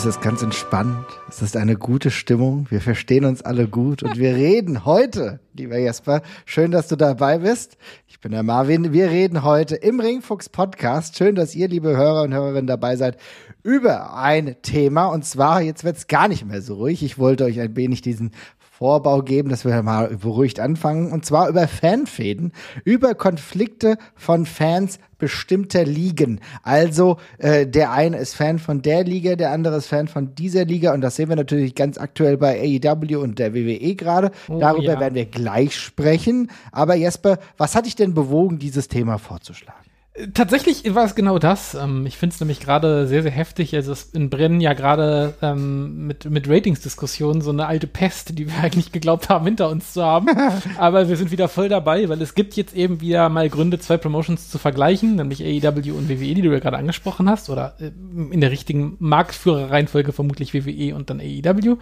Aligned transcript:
Es 0.00 0.06
ist 0.06 0.22
ganz 0.22 0.40
entspannt. 0.40 1.04
Es 1.28 1.42
ist 1.42 1.58
eine 1.58 1.76
gute 1.76 2.10
Stimmung. 2.10 2.66
Wir 2.70 2.80
verstehen 2.80 3.26
uns 3.26 3.42
alle 3.42 3.68
gut 3.68 4.02
und 4.02 4.16
wir 4.16 4.34
reden 4.34 4.86
heute, 4.86 5.40
lieber 5.52 5.76
Jesper. 5.76 6.22
Schön, 6.46 6.70
dass 6.70 6.88
du 6.88 6.96
dabei 6.96 7.40
bist. 7.40 7.76
Ich 8.06 8.18
bin 8.18 8.32
der 8.32 8.42
Marvin. 8.42 8.94
Wir 8.94 9.10
reden 9.10 9.42
heute 9.42 9.76
im 9.76 10.00
Ringfuchs 10.00 10.48
Podcast. 10.48 11.18
Schön, 11.18 11.34
dass 11.34 11.54
ihr, 11.54 11.68
liebe 11.68 11.98
Hörer 11.98 12.22
und 12.22 12.32
Hörerinnen, 12.32 12.66
dabei 12.66 12.96
seid 12.96 13.18
über 13.62 14.16
ein 14.16 14.56
Thema. 14.62 15.04
Und 15.08 15.26
zwar, 15.26 15.60
jetzt 15.60 15.84
wird's 15.84 16.06
gar 16.06 16.28
nicht 16.28 16.46
mehr 16.46 16.62
so 16.62 16.76
ruhig. 16.76 17.02
Ich 17.02 17.18
wollte 17.18 17.44
euch 17.44 17.60
ein 17.60 17.76
wenig 17.76 18.00
diesen 18.00 18.30
Vorbau 18.56 19.20
geben, 19.20 19.50
dass 19.50 19.66
wir 19.66 19.82
mal 19.82 20.16
beruhigt 20.16 20.60
anfangen. 20.60 21.12
Und 21.12 21.26
zwar 21.26 21.50
über 21.50 21.68
Fanfäden, 21.68 22.54
über 22.84 23.14
Konflikte 23.14 23.98
von 24.14 24.46
Fans 24.46 24.98
bestimmter 25.20 25.84
Ligen. 25.84 26.40
Also 26.62 27.18
äh, 27.38 27.66
der 27.66 27.92
eine 27.92 28.16
ist 28.18 28.34
Fan 28.34 28.58
von 28.58 28.82
der 28.82 29.04
Liga, 29.04 29.36
der 29.36 29.52
andere 29.52 29.76
ist 29.76 29.86
Fan 29.86 30.08
von 30.08 30.34
dieser 30.34 30.64
Liga. 30.64 30.92
Und 30.92 31.02
das 31.02 31.16
sehen 31.16 31.28
wir 31.28 31.36
natürlich 31.36 31.74
ganz 31.74 31.98
aktuell 31.98 32.36
bei 32.36 32.60
AEW 32.60 33.20
und 33.20 33.38
der 33.38 33.54
WWE 33.54 33.94
gerade. 33.94 34.32
Oh, 34.48 34.58
Darüber 34.58 34.94
ja. 34.94 35.00
werden 35.00 35.14
wir 35.14 35.26
gleich 35.26 35.76
sprechen. 35.76 36.50
Aber 36.72 36.94
Jesper, 36.94 37.38
was 37.56 37.76
hat 37.76 37.86
dich 37.86 37.94
denn 37.94 38.14
bewogen, 38.14 38.58
dieses 38.58 38.88
Thema 38.88 39.18
vorzuschlagen? 39.18 39.89
Tatsächlich 40.34 40.92
war 40.92 41.04
es 41.04 41.14
genau 41.14 41.38
das. 41.38 41.74
Ähm, 41.74 42.04
ich 42.04 42.18
finde 42.18 42.34
es 42.34 42.40
nämlich 42.40 42.58
gerade 42.58 43.06
sehr, 43.06 43.22
sehr 43.22 43.30
heftig. 43.30 43.74
Also 43.76 43.92
es 43.92 44.04
in 44.04 44.28
Brennen 44.28 44.60
ja 44.60 44.72
gerade 44.72 45.34
ähm, 45.40 46.08
mit, 46.08 46.28
mit 46.28 46.48
Ratingsdiskussionen 46.48 47.42
so 47.42 47.50
eine 47.50 47.66
alte 47.66 47.86
Pest, 47.86 48.36
die 48.36 48.48
wir 48.48 48.58
eigentlich 48.62 48.90
geglaubt 48.90 49.28
haben, 49.28 49.44
hinter 49.44 49.68
uns 49.68 49.92
zu 49.92 50.02
haben. 50.02 50.26
Aber 50.78 51.08
wir 51.08 51.16
sind 51.16 51.30
wieder 51.30 51.48
voll 51.48 51.68
dabei, 51.68 52.08
weil 52.08 52.20
es 52.22 52.34
gibt 52.34 52.56
jetzt 52.56 52.74
eben 52.74 53.00
wieder 53.00 53.28
mal 53.28 53.48
Gründe, 53.48 53.78
zwei 53.78 53.98
Promotions 53.98 54.50
zu 54.50 54.58
vergleichen, 54.58 55.14
nämlich 55.14 55.42
AEW 55.44 55.92
und 55.92 56.08
WWE, 56.08 56.34
die 56.34 56.42
du 56.42 56.52
ja 56.52 56.58
gerade 56.58 56.78
angesprochen 56.78 57.30
hast, 57.30 57.48
oder 57.48 57.76
äh, 57.78 57.92
in 58.32 58.40
der 58.40 58.50
richtigen 58.50 58.96
Marktführerreihenfolge 58.98 60.12
vermutlich 60.12 60.54
WWE 60.54 60.96
und 60.96 61.08
dann 61.08 61.20
AEW. 61.20 61.76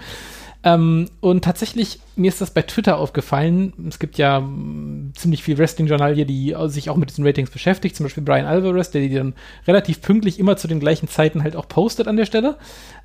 Ähm, 0.64 1.08
und 1.20 1.44
tatsächlich, 1.44 2.00
mir 2.16 2.28
ist 2.28 2.40
das 2.40 2.50
bei 2.50 2.62
Twitter 2.62 2.98
aufgefallen. 2.98 3.72
Es 3.88 3.98
gibt 3.98 4.18
ja 4.18 4.38
m, 4.38 5.08
mm, 5.08 5.12
ziemlich 5.14 5.42
viel 5.42 5.56
Wrestling-Journal 5.56 6.14
die 6.14 6.56
sich 6.66 6.90
auch 6.90 6.96
mit 6.96 7.10
diesen 7.10 7.24
Ratings 7.24 7.50
beschäftigt. 7.50 7.94
Zum 7.94 8.04
Beispiel 8.04 8.24
Brian 8.24 8.46
Alvarez, 8.46 8.90
der 8.90 9.02
die 9.02 9.14
dann 9.14 9.34
relativ 9.66 10.02
pünktlich 10.02 10.38
immer 10.38 10.56
zu 10.56 10.66
den 10.66 10.80
gleichen 10.80 11.08
Zeiten 11.08 11.42
halt 11.42 11.54
auch 11.54 11.68
postet 11.68 12.08
an 12.08 12.16
der 12.16 12.26
Stelle. 12.26 12.56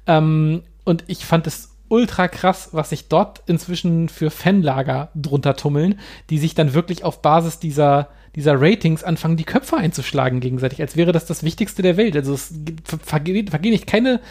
Ähm, 0.08 0.64
und 0.84 1.04
ich 1.08 1.26
fand 1.26 1.46
es 1.48 1.76
ultra 1.90 2.28
krass, 2.28 2.70
was 2.72 2.90
sich 2.90 3.08
dort 3.08 3.44
inzwischen 3.46 4.10
für 4.10 4.32
Fanlager 4.32 5.10
drunter 5.14 5.56
tummeln, 5.56 6.00
die 6.32 6.40
sich 6.40 6.56
dann 6.56 6.74
wirklich 6.74 7.04
auf 7.04 7.22
Basis 7.22 7.60
dieser 7.60 8.10
dieser 8.36 8.60
Ratings 8.60 9.04
anfangen, 9.04 9.38
die 9.38 9.44
Köpfe 9.44 9.78
einzuschlagen 9.78 10.40
gegenseitig, 10.40 10.82
als 10.82 10.96
wäre 10.96 11.12
das 11.12 11.26
das 11.26 11.44
Wichtigste 11.44 11.84
der 11.84 11.98
Welt. 11.98 12.16
Also 12.16 12.34
es 12.34 12.52
vergeht, 13.04 13.52
vergehen 13.52 13.74
nicht 13.74 13.86
keine 13.86 14.22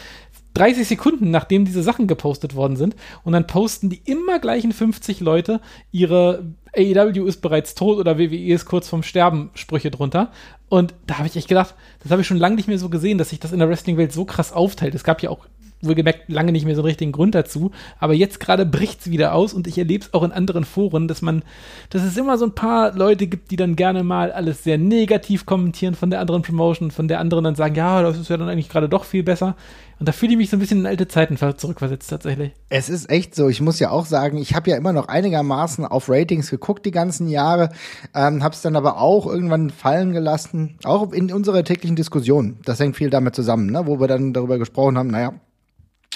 30 0.53 0.87
Sekunden, 0.87 1.31
nachdem 1.31 1.65
diese 1.65 1.83
Sachen 1.83 2.07
gepostet 2.07 2.55
worden 2.55 2.75
sind. 2.75 2.95
Und 3.23 3.33
dann 3.33 3.47
posten 3.47 3.89
die 3.89 4.01
immer 4.05 4.39
gleichen 4.39 4.71
50 4.71 5.19
Leute 5.19 5.61
ihre 5.91 6.53
AEW 6.75 7.27
ist 7.27 7.41
bereits 7.41 7.75
tot 7.75 7.99
oder 7.99 8.17
WWE 8.17 8.53
ist 8.53 8.65
kurz 8.65 8.87
vorm 8.87 9.03
Sterben 9.03 9.51
Sprüche 9.53 9.91
drunter. 9.91 10.31
Und 10.69 10.95
da 11.05 11.19
habe 11.19 11.27
ich 11.27 11.35
echt 11.35 11.47
gedacht, 11.47 11.75
das 12.01 12.11
habe 12.11 12.21
ich 12.21 12.27
schon 12.27 12.37
lange 12.37 12.55
nicht 12.55 12.67
mehr 12.67 12.79
so 12.79 12.89
gesehen, 12.89 13.17
dass 13.17 13.29
sich 13.29 13.39
das 13.39 13.51
in 13.51 13.59
der 13.59 13.69
Wrestling-Welt 13.69 14.11
so 14.11 14.25
krass 14.25 14.51
aufteilt. 14.51 14.95
Es 14.95 15.03
gab 15.03 15.21
ja 15.21 15.29
auch 15.29 15.45
wohlgemerkt 15.83 16.29
lange 16.29 16.51
nicht 16.51 16.65
mehr 16.65 16.75
so 16.75 16.81
einen 16.81 16.87
richtigen 16.87 17.11
Grund 17.11 17.35
dazu. 17.35 17.71
Aber 17.99 18.13
jetzt 18.13 18.39
gerade 18.39 18.65
bricht 18.65 19.01
es 19.01 19.11
wieder 19.11 19.33
aus 19.33 19.53
und 19.53 19.67
ich 19.67 19.77
erlebe 19.77 20.05
es 20.05 20.13
auch 20.13 20.23
in 20.23 20.31
anderen 20.31 20.63
Foren, 20.63 21.07
dass 21.07 21.21
man, 21.21 21.43
dass 21.89 22.03
es 22.03 22.17
immer 22.17 22.37
so 22.37 22.45
ein 22.45 22.55
paar 22.55 22.95
Leute 22.95 23.27
gibt, 23.27 23.51
die 23.51 23.55
dann 23.55 23.75
gerne 23.75 24.03
mal 24.03 24.31
alles 24.31 24.63
sehr 24.63 24.77
negativ 24.77 25.45
kommentieren 25.45 25.95
von 25.95 26.09
der 26.09 26.19
anderen 26.19 26.41
Promotion, 26.41 26.91
von 26.91 27.07
der 27.07 27.19
anderen 27.19 27.43
dann 27.43 27.55
sagen, 27.55 27.75
ja, 27.75 28.01
das 28.01 28.17
ist 28.17 28.29
ja 28.29 28.37
dann 28.37 28.49
eigentlich 28.49 28.69
gerade 28.69 28.89
doch 28.89 29.05
viel 29.05 29.23
besser. 29.23 29.55
Und 29.99 30.09
da 30.09 30.11
fühle 30.11 30.33
ich 30.33 30.37
mich 30.37 30.49
so 30.49 30.57
ein 30.57 30.59
bisschen 30.59 30.81
in 30.81 30.85
alte 30.85 31.07
Zeiten 31.07 31.37
zurückversetzt 31.37 32.09
tatsächlich. 32.09 32.51
Es 32.67 32.89
ist 32.89 33.09
echt 33.09 33.35
so. 33.35 33.47
Ich 33.47 33.61
muss 33.61 33.79
ja 33.79 33.89
auch 33.89 34.05
sagen, 34.05 34.37
ich 34.37 34.53
habe 34.53 34.69
ja 34.69 34.75
immer 34.75 34.91
noch 34.91 35.07
einigermaßen 35.07 35.85
auf 35.85 36.09
Ratings 36.09 36.49
geguckt 36.49 36.85
die 36.85 36.91
ganzen 36.91 37.29
Jahre, 37.29 37.69
ähm, 38.13 38.43
habe 38.43 38.53
es 38.53 38.61
dann 38.61 38.75
aber 38.75 38.97
auch 38.97 39.27
irgendwann 39.27 39.69
fallen 39.69 40.11
gelassen, 40.11 40.77
auch 40.83 41.13
in 41.13 41.31
unserer 41.31 41.63
täglichen 41.63 41.95
Diskussion. 41.95 42.57
Das 42.65 42.79
hängt 42.79 42.97
viel 42.97 43.09
damit 43.09 43.33
zusammen, 43.33 43.67
ne, 43.67 43.87
wo 43.87 43.99
wir 44.01 44.07
dann 44.07 44.33
darüber 44.33 44.57
gesprochen 44.57 44.97
haben, 44.97 45.07
naja, 45.07 45.35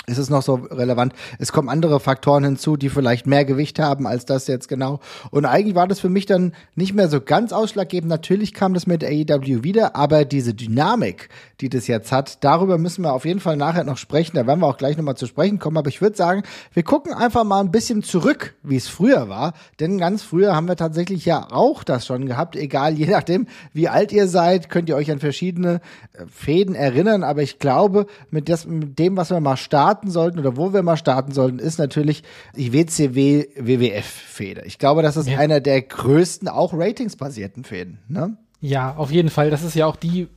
ist 0.06 0.18
es 0.18 0.30
noch 0.30 0.42
so 0.42 0.56
relevant. 0.56 1.14
Es 1.40 1.52
kommen 1.52 1.70
andere 1.70 2.00
Faktoren 2.00 2.44
hinzu, 2.44 2.78
die 2.78 2.90
vielleicht 2.90 3.26
mehr 3.26 3.46
Gewicht 3.46 3.80
haben 3.80 4.06
als 4.06 4.26
das 4.26 4.48
jetzt 4.48 4.68
genau. 4.68 5.00
Und 5.32 5.46
eigentlich 5.46 5.76
war 5.76 5.88
das 5.88 6.00
für 6.00 6.10
mich 6.10 6.26
dann 6.26 6.54
nicht 6.76 6.94
mehr 6.94 7.10
so 7.10 7.20
ganz 7.20 7.52
ausschlaggebend. 7.52 8.10
Natürlich 8.10 8.54
kam 8.54 8.74
das 8.74 8.88
mit 8.88 9.04
AEW 9.04 9.64
wieder, 9.64 9.96
aber 9.96 10.26
diese 10.26 10.54
Dynamik, 10.54 11.30
die 11.60 11.70
das 11.70 11.88
jetzt 11.88 12.12
hat, 12.12 12.44
darüber 12.44 12.78
müssen 12.78 13.04
wir 13.04 13.14
auf 13.14 13.26
jeden 13.26 13.40
Fall 13.40 13.58
nachher 13.58 13.84
noch 13.84 13.98
sprechen. 13.98 14.36
Da 14.36 14.46
werden 14.46 14.60
wir 14.60 14.68
auch 14.68 14.78
gleich 14.78 14.98
nochmal 14.98 15.18
zu 15.18 15.26
sprechen 15.26 15.60
kommen. 15.60 15.78
Aber 15.78 15.90
ich 15.90 16.02
würde 16.02 16.16
sagen, 16.16 16.44
wir 16.74 16.84
gucken 16.84 17.14
einfach 17.14 17.44
mal 17.44 17.60
ein 17.60 17.72
bisschen 17.72 18.04
zurück, 18.04 18.56
wie 18.64 18.78
es 18.78 18.88
früher 18.88 19.30
war. 19.30 19.54
Denn 19.80 19.98
ganz 19.98 20.22
früher 20.22 20.56
haben 20.56 20.68
wir 20.68 20.76
tatsächlich 20.76 21.26
ja 21.26 21.48
auch 21.52 21.84
das 21.84 22.06
schon 22.06 22.28
gehabt. 22.28 22.56
Egal, 22.56 22.94
je 22.94 23.08
nachdem, 23.08 23.48
wie 23.74 23.88
alt 23.88 24.12
ihr 24.12 24.28
seid, 24.28 24.70
könnt 24.70 24.90
ihr 24.90 24.96
euch 24.96 25.12
an 25.12 25.20
verschiedene 25.20 25.82
äh, 26.14 26.26
Fäden 26.28 26.76
erinnern. 26.76 27.24
Aber 27.24 27.42
ich 27.42 27.60
glaube, 27.60 28.06
mit, 28.30 28.48
dem, 28.48 29.18
was 29.18 29.32
wir 29.32 29.40
mal 29.40 29.58
starten, 29.58 29.87
starten 29.88 30.12
sollten 30.12 30.40
oder 30.40 30.58
wo 30.58 30.74
wir 30.74 30.84
mal 30.84 30.98
starten 30.98 31.32
sollten, 31.32 31.60
ist 31.60 31.80
natürlich 31.80 32.24
die 32.56 32.74
WCW 32.74 33.48
WWF 33.56 34.06
Fehde. 34.06 34.64
Ich 34.66 34.80
glaube, 34.80 35.02
das 35.02 35.16
ist 35.16 35.30
ja. 35.30 35.38
einer 35.38 35.62
der 35.62 35.82
größten 35.82 36.50
auch 36.50 36.74
ratingsbasierten 36.74 37.64
Fäden, 37.64 38.00
ne? 38.10 38.38
Ja, 38.60 38.96
auf 38.96 39.12
jeden 39.12 39.30
Fall. 39.30 39.50
Das 39.50 39.64
ist 39.64 39.76
ja 39.76 39.86
auch 39.86 39.96
die 39.96 40.28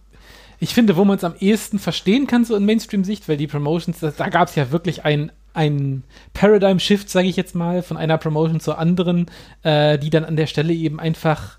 ich 0.63 0.75
finde, 0.75 0.97
wo 0.97 1.07
man 1.07 1.17
es 1.17 1.25
am 1.25 1.35
ehesten 1.41 1.79
verstehen 1.79 2.27
kann, 2.27 2.45
so 2.45 2.55
in 2.55 2.67
Mainstream-Sicht, 2.67 3.29
weil 3.31 3.39
die 3.39 3.47
Promotions, 3.47 3.99
da, 4.01 4.13
da 4.15 4.29
gab 4.29 4.49
es 4.49 4.57
ja 4.57 4.71
wirklich 4.71 5.07
ein, 5.07 5.33
ein 5.55 6.05
Paradigm-Shift, 6.35 7.09
sage 7.09 7.29
ich 7.29 7.37
jetzt 7.37 7.55
mal, 7.55 7.83
von 7.83 7.97
einer 7.97 8.19
Promotion 8.19 8.61
zur 8.61 8.79
anderen, 8.79 9.25
äh, 9.63 9.99
die 9.99 10.11
dann 10.11 10.27
an 10.27 10.37
der 10.37 10.47
Stelle 10.47 10.75
eben 10.75 11.01
einfach 11.01 11.59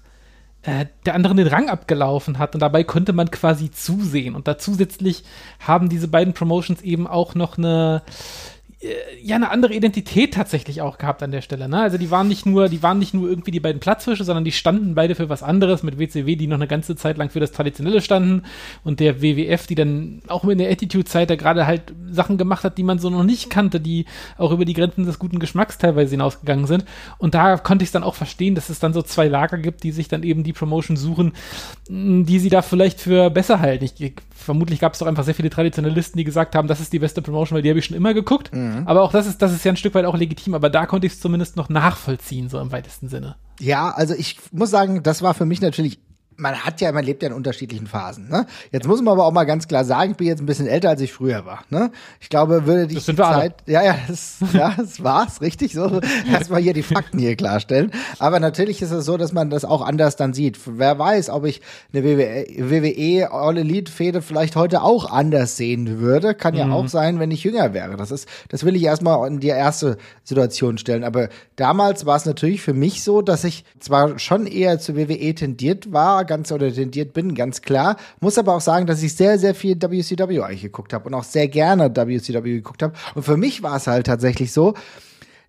der 0.63 1.15
anderen 1.15 1.37
den 1.37 1.47
Rang 1.47 1.69
abgelaufen 1.69 2.37
hat 2.37 2.53
und 2.53 2.59
dabei 2.61 2.83
konnte 2.83 3.13
man 3.13 3.31
quasi 3.31 3.71
zusehen. 3.71 4.35
Und 4.35 4.47
da 4.47 4.57
zusätzlich 4.57 5.23
haben 5.59 5.89
diese 5.89 6.07
beiden 6.07 6.33
Promotions 6.33 6.81
eben 6.81 7.07
auch 7.07 7.33
noch 7.33 7.57
eine, 7.57 8.03
äh, 8.05 8.11
ja 9.21 9.35
eine 9.35 9.51
andere 9.51 9.73
Identität 9.75 10.33
tatsächlich 10.33 10.81
auch 10.81 10.97
gehabt 10.97 11.21
an 11.21 11.31
der 11.31 11.41
Stelle. 11.41 11.69
Ne? 11.69 11.79
Also 11.79 11.99
die 11.99 12.09
waren 12.09 12.27
nicht 12.27 12.47
nur, 12.47 12.67
die 12.67 12.81
waren 12.81 12.97
nicht 12.97 13.13
nur 13.13 13.29
irgendwie 13.29 13.51
die 13.51 13.59
beiden 13.59 13.79
Platzfische, 13.79 14.23
sondern 14.23 14.43
die 14.43 14.51
standen 14.51 14.95
beide 14.95 15.13
für 15.13 15.29
was 15.29 15.43
anderes. 15.43 15.83
Mit 15.83 15.99
WCW, 15.99 16.35
die 16.35 16.47
noch 16.47 16.55
eine 16.55 16.67
ganze 16.67 16.95
Zeit 16.95 17.17
lang 17.17 17.29
für 17.29 17.39
das 17.39 17.51
Traditionelle 17.51 18.01
standen 18.01 18.43
und 18.83 18.99
der 18.99 19.21
WWF, 19.21 19.67
die 19.67 19.75
dann 19.75 20.21
auch 20.27 20.43
in 20.45 20.57
der 20.57 20.71
Attitude-Zeit 20.71 21.29
da 21.29 21.35
gerade 21.35 21.67
halt 21.67 21.93
Sachen 22.09 22.37
gemacht 22.37 22.63
hat, 22.63 22.79
die 22.79 22.83
man 22.83 22.97
so 22.97 23.11
noch 23.11 23.23
nicht 23.23 23.51
kannte, 23.51 23.79
die 23.79 24.05
auch 24.37 24.51
über 24.51 24.65
die 24.65 24.73
Grenzen 24.73 25.05
des 25.05 25.19
guten 25.19 25.37
Geschmacks 25.37 25.77
teilweise 25.77 26.11
hinausgegangen 26.11 26.65
sind. 26.65 26.85
Und 27.19 27.35
da 27.35 27.57
konnte 27.57 27.83
ich 27.83 27.89
es 27.89 27.93
dann 27.93 28.03
auch 28.03 28.15
verstehen, 28.15 28.55
dass 28.55 28.69
es 28.69 28.79
dann 28.79 28.93
so 28.93 29.03
zwei 29.03 29.27
Lager 29.27 29.59
gibt, 29.59 29.83
die 29.83 29.91
sich 29.91 30.07
dann 30.07 30.23
eben 30.23 30.43
die 30.43 30.53
Promotion 30.53 30.97
suchen, 30.97 31.33
die 31.87 32.39
sie 32.39 32.49
da 32.49 32.63
vielleicht 32.63 32.99
für 32.99 33.29
besser 33.29 33.59
halten. 33.59 33.85
Ich, 33.85 34.13
vermutlich 34.41 34.79
gab 34.79 34.93
es 34.93 34.99
doch 34.99 35.07
einfach 35.07 35.23
sehr 35.23 35.35
viele 35.35 35.49
Traditionalisten, 35.49 36.17
die 36.17 36.23
gesagt 36.23 36.55
haben, 36.55 36.67
das 36.67 36.79
ist 36.79 36.93
die 36.93 36.99
beste 36.99 37.21
Promotion, 37.21 37.55
weil 37.55 37.63
die 37.63 37.69
habe 37.69 37.79
ich 37.79 37.85
schon 37.85 37.97
immer 37.97 38.13
geguckt. 38.13 38.53
Mhm. 38.53 38.83
Aber 38.85 39.03
auch 39.03 39.11
das 39.11 39.27
ist, 39.27 39.41
das 39.41 39.53
ist 39.53 39.63
ja 39.63 39.71
ein 39.71 39.77
Stück 39.77 39.93
weit 39.95 40.05
auch 40.05 40.17
legitim, 40.17 40.53
aber 40.53 40.69
da 40.69 40.85
konnte 40.85 41.07
ich 41.07 41.13
es 41.13 41.19
zumindest 41.19 41.55
noch 41.55 41.69
nachvollziehen, 41.69 42.49
so 42.49 42.59
im 42.59 42.71
weitesten 42.71 43.07
Sinne. 43.07 43.35
Ja, 43.59 43.91
also 43.91 44.13
ich 44.13 44.37
muss 44.51 44.71
sagen, 44.71 45.03
das 45.03 45.21
war 45.21 45.33
für 45.33 45.45
mich 45.45 45.61
natürlich 45.61 45.99
man 46.37 46.55
hat 46.55 46.81
ja, 46.81 46.91
man 46.91 47.05
lebt 47.05 47.21
ja 47.21 47.29
in 47.29 47.35
unterschiedlichen 47.35 47.87
Phasen. 47.87 48.29
Ne? 48.29 48.47
Jetzt 48.71 48.87
muss 48.87 49.01
man 49.01 49.13
aber 49.13 49.25
auch 49.25 49.31
mal 49.31 49.43
ganz 49.43 49.67
klar 49.67 49.85
sagen, 49.85 50.11
ich 50.11 50.17
bin 50.17 50.27
jetzt 50.27 50.41
ein 50.41 50.45
bisschen 50.45 50.67
älter, 50.67 50.89
als 50.89 51.01
ich 51.01 51.13
früher 51.13 51.45
war. 51.45 51.63
Ne? 51.69 51.91
Ich 52.19 52.29
glaube, 52.29 52.65
würde 52.65 52.87
die 52.87 52.99
Zeit, 52.99 53.55
ja, 53.67 53.83
ja, 53.83 53.95
das, 54.07 54.37
ja, 54.53 54.73
das 54.75 55.03
war's, 55.03 55.41
richtig 55.41 55.73
so. 55.73 56.01
Erstmal 56.31 56.61
hier 56.61 56.73
die 56.73 56.83
Fakten 56.83 57.19
hier 57.19 57.35
klarstellen. 57.35 57.91
Aber 58.17 58.39
natürlich 58.39 58.81
ist 58.81 58.91
es 58.91 59.05
so, 59.05 59.17
dass 59.17 59.33
man 59.33 59.49
das 59.49 59.65
auch 59.65 59.81
anders 59.81 60.15
dann 60.15 60.33
sieht. 60.33 60.59
Wer 60.65 60.97
weiß, 60.97 61.29
ob 61.29 61.45
ich 61.45 61.61
eine 61.93 62.03
WWE, 62.03 62.45
WWE 62.57 63.31
All 63.31 63.57
Elite 63.57 63.91
Fehde 63.91 64.21
vielleicht 64.21 64.55
heute 64.55 64.81
auch 64.81 65.11
anders 65.11 65.57
sehen 65.57 65.99
würde. 65.99 66.33
Kann 66.33 66.55
ja 66.55 66.65
mhm. 66.65 66.73
auch 66.73 66.87
sein, 66.87 67.19
wenn 67.19 67.31
ich 67.31 67.43
jünger 67.43 67.73
wäre. 67.73 67.97
Das 67.97 68.09
ist, 68.11 68.27
das 68.49 68.65
will 68.65 68.75
ich 68.75 68.83
erstmal 68.83 69.27
in 69.27 69.39
die 69.39 69.47
erste 69.47 69.97
Situation 70.23 70.77
stellen. 70.77 71.03
Aber 71.03 71.29
damals 71.55 72.05
war 72.05 72.15
es 72.15 72.25
natürlich 72.25 72.61
für 72.61 72.73
mich 72.73 73.03
so, 73.03 73.21
dass 73.21 73.43
ich 73.43 73.63
zwar 73.79 74.17
schon 74.17 74.47
eher 74.47 74.79
zu 74.79 74.95
WWE 74.95 75.35
tendiert 75.35 75.91
war, 75.93 76.25
ganz 76.31 76.49
oder 76.53 76.71
tendiert 76.71 77.11
bin, 77.11 77.35
ganz 77.35 77.61
klar. 77.61 77.97
Muss 78.21 78.37
aber 78.37 78.55
auch 78.55 78.61
sagen, 78.61 78.85
dass 78.85 79.03
ich 79.03 79.13
sehr, 79.13 79.37
sehr 79.37 79.53
viel 79.53 79.75
WCW 79.81 80.39
eigentlich 80.39 80.61
geguckt 80.61 80.93
habe 80.93 81.09
und 81.09 81.13
auch 81.13 81.25
sehr 81.25 81.49
gerne 81.49 81.93
WCW 81.93 82.53
geguckt 82.53 82.83
habe. 82.83 82.93
Und 83.15 83.23
für 83.23 83.35
mich 83.35 83.63
war 83.63 83.75
es 83.75 83.87
halt 83.87 84.05
tatsächlich 84.05 84.53
so, 84.53 84.73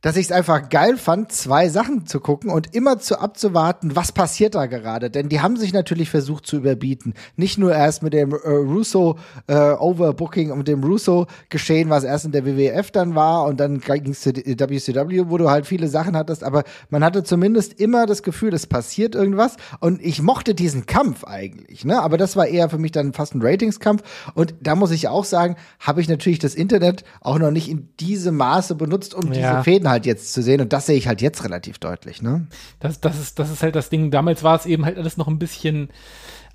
dass 0.02 0.16
ich 0.16 0.26
es 0.26 0.32
einfach 0.32 0.68
geil 0.68 0.98
fand, 0.98 1.32
zwei 1.32 1.68
Sachen 1.68 2.06
zu 2.06 2.20
gucken 2.20 2.50
und 2.50 2.74
immer 2.74 2.98
zu 2.98 3.18
abzuwarten, 3.18 3.96
was 3.96 4.12
passiert 4.12 4.54
da 4.54 4.66
gerade. 4.66 5.10
Denn 5.10 5.28
die 5.28 5.40
haben 5.40 5.56
sich 5.56 5.72
natürlich 5.72 6.10
versucht 6.10 6.44
zu 6.44 6.56
überbieten. 6.56 7.14
Nicht 7.36 7.56
nur 7.56 7.72
erst 7.72 8.02
mit 8.02 8.12
dem 8.12 8.32
äh, 8.32 8.48
Russo 8.48 9.16
äh, 9.46 9.54
Overbooking 9.54 10.50
und 10.50 10.68
dem 10.68 10.82
Russo 10.84 11.26
geschehen, 11.48 11.88
was 11.88 12.04
erst 12.04 12.26
in 12.26 12.32
der 12.32 12.44
WWF 12.44 12.90
dann 12.90 13.14
war 13.14 13.44
und 13.44 13.60
dann 13.60 13.80
ging 13.80 14.10
es 14.10 14.20
zu 14.20 14.32
WCW, 14.34 15.24
wo 15.28 15.38
du 15.38 15.48
halt 15.48 15.66
viele 15.66 15.88
Sachen 15.88 16.16
hattest, 16.16 16.42
aber 16.42 16.64
man 16.90 17.04
hatte 17.04 17.22
zumindest 17.22 17.80
immer 17.80 18.06
das 18.06 18.22
Gefühl, 18.22 18.52
es 18.54 18.66
passiert 18.66 19.14
irgendwas 19.14 19.56
und 19.80 20.02
ich 20.02 20.20
mochte 20.20 20.54
diesen 20.54 20.86
Kampf 20.86 21.24
eigentlich, 21.24 21.84
ne? 21.84 22.02
Aber 22.02 22.18
das 22.18 22.36
war 22.36 22.46
eher 22.46 22.68
für 22.68 22.78
mich 22.78 22.90
dann 22.90 23.12
fast 23.12 23.34
ein 23.34 23.42
Ratingskampf 23.42 24.02
und 24.34 24.54
da 24.60 24.74
muss 24.74 24.90
ich 24.90 25.08
auch 25.08 25.24
sagen, 25.24 25.56
habe 25.78 26.00
ich 26.00 26.08
natürlich 26.08 26.40
das 26.40 26.54
Internet 26.54 27.04
auch 27.20 27.38
noch 27.38 27.50
nicht 27.50 27.70
in 27.70 27.88
diesem 28.00 28.36
Maße 28.36 28.74
benutzt, 28.74 29.14
um 29.14 29.32
ja. 29.32 29.32
diese 29.32 29.62
Fäden 29.62 29.91
halt 29.92 30.06
jetzt 30.06 30.32
zu 30.32 30.42
sehen. 30.42 30.60
Und 30.60 30.72
das 30.72 30.86
sehe 30.86 30.96
ich 30.96 31.06
halt 31.06 31.22
jetzt 31.22 31.44
relativ 31.44 31.78
deutlich, 31.78 32.22
ne? 32.22 32.46
Das, 32.80 33.00
das, 33.00 33.20
ist, 33.20 33.38
das 33.38 33.50
ist 33.50 33.62
halt 33.62 33.76
das 33.76 33.90
Ding. 33.90 34.10
Damals 34.10 34.42
war 34.42 34.56
es 34.56 34.66
eben 34.66 34.84
halt 34.84 34.98
alles 34.98 35.16
noch 35.16 35.28
ein 35.28 35.38
bisschen 35.38 35.90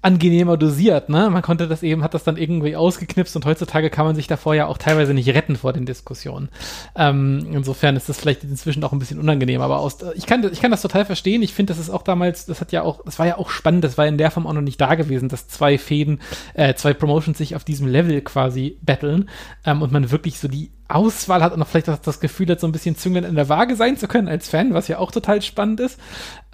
angenehmer 0.07 0.55
dosiert, 0.55 1.09
ne? 1.09 1.29
Man 1.29 1.41
konnte 1.41 1.67
das 1.67 1.83
eben, 1.83 2.01
hat 2.01 2.13
das 2.13 2.23
dann 2.23 2.37
irgendwie 2.37 2.77
ausgeknipst 2.77 3.35
und 3.35 3.45
heutzutage 3.45 3.89
kann 3.89 4.05
man 4.05 4.15
sich 4.15 4.27
davor 4.27 4.55
ja 4.55 4.65
auch 4.67 4.77
teilweise 4.77 5.13
nicht 5.13 5.27
retten 5.27 5.57
vor 5.57 5.73
den 5.73 5.85
Diskussionen. 5.85 6.47
Ähm, 6.95 7.45
insofern 7.51 7.97
ist 7.97 8.07
das 8.07 8.17
vielleicht 8.17 8.45
inzwischen 8.45 8.85
auch 8.85 8.93
ein 8.93 8.99
bisschen 8.99 9.19
unangenehm, 9.19 9.59
aber 9.59 9.79
aus, 9.79 9.97
ich 10.15 10.25
kann, 10.25 10.49
ich 10.49 10.61
kann 10.61 10.71
das 10.71 10.81
total 10.81 11.03
verstehen. 11.03 11.41
Ich 11.41 11.53
finde, 11.53 11.71
das 11.73 11.79
ist 11.79 11.89
auch 11.89 12.03
damals, 12.03 12.45
das 12.45 12.61
hat 12.61 12.71
ja 12.71 12.83
auch, 12.83 13.03
das 13.03 13.19
war 13.19 13.27
ja 13.27 13.37
auch 13.37 13.49
spannend, 13.49 13.83
das 13.83 13.97
war 13.97 14.07
in 14.07 14.17
der 14.17 14.31
Form 14.31 14.47
auch 14.47 14.53
noch 14.53 14.61
nicht 14.61 14.79
da 14.79 14.95
gewesen, 14.95 15.27
dass 15.27 15.49
zwei 15.49 15.77
Fäden, 15.77 16.21
äh, 16.53 16.73
zwei 16.75 16.93
Promotions 16.93 17.37
sich 17.37 17.57
auf 17.57 17.65
diesem 17.65 17.87
Level 17.87 18.21
quasi 18.21 18.79
battlen 18.81 19.29
ähm, 19.65 19.81
und 19.81 19.91
man 19.91 20.09
wirklich 20.09 20.39
so 20.39 20.47
die 20.47 20.71
Auswahl 20.87 21.43
hat 21.43 21.51
und 21.51 21.61
auch 21.61 21.67
vielleicht 21.67 21.89
auch 21.89 21.97
das 21.97 22.21
Gefühl 22.21 22.47
hat, 22.47 22.61
so 22.61 22.67
ein 22.67 22.71
bisschen 22.71 22.95
züngeln 22.95 23.25
in 23.25 23.35
der 23.35 23.49
Waage 23.49 23.75
sein 23.75 23.97
zu 23.97 24.07
können 24.07 24.29
als 24.29 24.47
Fan, 24.47 24.73
was 24.73 24.87
ja 24.87 24.99
auch 24.99 25.11
total 25.11 25.41
spannend 25.41 25.81
ist. 25.81 25.99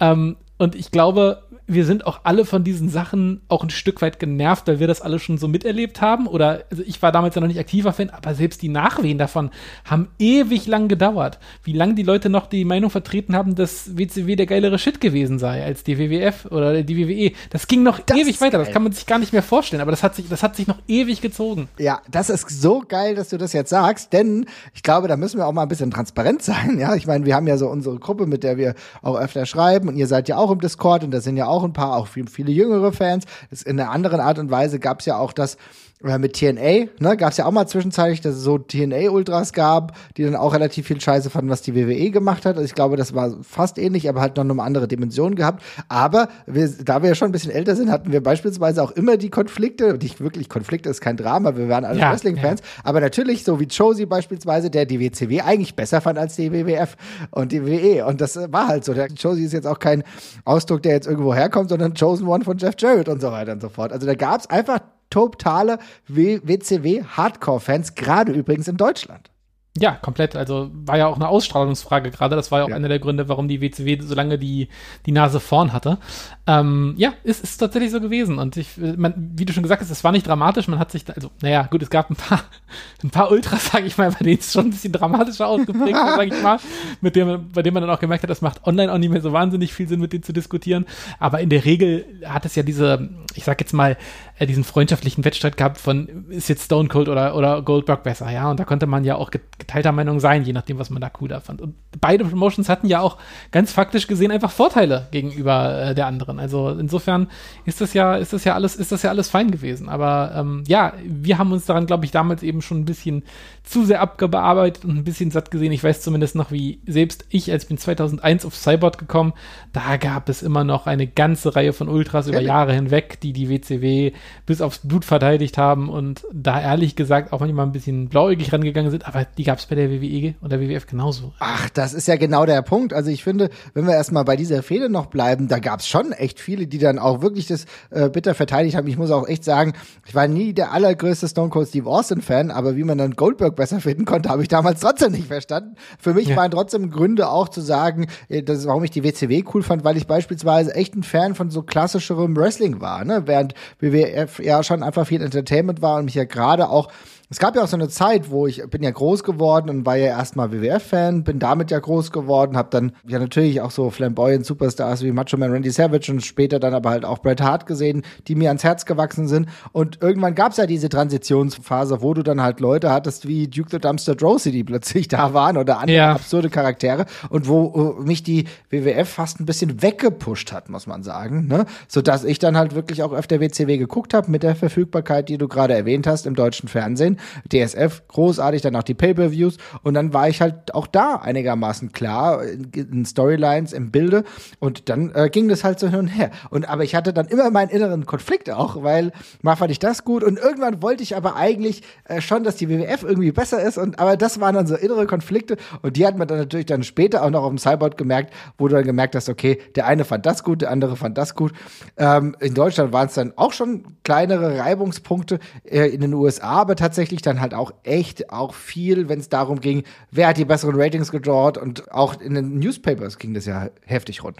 Ähm, 0.00 0.38
und 0.58 0.74
ich 0.74 0.90
glaube, 0.90 1.44
wir 1.66 1.84
sind 1.86 2.06
auch 2.06 2.20
alle 2.24 2.44
von 2.44 2.62
diesen 2.62 2.88
Sachen 2.88 3.40
auch 3.48 3.62
ein 3.62 3.70
Stück 3.70 4.02
weit 4.02 4.18
genervt, 4.18 4.68
weil 4.68 4.80
wir 4.80 4.86
das 4.86 5.00
alle 5.00 5.18
schon 5.18 5.38
so 5.38 5.48
miterlebt 5.48 6.00
haben. 6.00 6.26
Oder 6.26 6.64
also 6.70 6.82
ich 6.84 7.00
war 7.00 7.12
damals 7.12 7.34
ja 7.34 7.40
noch 7.40 7.48
nicht 7.48 7.58
aktiver 7.58 7.92
Fan, 7.92 8.10
aber 8.10 8.34
selbst 8.34 8.60
die 8.62 8.68
Nachwehen 8.68 9.16
davon 9.16 9.50
haben 9.84 10.08
ewig 10.18 10.66
lang 10.66 10.88
gedauert. 10.88 11.38
Wie 11.62 11.72
lange 11.72 11.94
die 11.94 12.02
Leute 12.02 12.28
noch 12.28 12.46
die 12.46 12.64
Meinung 12.64 12.90
vertreten 12.90 13.34
haben, 13.34 13.54
dass 13.54 13.96
WCW 13.96 14.36
der 14.36 14.46
geilere 14.46 14.78
Shit 14.78 15.00
gewesen 15.00 15.38
sei 15.38 15.64
als 15.64 15.84
die 15.84 15.98
WWF 15.98 16.46
oder 16.50 16.82
die 16.82 16.98
WWE. 16.98 17.32
Das 17.50 17.66
ging 17.66 17.82
noch 17.82 17.98
das 18.00 18.18
ewig 18.18 18.40
weiter. 18.40 18.58
Geil. 18.58 18.66
Das 18.66 18.72
kann 18.74 18.82
man 18.82 18.92
sich 18.92 19.06
gar 19.06 19.18
nicht 19.18 19.32
mehr 19.32 19.42
vorstellen. 19.42 19.80
Aber 19.80 19.90
das 19.90 20.02
hat 20.02 20.14
sich, 20.14 20.28
das 20.28 20.42
hat 20.42 20.56
sich 20.56 20.66
noch 20.66 20.78
ewig 20.86 21.20
gezogen. 21.20 21.68
Ja, 21.78 22.02
das 22.10 22.28
ist 22.28 22.48
so 22.50 22.82
geil, 22.86 23.14
dass 23.14 23.30
du 23.30 23.38
das 23.38 23.52
jetzt 23.52 23.70
sagst, 23.70 24.12
denn 24.12 24.46
ich 24.74 24.82
glaube, 24.82 25.08
da 25.08 25.16
müssen 25.16 25.38
wir 25.38 25.46
auch 25.46 25.52
mal 25.52 25.62
ein 25.62 25.68
bisschen 25.68 25.90
transparent 25.90 26.42
sein. 26.42 26.78
Ja, 26.78 26.94
ich 26.94 27.06
meine, 27.06 27.24
wir 27.24 27.34
haben 27.34 27.46
ja 27.46 27.56
so 27.56 27.68
unsere 27.68 27.98
Gruppe, 27.98 28.26
mit 28.26 28.42
der 28.42 28.58
wir 28.58 28.74
auch 29.00 29.16
öfter 29.16 29.46
schreiben 29.46 29.88
und 29.88 29.96
ihr 29.96 30.06
seid 30.06 30.28
ja 30.28 30.36
auch 30.36 30.50
im 30.50 30.60
Discord 30.60 31.04
und 31.04 31.10
da 31.10 31.20
sind 31.20 31.36
ja 31.36 31.46
auch 31.46 31.53
ein 31.62 31.72
paar, 31.72 31.96
auch 31.96 32.08
viele 32.08 32.50
jüngere 32.50 32.92
Fans. 32.92 33.24
In 33.64 33.78
einer 33.78 33.90
anderen 33.90 34.20
Art 34.20 34.38
und 34.38 34.50
Weise 34.50 34.80
gab 34.80 35.00
es 35.00 35.06
ja 35.06 35.18
auch 35.18 35.32
das 35.32 35.56
oder 36.04 36.18
mit 36.18 36.34
TNA, 36.34 36.88
ne, 36.98 37.16
gab 37.16 37.30
es 37.30 37.38
ja 37.38 37.46
auch 37.46 37.50
mal 37.50 37.66
zwischenzeitlich, 37.66 38.20
dass 38.20 38.34
es 38.36 38.42
so 38.42 38.58
TNA-Ultras 38.58 39.54
gab, 39.54 39.96
die 40.18 40.24
dann 40.24 40.36
auch 40.36 40.52
relativ 40.52 40.86
viel 40.86 41.00
Scheiße 41.00 41.30
fanden, 41.30 41.48
was 41.48 41.62
die 41.62 41.74
WWE 41.74 42.10
gemacht 42.10 42.44
hat. 42.44 42.56
Also 42.56 42.66
ich 42.66 42.74
glaube, 42.74 42.96
das 42.96 43.14
war 43.14 43.34
fast 43.42 43.78
ähnlich, 43.78 44.06
aber 44.06 44.20
halt 44.20 44.36
noch 44.36 44.44
eine 44.44 44.62
andere 44.62 44.86
Dimension 44.86 45.34
gehabt. 45.34 45.62
Aber 45.88 46.28
wir, 46.46 46.68
da 46.68 47.00
wir 47.02 47.08
ja 47.08 47.14
schon 47.14 47.30
ein 47.30 47.32
bisschen 47.32 47.50
älter 47.50 47.74
sind, 47.74 47.90
hatten 47.90 48.12
wir 48.12 48.22
beispielsweise 48.22 48.82
auch 48.82 48.90
immer 48.90 49.16
die 49.16 49.30
Konflikte, 49.30 49.94
nicht 49.94 50.20
wirklich 50.20 50.50
Konflikte, 50.50 50.90
ist 50.90 51.00
kein 51.00 51.16
Drama, 51.16 51.56
wir 51.56 51.70
waren 51.70 51.86
alle 51.86 51.98
ja, 51.98 52.12
Wrestling-Fans, 52.12 52.60
ja. 52.60 52.66
aber 52.84 53.00
natürlich, 53.00 53.42
so 53.42 53.58
wie 53.58 53.64
Josie 53.64 54.04
beispielsweise, 54.04 54.68
der 54.68 54.84
die 54.84 55.00
WCW 55.00 55.40
eigentlich 55.40 55.74
besser 55.74 56.02
fand 56.02 56.18
als 56.18 56.36
die 56.36 56.52
WWF 56.52 56.96
und 57.30 57.50
die 57.50 57.64
WWE. 57.64 58.04
Und 58.04 58.20
das 58.20 58.36
war 58.52 58.68
halt 58.68 58.84
so. 58.84 58.92
Der 58.92 59.06
Josie 59.06 59.44
ist 59.44 59.52
jetzt 59.54 59.66
auch 59.66 59.78
kein 59.78 60.04
Ausdruck, 60.44 60.82
der 60.82 60.92
jetzt 60.92 61.06
irgendwo 61.06 61.34
herkommt, 61.34 61.70
sondern 61.70 61.94
Chosen 61.94 62.26
One 62.26 62.44
von 62.44 62.58
Jeff 62.58 62.74
Jarrett 62.78 63.08
und 63.08 63.22
so 63.22 63.32
weiter 63.32 63.52
und 63.52 63.62
so 63.62 63.70
fort. 63.70 63.90
Also 63.90 64.06
da 64.06 64.14
gab 64.14 64.40
es 64.40 64.50
einfach 64.50 64.80
totale 65.10 65.78
WCW-Hardcore-Fans, 66.08 67.94
gerade 67.94 68.32
übrigens 68.32 68.68
in 68.68 68.76
Deutschland. 68.76 69.30
Ja, 69.76 69.90
komplett. 69.90 70.36
Also 70.36 70.70
war 70.72 70.98
ja 70.98 71.08
auch 71.08 71.16
eine 71.16 71.26
Ausstrahlungsfrage 71.26 72.12
gerade. 72.12 72.36
Das 72.36 72.52
war 72.52 72.60
ja 72.60 72.64
auch 72.64 72.68
ja. 72.68 72.76
einer 72.76 72.88
der 72.88 73.00
Gründe, 73.00 73.28
warum 73.28 73.48
die 73.48 73.60
WCW 73.60 73.98
so 74.02 74.14
lange 74.14 74.38
die, 74.38 74.68
die 75.04 75.10
Nase 75.10 75.40
vorn 75.40 75.72
hatte. 75.72 75.98
Ähm, 76.46 76.94
ja, 76.96 77.14
ist, 77.24 77.42
ist 77.42 77.56
tatsächlich 77.56 77.90
so 77.90 78.00
gewesen. 78.00 78.38
Und 78.38 78.56
ich, 78.56 78.76
man, 78.76 79.32
wie 79.34 79.44
du 79.44 79.52
schon 79.52 79.64
gesagt 79.64 79.82
hast, 79.82 79.90
es 79.90 80.04
war 80.04 80.12
nicht 80.12 80.28
dramatisch. 80.28 80.68
Man 80.68 80.78
hat 80.78 80.92
sich, 80.92 81.04
da, 81.04 81.14
also, 81.14 81.32
naja, 81.42 81.64
gut, 81.68 81.82
es 81.82 81.90
gab 81.90 82.08
ein 82.08 82.14
paar, 82.14 82.44
ein 83.02 83.10
paar 83.10 83.32
Ultras, 83.32 83.66
sage 83.72 83.86
ich 83.86 83.98
mal, 83.98 84.12
bei 84.12 84.24
denen 84.24 84.38
es 84.38 84.52
schon 84.52 84.66
ein 84.66 84.70
bisschen 84.70 84.92
dramatischer 84.92 85.48
ausgeprägt 85.48 85.94
war, 85.94 86.14
sage 86.14 86.36
ich 86.36 86.40
mal, 86.40 86.60
mit 87.00 87.16
dem, 87.16 87.50
bei 87.52 87.62
dem 87.62 87.74
man 87.74 87.82
dann 87.82 87.90
auch 87.90 88.00
gemerkt 88.00 88.22
hat, 88.22 88.30
das 88.30 88.42
macht 88.42 88.64
online 88.68 88.92
auch 88.92 88.98
nicht 88.98 89.10
mehr 89.10 89.22
so 89.22 89.32
wahnsinnig 89.32 89.74
viel 89.74 89.88
Sinn, 89.88 89.98
mit 89.98 90.12
denen 90.12 90.22
zu 90.22 90.32
diskutieren. 90.32 90.86
Aber 91.18 91.40
in 91.40 91.48
der 91.48 91.64
Regel 91.64 92.04
hat 92.24 92.44
es 92.44 92.54
ja 92.54 92.62
diese, 92.62 93.08
ich 93.34 93.42
sag 93.42 93.60
jetzt 93.60 93.72
mal, 93.72 93.96
äh, 94.38 94.46
diesen 94.46 94.62
freundschaftlichen 94.62 95.24
Wettstreit 95.24 95.56
gehabt 95.56 95.78
von, 95.78 96.26
ist 96.28 96.48
jetzt 96.48 96.66
Stone 96.66 96.88
Cold 96.88 97.08
oder, 97.08 97.34
oder 97.34 97.60
Goldberg 97.62 98.04
besser, 98.04 98.30
ja. 98.30 98.48
Und 98.48 98.60
da 98.60 98.64
konnte 98.64 98.86
man 98.86 99.02
ja 99.02 99.16
auch 99.16 99.32
geteilter 99.66 99.92
Meinung 99.92 100.20
sein, 100.20 100.44
je 100.44 100.52
nachdem, 100.52 100.78
was 100.78 100.90
man 100.90 101.00
da 101.00 101.08
cooler 101.10 101.40
fand. 101.40 101.60
Und 101.60 101.74
beide 102.00 102.24
Promotions 102.24 102.68
hatten 102.68 102.86
ja 102.86 103.00
auch 103.00 103.18
ganz 103.50 103.72
faktisch 103.72 104.06
gesehen 104.06 104.30
einfach 104.30 104.50
Vorteile 104.50 105.08
gegenüber 105.10 105.90
äh, 105.90 105.94
der 105.94 106.06
anderen. 106.06 106.38
Also 106.38 106.70
insofern 106.70 107.28
ist 107.64 107.80
das 107.80 107.94
ja, 107.94 108.16
ist 108.16 108.32
das 108.32 108.44
ja 108.44 108.54
alles, 108.54 108.76
ist 108.76 108.92
das 108.92 109.02
ja 109.02 109.10
alles 109.10 109.30
fein 109.30 109.50
gewesen. 109.50 109.88
Aber 109.88 110.32
ähm, 110.36 110.64
ja, 110.66 110.92
wir 111.04 111.38
haben 111.38 111.52
uns 111.52 111.66
daran, 111.66 111.86
glaube 111.86 112.04
ich, 112.04 112.10
damals 112.10 112.42
eben 112.42 112.62
schon 112.62 112.80
ein 112.80 112.84
bisschen 112.84 113.24
zu 113.62 113.84
sehr 113.84 114.00
abgearbeitet 114.00 114.84
und 114.84 114.96
ein 114.96 115.04
bisschen 115.04 115.30
satt 115.30 115.50
gesehen. 115.50 115.72
Ich 115.72 115.82
weiß 115.82 116.02
zumindest 116.02 116.34
noch, 116.34 116.50
wie 116.50 116.80
selbst 116.86 117.24
ich, 117.30 117.50
als 117.50 117.64
ich 117.64 117.68
bin 117.68 117.78
2001 117.78 118.44
auf 118.44 118.54
Cyborg 118.54 118.98
gekommen, 118.98 119.32
da 119.72 119.96
gab 119.96 120.28
es 120.28 120.42
immer 120.42 120.64
noch 120.64 120.86
eine 120.86 121.06
ganze 121.06 121.56
Reihe 121.56 121.72
von 121.72 121.88
Ultras 121.88 122.28
über 122.28 122.40
Jahre 122.40 122.74
hinweg, 122.74 123.20
die 123.20 123.32
die 123.32 123.48
WCW 123.48 124.12
bis 124.46 124.60
aufs 124.60 124.80
Blut 124.80 125.04
verteidigt 125.04 125.58
haben 125.58 125.88
und 125.88 126.24
da 126.32 126.60
ehrlich 126.60 126.96
gesagt 126.96 127.32
auch 127.32 127.40
manchmal 127.40 127.66
ein 127.66 127.72
bisschen 127.72 128.08
blauäugig 128.08 128.52
rangegangen 128.52 128.90
sind, 128.90 129.06
aber 129.06 129.24
die 129.24 129.44
gab 129.44 129.53
es 129.58 129.66
bei 129.66 129.74
der 129.74 129.90
WWE 129.90 130.34
und 130.40 130.52
der 130.52 130.60
WWF 130.60 130.86
genauso. 130.86 131.32
Ach, 131.38 131.68
das 131.70 131.94
ist 131.94 132.08
ja 132.08 132.16
genau 132.16 132.46
der 132.46 132.62
Punkt. 132.62 132.92
Also 132.92 133.10
ich 133.10 133.24
finde, 133.24 133.50
wenn 133.74 133.86
wir 133.86 133.94
erstmal 133.94 134.24
bei 134.24 134.36
dieser 134.36 134.62
Fehde 134.62 134.88
noch 134.88 135.06
bleiben, 135.06 135.48
da 135.48 135.58
gab 135.58 135.80
es 135.80 135.88
schon 135.88 136.12
echt 136.12 136.40
viele, 136.40 136.66
die 136.66 136.78
dann 136.78 136.98
auch 136.98 137.22
wirklich 137.22 137.46
das 137.46 137.66
äh, 137.90 138.08
bitter 138.08 138.34
verteidigt 138.34 138.76
haben. 138.76 138.86
Ich 138.86 138.96
muss 138.96 139.10
auch 139.10 139.28
echt 139.28 139.44
sagen, 139.44 139.74
ich 140.06 140.14
war 140.14 140.28
nie 140.28 140.52
der 140.52 140.72
allergrößte 140.72 141.28
Stone 141.28 141.50
Cold 141.50 141.68
Steve 141.68 141.88
Austin 141.88 142.22
Fan, 142.22 142.50
aber 142.50 142.76
wie 142.76 142.84
man 142.84 142.98
dann 142.98 143.12
Goldberg 143.12 143.56
besser 143.56 143.80
finden 143.80 144.04
konnte, 144.04 144.28
habe 144.28 144.42
ich 144.42 144.48
damals 144.48 144.80
trotzdem 144.80 145.12
nicht 145.12 145.26
verstanden. 145.26 145.76
Für 145.98 146.14
mich 146.14 146.28
ja. 146.28 146.36
waren 146.36 146.50
trotzdem 146.50 146.90
Gründe 146.90 147.28
auch 147.28 147.48
zu 147.48 147.60
sagen, 147.60 148.08
äh, 148.28 148.42
das, 148.42 148.66
warum 148.66 148.84
ich 148.84 148.90
die 148.90 149.04
WCW 149.04 149.44
cool 149.54 149.62
fand, 149.62 149.84
weil 149.84 149.96
ich 149.96 150.06
beispielsweise 150.06 150.74
echt 150.74 150.94
ein 150.94 151.02
Fan 151.02 151.34
von 151.34 151.50
so 151.50 151.62
klassischerem 151.62 152.36
Wrestling 152.36 152.80
war, 152.80 153.04
ne? 153.04 153.22
während 153.26 153.54
WWF 153.80 154.38
ja 154.40 154.62
schon 154.62 154.82
einfach 154.82 155.06
viel 155.06 155.22
Entertainment 155.22 155.82
war 155.82 155.98
und 155.98 156.06
mich 156.06 156.14
ja 156.14 156.24
gerade 156.24 156.68
auch 156.68 156.88
es 157.30 157.38
gab 157.38 157.56
ja 157.56 157.62
auch 157.62 157.68
so 157.68 157.76
eine 157.76 157.88
Zeit, 157.88 158.30
wo 158.30 158.46
ich 158.46 158.62
bin 158.68 158.82
ja 158.82 158.90
groß 158.90 159.24
geworden 159.24 159.70
und 159.70 159.86
war 159.86 159.96
ja 159.96 160.08
erstmal 160.08 160.52
WWF-Fan, 160.52 161.24
bin 161.24 161.38
damit 161.38 161.70
ja 161.70 161.78
groß 161.78 162.12
geworden, 162.12 162.56
habe 162.56 162.68
dann 162.70 162.92
ja 163.06 163.18
natürlich 163.18 163.62
auch 163.62 163.70
so 163.70 163.88
flamboyant 163.90 164.44
Superstars 164.44 165.02
wie 165.02 165.10
Macho 165.10 165.38
Man 165.38 165.50
Randy 165.50 165.70
Savage 165.70 166.12
und 166.12 166.24
später 166.24 166.60
dann 166.60 166.74
aber 166.74 166.90
halt 166.90 167.06
auch 167.06 167.20
Bret 167.20 167.40
Hart 167.40 167.66
gesehen, 167.66 168.02
die 168.28 168.34
mir 168.34 168.50
ans 168.50 168.62
Herz 168.62 168.84
gewachsen 168.84 169.26
sind. 169.26 169.48
Und 169.72 170.02
irgendwann 170.02 170.34
gab 170.34 170.52
es 170.52 170.58
ja 170.58 170.66
diese 170.66 170.90
Transitionsphase, 170.90 172.02
wo 172.02 172.12
du 172.12 172.22
dann 172.22 172.42
halt 172.42 172.60
Leute 172.60 172.90
hattest 172.90 173.26
wie 173.26 173.48
Duke 173.48 173.70
the 173.70 173.78
Dumpster 173.78 174.14
Drosy, 174.14 174.52
die 174.52 174.64
plötzlich 174.74 175.08
da 175.08 175.32
waren 175.32 175.56
oder 175.56 175.78
andere 175.78 175.96
ja. 175.96 176.12
absurde 176.12 176.50
Charaktere 176.50 177.06
und 177.30 177.48
wo 177.48 177.96
mich 178.04 178.22
die 178.22 178.44
WWF 178.68 179.08
fast 179.08 179.40
ein 179.40 179.46
bisschen 179.46 179.80
weggepusht 179.82 180.52
hat, 180.52 180.68
muss 180.68 180.86
man 180.86 181.02
sagen, 181.02 181.46
ne? 181.46 181.64
Sodass 181.88 182.24
ich 182.24 182.38
dann 182.38 182.58
halt 182.58 182.74
wirklich 182.74 183.02
auch 183.02 183.12
öfter 183.12 183.40
WCW 183.40 183.78
geguckt 183.78 184.12
habe 184.12 184.30
mit 184.30 184.42
der 184.42 184.54
Verfügbarkeit, 184.54 185.30
die 185.30 185.38
du 185.38 185.48
gerade 185.48 185.74
erwähnt 185.74 186.06
hast 186.06 186.26
im 186.26 186.34
deutschen 186.34 186.68
Fernsehen 186.68 187.13
gesehen. 187.14 187.64
DSF, 187.66 188.06
großartig, 188.08 188.62
dann 188.62 188.76
auch 188.76 188.82
die 188.82 188.94
Pay-Per-Views. 188.94 189.58
Und 189.82 189.94
dann 189.94 190.12
war 190.12 190.28
ich 190.28 190.40
halt 190.40 190.74
auch 190.74 190.86
da 190.86 191.16
einigermaßen 191.16 191.92
klar 191.92 192.44
in, 192.44 192.70
in 192.72 193.04
Storylines, 193.04 193.72
im 193.72 193.90
Bilde. 193.90 194.24
Und 194.58 194.88
dann 194.88 195.12
äh, 195.14 195.28
ging 195.30 195.48
das 195.48 195.64
halt 195.64 195.78
so 195.78 195.88
hin 195.88 195.98
und 195.98 196.08
her. 196.08 196.30
Und 196.50 196.68
aber 196.68 196.84
ich 196.84 196.94
hatte 196.94 197.12
dann 197.12 197.26
immer 197.26 197.50
meinen 197.50 197.70
inneren 197.70 198.06
Konflikt 198.06 198.50
auch, 198.50 198.82
weil 198.82 199.12
mal 199.42 199.56
fand 199.56 199.70
ich 199.70 199.78
das 199.78 200.04
gut. 200.04 200.24
Und 200.24 200.38
irgendwann 200.38 200.82
wollte 200.82 201.02
ich 201.02 201.16
aber 201.16 201.36
eigentlich 201.36 201.82
äh, 202.04 202.20
schon, 202.20 202.44
dass 202.44 202.56
die 202.56 202.68
WWF 202.68 203.02
irgendwie 203.02 203.32
besser 203.32 203.62
ist. 203.62 203.78
Und 203.78 203.98
aber 203.98 204.16
das 204.16 204.40
waren 204.40 204.54
dann 204.54 204.66
so 204.66 204.74
innere 204.74 205.06
Konflikte. 205.06 205.56
Und 205.82 205.96
die 205.96 206.06
hat 206.06 206.18
man 206.18 206.28
dann 206.28 206.38
natürlich 206.38 206.66
dann 206.66 206.82
später 206.82 207.22
auch 207.22 207.30
noch 207.30 207.42
auf 207.42 207.50
dem 207.50 207.58
Cyborg 207.58 207.96
gemerkt, 207.96 208.32
wo 208.58 208.68
du 208.68 208.74
dann 208.74 208.84
gemerkt 208.84 209.14
hast, 209.14 209.28
okay, 209.28 209.60
der 209.74 209.86
eine 209.86 210.04
fand 210.04 210.26
das 210.26 210.42
gut, 210.42 210.62
der 210.62 210.70
andere 210.70 210.96
fand 210.96 211.18
das 211.18 211.34
gut. 211.34 211.52
Ähm, 211.96 212.36
in 212.40 212.54
Deutschland 212.54 212.92
waren 212.92 213.06
es 213.06 213.14
dann 213.14 213.32
auch 213.36 213.52
schon 213.52 213.96
kleinere 214.02 214.58
Reibungspunkte 214.58 215.38
äh, 215.64 215.86
in 215.88 216.00
den 216.00 216.14
USA, 216.14 216.64
aber 216.64 216.76
tatsächlich 216.76 217.03
tatsächlich 217.04 217.22
dann 217.22 217.40
halt 217.40 217.52
auch 217.52 217.72
echt 217.82 218.30
auch 218.30 218.54
viel, 218.54 219.10
wenn 219.10 219.20
es 219.20 219.28
darum 219.28 219.60
ging, 219.60 219.84
wer 220.10 220.28
hat 220.28 220.38
die 220.38 220.46
besseren 220.46 220.80
Ratings 220.80 221.10
gedrawt 221.10 221.58
und 221.58 221.92
auch 221.92 222.18
in 222.18 222.34
den 222.34 222.58
Newspapers 222.58 223.18
ging 223.18 223.34
das 223.34 223.44
ja 223.44 223.68
heftig 223.84 224.24
rund. 224.24 224.38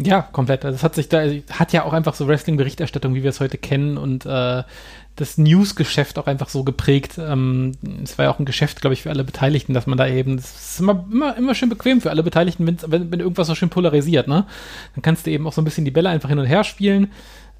Ja, 0.00 0.20
komplett. 0.20 0.64
Also 0.64 0.76
es 0.76 0.82
hat 0.82 0.94
sich 0.94 1.08
da, 1.08 1.22
hat 1.50 1.72
ja 1.72 1.84
auch 1.84 1.92
einfach 1.92 2.14
so 2.14 2.28
Wrestling-Berichterstattung, 2.28 3.14
wie 3.14 3.22
wir 3.22 3.30
es 3.30 3.40
heute 3.40 3.56
kennen 3.56 3.96
und 3.96 4.26
äh, 4.26 4.62
das 5.16 5.38
News-Geschäft 5.38 6.18
auch 6.18 6.26
einfach 6.26 6.50
so 6.50 6.62
geprägt. 6.62 7.18
Ähm, 7.18 7.72
es 8.04 8.16
war 8.18 8.26
ja 8.26 8.30
auch 8.30 8.38
ein 8.38 8.44
Geschäft, 8.44 8.80
glaube 8.80 8.94
ich, 8.94 9.02
für 9.02 9.10
alle 9.10 9.24
Beteiligten, 9.24 9.72
dass 9.72 9.86
man 9.86 9.98
da 9.98 10.06
eben, 10.06 10.36
es 10.36 10.72
ist 10.72 10.80
immer, 10.80 11.04
immer, 11.10 11.36
immer 11.36 11.54
schön 11.54 11.70
bequem 11.70 12.00
für 12.00 12.10
alle 12.10 12.22
Beteiligten, 12.22 12.66
wenn, 12.66 13.10
wenn 13.10 13.18
irgendwas 13.18 13.48
so 13.48 13.56
schön 13.56 13.70
polarisiert, 13.70 14.28
ne? 14.28 14.46
Dann 14.94 15.02
kannst 15.02 15.26
du 15.26 15.30
eben 15.30 15.46
auch 15.48 15.52
so 15.52 15.62
ein 15.62 15.64
bisschen 15.64 15.84
die 15.84 15.90
Bälle 15.90 16.10
einfach 16.10 16.28
hin 16.28 16.38
und 16.38 16.46
her 16.46 16.62
spielen. 16.62 17.10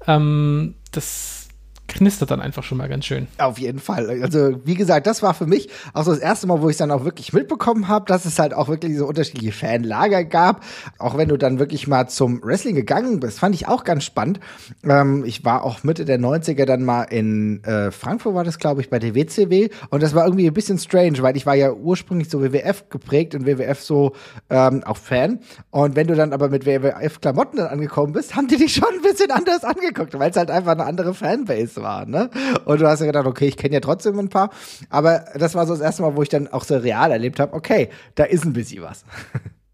Ähm, 0.07 0.75
das 0.91 1.38
knistert 1.89 2.31
dann 2.31 2.39
einfach 2.39 2.63
schon 2.63 2.77
mal 2.77 2.87
ganz 2.87 3.05
schön. 3.05 3.27
Auf 3.37 3.59
jeden 3.59 3.79
Fall. 3.79 4.09
Also, 4.21 4.59
wie 4.63 4.75
gesagt, 4.75 5.07
das 5.07 5.21
war 5.21 5.33
für 5.33 5.45
mich 5.45 5.69
auch 5.93 6.03
so 6.03 6.11
das 6.11 6.19
erste 6.19 6.47
Mal, 6.47 6.61
wo 6.61 6.69
ich 6.69 6.77
dann 6.77 6.91
auch 6.91 7.03
wirklich 7.03 7.33
mitbekommen 7.33 7.87
habe, 7.87 8.05
dass 8.05 8.25
es 8.25 8.39
halt 8.39 8.53
auch 8.53 8.69
wirklich 8.69 8.97
so 8.97 9.05
unterschiedliche 9.05 9.51
Fanlager 9.51 10.23
gab. 10.23 10.63
Auch 10.97 11.17
wenn 11.17 11.27
du 11.27 11.37
dann 11.37 11.59
wirklich 11.59 11.87
mal 11.87 12.07
zum 12.07 12.41
Wrestling 12.43 12.75
gegangen 12.75 13.19
bist, 13.19 13.39
fand 13.39 13.55
ich 13.55 13.67
auch 13.67 13.83
ganz 13.83 14.05
spannend. 14.05 14.39
Ähm, 14.83 15.23
ich 15.25 15.43
war 15.43 15.63
auch 15.63 15.83
Mitte 15.83 16.05
der 16.05 16.19
90er 16.19 16.65
dann 16.65 16.83
mal 16.83 17.03
in 17.03 17.63
äh, 17.63 17.91
Frankfurt, 17.91 18.35
war 18.35 18.43
das, 18.43 18.59
glaube 18.59 18.81
ich, 18.81 18.89
bei 18.89 18.99
der 18.99 19.15
WCW. 19.15 19.69
Und 19.89 20.03
das 20.03 20.15
war 20.15 20.25
irgendwie 20.25 20.47
ein 20.47 20.53
bisschen 20.53 20.77
strange, 20.77 21.21
weil 21.21 21.35
ich 21.35 21.45
war 21.45 21.55
ja 21.55 21.73
ursprünglich 21.73 22.29
so 22.29 22.41
WWF 22.41 22.89
geprägt 22.89 23.35
und 23.35 23.45
WWF 23.45 23.81
so 23.81 24.13
ähm, 24.49 24.83
auch 24.83 24.97
Fan. 24.97 25.39
Und 25.71 25.95
wenn 25.95 26.07
du 26.07 26.15
dann 26.15 26.33
aber 26.33 26.49
mit 26.49 26.65
WWF-Klamotten 26.65 27.57
dann 27.57 27.67
angekommen 27.67 28.13
bist, 28.13 28.35
haben 28.35 28.47
die 28.47 28.57
dich 28.57 28.75
schon 28.75 28.93
ein 28.93 29.01
bisschen 29.01 29.31
anders 29.31 29.63
angeguckt, 29.63 30.17
weil 30.17 30.31
es 30.31 30.37
halt 30.37 30.51
einfach 30.51 30.73
eine 30.73 30.85
andere 30.85 31.13
Fanbase 31.13 31.78
war, 31.81 32.05
ne? 32.05 32.29
Und 32.65 32.81
du 32.81 32.87
hast 32.87 32.99
ja 32.99 33.05
gedacht, 33.05 33.25
okay, 33.25 33.47
ich 33.47 33.57
kenne 33.57 33.75
ja 33.75 33.79
trotzdem 33.79 34.19
ein 34.19 34.29
paar. 34.29 34.49
Aber 34.89 35.25
das 35.35 35.55
war 35.55 35.65
so 35.65 35.73
das 35.73 35.81
erste 35.81 36.01
Mal, 36.01 36.15
wo 36.15 36.21
ich 36.21 36.29
dann 36.29 36.47
auch 36.47 36.63
so 36.63 36.77
real 36.77 37.11
erlebt 37.11 37.39
habe, 37.39 37.53
okay, 37.53 37.89
da 38.15 38.23
ist 38.23 38.45
ein 38.45 38.53
bisschen 38.53 38.83
was. 38.83 39.05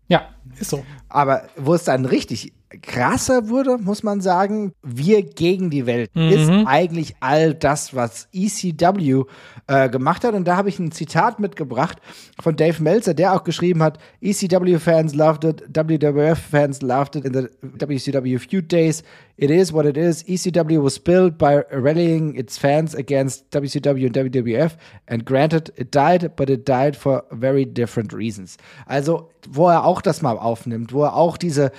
Ja, 0.07 0.29
ist 0.59 0.69
so. 0.69 0.85
Aber 1.09 1.45
wo 1.57 1.73
es 1.73 1.83
dann 1.83 2.05
richtig 2.05 2.53
krasser 2.81 3.49
wurde, 3.49 3.77
muss 3.77 4.03
man 4.03 4.21
sagen, 4.21 4.73
wir 4.83 5.23
gegen 5.23 5.69
die 5.69 5.85
Welt 5.85 6.11
mhm. 6.13 6.29
ist 6.29 6.49
eigentlich 6.67 7.15
all 7.21 7.53
das, 7.53 7.95
was 7.95 8.27
ECW 8.31 9.23
äh, 9.67 9.89
gemacht 9.89 10.23
hat. 10.23 10.33
Und 10.33 10.47
da 10.47 10.57
habe 10.57 10.69
ich 10.69 10.79
ein 10.79 10.91
Zitat 10.91 11.39
mitgebracht 11.39 11.97
von 12.41 12.55
Dave 12.55 12.81
Meltzer, 12.81 13.13
der 13.13 13.33
auch 13.33 13.43
geschrieben 13.43 13.81
hat, 13.81 13.97
ECW-Fans 14.21 15.15
loved 15.15 15.43
it, 15.43 15.63
WWF-Fans 15.73 16.81
loved 16.81 17.15
it 17.15 17.25
in 17.25 17.33
the 17.33 17.47
WCW 17.61 18.39
feud 18.39 18.71
days. 18.71 19.03
It 19.37 19.51
is 19.51 19.73
what 19.73 19.85
it 19.85 19.97
is. 19.97 20.23
ECW 20.25 20.81
was 20.81 20.97
built 20.99 21.37
by 21.37 21.63
rallying 21.71 22.35
its 22.35 22.57
fans 22.57 22.95
against 22.95 23.49
WCW 23.51 24.05
and 24.05 24.15
WWF. 24.15 24.77
And 25.07 25.25
granted, 25.25 25.73
it 25.75 25.91
died, 25.91 26.35
but 26.35 26.49
it 26.49 26.65
died 26.65 26.95
for 26.95 27.23
very 27.31 27.65
different 27.65 28.13
reasons. 28.13 28.57
Also, 28.85 29.29
wo 29.49 29.67
er 29.67 29.83
auch 29.83 30.01
das 30.01 30.21
mal 30.21 30.37
aufnimmt, 30.37 30.93
wo 30.93 31.03
er 31.03 31.15
auch 31.15 31.37
diese 31.37 31.71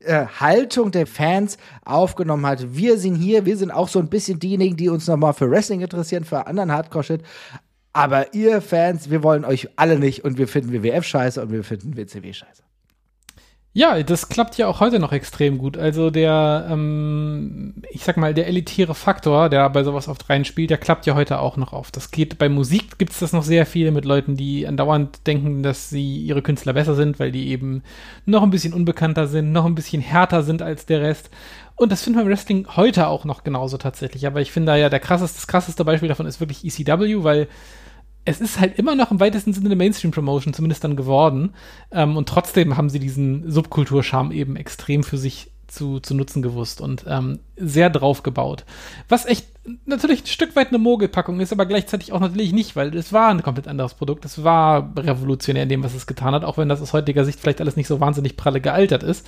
äh, 0.00 0.26
Haltung 0.26 0.90
der 0.90 1.06
Fans 1.06 1.58
aufgenommen 1.84 2.46
hat. 2.46 2.74
Wir 2.74 2.98
sind 2.98 3.16
hier, 3.16 3.44
wir 3.46 3.56
sind 3.56 3.70
auch 3.70 3.88
so 3.88 3.98
ein 3.98 4.08
bisschen 4.08 4.38
diejenigen, 4.38 4.76
die 4.76 4.88
uns 4.88 5.06
nochmal 5.06 5.34
für 5.34 5.50
Wrestling 5.50 5.80
interessieren, 5.80 6.24
für 6.24 6.46
anderen 6.46 6.72
Hardcore-Shit. 6.72 7.22
Aber 7.92 8.34
ihr 8.34 8.60
Fans, 8.62 9.10
wir 9.10 9.22
wollen 9.22 9.44
euch 9.44 9.68
alle 9.76 9.98
nicht 9.98 10.24
und 10.24 10.38
wir 10.38 10.48
finden 10.48 10.72
WWF 10.72 11.04
scheiße 11.04 11.42
und 11.42 11.52
wir 11.52 11.64
finden 11.64 11.96
WCW 11.96 12.32
scheiße. 12.32 12.62
Ja, 13.72 14.02
das 14.02 14.28
klappt 14.28 14.58
ja 14.58 14.66
auch 14.66 14.80
heute 14.80 14.98
noch 14.98 15.12
extrem 15.12 15.56
gut. 15.56 15.78
Also 15.78 16.10
der, 16.10 16.66
ähm, 16.68 17.74
ich 17.90 18.02
sag 18.02 18.16
mal, 18.16 18.34
der 18.34 18.48
elitäre 18.48 18.96
Faktor, 18.96 19.48
der 19.48 19.70
bei 19.70 19.84
sowas 19.84 20.08
oft 20.08 20.28
reinspielt, 20.28 20.70
der 20.70 20.78
klappt 20.78 21.06
ja 21.06 21.14
heute 21.14 21.38
auch 21.38 21.56
noch 21.56 21.72
auf. 21.72 21.92
Das 21.92 22.10
geht 22.10 22.36
bei 22.36 22.48
Musik 22.48 22.98
gibt's 22.98 23.20
das 23.20 23.32
noch 23.32 23.44
sehr 23.44 23.66
viel 23.66 23.92
mit 23.92 24.04
Leuten, 24.04 24.34
die 24.34 24.66
andauernd 24.66 25.24
denken, 25.28 25.62
dass 25.62 25.88
sie 25.88 26.18
ihre 26.18 26.42
Künstler 26.42 26.72
besser 26.72 26.96
sind, 26.96 27.20
weil 27.20 27.30
die 27.30 27.48
eben 27.50 27.84
noch 28.26 28.42
ein 28.42 28.50
bisschen 28.50 28.74
unbekannter 28.74 29.28
sind, 29.28 29.52
noch 29.52 29.66
ein 29.66 29.76
bisschen 29.76 30.02
härter 30.02 30.42
sind 30.42 30.62
als 30.62 30.86
der 30.86 31.02
Rest. 31.02 31.30
Und 31.76 31.92
das 31.92 32.02
finden 32.02 32.18
wir 32.18 32.24
im 32.24 32.28
Wrestling 32.28 32.66
heute 32.74 33.06
auch 33.06 33.24
noch 33.24 33.44
genauso 33.44 33.78
tatsächlich. 33.78 34.26
Aber 34.26 34.40
ich 34.40 34.50
finde 34.50 34.72
da 34.72 34.76
ja 34.76 34.88
der 34.88 35.00
krasseste, 35.00 35.36
das 35.38 35.46
krasseste 35.46 35.84
Beispiel 35.84 36.08
davon 36.08 36.26
ist 36.26 36.40
wirklich 36.40 36.64
ECW, 36.64 37.22
weil 37.22 37.46
es 38.24 38.40
ist 38.40 38.60
halt 38.60 38.78
immer 38.78 38.94
noch 38.94 39.10
im 39.10 39.20
weitesten 39.20 39.52
Sinne 39.52 39.66
eine 39.66 39.76
Mainstream-Promotion, 39.76 40.52
zumindest 40.54 40.84
dann 40.84 40.96
geworden. 40.96 41.54
Ähm, 41.90 42.16
und 42.16 42.28
trotzdem 42.28 42.76
haben 42.76 42.90
sie 42.90 42.98
diesen 42.98 43.50
Subkulturscham 43.50 44.30
eben 44.32 44.56
extrem 44.56 45.02
für 45.02 45.18
sich 45.18 45.49
zu, 45.70 46.00
zu 46.00 46.14
nutzen 46.14 46.42
gewusst 46.42 46.80
und 46.80 47.04
ähm, 47.06 47.40
sehr 47.56 47.90
drauf 47.90 48.22
gebaut. 48.22 48.64
Was 49.08 49.26
echt 49.26 49.46
natürlich 49.84 50.22
ein 50.22 50.26
Stück 50.26 50.56
weit 50.56 50.68
eine 50.68 50.78
Mogelpackung 50.78 51.38
ist, 51.40 51.52
aber 51.52 51.66
gleichzeitig 51.66 52.12
auch 52.12 52.20
natürlich 52.20 52.52
nicht, 52.52 52.76
weil 52.76 52.94
es 52.96 53.12
war 53.12 53.28
ein 53.28 53.42
komplett 53.42 53.68
anderes 53.68 53.94
Produkt. 53.94 54.24
Es 54.24 54.42
war 54.42 54.92
revolutionär 54.96 55.64
in 55.64 55.68
dem, 55.68 55.84
was 55.84 55.94
es 55.94 56.06
getan 56.06 56.34
hat, 56.34 56.44
auch 56.44 56.58
wenn 56.58 56.68
das 56.68 56.80
aus 56.80 56.92
heutiger 56.92 57.24
Sicht 57.24 57.38
vielleicht 57.38 57.60
alles 57.60 57.76
nicht 57.76 57.86
so 57.86 58.00
wahnsinnig 58.00 58.36
pralle 58.36 58.60
gealtert 58.60 59.02
ist. 59.02 59.26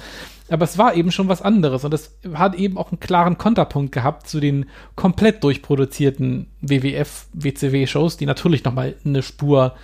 Aber 0.49 0.65
es 0.65 0.79
war 0.79 0.95
eben 0.95 1.13
schon 1.13 1.29
was 1.29 1.43
anderes 1.43 1.85
und 1.85 1.95
es 1.95 2.17
hat 2.35 2.55
eben 2.55 2.79
auch 2.79 2.91
einen 2.91 3.01
klaren 3.01 3.39
Konterpunkt 3.39 3.93
gehabt 3.93 4.27
zu 4.27 4.41
den 4.41 4.67
komplett 4.97 5.45
durchproduzierten 5.45 6.51
WWF, 6.61 7.27
WCW-Shows, 7.35 8.17
die 8.17 8.27
natürlich 8.27 8.65
nochmal 8.65 8.97
eine 9.05 9.23
Spur 9.23 9.75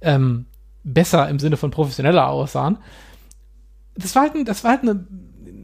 ähm, 0.00 0.46
besser 0.84 1.28
im 1.28 1.38
Sinne 1.38 1.56
von 1.56 1.70
professioneller 1.70 2.28
aussahen. 2.28 2.78
Das 3.96 4.14
war 4.14 4.22
halt, 4.22 4.48
das 4.48 4.62
war 4.62 4.72
halt 4.72 4.82
eine 4.82 5.04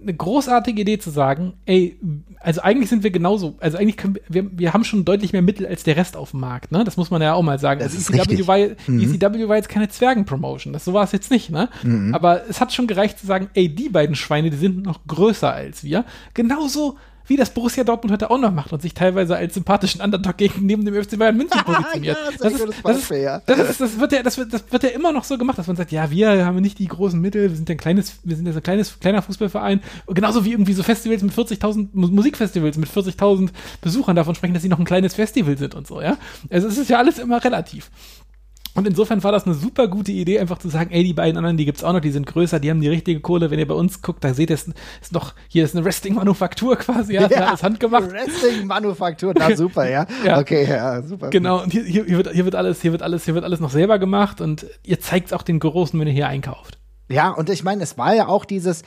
eine 0.03 0.15
großartige 0.15 0.83
Idee 0.83 0.99
zu 0.99 1.11
sagen, 1.11 1.55
ey, 1.67 1.99
also 2.41 2.61
eigentlich 2.61 2.91
sind 2.91 3.03
wir 3.03 3.11
genauso, 3.11 3.55
also 3.61 3.79
eigentlich 3.79 3.97
können 3.97 4.17
wir, 4.29 4.59
wir 4.59 4.73
haben 4.73 4.85
schon 4.85 5.05
deutlich 5.05 5.33
mehr 5.33 5.43
Mittel 5.43 5.67
als 5.67 5.83
der 5.83 5.97
Rest 5.97 6.17
auf 6.17 6.33
dem 6.33 6.41
Markt, 6.41 6.73
ne? 6.73 6.85
Das 6.85 6.97
muss 6.97 7.11
man 7.11 7.23
ja 7.23 7.35
auch 7.35 7.43
mal 7.43 7.59
sagen. 7.59 7.81
Das 7.81 7.95
also 7.95 8.13
ist 8.13 8.31
ECW, 8.31 8.47
war, 8.47 8.59
mhm. 8.87 9.01
ECW 9.01 9.49
war 9.49 9.57
jetzt 9.57 9.69
keine 9.69 9.89
Zwergenpromotion, 9.89 10.73
das 10.73 10.85
so 10.85 10.93
war 10.93 11.05
es 11.05 11.13
jetzt 11.13 11.31
nicht, 11.31 11.51
ne? 11.51 11.69
Mhm. 11.83 12.15
Aber 12.15 12.49
es 12.49 12.61
hat 12.61 12.73
schon 12.73 12.87
gereicht 12.87 13.19
zu 13.19 13.27
sagen, 13.27 13.49
ey, 13.55 13.75
die 13.75 13.89
beiden 13.89 14.15
Schweine, 14.15 14.51
die 14.51 14.57
sind 14.57 14.83
noch 14.85 15.07
größer 15.07 15.53
als 15.53 15.85
wir. 15.85 16.05
Genauso 16.35 16.97
wie 17.27 17.37
das 17.37 17.51
Borussia 17.51 17.85
Dortmund 17.85 18.13
heute 18.13 18.31
auch 18.31 18.39
noch 18.39 18.53
macht 18.53 18.73
und 18.73 18.83
sich 18.83 18.95
teilweise 18.95 19.37
als 19.37 19.55
sympathischen 19.55 20.01
Underdog 20.01 20.37
gegen 20.37 20.67
neben 20.67 20.85
dem 20.85 20.95
FC 20.95 21.19
Bayern 21.19 21.37
München 21.37 21.61
positioniert. 21.65 22.17
ja, 22.17 22.31
das, 22.39 22.53
ist, 22.53 22.67
das, 22.83 22.99
ist, 22.99 23.11
ja. 23.11 23.43
das, 23.47 23.59
ist, 23.59 23.81
das, 23.81 24.01
wird 24.01 24.13
ja, 24.13 24.23
das, 24.23 24.39
wird, 24.39 24.53
das 24.53 24.65
wird 24.71 24.83
ja 24.83 24.91
immer 24.91 25.13
noch 25.13 25.25
so 25.25 25.39
gemacht, 25.39 25.59
dass 25.59 25.67
man 25.67 25.77
sagt, 25.77 25.93
ja, 25.93 26.11
wir 26.11 26.45
haben 26.45 26.57
nicht 26.57 26.79
die 26.79 26.89
großen 26.89 27.21
Mittel, 27.21 27.51
wir 27.51 27.57
sind 27.57 27.71
ein 27.71 27.77
kleines, 27.77 28.17
wir 28.25 28.37
sind 28.37 28.47
ja 28.47 28.53
so 28.53 28.59
ein 28.59 28.63
kleines, 28.63 29.01
kleiner 29.01 29.23
Fußballverein. 29.23 29.81
Genauso 30.09 30.45
wie 30.45 30.53
irgendwie 30.53 30.75
so 30.75 30.83
Festivals 30.83 31.23
mit 31.23 31.33
40.000, 31.33 31.89
Musikfestivals 31.93 32.77
mit 32.77 32.89
40.000 32.89 33.51
Besuchern 33.81 34.17
davon 34.17 34.35
sprechen, 34.35 34.55
dass 34.55 34.63
sie 34.63 34.69
noch 34.69 34.79
ein 34.79 34.85
kleines 34.85 35.15
Festival 35.15 35.57
sind 35.57 35.75
und 35.75 35.87
so, 35.87 36.01
ja. 36.01 36.17
Also 36.51 36.69
es 36.69 36.79
ist 36.79 36.91
ja 36.91 36.99
alles 36.99 37.19
immer 37.19 37.43
relativ. 37.43 37.91
Und 38.75 38.89
insofern 38.89 39.23
war 39.23 39.31
das 39.31 39.47
eine 39.47 39.55
super 39.55 39.87
gute 39.87 40.11
Idee, 40.11 40.41
einfach 40.41 40.59
zu 40.59 40.69
sagen, 40.69 40.91
ey, 40.91 41.05
die 41.05 41.13
beiden 41.13 41.37
anderen, 41.37 41.57
die 41.57 41.65
gibt's 41.65 41.85
auch 41.85 41.93
noch, 41.93 42.01
die 42.01 42.11
sind 42.11 42.27
größer, 42.27 42.59
die 42.59 42.71
haben 42.71 42.81
die 42.81 42.89
richtige 42.89 43.21
Kohle. 43.21 43.51
Wenn 43.51 43.61
ihr 43.61 43.69
bei 43.69 43.75
uns 43.75 44.03
guckt, 44.03 44.25
da 44.25 44.35
seht 44.35 44.51
ihr, 44.51 44.55
es 44.55 44.67
ist 45.01 45.13
noch, 45.13 45.35
hier 45.49 45.65
ist 45.65 45.77
eine 45.77 45.85
Wrestling-Manufaktur 45.85 46.77
quasi, 46.77 47.15
ja, 47.15 47.29
ja, 47.29 47.55
ist 47.55 47.63
handgemacht. 47.63 48.11
Wrestling-Manufaktur, 48.11 49.33
na 49.37 49.55
super, 49.57 49.89
ja. 49.89 50.07
ja. 50.25 50.41
Okay, 50.41 50.69
ja, 50.69 51.03
super. 51.03 51.31
Genau, 51.31 51.63
und 51.63 51.73
hier, 51.73 51.85
hier, 51.85 52.05
hier, 52.05 52.17
wird, 52.17 52.33
hier 52.33 52.45
wird 52.45 52.57
alles, 52.57 52.83
hier 52.83 52.91
wird 52.91 53.03
alles, 53.03 53.25
hier 53.25 53.35
wird 53.35 53.45
alles 53.45 53.61
noch 53.61 53.71
selber 53.71 54.01
gemacht 54.01 54.41
und 54.41 54.67
ihr 54.83 54.99
zeigt 54.99 55.33
auch 55.33 55.43
den 55.43 55.61
Großen, 55.61 55.99
wenn 55.99 56.09
ihr 56.09 56.15
hier 56.15 56.27
einkauft. 56.27 56.79
Ja, 57.09 57.31
und 57.31 57.51
ich 57.51 57.63
meine, 57.63 57.83
es 57.85 57.97
war 57.97 58.15
ja 58.15 58.27
auch 58.27 58.45
dieses, 58.45 58.83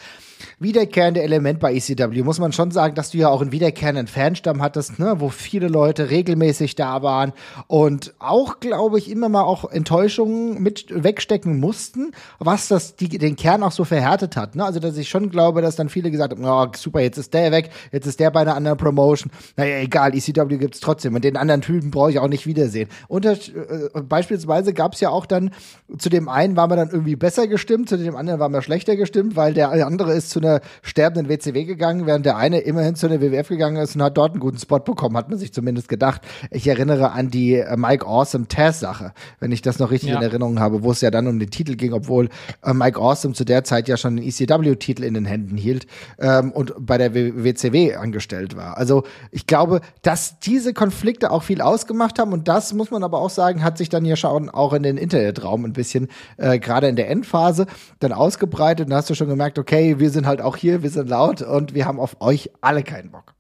wiederkehrende 0.60 1.22
Element 1.22 1.60
bei 1.60 1.74
ECW. 1.74 2.24
Muss 2.24 2.39
man 2.39 2.51
schon 2.51 2.72
sagen, 2.72 2.96
dass 2.96 3.12
du 3.12 3.17
ja 3.17 3.29
auch 3.29 3.41
einen 3.41 3.51
wiederkehrenden 3.51 4.08
Fanstamm 4.08 4.62
hattest, 4.62 5.00
ne, 5.00 5.15
wo 5.20 5.29
viele 5.29 5.67
Leute 5.67 6.10
regelmäßig 6.10 6.75
da 6.75 7.01
waren 7.03 7.34
und 7.67 8.13
auch, 8.20 8.60
glaube 8.60 8.98
ich, 8.98 9.10
immer 9.10 9.29
mal 9.29 9.44
auch 9.44 9.70
Enttäuschungen 9.70 10.62
mit 10.62 10.86
wegstecken 10.89 11.60
mussten, 11.60 12.12
was 12.39 12.67
das 12.67 12.96
die, 12.96 13.10
den 13.10 13.36
Kern 13.36 13.63
auch 13.63 13.72
so 13.72 13.84
verhärtet 13.84 14.36
hat. 14.36 14.56
Ne? 14.56 14.63
Also, 14.63 14.79
dass 14.79 14.98
ich 14.98 15.10
schon 15.10 15.29
glaube, 15.29 15.62
dass 15.62 15.75
dann 15.75 15.89
viele 15.89 16.12
gesagt 16.12 16.34
haben, 16.34 16.46
oh, 16.46 16.67
super, 16.75 17.01
jetzt 17.01 17.17
ist 17.17 17.34
der 17.34 17.51
weg, 17.51 17.70
jetzt 17.91 18.08
ist 18.08 18.20
der 18.20 18.32
bei 18.32 18.41
einer 18.41 18.56
anderen 18.56 18.77
Promotion. 18.77 19.32
Naja, 19.56 19.77
egal, 19.77 20.15
ECW 20.15 20.58
gibt's 20.58 20.79
trotzdem. 20.79 21.15
Und 21.15 21.24
den 21.24 21.38
anderen 21.38 21.62
Typen 21.62 21.91
brauche 21.91 22.12
ich 22.12 22.20
auch 22.20 22.27
nicht 22.27 22.46
wiedersehen. 22.46 22.89
Unter, 23.08 23.34
äh, 23.34 24.01
beispielsweise 24.01 24.74
gab's 24.74 25.00
ja 25.00 25.10
auch 25.10 25.25
dann, 25.25 25.51
zu 25.98 26.10
dem 26.10 26.29
einen 26.29 26.56
war 26.56 26.67
man 26.67 26.77
dann 26.77 26.89
irgendwie 26.89 27.15
besser 27.15 27.48
gestimmt, 27.48 27.89
zu 27.89 27.98
dem 27.98 28.15
anderen 28.15 28.39
war 28.39 28.50
man 28.50 28.62
schlechter 28.62 28.96
gestimmt, 28.96 29.36
weil 29.36 29.53
der 29.53 29.72
andere 29.86 30.13
ist 30.13 30.26
zu 30.29 30.39
einer 30.39 30.62
sterbenden 30.81 31.29
WCW 31.29 31.65
gegangen, 31.65 32.05
während 32.05 32.25
der 32.25 32.38
eine 32.38 32.60
immerhin 32.60 32.96
zu 32.96 33.07
einer 33.07 33.22
WWF 33.22 33.48
gegangen 33.48 33.77
ist 33.77 33.96
und 33.96 34.03
hat 34.03 34.17
dort 34.17 34.31
einen 34.31 34.39
guten 34.39 34.57
Spot 34.57 34.79
bekommen, 34.79 35.17
hat 35.17 35.29
man 35.29 35.38
sich 35.38 35.53
zumindest 35.53 35.89
gedacht. 35.89 36.22
Ich 36.51 36.67
erinnere 36.67 37.12
an 37.12 37.29
die 37.29 37.55
äh, 37.55 37.77
Mike 37.77 38.05
Awesome 38.05 38.48
Taz-Sache, 38.48 39.13
wenn 39.39 39.51
ich 39.51 39.62
das 39.62 39.79
noch 39.79 39.91
richtig 39.91 40.10
ja. 40.10 40.17
in 40.17 40.24
Erinnerung 40.24 40.60
habe, 40.60 40.84
wo 40.84 40.91
es 40.91 41.01
ja 41.01 41.12
dann 41.12 41.27
um 41.27 41.39
den 41.39 41.50
Titel 41.50 41.75
ging, 41.75 41.93
obwohl 41.93 42.29
äh, 42.63 42.74
Mike 42.74 43.00
Awesome 43.00 43.34
zu 43.34 43.46
der 43.46 43.63
Zeit 43.63 43.88
ja 43.88 43.98
schon 43.98 44.17
den 44.17 44.25
ECW-Titel 44.27 45.03
in 45.03 45.13
den 45.13 45.25
Händen 45.25 45.57
hielt 45.57 45.88
ähm, 46.19 46.51
und 46.51 46.74
bei 46.79 46.98
der 46.98 47.13
WCW 47.13 47.96
angestellt 47.96 48.55
war. 48.55 48.77
Also 48.77 49.03
ich 49.31 49.48
glaube, 49.48 49.81
dass 50.01 50.39
diese 50.39 50.74
Konflikte 50.74 51.31
auch 51.31 51.43
viel 51.43 51.62
ausgemacht 51.62 52.19
haben 52.19 52.34
und 52.34 52.48
das 52.48 52.74
muss 52.74 52.91
man 52.91 53.03
aber 53.03 53.19
auch 53.19 53.29
sagen, 53.29 53.63
hat 53.63 53.77
sich 53.77 53.89
dann 53.89 54.05
ja 54.05 54.15
schon 54.15 54.50
auch 54.50 54.74
in 54.74 54.84
den 54.84 54.98
Internetraum 54.98 55.65
ein 55.65 55.74
bisschen, 55.74 56.07
äh, 56.38 56.60
gerade 56.60 56.88
in 56.88 56.96
der 56.96 57.10
Endphase, 57.10 57.67
dann 58.00 58.12
ausgebreitet 58.12 58.86
und 58.86 58.91
da 58.91 58.98
hast 58.98 59.10
du 59.10 59.15
schon 59.15 59.27
gemerkt, 59.27 59.60
okay, 59.60 60.00
wir 60.00 60.10
sind 60.10 60.17
halt 60.26 60.42
auch 60.42 60.56
hier, 60.56 60.84
wir 60.84 60.90
sind 60.90 61.10
laut 61.10 61.42
und 61.42 61.74
wir 61.74 61.86
haben 61.86 62.00
auf 62.00 62.22
euch 62.22 62.50
alle 62.62 62.84
keinen 62.84 63.12
Bock. 63.12 63.36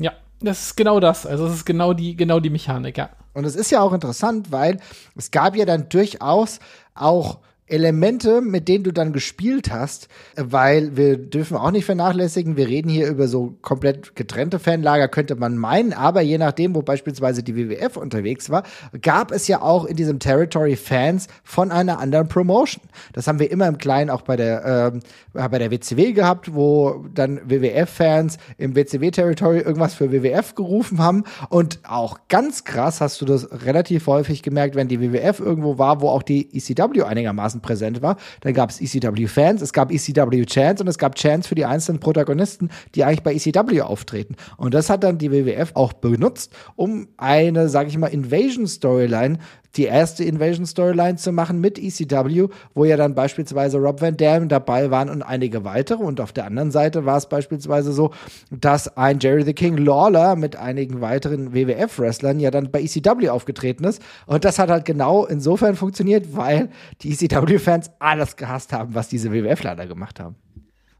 Ja, 0.00 0.12
das 0.40 0.66
ist 0.66 0.76
genau 0.76 1.00
das. 1.00 1.26
Also 1.26 1.46
es 1.46 1.54
ist 1.54 1.64
genau 1.64 1.94
die, 1.94 2.16
genau 2.16 2.40
die 2.40 2.50
Mechanik, 2.50 2.98
ja. 2.98 3.10
Und 3.32 3.44
es 3.44 3.56
ist 3.56 3.70
ja 3.70 3.80
auch 3.80 3.92
interessant, 3.92 4.52
weil 4.52 4.80
es 5.16 5.30
gab 5.30 5.56
ja 5.56 5.64
dann 5.64 5.88
durchaus 5.88 6.60
auch 6.94 7.40
Elemente, 7.66 8.42
mit 8.42 8.68
denen 8.68 8.84
du 8.84 8.92
dann 8.92 9.14
gespielt 9.14 9.72
hast, 9.72 10.08
weil 10.36 10.98
wir 10.98 11.16
dürfen 11.16 11.56
auch 11.56 11.70
nicht 11.70 11.86
vernachlässigen, 11.86 12.58
wir 12.58 12.68
reden 12.68 12.90
hier 12.90 13.08
über 13.08 13.26
so 13.26 13.54
komplett 13.62 14.14
getrennte 14.14 14.58
Fanlager, 14.58 15.08
könnte 15.08 15.34
man 15.34 15.56
meinen, 15.56 15.94
aber 15.94 16.20
je 16.20 16.36
nachdem, 16.36 16.74
wo 16.74 16.82
beispielsweise 16.82 17.42
die 17.42 17.56
WWF 17.56 17.96
unterwegs 17.96 18.50
war, 18.50 18.64
gab 19.00 19.32
es 19.32 19.48
ja 19.48 19.62
auch 19.62 19.86
in 19.86 19.96
diesem 19.96 20.18
Territory 20.18 20.76
Fans 20.76 21.26
von 21.42 21.70
einer 21.70 21.98
anderen 22.00 22.28
Promotion. 22.28 22.82
Das 23.14 23.26
haben 23.26 23.38
wir 23.38 23.50
immer 23.50 23.66
im 23.66 23.78
Kleinen 23.78 24.10
auch 24.10 24.22
bei 24.22 24.36
der, 24.36 24.92
äh, 25.32 25.48
bei 25.48 25.58
der 25.58 25.70
WCW 25.70 26.12
gehabt, 26.12 26.54
wo 26.54 27.06
dann 27.14 27.40
WWF-Fans 27.48 28.36
im 28.58 28.76
WCW-Territory 28.76 29.60
irgendwas 29.60 29.94
für 29.94 30.12
WWF 30.12 30.54
gerufen 30.54 30.98
haben 30.98 31.24
und 31.48 31.80
auch 31.84 32.18
ganz 32.28 32.64
krass 32.64 33.00
hast 33.00 33.22
du 33.22 33.24
das 33.24 33.48
relativ 33.64 34.06
häufig 34.06 34.42
gemerkt, 34.42 34.74
wenn 34.74 34.88
die 34.88 35.00
WWF 35.00 35.40
irgendwo 35.40 35.78
war, 35.78 36.02
wo 36.02 36.10
auch 36.10 36.22
die 36.22 36.54
ECW 36.54 37.04
einigermaßen 37.04 37.53
präsent 37.60 38.02
war. 38.02 38.16
Dann 38.40 38.54
gab 38.54 38.70
es 38.70 38.80
ECW-Fans, 38.80 39.62
es 39.62 39.72
gab 39.72 39.90
ECW-Chants 39.90 40.80
und 40.80 40.88
es 40.88 40.98
gab 40.98 41.16
Chants 41.16 41.46
für 41.46 41.54
die 41.54 41.64
einzelnen 41.64 42.00
Protagonisten, 42.00 42.70
die 42.94 43.04
eigentlich 43.04 43.22
bei 43.22 43.34
ECW 43.34 43.82
auftreten. 43.82 44.36
Und 44.56 44.74
das 44.74 44.90
hat 44.90 45.04
dann 45.04 45.18
die 45.18 45.30
WWF 45.30 45.72
auch 45.74 45.92
benutzt, 45.92 46.52
um 46.76 47.08
eine, 47.16 47.68
sag 47.68 47.88
ich 47.88 47.98
mal, 47.98 48.08
Invasion-Storyline 48.08 49.38
die 49.76 49.84
erste 49.84 50.24
Invasion-Storyline 50.24 51.16
zu 51.16 51.32
machen 51.32 51.60
mit 51.60 51.78
ECW, 51.78 52.48
wo 52.74 52.84
ja 52.84 52.96
dann 52.96 53.14
beispielsweise 53.14 53.78
Rob 53.78 54.00
Van 54.00 54.16
Dam 54.16 54.48
dabei 54.48 54.90
waren 54.90 55.08
und 55.08 55.22
einige 55.22 55.64
weitere. 55.64 56.02
Und 56.02 56.20
auf 56.20 56.32
der 56.32 56.46
anderen 56.46 56.70
Seite 56.70 57.04
war 57.04 57.16
es 57.16 57.28
beispielsweise 57.28 57.92
so, 57.92 58.12
dass 58.50 58.96
ein 58.96 59.18
Jerry 59.18 59.42
the 59.42 59.54
King 59.54 59.76
Lawler 59.76 60.36
mit 60.36 60.56
einigen 60.56 61.00
weiteren 61.00 61.54
WWF-Wrestlern 61.54 62.40
ja 62.40 62.50
dann 62.50 62.70
bei 62.70 62.82
ECW 62.82 63.28
aufgetreten 63.28 63.84
ist. 63.84 64.02
Und 64.26 64.44
das 64.44 64.58
hat 64.58 64.70
halt 64.70 64.84
genau 64.84 65.24
insofern 65.26 65.74
funktioniert, 65.74 66.36
weil 66.36 66.70
die 67.02 67.12
ECW-Fans 67.12 67.90
alles 67.98 68.36
gehasst 68.36 68.72
haben, 68.72 68.94
was 68.94 69.08
diese 69.08 69.32
WWF-Leiter 69.32 69.86
gemacht 69.86 70.20
haben. 70.20 70.36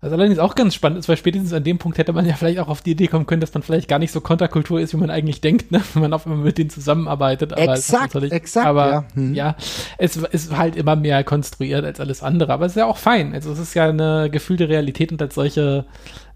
Was 0.05 0.13
allerdings 0.13 0.39
auch 0.39 0.55
ganz 0.55 0.75
spannend 0.75 0.99
ist, 0.99 1.09
weil 1.09 1.17
spätestens 1.17 1.55
an 1.55 1.65
dem 1.65 1.79
Punkt 1.79 1.97
hätte 1.97 2.13
man 2.13 2.27
ja 2.27 2.35
vielleicht 2.35 2.59
auch 2.59 2.69
auf 2.69 2.83
die 2.83 2.91
Idee 2.91 3.07
kommen 3.07 3.25
können, 3.25 3.41
dass 3.41 3.55
man 3.55 3.63
vielleicht 3.63 3.89
gar 3.89 3.99
nicht 3.99 4.13
so 4.13 4.21
Konterkultur 4.21 4.79
ist, 4.79 4.93
wie 4.93 4.99
man 4.99 5.09
eigentlich 5.09 5.41
denkt, 5.41 5.73
ne? 5.73 5.81
wenn 5.95 6.03
man 6.03 6.13
auf 6.13 6.27
einmal 6.27 6.45
mit 6.45 6.59
denen 6.59 6.69
zusammenarbeitet. 6.69 7.55
Aber 7.55 7.73
exakt, 7.73 8.15
exakt. 8.15 8.67
Aber 8.67 8.91
ja, 8.91 9.05
hm. 9.15 9.35
ja 9.35 9.57
es 9.97 10.17
ist 10.17 10.55
halt 10.55 10.77
immer 10.77 10.95
mehr 10.95 11.25
konstruiert 11.25 11.87
als 11.87 12.01
alles 12.01 12.23
andere. 12.23 12.53
Aber 12.53 12.67
es 12.67 12.73
ist 12.73 12.77
ja 12.77 12.85
auch 12.85 12.99
fein. 12.99 13.33
Also 13.33 13.51
es 13.51 13.59
ist 13.59 13.73
ja 13.73 13.89
eine 13.89 14.29
gefühlte 14.31 14.69
Realität 14.69 15.11
und 15.11 15.23
als 15.23 15.37
solche 15.37 15.87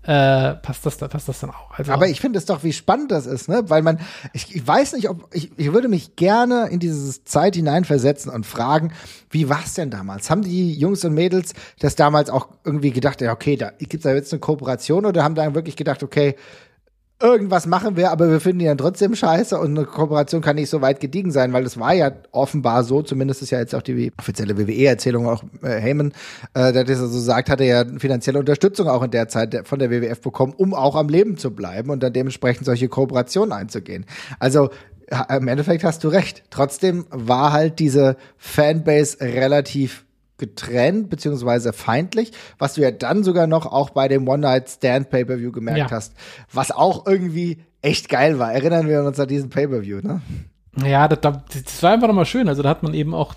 äh, 0.09 0.55
passt, 0.55 0.87
das, 0.87 0.97
passt 0.97 1.29
das 1.29 1.41
dann 1.41 1.50
auch. 1.50 1.79
Also, 1.79 1.93
Aber 1.93 2.09
ich 2.09 2.19
finde 2.19 2.38
es 2.38 2.47
doch, 2.47 2.65
wie 2.65 2.73
spannend 2.73 3.11
das 3.11 3.27
ist, 3.27 3.47
ne? 3.47 3.65
Weil 3.67 3.83
man, 3.83 4.00
ich, 4.33 4.57
ich 4.57 4.67
weiß 4.67 4.95
nicht, 4.95 5.11
ob, 5.11 5.29
ich, 5.35 5.50
ich 5.59 5.71
würde 5.75 5.88
mich 5.88 6.17
gerne 6.17 6.69
in 6.71 6.79
diese 6.79 7.23
Zeit 7.25 7.57
hineinversetzen 7.57 8.33
und 8.33 8.47
fragen, 8.47 8.95
wie 9.29 9.50
war 9.50 9.61
es 9.62 9.75
denn 9.75 9.91
damals? 9.91 10.31
Haben 10.31 10.41
die 10.41 10.73
Jungs 10.73 11.05
und 11.05 11.12
Mädels 11.12 11.53
das 11.79 11.95
damals 11.95 12.31
auch 12.31 12.49
irgendwie 12.65 12.91
gedacht, 12.91 13.21
ja, 13.21 13.33
okay, 13.33 13.57
da 13.57 13.71
gibt's 13.79 14.05
da 14.05 14.15
jetzt 14.15 14.33
eine 14.33 14.41
Kooperation 14.41 15.05
oder 15.05 15.25
haben 15.25 15.35
da 15.35 15.55
wirklich 15.55 15.77
gedacht, 15.77 16.03
okay, 16.03 16.37
irgendwas 17.21 17.67
machen 17.67 17.97
wir, 17.97 18.11
aber 18.11 18.31
wir 18.31 18.41
finden 18.41 18.61
die 18.61 18.65
dann 18.67 18.79
trotzdem 18.79 19.15
scheiße 19.15 19.59
und 19.59 19.77
eine 19.77 19.87
Kooperation 19.87 20.41
kann 20.41 20.57
nicht 20.57 20.71
so 20.71 20.81
weit 20.81 21.01
gediegen 21.01 21.31
sein, 21.33 21.53
weil 21.53 21.65
es 21.65 21.79
war 21.79 21.93
ja 21.93 22.13
offenbar 22.31 22.85
so, 22.85 23.03
zumindest 23.03 23.43
ist 23.43 23.51
ja 23.51 23.59
jetzt 23.59 23.75
auch 23.75 23.83
die 23.83 24.13
offizielle 24.19 24.57
WWE-Erzählung 24.57 25.27
auch 25.27 25.43
äh, 25.63 25.81
Heyman, 25.81 26.13
äh, 26.55 26.73
der 26.73 26.85
das 26.85 26.99
so 26.99 27.07
sagt, 27.09 27.51
hat 27.51 27.61
er 27.61 27.67
ja 27.67 27.99
finanzielle 27.99 28.39
Unterstützung 28.39 28.89
auch 28.89 29.03
in 29.03 29.11
der 29.11 29.29
Zeit 29.29 29.63
von 29.65 29.79
der 29.79 29.91
WWF 29.91 30.21
bekommen, 30.21 30.55
um 30.57 30.75
auch 30.75 30.95
am 30.95 31.09
Leben 31.09 31.37
zu 31.37 31.51
bleiben 31.51 31.91
und 31.91 32.03
dann 32.03 32.13
dementsprechend 32.13 32.67
solche 32.67 32.89
Kooperationen 32.89 33.53
einzugehen. 33.53 34.07
Also 34.39 34.71
im 35.31 35.49
Endeffekt 35.49 35.85
hast 35.85 36.05
du 36.05 36.09
recht. 36.09 36.45
Trotzdem 36.51 37.07
war 37.11 37.53
halt 37.53 37.79
diese 37.79 38.17
Fanbase 38.37 39.21
relativ 39.21 40.05
getrennt 40.38 41.11
beziehungsweise 41.11 41.73
feindlich, 41.73 42.33
was 42.59 42.75
du 42.75 42.80
ja 42.80 42.90
dann 42.90 43.25
sogar 43.25 43.47
noch 43.47 43.66
auch 43.66 43.90
bei 43.90 44.09
dem 44.09 44.26
One 44.28 44.42
Night 44.42 44.71
Stand 44.71 45.11
Pay-per-View 45.11 45.52
gemerkt 45.52 45.78
ja. 45.78 45.90
hast, 45.90 46.14
was 46.52 46.71
auch 46.71 47.07
irgendwie 47.07 47.59
echt 47.83 48.09
geil 48.09 48.38
war. 48.38 48.52
Erinnern 48.52 48.88
wir 48.88 49.02
uns 49.02 49.21
an 49.21 49.28
diesen 49.28 49.50
Pay-per-View, 49.50 50.00
ne? 50.02 50.23
Ja, 50.85 51.09
das, 51.09 51.21
das 51.21 51.83
war 51.83 51.92
einfach 51.92 52.09
nochmal 52.09 52.26
schön. 52.26 52.49
Also 52.49 52.62
da 52.62 52.68
hat 52.68 52.83
man 52.83 52.95
eben 52.95 53.14
auch 53.14 53.35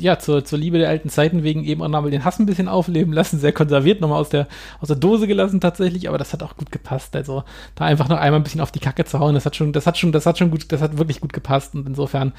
ja, 0.00 0.18
zur, 0.18 0.44
zur 0.44 0.58
Liebe 0.58 0.78
der 0.78 0.88
alten 0.88 1.08
Zeiten 1.08 1.44
wegen 1.44 1.64
eben 1.64 1.82
auch 1.82 1.88
nochmal 1.88 2.10
den 2.10 2.24
Hass 2.24 2.38
ein 2.38 2.46
bisschen 2.46 2.68
aufleben 2.68 3.12
lassen, 3.12 3.38
sehr 3.38 3.52
konserviert, 3.52 4.00
nochmal 4.00 4.20
aus 4.20 4.28
der, 4.28 4.48
aus 4.80 4.88
der 4.88 4.96
Dose 4.96 5.26
gelassen 5.26 5.60
tatsächlich, 5.60 6.08
aber 6.08 6.18
das 6.18 6.32
hat 6.32 6.42
auch 6.42 6.56
gut 6.56 6.72
gepasst. 6.72 7.14
Also 7.14 7.44
da 7.76 7.84
einfach 7.84 8.08
noch 8.08 8.18
einmal 8.18 8.40
ein 8.40 8.42
bisschen 8.42 8.60
auf 8.60 8.72
die 8.72 8.80
Kacke 8.80 9.04
zu 9.04 9.20
hauen, 9.20 9.34
das 9.34 9.46
hat 9.46 9.54
schon, 9.54 9.72
das 9.72 9.86
hat 9.86 9.96
schon, 9.96 10.10
das 10.10 10.26
hat 10.26 10.38
schon 10.38 10.50
gut, 10.50 10.70
das 10.72 10.82
hat 10.82 10.98
wirklich 10.98 11.20
gut 11.20 11.32
gepasst 11.32 11.74
und 11.74 11.86
insofern 11.86 12.32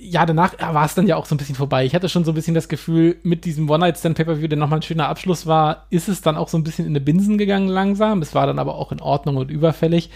ja, 0.00 0.26
danach 0.26 0.54
war 0.58 0.84
es 0.84 0.94
dann 0.94 1.06
ja 1.06 1.16
auch 1.16 1.26
so 1.26 1.34
ein 1.34 1.38
bisschen 1.38 1.54
vorbei. 1.54 1.84
Ich 1.84 1.94
hatte 1.94 2.08
schon 2.08 2.24
so 2.24 2.32
ein 2.32 2.34
bisschen 2.34 2.54
das 2.54 2.68
Gefühl, 2.68 3.18
mit 3.22 3.44
diesem 3.44 3.70
One-Night-Stand-Pay-Per-View, 3.70 4.48
der 4.48 4.58
nochmal 4.58 4.80
ein 4.80 4.82
schöner 4.82 5.08
Abschluss 5.08 5.46
war, 5.46 5.86
ist 5.90 6.08
es 6.08 6.22
dann 6.22 6.36
auch 6.36 6.48
so 6.48 6.58
ein 6.58 6.64
bisschen 6.64 6.86
in 6.86 6.92
eine 6.92 7.00
Binsen 7.00 7.38
gegangen 7.38 7.68
langsam. 7.68 8.20
Es 8.20 8.34
war 8.34 8.46
dann 8.46 8.58
aber 8.58 8.74
auch 8.74 8.90
in 8.90 9.00
Ordnung 9.00 9.36
und 9.36 9.50
überfällig. 9.50 10.10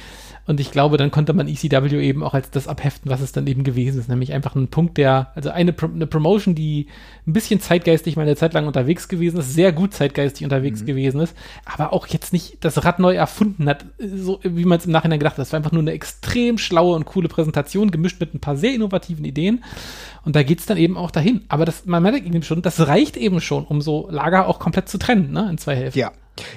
Und 0.46 0.60
ich 0.60 0.70
glaube, 0.70 0.96
dann 0.96 1.10
konnte 1.10 1.32
man 1.32 1.48
ECW 1.48 2.00
eben 2.00 2.22
auch 2.22 2.34
als 2.34 2.50
das 2.50 2.66
abheften, 2.66 3.10
was 3.10 3.20
es 3.20 3.32
dann 3.32 3.46
eben 3.46 3.62
gewesen 3.62 4.00
ist. 4.00 4.08
Nämlich 4.08 4.32
einfach 4.32 4.54
ein 4.54 4.68
Punkt, 4.68 4.96
der, 4.96 5.30
also 5.34 5.50
eine, 5.50 5.74
eine 5.82 6.06
Promotion, 6.06 6.54
die 6.54 6.88
ein 7.26 7.32
bisschen 7.32 7.60
zeitgeistig 7.60 8.16
mal 8.16 8.22
eine 8.22 8.36
Zeit 8.36 8.54
lang 8.54 8.66
unterwegs 8.66 9.08
gewesen 9.08 9.38
ist, 9.38 9.54
sehr 9.54 9.72
gut 9.72 9.94
zeitgeistig 9.94 10.44
unterwegs 10.44 10.82
mhm. 10.82 10.86
gewesen 10.86 11.20
ist, 11.20 11.36
aber 11.64 11.92
auch 11.92 12.06
jetzt 12.08 12.32
nicht 12.32 12.64
das 12.64 12.84
Rad 12.84 12.98
neu 12.98 13.14
erfunden 13.14 13.68
hat, 13.68 13.84
so 13.98 14.40
wie 14.42 14.64
man 14.64 14.78
es 14.78 14.86
im 14.86 14.92
Nachhinein 14.92 15.18
gedacht 15.18 15.34
hat. 15.34 15.40
Das 15.40 15.52
war 15.52 15.58
einfach 15.58 15.72
nur 15.72 15.82
eine 15.82 15.92
extrem 15.92 16.58
schlaue 16.58 16.96
und 16.96 17.04
coole 17.04 17.28
Präsentation, 17.28 17.90
gemischt 17.90 18.20
mit 18.20 18.34
ein 18.34 18.40
paar 18.40 18.56
sehr 18.56 18.74
innovativen 18.74 19.24
Ideen. 19.24 19.62
Und 20.24 20.36
da 20.36 20.42
geht 20.42 20.60
es 20.60 20.66
dann 20.66 20.76
eben 20.76 20.96
auch 20.96 21.10
dahin. 21.10 21.42
Aber 21.48 21.64
das, 21.64 21.86
man 21.86 22.02
merkt 22.02 22.26
eben 22.26 22.42
schon, 22.42 22.62
das 22.62 22.86
reicht 22.86 23.16
eben 23.16 23.40
schon, 23.40 23.64
um 23.64 23.80
so 23.80 24.08
Lager 24.10 24.48
auch 24.48 24.58
komplett 24.58 24.88
zu 24.88 24.98
trennen, 24.98 25.32
ne, 25.32 25.48
in 25.50 25.58
zwei 25.58 25.76
Hälften. 25.76 26.00
Ja. 26.00 26.12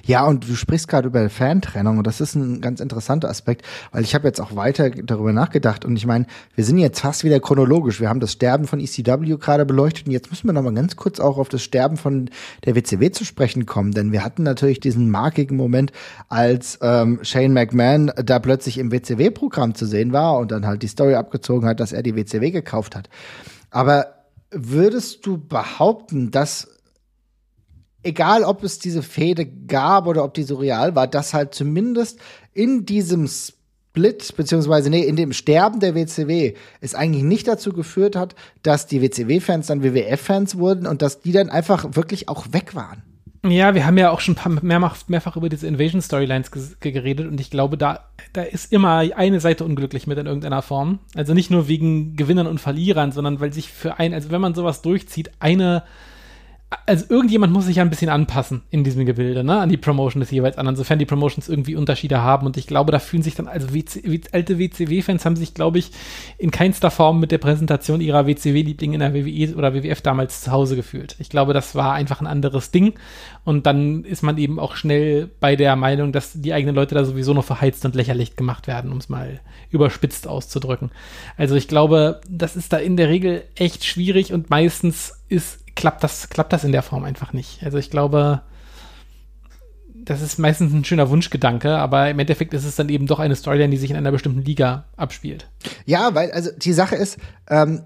Ja, 0.06 0.26
und 0.26 0.48
du 0.48 0.56
sprichst 0.56 0.88
gerade 0.88 1.08
über 1.08 1.30
Fantrennung 1.30 1.98
und 1.98 2.08
das 2.08 2.22
ist 2.22 2.36
ein 2.36 2.62
ganz 2.62 2.80
interessanter 2.80 3.30
Aspekt, 3.30 3.66
weil 3.92 4.04
ich 4.04 4.16
habe 4.16 4.28
jetzt 4.28 4.40
auch 4.40 4.56
weiter 4.56 4.90
darüber 4.90 5.34
nachgedacht 5.34 5.86
und 5.86 5.96
ich 5.96 6.06
meine, 6.06 6.26
wir 6.56 6.64
sind 6.64 6.78
jetzt 6.78 7.00
fast 7.00 7.24
wieder 7.24 7.40
chronologisch. 7.40 8.00
Wir 8.00 8.10
haben 8.10 8.20
das 8.20 8.32
Sterben 8.34 8.68
von 8.68 8.80
ECW 8.80 9.38
gerade 9.38 9.66
beleuchtet 9.66 10.08
und 10.08 10.12
jetzt 10.12 10.30
müssen 10.30 10.48
wir 10.48 10.54
noch 10.54 10.62
mal 10.62 10.74
ganz 10.74 10.96
kurz 10.96 11.20
auch 11.20 11.38
auf 11.38 11.50
das 11.50 11.62
Sterben 11.62 11.98
von 11.98 12.30
der 12.66 12.76
WCW 12.76 13.12
zu 13.12 13.26
sprechen 13.26 13.66
kommen, 13.66 13.92
denn 13.92 14.12
wir 14.12 14.24
hatten 14.24 14.44
natürlich 14.44 14.80
diesen 14.80 15.10
markigen 15.10 15.56
Moment, 15.56 15.92
als 16.30 16.80
ähm, 16.82 17.20
Shane 17.22 17.54
McMahon 17.54 18.12
da 18.16 18.40
plötzlich 18.40 18.78
im 18.78 18.92
WCW-Programm 18.92 19.76
zu 19.76 19.86
sehen 19.86 20.14
war 20.14 20.38
und 20.38 20.52
dann 20.52 20.66
halt 20.66 20.84
die 20.84 20.88
Story 20.88 21.16
abgezogen 21.16 21.68
hat, 21.68 21.80
dass 21.80 21.94
er 21.94 22.04
die 22.04 22.16
WCW 22.16 22.52
gekauft 22.52 22.96
hat. 22.96 23.10
Aber 23.72 24.08
würdest 24.52 25.26
du 25.26 25.38
behaupten, 25.38 26.32
dass 26.32 26.68
egal 28.04 28.44
ob 28.44 28.64
es 28.64 28.80
diese 28.80 29.02
Fehde 29.02 29.46
gab 29.46 30.08
oder 30.08 30.24
ob 30.24 30.34
die 30.34 30.44
so 30.44 30.56
real 30.56 30.96
war, 30.96 31.08
dass 31.08 31.34
halt 31.34 31.56
zumindest 31.56 32.20
in 32.54 32.86
diesem 32.86 33.28
Split, 33.28 34.36
beziehungsweise 34.36 34.90
nee, 34.90 35.04
in 35.04 35.16
dem 35.16 35.34
Sterben 35.34 35.80
der 35.80 35.96
WCW 35.96 36.54
es 36.82 36.96
eigentlich 36.96 37.24
nicht 37.24 37.48
dazu 37.48 37.74
geführt 37.74 38.16
hat, 38.16 38.36
dass 38.62 38.88
die 38.88 39.02
WCW-Fans 39.02 39.68
dann 39.68 39.84
WWF-Fans 39.84 40.58
wurden 40.58 40.88
und 40.88 41.02
dass 41.02 41.22
die 41.22 41.32
dann 41.32 41.50
einfach 41.50 41.96
wirklich 41.96 42.30
auch 42.30 42.48
weg 42.52 42.76
waren. 42.76 43.04
Ja, 43.46 43.76
wir 43.76 43.86
haben 43.86 43.98
ja 43.98 44.10
auch 44.10 44.22
schon 44.22 44.38
mehrfach, 44.62 44.98
mehrfach 45.08 45.36
über 45.36 45.50
diese 45.50 45.68
Invasion-Storylines 45.68 46.50
geredet 46.80 47.28
und 47.28 47.42
ich 47.42 47.52
glaube, 47.52 47.78
da, 47.78 48.08
da 48.32 48.42
ist 48.42 48.72
immer 48.72 49.00
eine 49.00 49.42
Seite 49.42 49.66
unglücklich 49.66 50.08
mit 50.08 50.18
in 50.18 50.28
irgendeiner 50.28 50.62
Form. 50.62 51.00
Also 51.14 51.34
nicht 51.34 51.52
nur 51.52 51.68
wegen 51.68 52.16
Gewinnern 52.16 52.48
und 52.48 52.62
Verlierern, 52.62 53.12
sondern 53.12 53.42
weil 53.42 53.52
sich 53.52 53.70
für 53.70 54.00
ein, 54.00 54.14
also 54.14 54.32
wenn 54.32 54.40
man 54.40 54.56
sowas 54.56 54.82
durchzieht, 54.82 55.32
eine 55.40 55.84
also 56.86 57.06
irgendjemand 57.10 57.52
muss 57.54 57.66
sich 57.66 57.78
ja 57.78 57.84
ein 57.84 57.90
bisschen 57.90 58.10
anpassen 58.10 58.64
in 58.70 58.84
diesem 58.84 59.06
Gebilde, 59.06 59.44
ne, 59.44 59.60
an 59.60 59.70
die 59.70 59.78
Promotion 59.78 60.20
des 60.20 60.32
jeweils 60.32 60.58
anderen, 60.58 60.76
sofern 60.76 61.00
die 61.00 61.06
Promotions 61.06 61.50
irgendwie 61.50 61.76
Unterschiede 61.76 62.22
haben. 62.22 62.46
Und 62.46 62.58
ich 62.58 62.68
glaube, 62.68 62.92
da 62.92 63.00
fühlen 63.00 63.24
sich 63.24 63.36
dann, 63.36 63.48
also 63.48 63.74
WC, 63.74 64.22
alte 64.32 64.60
WCW-Fans 64.60 65.26
haben 65.26 65.36
sich, 65.36 65.54
glaube 65.54 65.80
ich, 65.80 65.92
in 66.38 66.52
keinster 66.52 66.92
Form 66.92 67.20
mit 67.20 67.32
der 67.32 67.38
Präsentation 67.38 68.02
ihrer 68.02 68.28
WCW-Lieblinge 68.28 68.94
in 68.96 69.00
der 69.00 69.14
WWE 69.14 69.56
oder 69.56 69.74
WWF 69.74 70.02
damals 70.02 70.42
zu 70.42 70.52
Hause 70.52 70.76
gefühlt. 70.76 71.16
Ich 71.20 71.30
glaube, 71.30 71.54
das 71.54 71.76
war 71.76 71.94
einfach 71.94 72.22
ein 72.22 72.28
anderes 72.28 72.72
Ding. 72.72 72.94
Und 73.46 73.66
dann 73.66 74.04
ist 74.06 74.24
man 74.24 74.38
eben 74.38 74.60
auch 74.60 74.76
schnell 74.76 75.30
bei 75.40 75.56
der 75.56 75.76
Meinung, 75.76 76.12
dass 76.12 76.34
die 76.34 76.54
eigenen 76.54 76.76
Leute 76.76 76.96
da 76.96 77.04
sowieso 77.04 77.34
noch 77.34 77.44
verheizt 77.44 77.84
und 77.86 77.96
lächerlich 77.96 78.36
gemacht 78.36 78.68
werden, 78.68 78.92
um 78.92 78.98
es 78.98 79.10
mal 79.10 79.42
überspitzt 79.70 80.28
auszudrücken. 80.28 80.92
Also 81.36 81.56
ich 81.56 81.68
glaube, 81.68 82.22
das 82.30 82.56
ist 82.56 82.72
da 82.72 82.78
in 82.78 82.96
der 82.96 83.10
Regel 83.10 83.44
echt 83.56 83.84
schwierig 83.84 84.32
und 84.32 84.50
meistens 84.50 85.20
ist 85.28 85.63
klappt 85.76 86.04
das, 86.04 86.30
klappt 86.30 86.54
das 86.54 86.64
in 86.64 86.72
der 86.72 86.84
Form 86.84 87.04
einfach 87.04 87.34
nicht. 87.34 87.64
Also 87.64 87.78
ich 87.78 87.90
glaube, 87.90 88.42
das 90.06 90.22
ist 90.22 90.38
meistens 90.38 90.74
ein 90.74 90.84
schöner 90.84 91.10
Wunschgedanke, 91.10 91.78
aber 91.78 92.10
im 92.10 92.20
Endeffekt 92.20 92.54
ist 92.54 92.66
es 92.66 92.76
dann 92.76 92.90
eben 92.90 93.08
doch 93.08 93.20
eine 93.20 93.36
Storyline, 93.36 93.70
die 93.70 93.78
sich 93.78 93.92
in 93.92 93.98
einer 93.98 94.12
bestimmten 94.12 94.42
Liga 94.42 94.86
abspielt. 94.98 95.48
Ja, 95.86 96.14
weil, 96.14 96.32
also 96.32 96.52
die 96.56 96.74
Sache 96.74 96.96
ist, 96.96 97.18
ähm, 97.50 97.84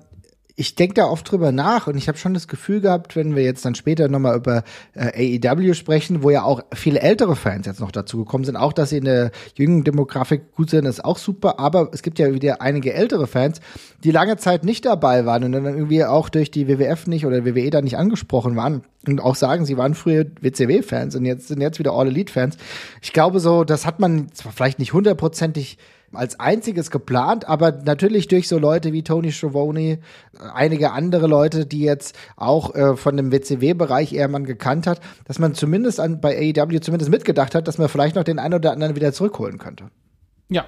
ich 0.59 0.73
denke 0.73 0.95
da 0.95 1.05
oft 1.05 1.29
drüber 1.29 1.51
nach 1.51 1.85
und 1.85 1.97
ich 1.97 2.07
habe 2.07 2.17
schon 2.17 2.33
das 2.33 2.47
Gefühl 2.47 2.81
gehabt, 2.81 3.15
wenn 3.15 3.35
wir 3.35 3.43
jetzt 3.43 3.63
dann 3.63 3.75
später 3.75 4.09
nochmal 4.09 4.35
über 4.35 4.63
äh, 4.95 5.39
AEW 5.39 5.75
sprechen, 5.75 6.23
wo 6.23 6.31
ja 6.31 6.41
auch 6.41 6.61
viele 6.73 6.99
ältere 6.99 7.35
Fans 7.35 7.67
jetzt 7.67 7.79
noch 7.79 7.91
dazu 7.91 8.17
gekommen 8.17 8.43
sind, 8.43 8.55
auch 8.55 8.73
dass 8.73 8.89
sie 8.89 8.97
in 8.97 9.05
der 9.05 9.29
jüngeren 9.53 9.83
Demografik 9.83 10.51
gut 10.55 10.71
sind, 10.71 10.85
ist 10.85 11.05
auch 11.05 11.19
super, 11.19 11.59
aber 11.59 11.89
es 11.93 12.01
gibt 12.01 12.17
ja 12.17 12.33
wieder 12.33 12.59
einige 12.59 12.91
ältere 12.91 13.27
Fans, 13.27 13.61
die 14.03 14.09
lange 14.09 14.37
Zeit 14.37 14.63
nicht 14.63 14.83
dabei 14.85 15.27
waren 15.27 15.43
und 15.43 15.51
dann 15.51 15.65
irgendwie 15.65 16.03
auch 16.03 16.27
durch 16.27 16.49
die 16.49 16.67
WWF 16.67 17.05
nicht 17.05 17.27
oder 17.27 17.45
WWE 17.45 17.69
da 17.69 17.83
nicht 17.83 17.97
angesprochen 17.97 18.55
waren 18.55 18.81
und 19.07 19.21
auch 19.21 19.35
sagen, 19.35 19.63
sie 19.63 19.77
waren 19.77 19.93
früher 19.93 20.25
WCW-Fans 20.41 21.15
und 21.15 21.25
jetzt 21.25 21.49
sind 21.49 21.61
jetzt 21.61 21.77
wieder 21.77 21.91
All 21.91 22.07
Elite-Fans. 22.07 22.57
Ich 23.03 23.13
glaube 23.13 23.39
so, 23.39 23.63
das 23.63 23.85
hat 23.85 23.99
man 23.99 24.33
zwar 24.33 24.51
vielleicht 24.53 24.79
nicht 24.79 24.93
hundertprozentig 24.93 25.77
als 26.13 26.39
einziges 26.39 26.89
geplant, 26.91 27.47
aber 27.47 27.71
natürlich 27.71 28.27
durch 28.27 28.47
so 28.47 28.57
Leute 28.57 28.93
wie 28.93 29.03
Tony 29.03 29.31
Schiavone, 29.31 29.99
einige 30.53 30.91
andere 30.91 31.27
Leute, 31.27 31.65
die 31.65 31.81
jetzt 31.81 32.17
auch 32.35 32.73
äh, 32.75 32.95
von 32.95 33.17
dem 33.17 33.31
WCW-Bereich 33.31 34.13
eher 34.13 34.27
man 34.27 34.45
gekannt 34.45 34.87
hat, 34.87 35.01
dass 35.25 35.39
man 35.39 35.53
zumindest 35.53 35.99
an, 35.99 36.21
bei 36.21 36.37
AEW 36.37 36.79
zumindest 36.79 37.11
mitgedacht 37.11 37.55
hat, 37.55 37.67
dass 37.67 37.77
man 37.77 37.89
vielleicht 37.89 38.15
noch 38.15 38.23
den 38.23 38.39
einen 38.39 38.53
oder 38.53 38.71
anderen 38.71 38.95
wieder 38.95 39.11
zurückholen 39.11 39.57
könnte. 39.57 39.89
Ja. 40.49 40.65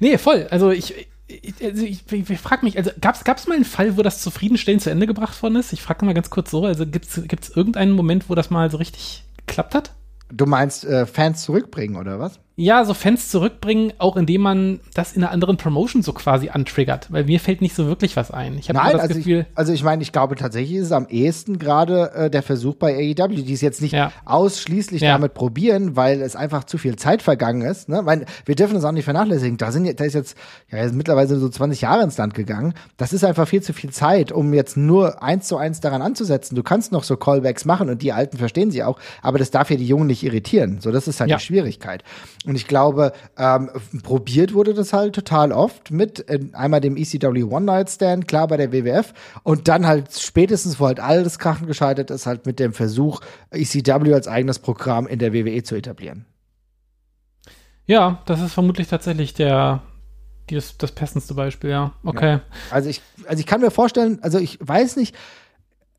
Nee, 0.00 0.18
voll. 0.18 0.46
Also 0.50 0.70
ich, 0.70 0.94
ich, 1.26 1.54
also 1.62 1.82
ich, 1.82 2.04
ich, 2.12 2.30
ich 2.30 2.38
frage 2.38 2.64
mich, 2.64 2.76
also 2.76 2.90
gab 3.00 3.16
es 3.36 3.46
mal 3.46 3.54
einen 3.54 3.64
Fall, 3.64 3.96
wo 3.96 4.02
das 4.02 4.22
zufriedenstellend 4.22 4.82
zu 4.82 4.90
Ende 4.90 5.06
gebracht 5.06 5.42
worden 5.42 5.56
ist? 5.56 5.72
Ich 5.72 5.82
frage 5.82 6.04
mal 6.04 6.14
ganz 6.14 6.28
kurz 6.28 6.50
so, 6.50 6.66
also 6.66 6.86
gibt 6.86 7.06
es 7.06 7.50
irgendeinen 7.56 7.92
Moment, 7.92 8.28
wo 8.28 8.34
das 8.34 8.50
mal 8.50 8.70
so 8.70 8.76
richtig 8.76 9.24
geklappt 9.46 9.74
hat? 9.74 9.92
Du 10.30 10.46
meinst 10.46 10.84
äh, 10.84 11.06
Fans 11.06 11.42
zurückbringen 11.42 11.96
oder 11.96 12.18
was? 12.18 12.40
Ja, 12.56 12.84
so 12.84 12.94
Fans 12.94 13.30
zurückbringen, 13.30 13.92
auch 13.98 14.16
indem 14.16 14.42
man 14.42 14.80
das 14.94 15.12
in 15.12 15.24
einer 15.24 15.32
anderen 15.32 15.56
Promotion 15.56 16.02
so 16.02 16.12
quasi 16.12 16.50
antriggert, 16.50 17.10
weil 17.10 17.24
mir 17.24 17.40
fällt 17.40 17.60
nicht 17.60 17.74
so 17.74 17.86
wirklich 17.86 18.14
was 18.14 18.30
ein. 18.30 18.56
Ich 18.58 18.68
Nein, 18.68 18.92
das 18.92 19.00
also 19.00 19.14
Gefühl, 19.16 19.46
ich, 19.50 19.58
also 19.58 19.72
ich 19.72 19.82
meine, 19.82 20.02
ich 20.02 20.12
glaube 20.12 20.36
tatsächlich 20.36 20.76
ist 20.76 20.86
es 20.86 20.92
am 20.92 21.08
ehesten 21.08 21.58
gerade 21.58 22.12
äh, 22.12 22.30
der 22.30 22.44
Versuch 22.44 22.76
bei 22.76 22.94
AEW, 22.94 23.42
die 23.42 23.52
es 23.52 23.60
jetzt 23.60 23.82
nicht 23.82 23.90
ja. 23.90 24.12
ausschließlich 24.24 25.02
ja. 25.02 25.14
damit 25.14 25.34
probieren, 25.34 25.96
weil 25.96 26.22
es 26.22 26.36
einfach 26.36 26.62
zu 26.62 26.78
viel 26.78 26.94
Zeit 26.94 27.22
vergangen 27.22 27.62
ist. 27.62 27.88
Ne? 27.88 28.02
Meine, 28.02 28.24
wir 28.44 28.54
dürfen 28.54 28.74
das 28.74 28.84
auch 28.84 28.92
nicht 28.92 29.04
vernachlässigen. 29.04 29.56
Da 29.56 29.72
sind 29.72 29.98
da 29.98 30.04
ist 30.04 30.14
jetzt 30.14 30.36
ja 30.70 30.78
ist 30.78 30.94
mittlerweile 30.94 31.36
so 31.36 31.48
20 31.48 31.80
Jahre 31.80 32.04
ins 32.04 32.18
Land 32.18 32.34
gegangen. 32.34 32.74
Das 32.96 33.12
ist 33.12 33.24
einfach 33.24 33.48
viel 33.48 33.62
zu 33.62 33.72
viel 33.72 33.90
Zeit, 33.90 34.30
um 34.30 34.54
jetzt 34.54 34.76
nur 34.76 35.24
eins 35.24 35.48
zu 35.48 35.56
eins 35.56 35.80
daran 35.80 36.02
anzusetzen. 36.02 36.54
Du 36.54 36.62
kannst 36.62 36.92
noch 36.92 37.02
so 37.02 37.16
Callbacks 37.16 37.64
machen 37.64 37.88
und 37.88 38.00
die 38.00 38.12
Alten 38.12 38.38
verstehen 38.38 38.70
sie 38.70 38.84
auch, 38.84 39.00
aber 39.22 39.38
das 39.38 39.50
darf 39.50 39.70
ja 39.70 39.76
die 39.76 39.88
Jungen 39.88 40.06
nicht 40.06 40.22
irritieren. 40.22 40.80
So, 40.80 40.92
das 40.92 41.08
ist 41.08 41.18
halt 41.18 41.30
ja. 41.30 41.38
die 41.38 41.42
Schwierigkeit. 41.42 42.04
Und 42.46 42.56
ich 42.56 42.66
glaube, 42.66 43.12
ähm, 43.38 43.70
probiert 44.02 44.52
wurde 44.52 44.74
das 44.74 44.92
halt 44.92 45.14
total 45.14 45.50
oft 45.52 45.90
mit 45.90 46.28
äh, 46.28 46.40
einmal 46.52 46.80
dem 46.80 46.96
ECW 46.96 47.44
One 47.44 47.64
Night 47.64 47.90
Stand, 47.90 48.28
klar 48.28 48.48
bei 48.48 48.58
der 48.58 48.70
WWF 48.70 49.14
und 49.42 49.66
dann 49.68 49.86
halt 49.86 50.12
spätestens, 50.12 50.78
wo 50.78 50.86
halt 50.86 51.00
alles 51.00 51.38
Krachen 51.38 51.66
gescheitert 51.66 52.10
ist, 52.10 52.26
halt 52.26 52.44
mit 52.44 52.58
dem 52.58 52.74
Versuch, 52.74 53.20
ECW 53.50 54.12
als 54.12 54.28
eigenes 54.28 54.58
Programm 54.58 55.06
in 55.06 55.18
der 55.18 55.32
WWE 55.32 55.62
zu 55.62 55.74
etablieren. 55.74 56.26
Ja, 57.86 58.22
das 58.26 58.40
ist 58.40 58.52
vermutlich 58.52 58.88
tatsächlich 58.88 59.34
der, 59.34 59.82
das, 60.48 60.76
das 60.76 60.92
passendste 60.92 61.34
Beispiel, 61.34 61.70
ja. 61.70 61.92
Okay. 62.04 62.32
Ja. 62.32 62.40
Also 62.70 62.90
ich, 62.90 63.00
also 63.26 63.40
ich 63.40 63.46
kann 63.46 63.60
mir 63.60 63.70
vorstellen, 63.70 64.18
also 64.22 64.38
ich 64.38 64.58
weiß 64.60 64.96
nicht, 64.96 65.14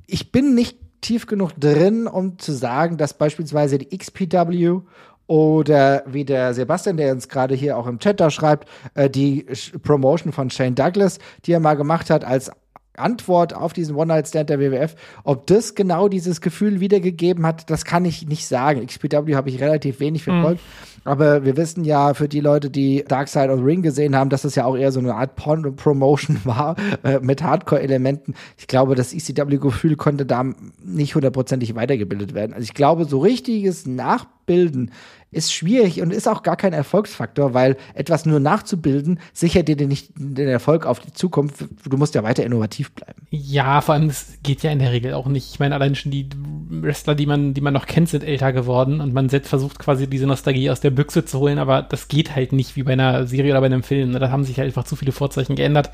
ich 0.08 0.32
bin 0.32 0.54
nicht 0.54 0.78
tief 1.02 1.28
genug 1.28 1.54
drin, 1.60 2.08
um 2.08 2.40
zu 2.40 2.52
sagen, 2.52 2.98
dass 2.98 3.18
beispielsweise 3.18 3.78
die 3.78 3.96
XPW 3.96 4.82
oder 5.28 6.04
wie 6.06 6.26
der 6.26 6.54
Sebastian, 6.54 6.98
der 6.98 7.12
uns 7.12 7.30
gerade 7.30 7.56
hier 7.56 7.78
auch 7.78 7.88
im 7.88 8.00
Chat 8.00 8.20
da 8.20 8.30
schreibt, 8.30 8.68
äh, 8.94 9.10
die 9.10 9.46
Promotion 9.84 10.32
von 10.32 10.50
Shane 10.50 10.76
Douglas, 10.76 11.20
die 11.46 11.54
er 11.54 11.60
mal 11.60 11.76
gemacht 11.76 12.10
hat 12.10 12.24
als 12.24 12.52
Antwort 12.98 13.54
auf 13.54 13.74
diesen 13.74 13.96
One-Night-Stand 13.96 14.50
der 14.50 14.60
WWF. 14.60 14.96
Ob 15.24 15.48
das 15.48 15.76
genau 15.76 16.08
dieses 16.08 16.42
Gefühl 16.42 16.80
wiedergegeben 16.80 17.46
hat, 17.46 17.70
das 17.70 17.86
kann 17.86 18.06
ich 18.06 18.28
nicht 18.28 18.48
sagen. 18.48 18.86
XPW 18.86 19.36
habe 19.36 19.50
ich 19.50 19.60
relativ 19.60 20.00
wenig 20.00 20.24
verfolgt. 20.24 20.62
Mhm. 20.62 20.95
Aber 21.06 21.46
wir 21.46 21.56
wissen 21.56 21.86
ja 21.86 22.16
für 22.16 22.28
die 22.28 22.40
Leute, 22.40 22.70
die 22.70 23.06
Dark 23.08 23.30
Side 23.30 23.50
of 23.50 23.60
the 23.60 23.64
Ring 23.64 23.84
gesehen 23.84 24.16
haben, 24.16 24.32
dass 24.32 24.42
das 24.42 24.56
ja 24.56 24.66
auch 24.66 24.76
eher 24.76 24.92
so 24.92 25.00
eine 25.00 25.14
Art 25.14 25.36
Porn-Promotion 25.36 26.42
war 26.44 26.76
äh, 27.04 27.20
mit 27.20 27.44
Hardcore-Elementen. 27.44 28.34
Ich 28.58 28.68
glaube, 28.68 28.96
das 28.96 29.14
ECW-Gefühl 29.14 29.96
konnte 29.96 30.26
da 30.26 30.44
nicht 30.84 31.16
hundertprozentig 31.16 31.76
weitergebildet 31.76 32.34
werden. 32.34 32.54
Also 32.54 32.64
ich 32.64 32.74
glaube, 32.74 33.06
so 33.06 33.20
richtiges 33.20 33.86
Nachbilden 33.86 34.92
ist 35.36 35.54
schwierig 35.54 36.02
und 36.02 36.14
ist 36.14 36.30
auch 36.30 36.44
gar 36.44 36.56
kein 36.56 36.72
Erfolgsfaktor, 36.72 37.54
weil 37.54 37.76
etwas 37.94 38.26
nur 38.26 38.40
nachzubilden 38.40 39.20
sichert 39.34 39.68
dir 39.68 39.76
nicht 39.76 40.12
den 40.16 40.48
Erfolg 40.48 40.86
auf 40.86 41.02
die 41.02 41.12
Zukunft. 41.12 41.66
Du 41.88 41.98
musst 41.98 42.16
ja 42.16 42.24
weiter 42.24 42.46
innovativ 42.46 42.94
bleiben. 42.94 43.28
Ja, 43.32 43.82
vor 43.82 43.96
allem, 43.96 44.08
es 44.08 44.38
geht 44.44 44.64
ja 44.64 44.72
in 44.72 44.80
der 44.80 44.94
Regel 44.94 45.14
auch 45.14 45.28
nicht. 45.28 45.52
Ich 45.52 45.60
meine, 45.60 45.76
allein 45.76 45.96
schon 45.96 46.12
die 46.12 46.30
Wrestler, 46.70 47.16
die 47.16 47.26
man, 47.26 47.54
die 47.54 47.60
man 47.60 47.74
noch 47.74 47.86
kennt, 47.86 48.08
sind 48.08 48.24
älter 48.24 48.54
geworden 48.54 49.02
und 49.02 49.14
man 49.14 49.28
selbst 49.28 49.50
versucht 49.50 49.78
quasi 49.78 50.08
diese 50.08 50.26
Nostalgie 50.26 50.70
aus 50.70 50.80
der 50.80 50.92
Büchse 50.96 51.26
zu 51.26 51.40
holen, 51.40 51.60
aber 51.60 51.82
das 51.82 52.08
geht 52.08 52.36
halt 52.36 52.54
nicht 52.54 52.76
wie 52.76 52.84
bei 52.84 52.94
einer 52.94 53.28
Serie 53.28 53.52
oder 53.52 53.62
bei 53.62 53.68
einem 53.68 53.84
Film. 53.84 54.14
Da 54.14 54.32
haben 54.32 54.44
sich 54.44 54.58
halt 54.58 54.68
einfach 54.68 54.86
zu 54.86 54.96
viele 54.96 55.12
Vorzeichen 55.12 55.56
geändert 55.56 55.92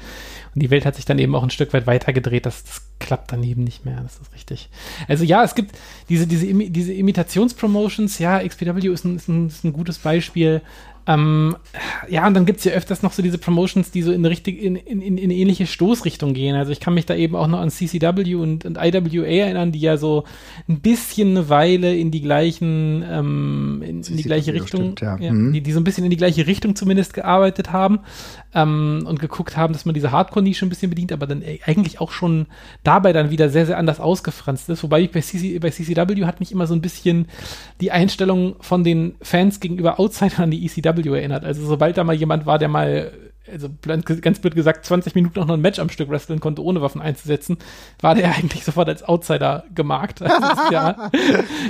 und 0.53 0.63
die 0.63 0.69
Welt 0.69 0.85
hat 0.85 0.95
sich 0.95 1.05
dann 1.05 1.19
eben 1.19 1.35
auch 1.35 1.43
ein 1.43 1.49
Stück 1.49 1.73
weit 1.73 1.87
weitergedreht. 1.87 2.45
Das, 2.45 2.63
das 2.63 2.81
klappt 2.99 3.31
dann 3.31 3.43
eben 3.43 3.63
nicht 3.63 3.85
mehr. 3.85 3.99
Das 4.01 4.19
ist 4.19 4.33
richtig. 4.33 4.69
Also 5.07 5.23
ja, 5.23 5.43
es 5.43 5.55
gibt 5.55 5.77
diese, 6.09 6.27
diese, 6.27 6.47
diese 6.53 6.93
Imitationspromotions. 6.93 8.19
Ja, 8.19 8.39
XPW 8.39 8.87
ist 8.87 9.05
ein, 9.05 9.15
ist 9.15 9.27
ein, 9.27 9.47
ist 9.47 9.63
ein 9.63 9.73
gutes 9.73 9.97
Beispiel. 9.99 10.61
Ähm, 11.13 11.55
ja, 12.07 12.27
und 12.27 12.33
dann 12.33 12.45
gibt 12.45 12.59
es 12.59 12.65
ja 12.65 12.73
öfters 12.73 13.01
noch 13.01 13.13
so 13.13 13.21
diese 13.21 13.37
Promotions, 13.37 13.91
die 13.91 14.01
so 14.01 14.11
in, 14.11 14.25
richtig, 14.25 14.61
in, 14.61 14.75
in, 14.75 15.01
in, 15.01 15.17
in 15.17 15.31
ähnliche 15.31 15.67
Stoßrichtung 15.67 16.33
gehen. 16.33 16.55
Also 16.55 16.71
ich 16.71 16.79
kann 16.79 16.93
mich 16.93 17.05
da 17.05 17.15
eben 17.15 17.35
auch 17.35 17.47
noch 17.47 17.59
an 17.59 17.69
CCW 17.69 18.35
und, 18.35 18.65
und 18.65 18.77
IWA 18.77 19.25
erinnern, 19.25 19.71
die 19.71 19.79
ja 19.79 19.97
so 19.97 20.23
ein 20.69 20.79
bisschen 20.79 21.31
eine 21.31 21.49
Weile 21.49 21.95
in 21.95 22.11
die 22.11 22.21
gleichen, 22.21 23.03
ähm, 23.09 23.83
in, 23.85 24.01
in 24.01 24.17
die 24.17 24.23
gleiche 24.23 24.53
Richtung, 24.53 24.81
stimmt, 24.81 25.01
ja. 25.01 25.17
Ja, 25.19 25.31
mhm. 25.31 25.53
die, 25.53 25.61
die 25.61 25.71
so 25.71 25.79
ein 25.79 25.83
bisschen 25.83 26.03
in 26.03 26.11
die 26.11 26.17
gleiche 26.17 26.47
Richtung 26.47 26.75
zumindest 26.75 27.13
gearbeitet 27.13 27.71
haben 27.71 27.99
ähm, 28.53 29.03
und 29.05 29.19
geguckt 29.19 29.57
haben, 29.57 29.73
dass 29.73 29.85
man 29.85 29.93
diese 29.93 30.11
Hardcore-Nische 30.11 30.65
ein 30.65 30.69
bisschen 30.69 30.89
bedient, 30.89 31.11
aber 31.11 31.27
dann 31.27 31.43
eigentlich 31.65 31.99
auch 31.99 32.11
schon 32.11 32.47
dabei 32.83 33.13
dann 33.13 33.31
wieder 33.31 33.49
sehr, 33.49 33.65
sehr 33.65 33.77
anders 33.77 33.99
ausgefranst 33.99 34.69
ist. 34.69 34.83
Wobei 34.83 35.01
ich 35.01 35.11
bei, 35.11 35.21
CC, 35.21 35.59
bei 35.59 35.69
CCW 35.69 36.25
hat 36.25 36.39
mich 36.39 36.51
immer 36.51 36.67
so 36.67 36.73
ein 36.73 36.81
bisschen 36.81 37.27
die 37.79 37.91
Einstellung 37.91 38.55
von 38.59 38.83
den 38.83 39.15
Fans 39.21 39.59
gegenüber 39.59 39.99
Outsidern 39.99 40.43
an 40.43 40.51
die 40.51 40.65
ECW 40.65 41.00
AEW 41.03 41.15
erinnert. 41.15 41.43
Also 41.43 41.65
sobald 41.65 41.97
da 41.97 42.03
mal 42.03 42.15
jemand 42.15 42.45
war, 42.45 42.59
der 42.59 42.67
mal, 42.67 43.11
also 43.51 43.69
ganz 44.21 44.39
blöd 44.39 44.55
gesagt, 44.55 44.85
20 44.85 45.15
Minuten 45.15 45.39
noch 45.39 45.49
ein 45.49 45.61
Match 45.61 45.79
am 45.79 45.89
Stück 45.89 46.09
wresteln 46.09 46.39
konnte, 46.39 46.63
ohne 46.63 46.81
Waffen 46.81 47.01
einzusetzen, 47.01 47.57
war 47.99 48.15
der 48.15 48.31
eigentlich 48.35 48.63
sofort 48.63 48.87
als 48.89 49.03
Outsider 49.03 49.63
gemarkt. 49.73 50.21
Also, 50.31 50.71
ja, 50.71 51.09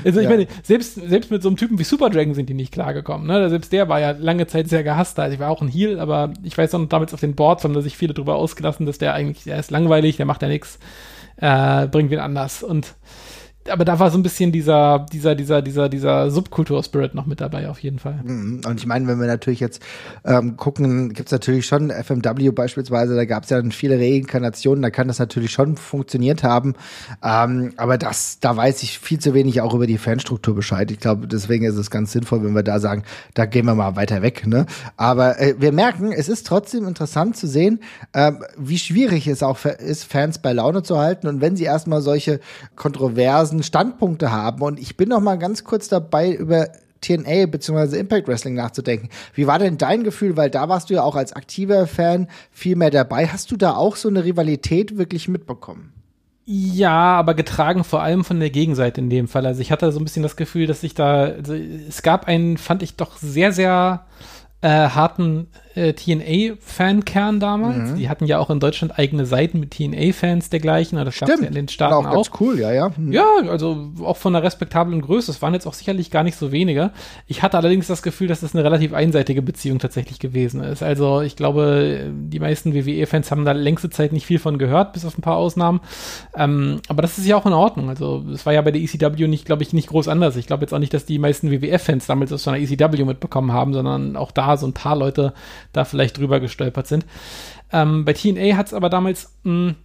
also 0.06 0.20
ich 0.20 0.26
ja. 0.26 0.30
meine, 0.30 0.48
selbst, 0.64 0.96
selbst 0.96 1.32
mit 1.32 1.42
so 1.42 1.50
einem 1.50 1.58
Typen 1.58 1.78
wie 1.80 1.84
Super 1.84 2.10
Dragon 2.10 2.34
sind 2.34 2.50
die 2.50 2.54
nicht 2.54 2.72
klargekommen. 2.72 3.28
Ne? 3.28 3.50
Selbst 3.50 3.72
der 3.74 3.90
war 3.90 4.00
ja 4.00 4.12
lange 4.12 4.48
Zeit 4.48 4.70
sehr 4.70 4.84
gehasst. 4.84 5.20
Also 5.20 5.34
ich 5.34 5.40
war 5.40 5.50
auch 5.50 5.62
ein 5.62 5.68
Heel, 5.68 6.00
aber 6.00 6.34
ich 6.44 6.58
weiß 6.58 6.74
noch 6.74 6.88
damals 6.88 7.14
auf 7.14 7.20
den 7.20 7.36
Boards 7.36 7.64
haben 7.64 7.74
da 7.74 7.82
sich 7.82 7.98
viele 7.98 8.14
drüber 8.14 8.36
ausgelassen, 8.36 8.86
dass 8.86 8.98
der 8.98 9.14
eigentlich, 9.14 9.44
der 9.44 9.60
ist 9.60 9.72
langweilig, 9.72 10.18
der 10.18 10.26
macht 10.26 10.42
ja 10.42 10.48
nichts, 10.48 10.80
äh, 11.38 11.88
bringt 11.88 12.12
wen 12.12 12.20
anders. 12.20 12.64
Und 12.64 12.96
aber 13.70 13.86
da 13.86 14.00
war 14.00 14.10
so 14.10 14.18
ein 14.18 14.24
bisschen 14.24 14.52
dieser, 14.52 15.06
dieser, 15.12 15.36
dieser, 15.36 15.62
dieser, 15.62 15.88
dieser 15.90 16.32
Subkultur-Spirit 16.32 17.14
noch 17.14 17.26
mit 17.26 17.42
dabei, 17.42 17.70
auf 17.70 17.80
jeden 17.80 18.00
Fall. 18.00 18.20
Mhm. 18.24 18.62
Und 18.66 18.80
ich 18.80 18.88
meine, 18.88 19.08
wenn 19.08 19.20
wir 19.20 19.28
natürlich 19.28 19.60
jetzt 19.60 19.82
ähm, 20.26 20.58
gucken, 20.58 21.14
gibt's 21.14 21.32
natürlich 21.32 21.68
schon 21.68 21.92
FMW 21.92 22.52
beispielsweise, 22.52 23.16
da 23.16 23.26
gab's 23.26 23.50
ja 23.50 23.58
dann 23.58 23.72
viele 23.72 24.00
Reinkarnationen, 24.00 24.82
da 24.82 24.90
kann 24.90 25.08
das 25.08 25.20
natürlich 25.20 25.52
schon 25.52 25.78
funktioniert 25.78 26.44
haben. 26.44 26.74
Ähm, 27.24 27.74
aber 27.78 27.98
das, 27.98 28.40
da 28.40 28.58
weiß 28.58 28.82
ich 28.84 29.00
viel 29.00 29.20
zu 29.20 29.34
wenig 29.34 29.62
auch 29.62 29.74
über 29.74 29.88
die 29.88 30.00
Fanstruktur 30.00 30.56
Bescheid. 30.56 30.90
Ich 30.90 31.00
glaube, 31.00 31.28
deswegen 31.28 31.66
ist 31.66 31.78
es 31.78 31.92
ganz 31.92 32.12
sinnvoll, 32.12 32.44
wenn 32.44 32.56
wir 32.56 32.64
da 32.64 32.80
sagen, 32.80 33.04
da 33.36 33.46
gehen 33.46 33.66
wir 33.66 33.76
mal 33.76 33.96
weiter 33.96 34.22
weg. 34.22 34.48
Ne? 34.48 34.66
Aber 34.98 35.40
äh, 35.40 35.56
wir 35.60 35.72
merken, 35.72 36.12
es 36.12 36.30
ist 36.30 36.48
trotzdem 36.48 36.88
interessant 36.88 37.38
zu 37.38 37.48
sehen, 37.48 37.80
äh, 38.14 38.32
wie 38.58 38.80
schwierig 38.80 39.28
es 39.28 39.44
auch 39.44 39.64
ist, 39.66 40.06
Fans 40.06 40.40
bei 40.40 40.52
Laune 40.52 40.82
zu 40.82 40.98
halten. 40.98 41.28
Und 41.28 41.42
wenn 41.42 41.56
sie 41.56 41.66
erstmal 41.66 42.02
solche 42.02 42.40
kontroversen 42.76 43.51
diversen 43.52 43.64
Standpunkte 43.64 44.32
haben. 44.32 44.62
Und 44.62 44.80
ich 44.80 44.98
bin 44.98 45.10
noch 45.10 45.20
mal 45.20 45.38
ganz 45.38 45.64
kurz 45.64 45.88
dabei, 45.88 46.32
über 46.32 46.70
TNA 47.02 47.48
bzw. 47.48 48.00
Impact 48.00 48.28
Wrestling 48.28 48.54
nachzudenken. 48.54 49.10
Wie 49.34 49.48
war 49.48 49.60
denn 49.60 49.78
dein 49.78 50.04
Gefühl? 50.04 50.38
Weil 50.38 50.50
da 50.50 50.70
warst 50.70 50.90
du 50.90 50.94
ja 50.94 51.04
auch 51.04 51.16
als 51.16 51.34
aktiver 51.34 51.88
Fan 51.88 52.28
viel 52.52 52.76
mehr 52.76 52.92
dabei. 52.92 53.28
Hast 53.28 53.52
du 53.52 53.58
da 53.58 53.76
auch 53.76 53.96
so 53.96 54.10
eine 54.10 54.24
Rivalität 54.24 54.98
wirklich 54.98 55.28
mitbekommen? 55.28 55.94
Ja, 56.46 57.16
aber 57.16 57.34
getragen 57.34 57.84
vor 57.84 58.02
allem 58.02 58.24
von 58.24 58.40
der 58.40 58.50
Gegenseite 58.50 59.00
in 59.00 59.10
dem 59.10 59.28
Fall. 59.28 59.46
Also 59.46 59.62
ich 59.62 59.72
hatte 59.72 59.92
so 59.92 60.00
ein 60.00 60.04
bisschen 60.04 60.24
das 60.24 60.36
Gefühl, 60.36 60.68
dass 60.68 60.84
ich 60.84 60.94
da, 60.94 61.26
also 61.26 61.54
es 61.54 62.02
gab 62.02 62.28
einen, 62.28 62.58
fand 62.58 62.84
ich 62.84 62.96
doch 62.96 63.18
sehr, 63.18 63.52
sehr 63.52 64.06
äh, 64.62 64.68
harten 64.68 65.48
äh, 65.76 65.94
TNA-Fankern 65.94 67.40
damals. 67.40 67.92
Mhm. 67.92 67.96
Die 67.96 68.10
hatten 68.10 68.26
ja 68.26 68.40
auch 68.40 68.50
in 68.50 68.60
Deutschland 68.60 68.98
eigene 68.98 69.26
Seiten 69.26 69.60
mit 69.60 69.72
TNA-Fans 69.72 70.50
dergleichen. 70.50 70.98
Das 71.04 71.20
gab 71.20 71.30
es 71.30 71.42
ja 71.42 71.48
in 71.48 71.54
den 71.54 71.68
Staaten 71.68 72.06
auch. 72.06 72.14
Ganz 72.14 72.32
cool, 72.40 72.60
ja, 72.60 72.72
ja. 72.72 72.92
Mhm. 72.96 73.12
Ja, 73.12 73.26
also 73.48 73.92
auch 74.04 74.18
von 74.18 74.36
einer 74.36 74.44
respektablen 74.44 75.02
Größe. 75.02 75.32
Es 75.32 75.42
waren 75.42 75.54
jetzt 75.54 75.68
auch 75.68 75.74
sicherlich 75.74 76.12
gar 76.12 76.24
nicht 76.24 76.38
so 76.38 76.52
wenige. 76.52 76.92
Ich 77.28 77.44
hatte 77.44 77.58
allerdings 77.58 77.88
das 77.88 78.02
Gefühl, 78.02 78.28
dass 78.28 78.42
das 78.42 78.54
eine 78.54 78.64
relativ 78.64 78.94
einseitige 78.94 79.42
Beziehung 79.42 79.80
tatsächlich 79.80 80.20
gewesen 80.20 80.62
ist. 80.62 80.84
Also 80.84 81.22
ich 81.22 81.36
glaube, 81.36 82.12
die 82.14 82.40
meisten 82.40 82.74
WWE-Fans 82.74 83.32
haben 83.32 83.46
da 83.46 83.54
längste 83.54 83.90
Zeit 83.90 84.14
nicht 84.14 84.26
viel 84.26 84.40
von 84.40 84.58
gehört, 84.58 84.94
bis 84.94 85.06
auf 85.06 85.18
ein 85.18 85.22
paar 85.22 85.38
Ausnahmen. 85.38 85.82
Ähm, 86.36 86.82
aber 86.88 87.02
das 87.02 87.18
ist 87.18 87.26
ja 87.26 87.38
auch 87.38 87.46
in 87.46 87.54
Ordnung. 87.54 87.90
Also 87.90 88.24
es 88.34 88.46
war 88.46 88.54
ja 88.54 88.62
bei 88.62 88.72
der 88.72 88.82
ECW 88.82 89.28
nicht, 89.28 89.46
glaube 89.46 89.64
ich, 89.64 89.74
nicht 89.74 89.88
groß 89.88 90.08
anders. 90.08 90.36
Ich 90.36 90.48
glaube 90.48 90.64
jetzt 90.64 90.74
auch 90.74 90.80
nicht, 90.80 90.94
dass 90.94 91.06
die 91.06 91.20
meisten 91.20 91.52
WWF-Fans 91.52 92.08
damals 92.08 92.34
aus 92.34 92.44
so 92.44 92.52
einer 92.52 92.62
ECW 92.62 93.06
mitbekommen 93.06 93.54
haben, 93.54 93.74
sondern 93.74 94.18
auch 94.18 94.32
da 94.32 94.58
so 94.58 94.68
ein 94.68 94.74
paar 94.74 94.96
Leute 94.96 95.34
da 95.72 95.86
vielleicht 95.86 96.18
drüber 96.18 96.40
gestolpert 96.40 96.88
sind. 96.88 97.06
Ähm, 97.72 98.06
bei 98.06 98.14
TNA 98.14 98.58
hat 98.58 98.68
es 98.68 98.74
aber 98.74 98.90
damals, 98.90 99.38
mh, 99.44 99.70
hm, 99.70 99.76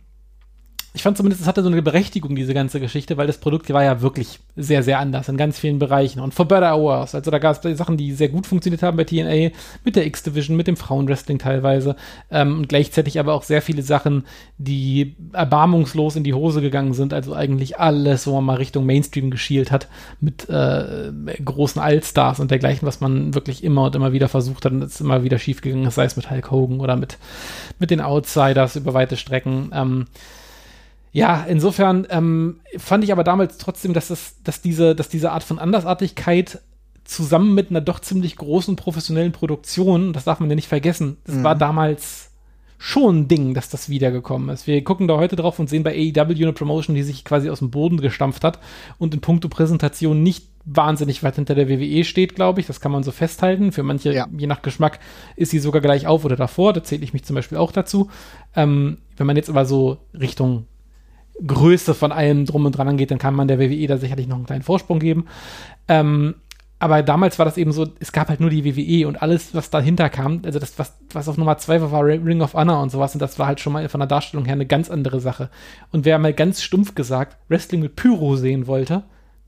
ich 0.97 1.03
fand 1.03 1.19
zumindest, 1.19 1.43
es 1.43 1.47
hatte 1.47 1.63
so 1.63 1.69
eine 1.69 1.83
Berechtigung, 1.83 2.35
diese 2.35 2.55
ganze 2.55 2.81
Geschichte, 2.81 3.19
weil 3.19 3.27
das 3.27 3.37
Produkt 3.37 3.71
war 3.71 3.85
ja 3.85 4.01
wirklich 4.01 4.41
sehr, 4.57 4.83
sehr 4.83 4.99
anders 4.99 5.29
in 5.29 5.37
ganz 5.37 5.59
vielen 5.59 5.79
Bereichen. 5.79 6.21
Und 6.21 6.33
for 6.33 6.49
better 6.49 6.75
hours. 6.75 7.15
Also 7.15 7.31
da 7.31 7.39
gab 7.39 7.63
es 7.63 7.79
Sachen, 7.79 7.99
die 7.99 8.13
sehr 8.13 8.31
gut 8.31 8.47
funktioniert 8.47 8.83
haben 8.83 8.97
bei 8.97 9.05
TNA, 9.05 9.55
mit 9.85 9.95
der 9.95 10.07
X-Division, 10.07 10.57
mit 10.57 10.69
dem 10.69 10.79
Frauenwrestling 10.79 11.39
teilweise. 11.39 11.97
Ähm, 12.31 12.61
und 12.61 12.71
gleichzeitig 12.71 13.21
aber 13.21 13.35
auch 13.35 13.43
sehr 13.43 13.61
viele 13.61 13.83
Sachen, 13.83 14.25
die 14.57 15.17
erbarmungslos 15.35 16.17
in 16.17 16.25
die 16.25 16.33
Hose 16.33 16.63
gegangen 16.63 16.95
sind. 16.95 17.13
Also 17.13 17.35
eigentlich 17.35 17.79
alles, 17.79 18.27
wo 18.27 18.33
man 18.33 18.45
mal 18.45 18.57
Richtung 18.57 18.87
Mainstream 18.87 19.31
geschielt 19.31 19.71
hat, 19.71 19.89
mit 20.23 20.49
äh, 20.49 21.13
großen 21.45 21.81
Allstars 21.81 22.41
und 22.41 22.51
dergleichen, 22.51 22.89
was 22.89 23.03
man 23.03 23.35
wirklich 23.35 23.63
immer 23.63 23.85
und 23.85 23.95
immer 23.95 24.15
wieder 24.15 24.29
versucht 24.29 24.65
hat 24.65 24.73
und 24.73 24.83
es 24.83 25.03
immer 25.03 25.23
wieder 25.23 25.39
schiefgegangen 25.39 25.89
ist, 25.89 25.97
sei 25.97 26.07
es 26.07 26.17
mit 26.17 26.31
Hulk 26.31 26.51
Hogan 26.51 26.81
oder 26.81 26.97
mit, 26.97 27.19
mit 27.79 27.91
den 27.91 28.01
Outsiders 28.01 28.77
über 28.77 28.95
weite 28.95 29.19
Strecken. 29.19 29.73
Ähm, 29.75 30.07
ja, 31.17 31.45
insofern 31.49 32.07
ähm, 32.11 32.61
fand 32.77 33.03
ich 33.03 33.11
aber 33.11 33.25
damals 33.25 33.57
trotzdem, 33.57 33.95
dass, 33.95 34.09
das, 34.09 34.37
dass, 34.45 34.61
diese, 34.61 34.95
dass 34.95 35.09
diese 35.09 35.33
Art 35.33 35.45
von 35.45 35.59
Andersartigkeit 35.59 36.61
zusammen 37.05 37.55
mit 37.55 37.71
einer 37.71 37.81
doch 37.81 38.01
ziemlich 38.01 38.37
großen 38.37 38.77
professionellen 38.77 39.33
Produktion, 39.33 40.13
das 40.13 40.25
darf 40.25 40.41
man 40.41 40.51
ja 40.51 40.57
nicht 40.57 40.69
vergessen, 40.69 41.17
das 41.25 41.37
mhm. 41.37 41.45
war 41.45 41.55
damals 41.55 42.33
schon 42.77 43.21
ein 43.21 43.29
Ding, 43.29 43.55
dass 43.55 43.71
das 43.71 43.89
wiedergekommen 43.89 44.51
ist. 44.51 44.67
Wir 44.67 44.85
gucken 44.85 45.09
da 45.09 45.17
heute 45.17 45.37
drauf 45.37 45.59
und 45.59 45.71
sehen 45.71 45.83
bei 45.83 45.93
AEW 45.93 46.43
eine 46.43 46.53
Promotion, 46.53 46.95
die 46.95 47.03
sich 47.03 47.25
quasi 47.25 47.49
aus 47.49 47.61
dem 47.61 47.71
Boden 47.71 47.97
gestampft 47.97 48.45
hat 48.45 48.59
und 48.99 49.15
in 49.15 49.23
puncto 49.23 49.49
Präsentation 49.49 50.23
nicht 50.23 50.49
wahnsinnig 50.67 51.23
weit 51.23 51.37
hinter 51.37 51.55
der 51.55 51.71
WWE 51.71 52.05
steht, 52.05 52.35
glaube 52.35 52.61
ich. 52.61 52.67
Das 52.67 52.81
kann 52.81 52.93
man 52.93 53.05
so 53.05 53.13
festhalten. 53.13 53.73
Für 53.73 53.85
manche, 53.85 54.13
ja. 54.13 54.29
je 54.37 54.47
nach 54.47 54.61
Geschmack, 54.61 54.99
ist 55.37 55.53
sie 55.53 55.61
sogar 55.61 55.81
gleich 55.81 56.07
auf 56.07 56.27
oder 56.27 56.37
davor. 56.37 56.75
Da 56.75 56.83
zähle 56.83 57.05
ich 57.05 57.15
mich 57.15 57.25
zum 57.25 57.37
Beispiel 57.37 57.57
auch 57.57 57.73
dazu. 57.73 58.11
Ähm, 58.55 58.99
wenn 59.17 59.27
man 59.27 59.37
jetzt 59.37 59.49
aber 59.49 59.65
so 59.65 59.99
Richtung 60.13 60.67
Größe 61.45 61.95
von 61.95 62.13
allem 62.13 62.47
drum 62.47 62.65
und 62.65 62.73
dran 62.73 62.89
angeht, 62.89 63.11
dann 63.11 63.19
kann 63.19 63.35
man 63.35 63.49
der 63.49 63.59
WWE 63.59 63.87
da 63.87 63.99
sicherlich 63.99 64.27
noch 64.27 64.37
einen 64.37 64.47
kleinen 64.47 64.63
Vorsprung 64.63 64.99
geben. 64.99 65.27
Ähm, 65.89 66.37
aber 66.79 67.03
damals 67.03 67.39
war 67.39 67.47
das 67.47 67.57
eben 67.57 67.73
so, 67.73 67.87
es 68.01 68.13
gab 68.13 68.29
halt 68.29 68.41
nur 68.41 68.51
die 68.51 68.65
WWE 68.65 69.09
und 69.09 69.23
alles, 69.23 69.55
was 69.55 69.71
dahinter 69.71 70.11
kam, 70.11 70.43
also 70.45 70.59
das, 70.59 70.79
was, 70.79 70.95
was 71.13 71.29
auf 71.29 71.39
Nummer 71.39 71.57
zwei 71.57 71.81
war, 71.81 71.91
war 71.91 72.05
Ring 72.05 72.43
of 72.43 72.53
Honor 72.53 72.83
und 72.83 72.91
sowas 72.91 73.15
und 73.15 73.21
das 73.21 73.39
war 73.39 73.47
halt 73.47 73.61
schon 73.61 73.73
mal 73.73 73.89
von 73.89 74.01
der 74.01 74.07
Darstellung 74.07 74.45
her 74.45 74.55
eine 74.55 74.67
ganz 74.67 74.91
andere 74.91 75.21
Sache. 75.21 75.49
Und 75.91 76.05
wer 76.05 76.19
mal 76.19 76.35
ganz 76.35 76.63
stumpf 76.63 76.95
gesagt 76.95 77.39
Wrestling 77.49 77.81
mit 77.81 77.97
Pyro 77.97 78.37
sehen 78.37 78.67
wollte, 78.67 79.05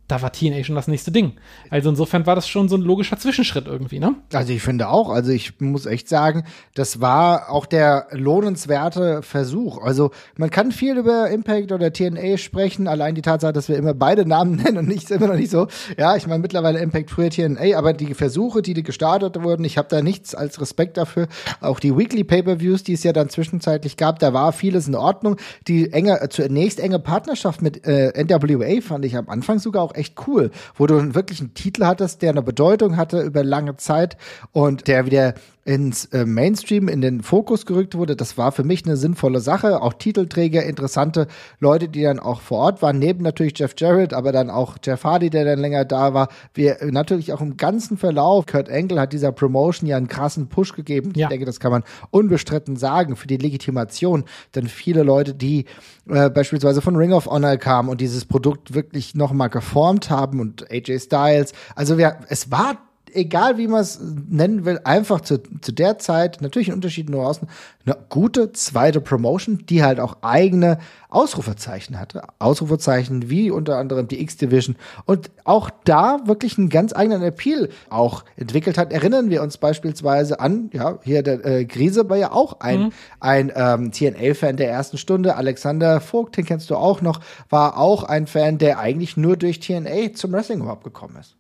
da 0.08 0.22
war 0.22 0.32
TNA 0.32 0.64
schon 0.64 0.74
das 0.74 0.88
nächste 0.88 1.12
Ding. 1.12 1.34
Also 1.68 1.90
insofern 1.90 2.26
war 2.26 2.34
das 2.34 2.48
schon 2.48 2.68
so 2.70 2.76
ein 2.76 2.82
logischer 2.82 3.18
Zwischenschritt 3.18 3.66
irgendwie, 3.66 4.00
ne? 4.00 4.14
Also 4.32 4.54
ich 4.54 4.62
finde 4.62 4.88
auch, 4.88 5.10
also 5.10 5.30
ich 5.30 5.60
muss 5.60 5.84
echt 5.84 6.08
sagen, 6.08 6.44
das 6.74 7.02
war 7.02 7.50
auch 7.50 7.66
der 7.66 8.06
lohnenswerte 8.12 9.22
Versuch. 9.22 9.82
Also 9.82 10.10
man 10.36 10.48
kann 10.48 10.72
viel 10.72 10.96
über 10.96 11.28
Impact 11.30 11.72
oder 11.72 11.92
TNA 11.92 12.38
sprechen, 12.38 12.88
allein 12.88 13.14
die 13.14 13.22
Tatsache, 13.22 13.52
dass 13.52 13.68
wir 13.68 13.76
immer 13.76 13.92
beide 13.92 14.26
Namen 14.26 14.56
nennen 14.64 14.78
und 14.78 14.88
nicht 14.88 15.10
immer 15.10 15.26
noch 15.26 15.36
nicht 15.36 15.50
so. 15.50 15.68
Ja, 15.98 16.16
ich 16.16 16.26
meine 16.26 16.40
mittlerweile 16.40 16.78
Impact 16.78 17.10
früher 17.10 17.28
TNA, 17.28 17.76
aber 17.76 17.92
die 17.92 18.14
Versuche, 18.14 18.62
die 18.62 18.82
gestartet 18.82 19.42
wurden, 19.42 19.64
ich 19.64 19.76
habe 19.76 19.88
da 19.88 20.00
nichts 20.00 20.34
als 20.34 20.58
Respekt 20.58 20.96
dafür. 20.96 21.28
Auch 21.60 21.80
die 21.80 21.94
Weekly 21.94 22.24
Pay-per-Views, 22.24 22.82
die 22.82 22.94
es 22.94 23.02
ja 23.02 23.12
dann 23.12 23.28
zwischenzeitlich 23.28 23.98
gab, 23.98 24.20
da 24.20 24.32
war 24.32 24.52
vieles 24.52 24.88
in 24.88 24.94
Ordnung. 24.94 25.36
Die 25.66 25.92
enge 25.92 26.26
zunächst 26.30 26.80
enge 26.80 26.98
Partnerschaft 26.98 27.60
mit 27.60 27.86
äh, 27.86 28.12
NWA 28.16 28.80
fand 28.80 29.04
ich 29.04 29.16
am 29.16 29.28
Anfang 29.28 29.58
sogar 29.58 29.82
auch 29.82 29.97
echt 29.98 30.14
cool, 30.26 30.50
wo 30.76 30.87
du 30.87 31.14
wirklich 31.14 31.40
einen 31.40 31.54
Titel 31.54 31.84
hattest, 31.84 32.22
der 32.22 32.30
eine 32.30 32.42
Bedeutung 32.42 32.96
hatte 32.96 33.20
über 33.22 33.44
lange 33.44 33.76
Zeit 33.76 34.16
und 34.52 34.87
der 34.88 35.06
wieder 35.06 35.34
ins 35.68 36.07
äh, 36.07 36.24
Mainstream, 36.24 36.88
in 36.88 37.02
den 37.02 37.22
Fokus 37.22 37.66
gerückt 37.66 37.94
wurde. 37.94 38.16
Das 38.16 38.38
war 38.38 38.52
für 38.52 38.64
mich 38.64 38.87
eine 38.87 38.96
sinnvolle 38.96 39.40
Sache. 39.40 39.83
Auch 39.83 39.92
Titelträger, 39.92 40.62
interessante 40.62 41.26
Leute, 41.61 41.90
die 41.90 42.00
dann 42.00 42.18
auch 42.18 42.40
vor 42.40 42.61
Ort 42.61 42.81
waren, 42.81 42.98
neben 42.98 43.22
natürlich 43.22 43.59
Jeff 43.59 43.74
Jarrett, 43.76 44.14
aber 44.14 44.33
dann 44.33 44.48
auch 44.48 44.78
Jeff 44.83 45.04
Hardy, 45.04 45.28
der 45.28 45.44
dann 45.44 45.59
länger 45.59 45.85
da 45.85 46.14
war. 46.14 46.28
Wir 46.54 46.78
natürlich 46.90 47.35
auch 47.35 47.42
im 47.42 47.59
ganzen 47.59 47.98
Verlauf, 47.98 48.46
Kurt 48.46 48.70
Angle 48.70 48.98
hat 48.98 49.12
dieser 49.12 49.31
Promotion 49.31 49.87
ja 49.87 49.98
einen 49.98 50.09
krassen 50.09 50.48
Push 50.48 50.72
gegeben. 50.72 51.12
Ja. 51.14 51.26
Ich 51.26 51.28
denke, 51.28 51.44
das 51.44 51.61
kann 51.61 51.70
man 51.70 51.85
unbestritten 52.11 52.76
sagen 52.76 53.14
für 53.14 53.26
die 53.26 53.37
Legitimation. 53.37 54.24
Denn 54.54 54.68
viele 54.68 55.02
Leute, 55.02 55.35
die 55.35 55.66
äh, 56.09 56.31
beispielsweise 56.31 56.81
von 56.81 56.96
Ring 56.96 57.12
of 57.12 57.26
Honor 57.26 57.59
kamen 57.59 57.90
und 57.90 58.00
dieses 58.00 58.24
Produkt 58.24 58.72
wirklich 58.72 59.14
nochmal 59.14 59.50
geformt 59.50 60.09
haben 60.09 60.40
und 60.40 60.70
AJ 60.70 61.00
Styles, 61.00 61.52
also 61.74 61.98
wir, 61.98 62.20
es 62.31 62.50
war 62.50 62.88
egal 63.14 63.58
wie 63.58 63.68
man 63.68 63.80
es 63.80 64.00
nennen 64.00 64.64
will, 64.64 64.80
einfach 64.84 65.20
zu, 65.20 65.40
zu 65.60 65.72
der 65.72 65.98
Zeit, 65.98 66.40
natürlich 66.40 66.68
in 66.68 66.74
Unterschieden 66.74 67.12
nur 67.12 67.26
außen, 67.26 67.48
eine 67.86 67.96
gute 68.08 68.52
zweite 68.52 69.00
Promotion, 69.00 69.64
die 69.66 69.82
halt 69.82 70.00
auch 70.00 70.18
eigene 70.22 70.78
Ausrufezeichen 71.08 71.98
hatte. 71.98 72.22
Ausrufezeichen 72.38 73.30
wie 73.30 73.50
unter 73.50 73.78
anderem 73.78 74.08
die 74.08 74.20
X-Division 74.20 74.76
und 75.06 75.30
auch 75.44 75.70
da 75.84 76.20
wirklich 76.26 76.58
einen 76.58 76.68
ganz 76.68 76.94
eigenen 76.94 77.22
Appeal 77.22 77.70
auch 77.88 78.24
entwickelt 78.36 78.76
hat. 78.76 78.92
Erinnern 78.92 79.30
wir 79.30 79.42
uns 79.42 79.56
beispielsweise 79.56 80.38
an, 80.40 80.68
ja, 80.74 80.98
hier 81.02 81.22
der 81.22 81.44
äh, 81.46 81.64
Grise 81.64 82.08
war 82.10 82.18
ja 82.18 82.32
auch 82.32 82.60
ein, 82.60 82.80
mhm. 82.80 82.92
ein 83.20 83.52
ähm, 83.56 83.90
TNA-Fan 83.90 84.58
der 84.58 84.70
ersten 84.70 84.98
Stunde. 84.98 85.36
Alexander 85.36 86.00
Vogt, 86.00 86.36
den 86.36 86.44
kennst 86.44 86.68
du 86.68 86.76
auch 86.76 87.00
noch, 87.00 87.20
war 87.48 87.78
auch 87.78 88.02
ein 88.02 88.26
Fan, 88.26 88.58
der 88.58 88.78
eigentlich 88.78 89.16
nur 89.16 89.38
durch 89.38 89.60
TNA 89.60 90.12
zum 90.14 90.32
Wrestling 90.32 90.60
überhaupt 90.60 90.84
gekommen 90.84 91.16
ist. 91.18 91.38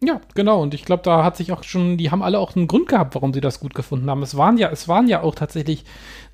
Ja, 0.00 0.20
genau. 0.34 0.62
Und 0.62 0.74
ich 0.74 0.84
glaube, 0.84 1.02
da 1.02 1.24
hat 1.24 1.36
sich 1.36 1.50
auch 1.50 1.64
schon, 1.64 1.96
die 1.96 2.12
haben 2.12 2.22
alle 2.22 2.38
auch 2.38 2.54
einen 2.54 2.68
Grund 2.68 2.88
gehabt, 2.88 3.16
warum 3.16 3.34
sie 3.34 3.40
das 3.40 3.58
gut 3.58 3.74
gefunden 3.74 4.08
haben. 4.08 4.22
Es 4.22 4.36
waren 4.36 4.56
ja, 4.56 4.70
es 4.70 4.86
waren 4.86 5.08
ja 5.08 5.22
auch 5.22 5.34
tatsächlich 5.34 5.84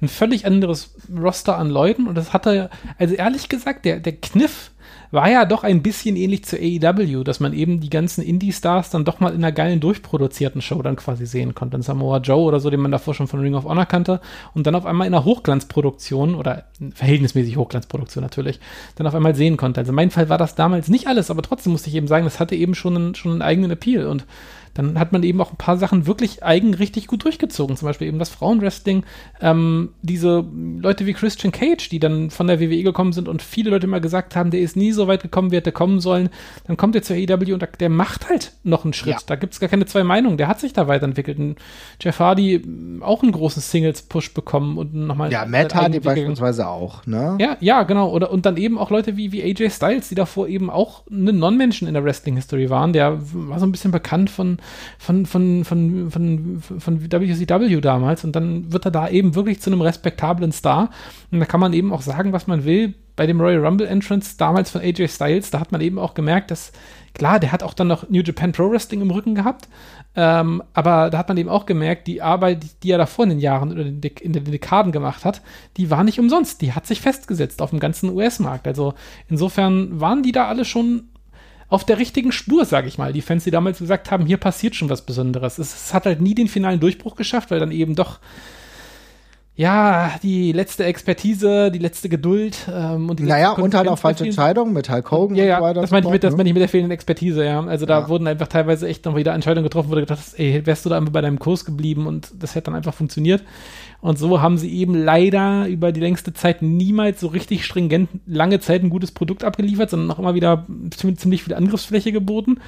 ein 0.02 0.08
völlig 0.08 0.44
anderes 0.44 0.94
Roster 1.16 1.56
an 1.56 1.70
Leuten 1.70 2.06
und 2.06 2.14
das 2.14 2.34
hatte, 2.34 2.68
also 2.98 3.14
ehrlich 3.14 3.48
gesagt, 3.48 3.86
der, 3.86 4.00
der 4.00 4.16
Kniff 4.16 4.70
war 5.10 5.30
ja 5.30 5.44
doch 5.44 5.64
ein 5.64 5.82
bisschen 5.82 6.16
ähnlich 6.16 6.44
zu 6.44 6.56
AEW, 6.56 7.24
dass 7.24 7.40
man 7.40 7.52
eben 7.52 7.80
die 7.80 7.90
ganzen 7.90 8.22
Indie-Stars 8.22 8.90
dann 8.90 9.04
doch 9.04 9.20
mal 9.20 9.30
in 9.30 9.36
einer 9.36 9.52
geilen 9.52 9.80
durchproduzierten 9.80 10.62
Show 10.62 10.82
dann 10.82 10.96
quasi 10.96 11.26
sehen 11.26 11.54
konnte. 11.54 11.76
Ein 11.76 11.82
Samoa 11.82 12.18
Joe 12.18 12.42
oder 12.42 12.60
so, 12.60 12.70
den 12.70 12.80
man 12.80 12.90
davor 12.90 13.14
schon 13.14 13.28
von 13.28 13.40
Ring 13.40 13.54
of 13.54 13.64
Honor 13.64 13.86
kannte 13.86 14.20
und 14.54 14.66
dann 14.66 14.74
auf 14.74 14.86
einmal 14.86 15.06
in 15.06 15.14
einer 15.14 15.24
Hochglanzproduktion 15.24 16.34
oder 16.34 16.64
verhältnismäßig 16.94 17.56
Hochglanzproduktion 17.56 18.22
natürlich, 18.22 18.60
dann 18.96 19.06
auf 19.06 19.14
einmal 19.14 19.34
sehen 19.34 19.56
konnte. 19.56 19.80
Also 19.80 19.92
mein 19.92 20.10
Fall 20.10 20.28
war 20.28 20.38
das 20.38 20.54
damals 20.54 20.88
nicht 20.88 21.06
alles, 21.06 21.30
aber 21.30 21.42
trotzdem 21.42 21.72
musste 21.72 21.90
ich 21.90 21.96
eben 21.96 22.08
sagen, 22.08 22.24
das 22.24 22.40
hatte 22.40 22.54
eben 22.54 22.74
schon 22.74 22.96
einen, 22.96 23.14
schon 23.14 23.32
einen 23.32 23.42
eigenen 23.42 23.70
Appeal 23.70 24.06
und 24.06 24.24
dann 24.74 24.98
hat 24.98 25.12
man 25.12 25.22
eben 25.22 25.40
auch 25.40 25.52
ein 25.52 25.56
paar 25.56 25.78
Sachen 25.78 26.06
wirklich 26.06 26.42
eigen 26.42 26.74
richtig 26.74 27.06
gut 27.06 27.24
durchgezogen. 27.24 27.76
Zum 27.76 27.86
Beispiel 27.86 28.08
eben 28.08 28.18
das 28.18 28.28
Frauenwrestling, 28.28 29.04
ähm, 29.40 29.90
diese 30.02 30.44
Leute 30.78 31.06
wie 31.06 31.12
Christian 31.12 31.52
Cage, 31.52 31.88
die 31.88 32.00
dann 32.00 32.30
von 32.30 32.48
der 32.48 32.60
WWE 32.60 32.82
gekommen 32.82 33.12
sind 33.12 33.28
und 33.28 33.40
viele 33.40 33.70
Leute 33.70 33.86
immer 33.86 34.00
gesagt 34.00 34.34
haben, 34.34 34.50
der 34.50 34.60
ist 34.60 34.76
nie 34.76 34.92
so 34.92 35.06
weit 35.06 35.22
gekommen, 35.22 35.52
wie 35.52 35.56
hätte 35.56 35.72
kommen 35.72 36.00
sollen. 36.00 36.28
Dann 36.66 36.76
kommt 36.76 36.96
er 36.96 37.02
zur 37.02 37.16
AEW 37.16 37.54
und 37.54 37.66
der 37.80 37.88
macht 37.88 38.28
halt 38.28 38.52
noch 38.64 38.84
einen 38.84 38.92
Schritt. 38.92 39.14
Ja. 39.14 39.20
Da 39.26 39.36
gibt 39.36 39.54
es 39.54 39.60
gar 39.60 39.68
keine 39.68 39.86
zwei 39.86 40.02
Meinungen. 40.02 40.36
Der 40.38 40.48
hat 40.48 40.58
sich 40.58 40.72
da 40.72 40.88
weiterentwickelt. 40.88 41.38
Und 41.38 41.56
Jeff 42.00 42.18
Hardy 42.18 42.58
mm, 42.58 43.02
auch 43.02 43.22
einen 43.22 43.32
großen 43.32 43.62
Singles-Push 43.62 44.34
bekommen 44.34 44.76
und 44.76 44.94
nochmal. 44.94 45.30
Ja, 45.30 45.46
Matt 45.46 45.74
Hardy 45.74 46.00
beispielsweise 46.00 46.66
auch, 46.66 47.06
ne? 47.06 47.36
Ja, 47.40 47.56
ja, 47.60 47.84
genau. 47.84 48.10
Oder, 48.10 48.32
und 48.32 48.44
dann 48.44 48.56
eben 48.56 48.78
auch 48.78 48.90
Leute 48.90 49.16
wie, 49.16 49.30
wie 49.30 49.42
AJ 49.42 49.70
Styles, 49.70 50.08
die 50.08 50.14
davor 50.16 50.48
eben 50.48 50.68
auch 50.68 51.04
eine 51.10 51.32
Non-Menschen 51.32 51.86
in 51.86 51.94
der 51.94 52.04
Wrestling-History 52.04 52.70
waren. 52.70 52.92
Der 52.92 53.18
war 53.32 53.60
so 53.60 53.66
ein 53.66 53.72
bisschen 53.72 53.92
bekannt 53.92 54.30
von 54.30 54.58
von, 54.98 55.26
von, 55.26 55.64
von, 55.64 56.10
von, 56.10 56.62
von 56.78 57.02
WCW 57.02 57.80
damals 57.80 58.24
und 58.24 58.34
dann 58.34 58.72
wird 58.72 58.84
er 58.84 58.90
da 58.90 59.08
eben 59.08 59.34
wirklich 59.34 59.60
zu 59.60 59.70
einem 59.70 59.80
respektablen 59.80 60.52
Star 60.52 60.90
und 61.30 61.40
da 61.40 61.46
kann 61.46 61.60
man 61.60 61.72
eben 61.72 61.92
auch 61.92 62.02
sagen, 62.02 62.32
was 62.32 62.46
man 62.46 62.64
will. 62.64 62.94
Bei 63.16 63.26
dem 63.28 63.40
Royal 63.40 63.64
Rumble 63.64 63.86
Entrance 63.86 64.36
damals 64.36 64.70
von 64.70 64.80
AJ 64.80 65.06
Styles, 65.06 65.50
da 65.52 65.60
hat 65.60 65.70
man 65.70 65.80
eben 65.80 66.00
auch 66.00 66.14
gemerkt, 66.14 66.50
dass 66.50 66.72
klar, 67.14 67.38
der 67.38 67.52
hat 67.52 67.62
auch 67.62 67.74
dann 67.74 67.86
noch 67.86 68.10
New 68.10 68.22
Japan 68.22 68.50
Pro 68.50 68.68
Wrestling 68.68 69.02
im 69.02 69.10
Rücken 69.12 69.36
gehabt, 69.36 69.68
ähm, 70.16 70.62
aber 70.74 71.10
da 71.10 71.18
hat 71.18 71.28
man 71.28 71.36
eben 71.36 71.48
auch 71.48 71.66
gemerkt, 71.66 72.06
die 72.06 72.22
Arbeit, 72.22 72.64
die 72.82 72.90
er 72.90 72.98
davor 72.98 73.24
in 73.24 73.30
den 73.30 73.40
Jahren 73.40 73.72
oder 73.72 73.82
in 73.82 74.00
den 74.00 74.44
Dekaden 74.44 74.92
gemacht 74.92 75.24
hat, 75.24 75.42
die 75.76 75.90
war 75.90 76.04
nicht 76.04 76.20
umsonst. 76.20 76.60
Die 76.62 76.72
hat 76.72 76.86
sich 76.86 77.00
festgesetzt 77.00 77.60
auf 77.60 77.70
dem 77.70 77.80
ganzen 77.80 78.10
US-Markt. 78.10 78.66
Also 78.68 78.94
insofern 79.28 80.00
waren 80.00 80.22
die 80.22 80.32
da 80.32 80.46
alle 80.46 80.64
schon 80.64 81.08
auf 81.74 81.84
der 81.84 81.98
richtigen 81.98 82.32
Spur, 82.32 82.64
sage 82.64 82.88
ich 82.88 82.98
mal. 82.98 83.12
Die 83.12 83.20
Fans, 83.20 83.44
die 83.44 83.50
damals 83.50 83.78
gesagt 83.80 84.10
haben, 84.10 84.26
hier 84.26 84.36
passiert 84.38 84.74
schon 84.74 84.88
was 84.88 85.02
Besonderes. 85.02 85.58
Es, 85.58 85.74
es 85.74 85.92
hat 85.94 86.06
halt 86.06 86.20
nie 86.20 86.34
den 86.34 86.48
finalen 86.48 86.80
Durchbruch 86.80 87.16
geschafft, 87.16 87.50
weil 87.50 87.60
dann 87.60 87.72
eben 87.72 87.94
doch 87.94 88.20
ja, 89.56 90.10
die 90.20 90.50
letzte 90.50 90.82
Expertise, 90.84 91.70
die 91.70 91.78
letzte 91.78 92.08
Geduld 92.08 92.58
ähm, 92.72 93.08
und 93.08 93.20
die 93.20 93.22
Naja, 93.22 93.52
und 93.52 93.72
halt 93.72 93.86
auch 93.86 93.98
falsche 93.98 94.24
Entscheidungen 94.24 94.72
mit 94.72 94.90
Hulk 94.90 95.08
Hogan 95.12 95.36
ja, 95.36 95.44
ja, 95.44 95.58
und 95.58 95.62
so 95.62 95.68
weiter. 95.68 95.80
das 95.82 95.90
meine 95.92 96.06
ich, 96.06 96.12
mit, 96.12 96.24
das 96.24 96.32
ne? 96.32 96.36
meine 96.38 96.48
ich 96.48 96.54
mit 96.54 96.60
der 96.60 96.68
fehlenden 96.68 96.90
Expertise, 96.90 97.44
ja. 97.44 97.60
Also 97.64 97.86
da 97.86 98.00
Ja. 98.00 98.08
wurden 98.08 98.26
einfach 98.26 98.48
teilweise 98.48 98.88
echt 98.88 99.04
noch 99.04 99.14
wieder 99.14 99.32
Entscheidungen 99.32 99.62
getroffen, 99.62 99.90
wo 99.90 99.94
du 99.94 100.00
gedacht 100.00 100.18
hast, 100.18 100.36
ey, 100.40 100.66
wärst 100.66 100.84
du 100.84 100.88
da 100.90 100.96
einfach 100.96 101.12
bei 101.12 101.20
deinem 101.20 101.38
Kurs 101.38 101.64
geblieben 101.64 102.08
und 102.08 102.32
das 102.36 102.56
hätte 102.56 102.64
dann 102.66 102.74
einfach 102.74 102.94
funktioniert. 102.94 103.44
Und 104.04 104.18
so 104.18 104.42
haben 104.42 104.58
sie 104.58 104.70
eben 104.70 104.94
leider 104.94 105.66
über 105.66 105.90
die 105.90 106.00
längste 106.02 106.34
Zeit 106.34 106.60
niemals 106.60 107.20
so 107.20 107.28
richtig 107.28 107.64
stringent 107.64 108.10
lange 108.26 108.60
Zeit 108.60 108.82
ein 108.82 108.90
gutes 108.90 109.12
Produkt 109.12 109.44
abgeliefert, 109.44 109.88
sondern 109.88 110.10
auch 110.10 110.18
immer 110.18 110.34
wieder 110.34 110.66
ziemlich, 110.90 111.42
viel 111.42 111.54
Angriffsfläche 111.54 112.12
geboten. 112.12 112.58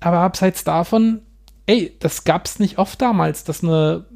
Aber 0.00 0.20
abseits 0.20 0.64
davon, 0.64 1.20
ey, 1.66 1.94
das 2.00 2.24
gab's 2.24 2.60
nicht 2.60 2.78
oft 2.78 3.02
damals, 3.02 3.44
dass 3.44 3.62
eine 3.62 4.06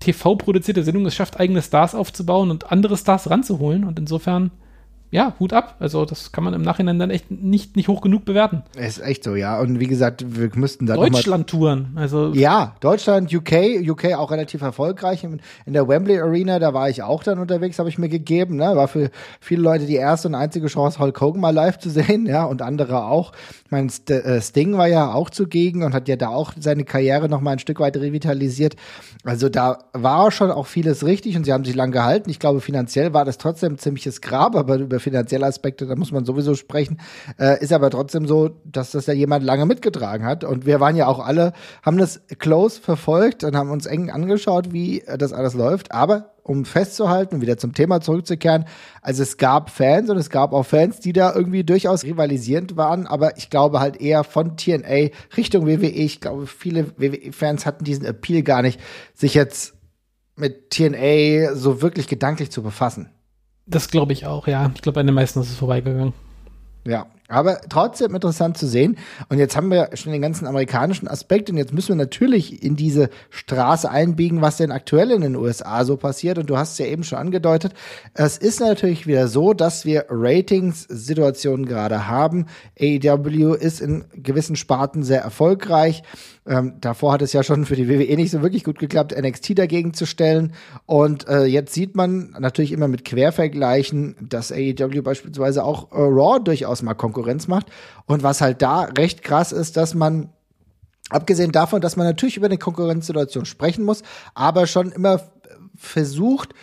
TV-produzierte 0.00 0.82
Sendung 0.82 1.06
es 1.06 1.14
schafft, 1.14 1.38
eigene 1.38 1.62
Stars 1.62 1.94
aufzubauen 1.94 2.50
und 2.50 2.72
andere 2.72 2.96
Stars 2.96 3.30
ranzuholen. 3.30 3.84
Und 3.84 4.00
insofern, 4.00 4.50
ja, 5.10 5.34
Hut 5.40 5.52
ab. 5.52 5.76
Also 5.78 6.04
das 6.04 6.32
kann 6.32 6.44
man 6.44 6.54
im 6.54 6.62
Nachhinein 6.62 6.98
dann 6.98 7.10
echt 7.10 7.30
nicht, 7.30 7.76
nicht 7.76 7.88
hoch 7.88 8.00
genug 8.00 8.24
bewerten. 8.24 8.62
Ist 8.76 9.00
echt 9.00 9.24
so, 9.24 9.34
ja. 9.34 9.60
Und 9.60 9.80
wie 9.80 9.86
gesagt, 9.86 10.24
wir 10.26 10.50
müssten 10.54 10.86
da 10.86 10.94
Deutschland-Touren, 10.94 11.92
also 11.96 12.32
Ja, 12.32 12.76
Deutschland, 12.80 13.34
UK, 13.34 13.80
UK 13.88 14.14
auch 14.14 14.30
relativ 14.30 14.62
erfolgreich. 14.62 15.24
In 15.24 15.40
in 15.66 15.74
der 15.74 15.88
Wembley 15.88 16.18
Arena, 16.18 16.58
da 16.58 16.74
war 16.74 16.88
ich 16.88 17.02
auch 17.02 17.22
dann 17.22 17.38
unterwegs, 17.38 17.78
habe 17.78 17.88
ich 17.88 17.98
mir 17.98 18.08
gegeben. 18.08 18.56
Ne? 18.56 18.76
War 18.76 18.88
für 18.88 19.10
viele 19.40 19.62
Leute 19.62 19.86
die 19.86 19.96
erste 19.96 20.28
und 20.28 20.34
einzige 20.34 20.66
Chance, 20.66 20.98
Hulk 20.98 21.20
Hogan 21.20 21.40
mal 21.40 21.54
live 21.54 21.78
zu 21.78 21.90
sehen, 21.90 22.26
ja, 22.26 22.44
und 22.44 22.62
andere 22.62 23.04
auch. 23.04 23.32
Ich 23.70 23.72
meine, 23.72 23.88
äh, 24.08 24.40
Sting 24.40 24.76
war 24.76 24.88
ja 24.88 25.14
auch 25.14 25.30
zugegen 25.30 25.84
und 25.84 25.94
hat 25.94 26.08
ja 26.08 26.16
da 26.16 26.30
auch 26.30 26.54
seine 26.58 26.82
Karriere 26.82 27.28
noch 27.28 27.40
mal 27.40 27.52
ein 27.52 27.60
Stück 27.60 27.78
weit 27.78 27.96
revitalisiert. 27.96 28.74
Also 29.22 29.48
da 29.48 29.78
war 29.92 30.32
schon 30.32 30.50
auch 30.50 30.66
vieles 30.66 31.06
richtig 31.06 31.36
und 31.36 31.44
sie 31.44 31.52
haben 31.52 31.64
sich 31.64 31.76
lang 31.76 31.92
gehalten. 31.92 32.30
Ich 32.30 32.40
glaube, 32.40 32.60
finanziell 32.60 33.14
war 33.14 33.24
das 33.24 33.38
trotzdem 33.38 33.74
ein 33.74 33.78
ziemliches 33.78 34.22
Grab, 34.22 34.56
aber 34.56 34.78
über 34.78 34.98
finanzielle 34.98 35.46
Aspekte, 35.46 35.86
da 35.86 35.94
muss 35.94 36.10
man 36.10 36.24
sowieso 36.24 36.56
sprechen. 36.56 37.00
Äh, 37.38 37.62
ist 37.62 37.72
aber 37.72 37.90
trotzdem 37.90 38.26
so, 38.26 38.50
dass 38.64 38.90
das 38.90 39.06
ja 39.06 39.14
jemand 39.14 39.44
lange 39.44 39.66
mitgetragen 39.66 40.26
hat. 40.26 40.42
Und 40.42 40.66
wir 40.66 40.80
waren 40.80 40.96
ja 40.96 41.06
auch 41.06 41.24
alle, 41.24 41.52
haben 41.84 41.96
das 41.96 42.22
close 42.40 42.80
verfolgt 42.80 43.44
und 43.44 43.54
haben 43.54 43.70
uns 43.70 43.86
eng 43.86 44.10
angeschaut, 44.10 44.72
wie 44.72 45.04
das 45.16 45.32
alles 45.32 45.54
läuft. 45.54 45.92
Aber 45.92 46.32
um 46.42 46.64
festzuhalten 46.64 47.36
und 47.36 47.40
wieder 47.40 47.58
zum 47.58 47.74
Thema 47.74 48.00
zurückzukehren, 48.00 48.64
also 49.02 49.22
es 49.22 49.36
gab 49.36 49.70
Fans 49.70 50.10
und 50.10 50.16
es 50.16 50.30
gab 50.30 50.52
auch 50.52 50.64
Fans, 50.64 51.00
die 51.00 51.12
da 51.12 51.34
irgendwie 51.34 51.64
durchaus 51.64 52.04
rivalisierend 52.04 52.76
waren, 52.76 53.06
aber 53.06 53.36
ich 53.36 53.50
glaube 53.50 53.80
halt 53.80 54.00
eher 54.00 54.24
von 54.24 54.56
TNA 54.56 55.10
Richtung 55.36 55.66
WWE. 55.66 55.86
Ich 55.86 56.20
glaube, 56.20 56.46
viele 56.46 56.98
WWE-Fans 56.98 57.66
hatten 57.66 57.84
diesen 57.84 58.04
Appeal 58.04 58.42
gar 58.42 58.62
nicht, 58.62 58.80
sich 59.14 59.34
jetzt 59.34 59.74
mit 60.36 60.70
TNA 60.70 61.54
so 61.54 61.82
wirklich 61.82 62.08
gedanklich 62.08 62.50
zu 62.50 62.62
befassen. 62.62 63.10
das 63.66 63.88
glaube 63.88 64.12
ich 64.12 64.26
auch, 64.26 64.46
ja. 64.48 64.70
Ich 64.74 64.82
glaube, 64.82 65.00
an 65.00 65.06
den 65.06 65.14
meisten 65.14 65.40
ist 65.40 65.50
es 65.50 65.56
vorbeigegangen. 65.56 66.12
Ja, 66.86 67.06
aber 67.30 67.60
trotzdem 67.68 68.14
interessant 68.14 68.58
zu 68.58 68.66
sehen. 68.66 68.96
Und 69.28 69.38
jetzt 69.38 69.56
haben 69.56 69.70
wir 69.70 69.90
schon 69.94 70.12
den 70.12 70.22
ganzen 70.22 70.46
amerikanischen 70.46 71.08
Aspekt 71.08 71.48
und 71.50 71.56
jetzt 71.56 71.72
müssen 71.72 71.90
wir 71.90 71.96
natürlich 71.96 72.62
in 72.62 72.76
diese 72.76 73.10
Straße 73.30 73.90
einbiegen, 73.90 74.42
was 74.42 74.56
denn 74.56 74.72
aktuell 74.72 75.10
in 75.12 75.22
den 75.22 75.36
USA 75.36 75.84
so 75.84 75.96
passiert. 75.96 76.38
Und 76.38 76.50
du 76.50 76.56
hast 76.56 76.72
es 76.72 76.78
ja 76.78 76.86
eben 76.86 77.04
schon 77.04 77.18
angedeutet. 77.18 77.72
Es 78.14 78.36
ist 78.36 78.60
natürlich 78.60 79.06
wieder 79.06 79.28
so, 79.28 79.54
dass 79.54 79.84
wir 79.84 80.06
Ratings-Situationen 80.08 81.66
gerade 81.66 82.08
haben. 82.08 82.46
AEW 82.80 83.54
ist 83.54 83.80
in 83.80 84.04
gewissen 84.12 84.56
Sparten 84.56 85.02
sehr 85.02 85.22
erfolgreich. 85.22 86.02
Ähm, 86.46 86.74
davor 86.80 87.12
hat 87.12 87.22
es 87.22 87.32
ja 87.32 87.42
schon 87.42 87.66
für 87.66 87.76
die 87.76 87.88
WWE 87.88 88.16
nicht 88.16 88.30
so 88.30 88.42
wirklich 88.42 88.64
gut 88.64 88.78
geklappt, 88.78 89.14
NXT 89.16 89.58
dagegen 89.58 89.92
zu 89.94 90.06
stellen. 90.06 90.52
Und 90.86 91.28
äh, 91.28 91.44
jetzt 91.44 91.74
sieht 91.74 91.94
man 91.94 92.34
natürlich 92.38 92.72
immer 92.72 92.88
mit 92.88 93.04
Quervergleichen, 93.04 94.16
dass 94.20 94.50
AEW 94.50 95.02
beispielsweise 95.02 95.62
auch 95.64 95.92
äh, 95.92 95.96
Raw 95.96 96.40
durchaus 96.42 96.82
mal 96.82 96.94
Konkurrenz 97.20 97.48
macht. 97.48 97.66
Und 98.06 98.22
was 98.22 98.40
halt 98.40 98.62
da 98.62 98.82
recht 98.96 99.22
krass 99.22 99.52
ist, 99.52 99.76
dass 99.76 99.94
man 99.94 100.30
Abgesehen 101.12 101.50
davon, 101.50 101.80
dass 101.80 101.96
man 101.96 102.06
natürlich 102.06 102.36
über 102.36 102.46
eine 102.46 102.56
Konkurrenzsituation 102.56 103.44
sprechen 103.44 103.84
muss, 103.84 104.04
aber 104.34 104.68
schon 104.68 104.92
immer 104.92 105.20
versucht, 105.74 106.54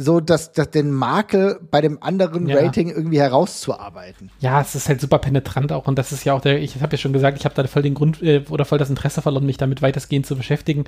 so 0.00 0.20
dass, 0.20 0.52
dass 0.52 0.70
den 0.70 0.90
Makel 0.90 1.60
bei 1.70 1.82
dem 1.82 2.02
anderen 2.02 2.48
Ja. 2.48 2.56
Rating 2.56 2.88
irgendwie 2.88 3.20
herauszuarbeiten. 3.20 4.30
Ja, 4.40 4.62
es 4.62 4.74
ist 4.74 4.88
halt 4.88 5.02
super 5.02 5.18
penetrant 5.18 5.72
auch 5.72 5.86
und 5.86 5.98
das 5.98 6.12
ist 6.12 6.24
ja 6.24 6.32
auch 6.32 6.40
der, 6.40 6.62
ich 6.62 6.80
habe 6.80 6.92
ja 6.92 6.98
schon 6.98 7.12
gesagt, 7.12 7.36
ich 7.38 7.44
habe 7.44 7.54
da 7.54 7.66
voll 7.66 7.82
den 7.82 7.92
Grund 7.92 8.22
äh, 8.22 8.42
oder 8.48 8.64
voll 8.64 8.78
das 8.78 8.88
Interesse 8.88 9.20
verloren, 9.20 9.44
mich 9.44 9.58
damit 9.58 9.82
weitestgehend 9.82 10.24
zu 10.24 10.36
beschäftigen. 10.36 10.84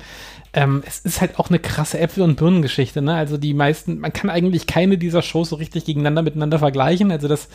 Ähm, 0.54 0.82
es 0.86 1.00
ist 1.00 1.20
halt 1.20 1.38
auch 1.38 1.50
eine 1.50 1.58
krasse 1.58 1.98
Äpfel- 1.98 2.22
und 2.22 2.36
Birnengeschichte, 2.36 3.02
ne? 3.02 3.14
Also 3.14 3.36
die 3.36 3.52
meisten, 3.52 3.98
man 3.98 4.14
kann 4.14 4.30
eigentlich 4.30 4.66
keine 4.66 4.96
dieser 4.96 5.20
Shows 5.20 5.50
so 5.50 5.56
richtig 5.56 5.84
gegeneinander 5.84 6.22
miteinander 6.22 6.58
vergleichen. 6.58 7.12
Also 7.12 7.28
dass 7.28 7.46
äh, 7.46 7.48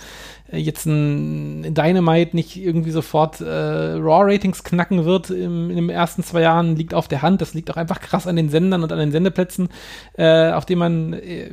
jetzt 0.51 0.85
ein 0.85 1.73
Dynamite 1.73 2.35
nicht 2.35 2.55
irgendwie 2.55 2.91
sofort 2.91 3.41
äh, 3.41 3.45
Raw-Ratings 3.45 4.63
knacken 4.63 5.05
wird 5.05 5.29
im, 5.29 5.69
in 5.69 5.75
den 5.75 5.89
ersten 5.89 6.23
zwei 6.23 6.41
Jahren, 6.41 6.75
liegt 6.75 6.93
auf 6.93 7.07
der 7.07 7.21
Hand. 7.21 7.41
Das 7.41 7.53
liegt 7.53 7.69
auch 7.69 7.77
einfach 7.77 7.99
krass 7.99 8.27
an 8.27 8.35
den 8.35 8.49
Sendern 8.49 8.83
und 8.83 8.91
an 8.91 8.99
den 8.99 9.11
Sendeplätzen, 9.11 9.69
äh, 10.17 10.51
auf 10.51 10.65
denen 10.65 10.79
man 10.79 11.13
äh, 11.13 11.51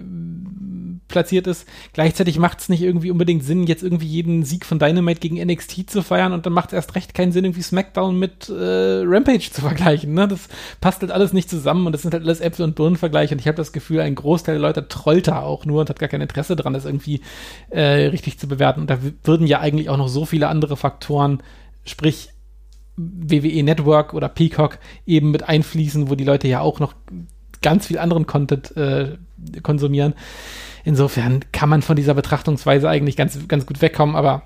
platziert 1.09 1.47
ist. 1.47 1.67
Gleichzeitig 1.93 2.39
macht 2.39 2.61
es 2.61 2.69
nicht 2.69 2.83
irgendwie 2.83 3.11
unbedingt 3.11 3.45
Sinn, 3.45 3.67
jetzt 3.67 3.83
irgendwie 3.83 4.07
jeden 4.07 4.45
Sieg 4.45 4.65
von 4.65 4.79
Dynamite 4.79 5.21
gegen 5.21 5.45
NXT 5.45 5.91
zu 5.91 6.03
feiern 6.03 6.33
und 6.33 6.47
dann 6.47 6.53
macht 6.53 6.69
es 6.69 6.75
erst 6.75 6.95
recht 6.95 7.15
keinen 7.15 7.33
Sinn, 7.33 7.45
irgendwie 7.45 7.63
SmackDown 7.63 8.19
mit 8.19 8.49
äh, 8.49 9.03
Rampage 9.05 9.51
zu 9.51 9.61
vergleichen. 9.61 10.15
Ne? 10.15 10.29
Das 10.29 10.49
passt 10.81 11.03
halt 11.03 11.13
alles 11.13 11.33
nicht 11.33 11.51
zusammen 11.51 11.87
und 11.87 11.93
das 11.93 12.03
sind 12.03 12.15
halt 12.15 12.25
alles 12.25 12.41
Äpfel 12.41 12.65
und 12.65 12.75
Birnenvergleiche 12.75 13.35
und 13.35 13.41
ich 13.41 13.47
habe 13.47 13.57
das 13.57 13.73
Gefühl, 13.73 14.01
ein 14.01 14.15
Großteil 14.15 14.57
der 14.57 14.63
Leute 14.63 14.89
trollt 14.89 15.29
da 15.29 15.41
auch 15.41 15.65
nur 15.65 15.81
und 15.81 15.91
hat 15.91 15.99
gar 15.99 16.09
kein 16.09 16.21
Interesse 16.21 16.57
daran, 16.57 16.73
das 16.73 16.85
irgendwie 16.85 17.21
äh, 17.71 18.07
richtig 18.07 18.39
zu 18.39 18.49
bewerten. 18.49 18.84
Und 18.85 18.91
da 18.91 18.99
würden 19.23 19.47
ja 19.47 19.61
eigentlich 19.61 19.89
auch 19.89 19.97
noch 19.97 20.09
so 20.09 20.27
viele 20.27 20.49
andere 20.49 20.77
Faktoren, 20.77 21.43
sprich 21.87 22.29
WWE 22.97 23.63
Network 23.63 24.13
oder 24.13 24.29
Peacock 24.29 24.79
eben 25.07 25.31
mit 25.31 25.49
einfließen, 25.49 26.11
wo 26.11 26.17
die 26.17 26.25
Leute 26.25 26.49
ja 26.49 26.61
auch 26.61 26.81
noch 26.81 26.95
ganz 27.63 27.87
viel 27.87 27.99
anderen 27.99 28.27
Content 28.27 28.77
äh, 28.77 29.17
konsumieren. 29.63 30.13
Insofern 30.85 31.41
kann 31.51 31.71
man 31.71 31.81
von 31.81 31.97
dieser 31.97 32.13
Betrachtungsweise 32.13 32.91
eigentlich 32.91 33.17
ganz, 33.17 33.49
ganz 33.49 33.65
gut 33.65 33.81
wegkommen, 33.81 34.17
aber 34.17 34.43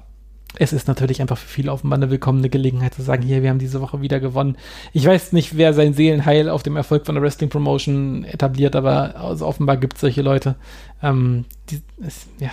es 0.56 0.72
ist 0.72 0.86
natürlich 0.86 1.20
einfach 1.20 1.36
für 1.36 1.48
viele 1.48 1.72
offenbar 1.72 1.98
eine 1.98 2.10
willkommene 2.10 2.48
Gelegenheit 2.48 2.94
zu 2.94 3.02
sagen, 3.02 3.24
hier, 3.24 3.42
wir 3.42 3.50
haben 3.50 3.58
diese 3.58 3.80
Woche 3.80 4.02
wieder 4.02 4.20
gewonnen. 4.20 4.56
Ich 4.92 5.04
weiß 5.04 5.32
nicht, 5.32 5.56
wer 5.56 5.74
sein 5.74 5.94
Seelenheil 5.94 6.48
auf 6.48 6.62
dem 6.62 6.76
Erfolg 6.76 7.06
von 7.06 7.16
der 7.16 7.24
Wrestling 7.24 7.50
Promotion 7.50 8.22
etabliert, 8.22 8.76
aber 8.76 9.16
also 9.16 9.48
offenbar 9.48 9.78
gibt 9.78 9.94
es 9.94 10.00
solche 10.00 10.22
Leute. 10.22 10.54
Ähm, 11.02 11.44
die, 11.70 11.82
es, 12.06 12.28
ja. 12.38 12.50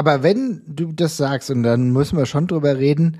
Aber 0.00 0.22
wenn 0.22 0.62
du 0.66 0.92
das 0.92 1.18
sagst, 1.18 1.50
und 1.50 1.62
dann 1.62 1.90
müssen 1.90 2.16
wir 2.16 2.24
schon 2.24 2.46
drüber 2.46 2.78
reden, 2.78 3.18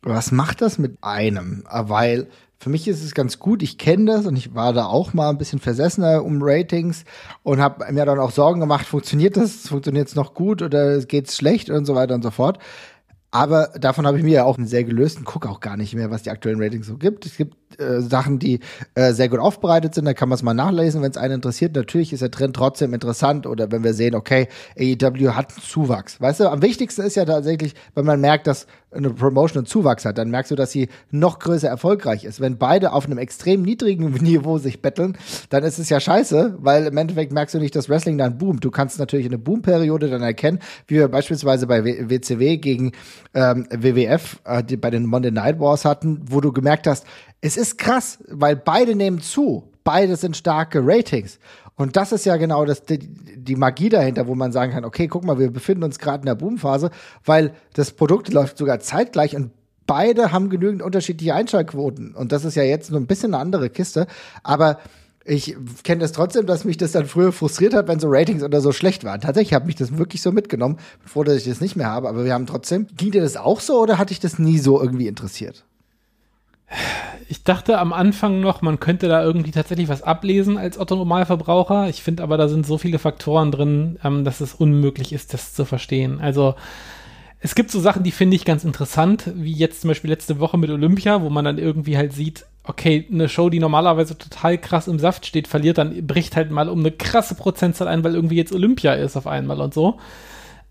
was 0.00 0.30
macht 0.30 0.62
das 0.62 0.78
mit 0.78 0.96
einem? 1.00 1.64
Ah, 1.66 1.88
Weil 1.88 2.28
für 2.56 2.70
mich 2.70 2.86
ist 2.86 3.02
es 3.02 3.16
ganz 3.16 3.40
gut, 3.40 3.64
ich 3.64 3.78
kenne 3.78 4.04
das 4.04 4.24
und 4.24 4.36
ich 4.36 4.54
war 4.54 4.72
da 4.72 4.84
auch 4.86 5.12
mal 5.12 5.28
ein 5.28 5.38
bisschen 5.38 5.58
versessener 5.58 6.24
um 6.24 6.38
Ratings 6.40 7.04
und 7.42 7.60
habe 7.60 7.92
mir 7.92 8.06
dann 8.06 8.20
auch 8.20 8.30
Sorgen 8.30 8.60
gemacht, 8.60 8.86
funktioniert 8.86 9.36
das, 9.36 9.66
funktioniert 9.66 10.06
es 10.06 10.14
noch 10.14 10.34
gut 10.34 10.62
oder 10.62 11.00
geht's 11.00 11.36
schlecht 11.36 11.68
und 11.68 11.84
so 11.84 11.96
weiter 11.96 12.14
und 12.14 12.22
so 12.22 12.30
fort. 12.30 12.60
Aber 13.32 13.72
davon 13.76 14.06
habe 14.06 14.16
ich 14.16 14.22
mir 14.22 14.34
ja 14.34 14.44
auch 14.44 14.56
einen 14.56 14.68
sehr 14.68 14.84
gelöst 14.84 15.18
und 15.18 15.24
gucke 15.24 15.50
auch 15.50 15.58
gar 15.58 15.76
nicht 15.76 15.96
mehr, 15.96 16.12
was 16.12 16.22
die 16.22 16.30
aktuellen 16.30 16.62
Ratings 16.62 16.86
so 16.86 16.96
gibt. 16.96 17.26
Es 17.26 17.36
gibt 17.36 17.56
äh, 17.78 18.00
Sachen, 18.00 18.38
die 18.38 18.60
äh, 18.94 19.12
sehr 19.12 19.28
gut 19.28 19.40
aufbereitet 19.40 19.94
sind, 19.94 20.04
da 20.04 20.14
kann 20.14 20.28
man 20.28 20.36
es 20.36 20.42
mal 20.42 20.54
nachlesen, 20.54 21.02
wenn 21.02 21.10
es 21.10 21.16
einen 21.16 21.34
interessiert. 21.34 21.74
Natürlich 21.74 22.12
ist 22.12 22.22
der 22.22 22.30
Trend 22.30 22.56
trotzdem 22.56 22.94
interessant 22.94 23.46
oder 23.46 23.70
wenn 23.72 23.84
wir 23.84 23.94
sehen, 23.94 24.14
okay, 24.14 24.48
AEW 24.78 25.30
hat 25.30 25.50
einen 25.50 25.62
Zuwachs. 25.62 26.20
Weißt 26.20 26.40
du, 26.40 26.50
am 26.50 26.62
wichtigsten 26.62 27.02
ist 27.02 27.16
ja 27.16 27.24
tatsächlich, 27.24 27.74
wenn 27.94 28.04
man 28.04 28.20
merkt, 28.20 28.46
dass 28.46 28.66
eine 28.94 29.10
Promotion 29.10 29.60
einen 29.60 29.66
Zuwachs 29.66 30.04
hat, 30.04 30.18
dann 30.18 30.30
merkst 30.30 30.52
du, 30.52 30.54
dass 30.54 30.70
sie 30.70 30.88
noch 31.10 31.40
größer 31.40 31.68
erfolgreich 31.68 32.24
ist. 32.24 32.40
Wenn 32.40 32.58
beide 32.58 32.92
auf 32.92 33.06
einem 33.06 33.18
extrem 33.18 33.62
niedrigen 33.62 34.12
Niveau 34.22 34.58
sich 34.58 34.82
betteln, 34.82 35.16
dann 35.50 35.64
ist 35.64 35.78
es 35.78 35.88
ja 35.88 36.00
scheiße, 36.00 36.56
weil 36.58 36.86
im 36.86 36.96
Endeffekt 36.96 37.32
merkst 37.32 37.54
du 37.54 37.58
nicht, 37.58 37.74
dass 37.74 37.88
Wrestling 37.88 38.18
dann 38.18 38.38
boomt. 38.38 38.64
Du 38.64 38.70
kannst 38.70 38.98
natürlich 38.98 39.26
eine 39.26 39.38
Boomperiode 39.38 40.08
dann 40.08 40.22
erkennen, 40.22 40.60
wie 40.86 40.96
wir 40.96 41.08
beispielsweise 41.08 41.66
bei 41.66 41.84
WCW 41.84 42.56
gegen 42.58 42.92
ähm, 43.34 43.66
WWF 43.70 44.40
äh, 44.44 44.62
die 44.62 44.76
bei 44.76 44.90
den 44.90 45.06
Monday 45.06 45.30
Night 45.30 45.58
Wars 45.58 45.84
hatten, 45.84 46.20
wo 46.28 46.40
du 46.40 46.52
gemerkt 46.52 46.86
hast, 46.86 47.04
es 47.44 47.58
ist 47.58 47.76
krass, 47.76 48.18
weil 48.28 48.56
beide 48.56 48.94
nehmen 48.94 49.20
zu. 49.20 49.64
Beide 49.84 50.16
sind 50.16 50.34
starke 50.34 50.80
Ratings. 50.82 51.38
Und 51.76 51.94
das 51.94 52.10
ist 52.10 52.24
ja 52.24 52.38
genau 52.38 52.64
das, 52.64 52.84
die, 52.84 52.98
die 52.98 53.54
Magie 53.54 53.90
dahinter, 53.90 54.26
wo 54.26 54.34
man 54.34 54.50
sagen 54.50 54.72
kann, 54.72 54.86
okay, 54.86 55.08
guck 55.08 55.24
mal, 55.24 55.38
wir 55.38 55.50
befinden 55.50 55.84
uns 55.84 55.98
gerade 55.98 56.20
in 56.20 56.26
der 56.26 56.36
Boomphase, 56.36 56.90
weil 57.22 57.52
das 57.74 57.90
Produkt 57.90 58.32
läuft 58.32 58.56
sogar 58.56 58.80
zeitgleich 58.80 59.36
und 59.36 59.50
beide 59.86 60.32
haben 60.32 60.48
genügend 60.48 60.80
unterschiedliche 60.80 61.34
Einschaltquoten. 61.34 62.14
Und 62.14 62.32
das 62.32 62.46
ist 62.46 62.54
ja 62.54 62.62
jetzt 62.62 62.90
nur 62.90 62.98
ein 62.98 63.06
bisschen 63.06 63.34
eine 63.34 63.42
andere 63.42 63.68
Kiste. 63.68 64.06
Aber 64.42 64.78
Ich 65.26 65.54
kenne 65.82 66.00
das 66.00 66.12
trotzdem, 66.12 66.46
dass 66.46 66.64
mich 66.64 66.78
das 66.78 66.92
dann 66.92 67.06
früher 67.06 67.32
frustriert 67.32 67.74
hat, 67.74 67.88
wenn 67.88 68.00
so 68.00 68.08
Ratings 68.10 68.42
oder 68.42 68.62
so 68.62 68.72
schlecht 68.72 69.04
waren. 69.04 69.20
Tatsächlich 69.20 69.52
habe 69.52 69.66
mich 69.66 69.76
das 69.76 69.96
wirklich 69.98 70.22
so 70.22 70.32
mitgenommen, 70.32 70.78
bevor 71.02 71.24
dass 71.26 71.36
ich 71.36 71.44
das 71.44 71.60
nicht 71.60 71.76
mehr 71.76 71.88
habe. 71.88 72.08
Aber 72.08 72.24
wir 72.24 72.32
haben 72.32 72.46
trotzdem. 72.46 72.86
Ging 72.96 73.10
dir 73.10 73.22
das 73.22 73.36
auch 73.36 73.60
so 73.60 73.80
oder 73.80 73.98
hatte 73.98 74.12
ich 74.12 74.20
das 74.20 74.38
nie 74.38 74.58
so 74.58 74.80
irgendwie 74.80 75.08
interessiert? 75.08 75.64
Ich 77.28 77.42
dachte 77.42 77.78
am 77.78 77.92
Anfang 77.92 78.40
noch, 78.40 78.62
man 78.62 78.80
könnte 78.80 79.08
da 79.08 79.22
irgendwie 79.22 79.50
tatsächlich 79.50 79.88
was 79.88 80.02
ablesen 80.02 80.58
als 80.58 80.78
Otto-Normalverbraucher. 80.78 81.88
Ich 81.88 82.02
finde 82.02 82.22
aber, 82.22 82.36
da 82.36 82.48
sind 82.48 82.66
so 82.66 82.78
viele 82.78 82.98
Faktoren 82.98 83.50
drin, 83.50 83.98
ähm, 84.04 84.24
dass 84.24 84.40
es 84.40 84.54
unmöglich 84.54 85.12
ist, 85.12 85.32
das 85.34 85.54
zu 85.54 85.64
verstehen. 85.64 86.20
Also 86.20 86.54
es 87.40 87.54
gibt 87.54 87.70
so 87.70 87.80
Sachen, 87.80 88.02
die 88.02 88.10
finde 88.10 88.36
ich 88.36 88.44
ganz 88.44 88.64
interessant, 88.64 89.30
wie 89.34 89.52
jetzt 89.52 89.82
zum 89.82 89.88
Beispiel 89.88 90.10
letzte 90.10 90.40
Woche 90.40 90.56
mit 90.56 90.70
Olympia, 90.70 91.22
wo 91.22 91.30
man 91.30 91.44
dann 91.44 91.58
irgendwie 91.58 91.96
halt 91.96 92.12
sieht, 92.12 92.46
okay, 92.64 93.06
eine 93.12 93.28
Show, 93.28 93.50
die 93.50 93.58
normalerweise 93.58 94.16
total 94.16 94.56
krass 94.56 94.88
im 94.88 94.98
Saft 94.98 95.26
steht, 95.26 95.46
verliert 95.46 95.76
dann, 95.76 96.06
bricht 96.06 96.36
halt 96.36 96.50
mal 96.50 96.70
um 96.70 96.80
eine 96.80 96.90
krasse 96.90 97.34
Prozentzahl 97.34 97.88
ein, 97.88 98.02
weil 98.02 98.14
irgendwie 98.14 98.36
jetzt 98.36 98.54
Olympia 98.54 98.94
ist 98.94 99.16
auf 99.16 99.26
einmal 99.26 99.60
und 99.60 99.74
so. 99.74 99.98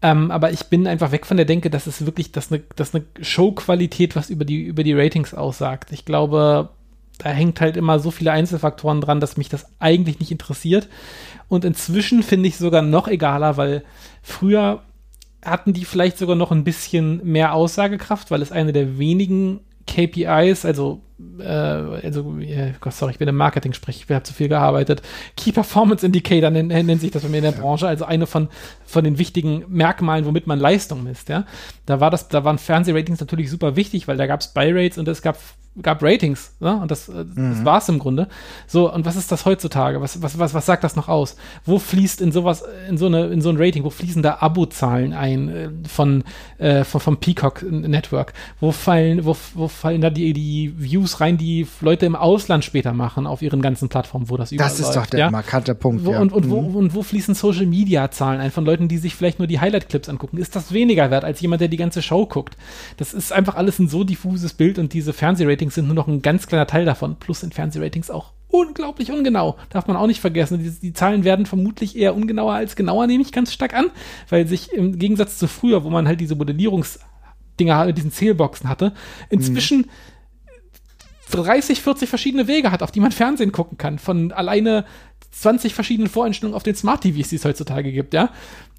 Ähm, 0.03 0.31
aber 0.31 0.51
ich 0.51 0.65
bin 0.65 0.85
einfach 0.85 1.11
weg 1.13 1.25
von 1.25 1.37
der 1.37 1.45
Denke, 1.45 1.69
dass 1.69 1.87
es 1.87 2.05
wirklich, 2.05 2.33
dass 2.33 2.51
eine, 2.51 2.61
dass 2.75 2.93
eine 2.93 3.05
Showqualität 3.21 4.17
was 4.17 4.29
über 4.29 4.43
die, 4.43 4.61
über 4.61 4.83
die 4.83 4.93
Ratings 4.93 5.33
aussagt. 5.33 5.93
Ich 5.93 6.03
glaube, 6.03 6.69
da 7.19 7.29
hängt 7.29 7.61
halt 7.61 7.77
immer 7.77 7.99
so 7.99 8.11
viele 8.11 8.33
Einzelfaktoren 8.33 8.99
dran, 8.99 9.21
dass 9.21 9.37
mich 9.37 9.47
das 9.47 9.65
eigentlich 9.79 10.19
nicht 10.19 10.31
interessiert. 10.31 10.89
Und 11.47 11.63
inzwischen 11.63 12.21
finde 12.21 12.49
ich 12.49 12.57
sogar 12.57 12.81
noch 12.81 13.07
egaler, 13.07 13.55
weil 13.55 13.83
früher 14.21 14.81
hatten 15.41 15.71
die 15.71 15.85
vielleicht 15.85 16.17
sogar 16.17 16.35
noch 16.35 16.51
ein 16.51 16.65
bisschen 16.65 17.23
mehr 17.23 17.53
Aussagekraft, 17.53 18.29
weil 18.29 18.41
es 18.41 18.51
eine 18.51 18.73
der 18.73 18.97
wenigen 18.97 19.61
KPIs, 19.87 20.65
also, 20.65 21.01
äh, 21.39 21.43
also 21.43 22.37
äh, 22.39 22.73
sorry, 22.89 23.11
ich 23.11 23.19
bin 23.19 23.27
im 23.27 23.35
Marketing, 23.35 23.73
sprich, 23.73 24.03
ich 24.03 24.13
habe 24.13 24.23
zu 24.23 24.33
viel 24.33 24.49
gearbeitet. 24.49 25.01
Key 25.37 25.51
Performance 25.51 26.05
Indicator 26.05 26.49
nennt, 26.49 26.69
nennt 26.69 27.01
sich 27.01 27.11
das 27.11 27.23
bei 27.23 27.29
mir 27.29 27.37
in 27.37 27.43
der 27.43 27.51
Branche, 27.51 27.87
also 27.87 28.05
eine 28.05 28.27
von, 28.27 28.49
von 28.85 29.03
den 29.03 29.17
wichtigen 29.17 29.63
Merkmalen, 29.67 30.25
womit 30.25 30.47
man 30.47 30.59
Leistung 30.59 31.03
misst, 31.03 31.29
ja. 31.29 31.45
Da 31.85 31.99
war 31.99 32.09
das, 32.09 32.27
da 32.27 32.43
waren 32.43 32.57
Fernsehratings 32.57 33.19
natürlich 33.19 33.49
super 33.49 33.75
wichtig, 33.75 34.07
weil 34.07 34.17
da 34.17 34.27
gab 34.27 34.41
es 34.41 34.53
Buy-Rates 34.53 34.97
und 34.97 35.07
es 35.07 35.21
gab 35.21 35.37
gab 35.81 36.03
Ratings, 36.03 36.53
ne? 36.59 36.77
Und 36.77 36.91
das, 36.91 37.09
äh, 37.09 37.23
mhm. 37.23 37.51
das 37.51 37.65
war's 37.65 37.89
im 37.89 37.97
Grunde. 37.97 38.27
So, 38.67 38.93
und 38.93 39.05
was 39.05 39.15
ist 39.15 39.31
das 39.31 39.45
heutzutage? 39.45 40.01
Was, 40.01 40.21
was, 40.21 40.37
was, 40.37 40.53
was 40.53 40.65
sagt 40.65 40.83
das 40.83 40.95
noch 40.95 41.07
aus? 41.07 41.35
Wo 41.65 41.79
fließt 41.79 42.21
in 42.21 42.31
sowas, 42.31 42.63
in 42.87 42.97
so 42.97 43.07
eine, 43.07 43.27
in 43.27 43.41
so 43.41 43.49
ein 43.49 43.57
Rating, 43.57 43.83
wo 43.83 43.89
fließen 43.89 44.21
da 44.21 44.37
Abozahlen 44.39 45.13
ein 45.13 45.49
äh, 45.49 45.69
von, 45.87 46.23
äh, 46.59 46.83
von, 46.83 47.01
vom 47.01 47.17
Peacock 47.17 47.63
Network? 47.63 48.33
Wo 48.59 48.71
fallen, 48.71 49.25
wo, 49.25 49.35
wo 49.55 49.67
fallen 49.67 50.01
da 50.01 50.11
die, 50.11 50.33
die 50.33 50.75
Views 51.03 51.21
rein, 51.21 51.37
die 51.37 51.67
Leute 51.81 52.05
im 52.05 52.15
Ausland 52.15 52.63
später 52.65 52.93
machen 52.93 53.27
auf 53.27 53.41
ihren 53.41 53.61
ganzen 53.61 53.89
Plattformen, 53.89 54.29
wo 54.29 54.37
das 54.37 54.51
überall 54.51 54.69
Das 54.69 54.79
ist 54.79 54.87
läuft, 54.87 54.97
doch 54.97 55.05
der 55.07 55.19
ja? 55.19 55.31
markante 55.31 55.75
Punkt, 55.75 56.05
wo, 56.05 56.11
ja. 56.11 56.19
Und, 56.19 56.33
und, 56.33 56.45
mhm. 56.45 56.49
wo, 56.49 56.57
und 56.79 56.95
wo 56.95 57.03
fließen 57.03 57.35
Social 57.35 57.65
Media 57.65 58.11
Zahlen 58.11 58.39
ein 58.41 58.51
von 58.51 58.65
Leuten, 58.65 58.87
die 58.87 58.97
sich 58.97 59.15
vielleicht 59.15 59.39
nur 59.39 59.47
die 59.47 59.59
Highlight-Clips 59.59 60.09
angucken? 60.09 60.37
Ist 60.37 60.55
das 60.55 60.71
weniger 60.71 61.11
wert 61.11 61.23
als 61.23 61.41
jemand, 61.41 61.61
der 61.61 61.67
die 61.67 61.77
ganze 61.77 62.01
Show 62.01 62.25
guckt? 62.25 62.57
Das 62.97 63.13
ist 63.13 63.31
einfach 63.31 63.55
alles 63.55 63.79
ein 63.79 63.87
so 63.87 64.03
diffuses 64.03 64.53
Bild 64.53 64.79
und 64.79 64.93
diese 64.93 65.13
Fernsehratings 65.13 65.53
Ratings 65.53 65.75
sind 65.75 65.85
nur 65.87 65.95
noch 65.95 66.07
ein 66.07 66.21
ganz 66.21 66.47
kleiner 66.47 66.67
Teil 66.67 66.85
davon, 66.85 67.15
plus 67.17 67.41
sind 67.41 67.53
Fernsehratings 67.53 68.09
auch 68.09 68.33
unglaublich 68.49 69.11
ungenau. 69.11 69.57
Darf 69.69 69.87
man 69.87 69.97
auch 69.97 70.07
nicht 70.07 70.21
vergessen. 70.21 70.59
Die, 70.59 70.69
die, 70.69 70.93
Zahlen 70.93 71.23
werden 71.23 71.45
vermutlich 71.45 71.97
eher 71.97 72.15
ungenauer 72.15 72.53
als 72.53 72.75
genauer, 72.75 73.07
nehme 73.07 73.23
ich 73.23 73.31
ganz 73.31 73.51
stark 73.51 73.73
an, 73.73 73.87
weil 74.29 74.47
sich 74.47 74.71
im 74.73 74.99
Gegensatz 74.99 75.37
zu 75.37 75.47
früher, 75.47 75.83
wo 75.83 75.89
man 75.89 76.07
halt 76.07 76.19
diese 76.19 76.35
Modellierungsdinger 76.35 77.85
mit 77.85 77.97
diesen 77.97 78.11
Zählboxen 78.11 78.69
hatte, 78.69 78.93
inzwischen 79.29 79.79
mhm. 79.79 79.89
30, 81.33 81.81
40 81.81 82.09
verschiedene 82.09 82.47
Wege 82.47 82.71
hat, 82.71 82.83
auf 82.83 82.91
die 82.91 82.99
man 82.99 83.11
Fernsehen 83.11 83.51
gucken 83.51 83.77
kann. 83.77 83.99
Von 83.99 84.31
alleine 84.31 84.85
20 85.31 85.73
verschiedenen 85.73 86.09
Voreinstellungen 86.09 86.55
auf 86.55 86.63
den 86.63 86.75
Smart 86.75 87.01
TVs, 87.01 87.29
die 87.29 87.35
es 87.37 87.45
heutzutage 87.45 87.91
gibt, 87.91 88.13
ja. 88.13 88.29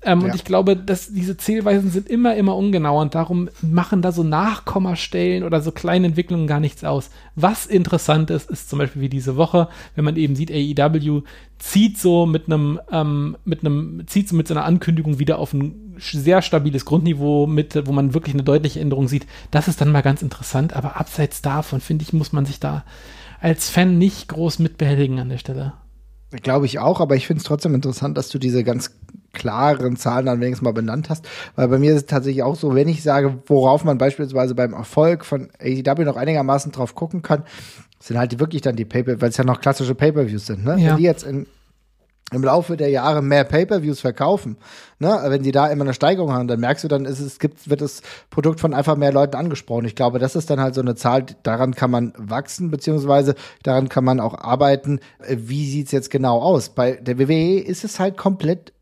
Ähm, 0.05 0.21
ja. 0.21 0.27
Und 0.27 0.35
ich 0.35 0.45
glaube, 0.45 0.77
dass 0.77 1.13
diese 1.13 1.37
Zählweisen 1.37 1.91
sind 1.91 2.09
immer, 2.09 2.37
immer 2.37 2.57
ungenau 2.57 3.01
und 3.01 3.15
darum 3.15 3.49
machen 3.63 4.03
da 4.03 4.13
so 4.13 4.23
Nachkommastellen 4.23 5.45
oder 5.45 5.61
so 5.61 5.73
kleine 5.73 6.09
Entwicklungen 6.09 6.47
gar 6.47 6.61
nichts 6.61 6.85
aus. 6.85 7.11
Was 7.35 7.67
interessant 7.67 8.31
ist, 8.31 8.51
ist 8.51 8.69
zum 8.69 8.79
Beispiel 8.79 9.03
wie 9.03 9.09
diese 9.09 9.37
Woche, 9.37 9.69
wenn 9.95 10.05
man 10.05 10.17
eben 10.17 10.37
sieht, 10.37 10.51
AEW 10.51 11.23
zieht 11.59 11.99
so 11.99 12.27
mit 12.27 12.47
einem, 12.47 12.81
ähm, 12.91 13.37
mit 13.45 13.61
einem, 13.61 14.03
zieht 14.07 14.29
so 14.29 14.37
mit 14.37 14.49
seiner 14.49 14.65
Ankündigung 14.65 15.19
wieder 15.19 15.39
auf 15.39 15.55
ein 15.55 15.95
sehr 15.99 16.43
stabiles 16.43 16.85
Grundniveau 16.85 17.47
mit, 17.47 17.87
wo 17.87 17.93
man 17.93 18.15
wirklich 18.15 18.35
eine 18.35 18.43
deutliche 18.43 18.81
Änderung 18.81 19.09
sieht. 19.09 19.27
Das 19.51 19.69
ist 19.69 19.81
dann 19.81 19.93
mal 19.93 20.03
ganz 20.03 20.23
interessant, 20.23 20.75
aber 20.75 20.99
abseits 20.99 21.41
davon, 21.41 21.81
finde 21.81 22.03
ich, 22.03 22.13
muss 22.13 22.33
man 22.33 22.45
sich 22.45 22.61
da 22.61 22.85
als 23.41 23.71
Fan 23.71 23.99
nicht 23.99 24.29
groß 24.29 24.59
mitbehelligen 24.59 25.19
an 25.19 25.29
der 25.29 25.39
Stelle. 25.39 25.75
Glaube 26.43 26.67
ich 26.67 26.79
auch, 26.79 27.01
aber 27.01 27.17
ich 27.17 27.27
finde 27.27 27.39
es 27.39 27.45
trotzdem 27.45 27.75
interessant, 27.75 28.19
dass 28.19 28.29
du 28.29 28.39
diese 28.39 28.65
ganz 28.65 28.93
klaren 29.33 29.97
Zahlen 29.97 30.27
dann 30.27 30.41
wenigstens 30.41 30.65
mal 30.65 30.73
benannt 30.73 31.11
hast. 31.11 31.29
Weil 31.57 31.69
bei 31.69 31.79
mir 31.79 31.91
ist 31.91 31.97
es 31.97 32.07
tatsächlich 32.07 32.43
auch 32.43 32.57
so, 32.57 32.75
wenn 32.75 32.89
ich 32.89 33.03
sage, 33.03 33.39
worauf 33.47 33.85
man 33.85 33.99
beispielsweise 33.99 34.55
beim 34.55 34.73
Erfolg 34.73 35.25
von 35.25 35.49
AEW 35.61 36.05
noch 36.05 36.17
einigermaßen 36.17 36.73
drauf 36.73 36.95
gucken 36.95 37.23
kann, 37.23 37.43
sind 38.01 38.19
halt 38.19 38.39
wirklich 38.39 38.63
dann 38.63 38.77
die 38.77 38.85
Paper, 38.85 39.21
weil 39.21 39.31
es 39.31 39.37
ja 39.37 39.45
noch 39.45 39.61
klassische 39.61 39.95
Pay-Per-Views 39.95 40.47
sind. 40.47 40.65
Ne? 40.65 40.77
Ja. 40.79 40.91
Wenn 40.91 40.97
die 40.99 41.03
jetzt 41.05 41.25
in, 41.25 41.47
im 42.33 42.43
Laufe 42.43 42.77
der 42.77 42.89
Jahre 42.89 43.23
mehr 43.23 43.45
Pay-per-Views 43.45 44.01
verkaufen, 44.01 44.57
ne, 44.99 45.21
wenn 45.27 45.43
die 45.43 45.53
da 45.53 45.67
immer 45.69 45.85
eine 45.85 45.95
Steigerung 45.95 46.33
haben, 46.33 46.49
dann 46.49 46.61
merkst 46.61 46.85
du, 46.85 46.89
dann 46.89 47.05
ist 47.05 47.21
es 47.21 47.39
gibt 47.39 47.69
wird 47.69 47.81
das 47.81 48.03
Produkt 48.31 48.61
von 48.61 48.75
einfach 48.75 48.97
mehr 48.97 49.13
Leuten 49.13 49.37
angesprochen. 49.37 49.85
Ich 49.85 49.95
glaube, 49.95 50.19
das 50.19 50.35
ist 50.35 50.49
dann 50.51 50.61
halt 50.61 50.75
so 50.75 50.81
eine 50.81 50.95
Zahl, 50.95 51.27
daran 51.43 51.75
kann 51.75 51.91
man 51.91 52.13
wachsen 52.17 52.71
beziehungsweise 52.71 53.35
daran 53.63 53.89
kann 53.89 54.05
man 54.05 54.21
auch 54.21 54.35
arbeiten. 54.35 55.01
Wie 55.29 55.71
sieht's 55.71 55.93
jetzt 55.93 56.11
genau 56.11 56.41
aus? 56.41 56.71
Bei 56.71 56.93
der 56.93 57.19
WWE 57.19 57.61
ist 57.61 57.85
es 57.85 58.01
halt 58.01 58.17
komplett 58.17 58.73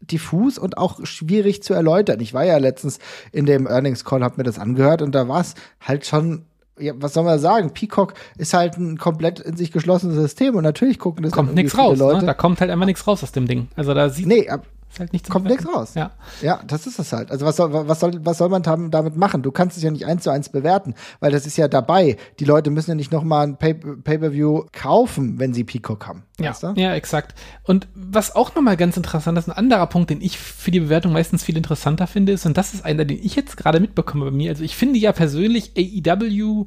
diffus 0.00 0.58
und 0.58 0.78
auch 0.78 1.04
schwierig 1.04 1.62
zu 1.62 1.74
erläutern. 1.74 2.20
Ich 2.20 2.34
war 2.34 2.44
ja 2.44 2.58
letztens 2.58 2.98
in 3.32 3.46
dem 3.46 3.66
Earnings 3.66 4.04
Call, 4.04 4.22
hab 4.22 4.38
mir 4.38 4.44
das 4.44 4.58
angehört 4.58 5.02
und 5.02 5.14
da 5.14 5.28
war 5.28 5.40
es 5.40 5.54
halt 5.80 6.06
schon 6.06 6.46
ja, 6.78 6.92
was 6.96 7.14
soll 7.14 7.24
man 7.24 7.38
sagen? 7.38 7.70
Peacock 7.70 8.14
ist 8.36 8.54
halt 8.54 8.76
ein 8.76 8.98
komplett 8.98 9.40
in 9.40 9.56
sich 9.56 9.72
geschlossenes 9.72 10.16
System 10.16 10.54
und 10.54 10.62
natürlich 10.62 10.98
gucken 10.98 11.22
das 11.22 11.32
kommt 11.32 11.54
nichts 11.54 11.76
raus. 11.76 11.98
Ne? 11.98 12.04
Leute. 12.04 12.26
Da 12.26 12.34
kommt 12.34 12.60
halt 12.60 12.70
einfach 12.70 12.86
nichts 12.86 13.06
raus 13.06 13.22
aus 13.22 13.32
dem 13.32 13.46
Ding. 13.46 13.68
Also 13.76 13.94
da 13.94 14.10
sieht 14.10 14.26
nee, 14.26 14.48
ab, 14.48 14.66
halt 15.00 15.12
nicht 15.12 15.28
Kommt 15.28 15.46
nichts 15.46 15.66
raus. 15.66 15.94
Ja. 15.94 16.12
ja, 16.42 16.60
das 16.66 16.86
ist 16.86 16.98
es 16.98 17.12
halt. 17.12 17.30
Also 17.30 17.46
was 17.46 17.56
soll, 17.56 17.72
was 17.72 18.00
soll, 18.00 18.24
was 18.24 18.38
soll 18.38 18.48
man 18.48 18.62
damit 18.62 19.16
machen? 19.16 19.42
Du 19.42 19.50
kannst 19.50 19.76
es 19.76 19.82
ja 19.82 19.90
nicht 19.90 20.06
eins 20.06 20.22
zu 20.22 20.30
eins 20.30 20.48
bewerten, 20.48 20.94
weil 21.20 21.32
das 21.32 21.46
ist 21.46 21.56
ja 21.56 21.68
dabei. 21.68 22.16
Die 22.38 22.44
Leute 22.44 22.70
müssen 22.70 22.90
ja 22.90 22.94
nicht 22.94 23.12
nochmal 23.12 23.46
ein 23.46 23.56
Pay-Per-View 23.56 24.66
kaufen, 24.72 25.38
wenn 25.38 25.54
sie 25.54 25.64
Peacock 25.64 26.06
haben. 26.06 26.24
Ja, 26.38 26.54
ja, 26.74 26.94
exakt. 26.94 27.38
Und 27.62 27.88
was 27.94 28.34
auch 28.34 28.54
nochmal 28.54 28.76
ganz 28.76 28.96
interessant 28.96 29.38
ist, 29.38 29.48
ein 29.48 29.56
anderer 29.56 29.86
Punkt, 29.86 30.10
den 30.10 30.20
ich 30.20 30.38
für 30.38 30.70
die 30.70 30.80
Bewertung 30.80 31.12
meistens 31.12 31.44
viel 31.44 31.56
interessanter 31.56 32.06
finde, 32.06 32.32
ist, 32.32 32.46
und 32.46 32.56
das 32.56 32.74
ist 32.74 32.84
einer, 32.84 33.04
den 33.04 33.18
ich 33.22 33.36
jetzt 33.36 33.56
gerade 33.56 33.80
mitbekomme 33.80 34.26
bei 34.26 34.30
mir. 34.30 34.50
Also 34.50 34.62
ich 34.62 34.76
finde 34.76 34.98
ja 34.98 35.12
persönlich 35.12 35.72
AEW 35.76 36.66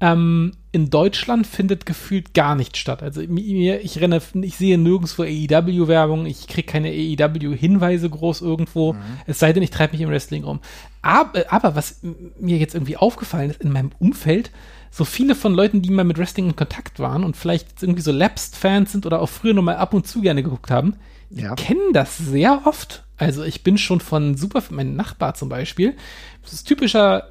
ähm, 0.00 0.52
in 0.74 0.88
Deutschland 0.88 1.46
findet 1.46 1.84
gefühlt 1.84 2.32
gar 2.32 2.54
nicht 2.54 2.78
statt. 2.78 3.02
Also 3.02 3.20
mir, 3.20 3.84
ich 3.84 4.00
renne, 4.00 4.22
ich 4.40 4.56
sehe 4.56 4.78
nirgendwo 4.78 5.22
AEW-Werbung, 5.22 6.24
ich 6.24 6.48
kriege 6.48 6.66
keine 6.66 6.88
AEW-Hinweise 6.88 8.08
groß 8.08 8.40
irgendwo, 8.40 8.94
mhm. 8.94 8.98
es 9.26 9.38
sei 9.38 9.52
denn, 9.52 9.62
ich 9.62 9.70
treibe 9.70 9.92
mich 9.92 10.00
im 10.00 10.08
Wrestling 10.08 10.44
um. 10.44 10.60
Aber, 11.02 11.44
aber 11.52 11.74
was 11.74 12.00
mir 12.40 12.56
jetzt 12.56 12.74
irgendwie 12.74 12.96
aufgefallen 12.96 13.50
ist 13.50 13.60
in 13.60 13.70
meinem 13.70 13.90
Umfeld, 13.98 14.50
so 14.90 15.04
viele 15.04 15.34
von 15.34 15.52
Leuten, 15.52 15.82
die 15.82 15.90
mal 15.90 16.04
mit 16.04 16.18
Wrestling 16.18 16.46
in 16.46 16.56
Kontakt 16.56 16.98
waren 16.98 17.22
und 17.22 17.36
vielleicht 17.36 17.82
irgendwie 17.82 18.02
so 18.02 18.12
Lapsed-Fans 18.12 18.92
sind 18.92 19.04
oder 19.04 19.20
auch 19.20 19.28
früher 19.28 19.54
noch 19.54 19.62
mal 19.62 19.76
ab 19.76 19.92
und 19.92 20.06
zu 20.06 20.22
gerne 20.22 20.42
geguckt 20.42 20.70
haben, 20.70 20.96
ja. 21.28 21.54
kennen 21.54 21.92
das 21.92 22.16
sehr 22.16 22.62
oft. 22.64 23.04
Also 23.18 23.44
ich 23.44 23.62
bin 23.62 23.76
schon 23.76 24.00
von 24.00 24.36
super, 24.36 24.62
mein 24.70 24.96
Nachbar 24.96 25.34
zum 25.34 25.50
Beispiel, 25.50 25.96
das 26.42 26.54
ist 26.54 26.64
typischer 26.64 27.28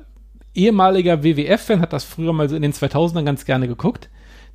ehemaliger 0.53 1.23
WWF-Fan, 1.23 1.81
hat 1.81 1.93
das 1.93 2.03
früher 2.03 2.33
mal 2.33 2.49
so 2.49 2.55
in 2.55 2.61
den 2.61 2.73
2000ern 2.73 3.23
ganz 3.23 3.45
gerne 3.45 3.67
geguckt. 3.67 4.09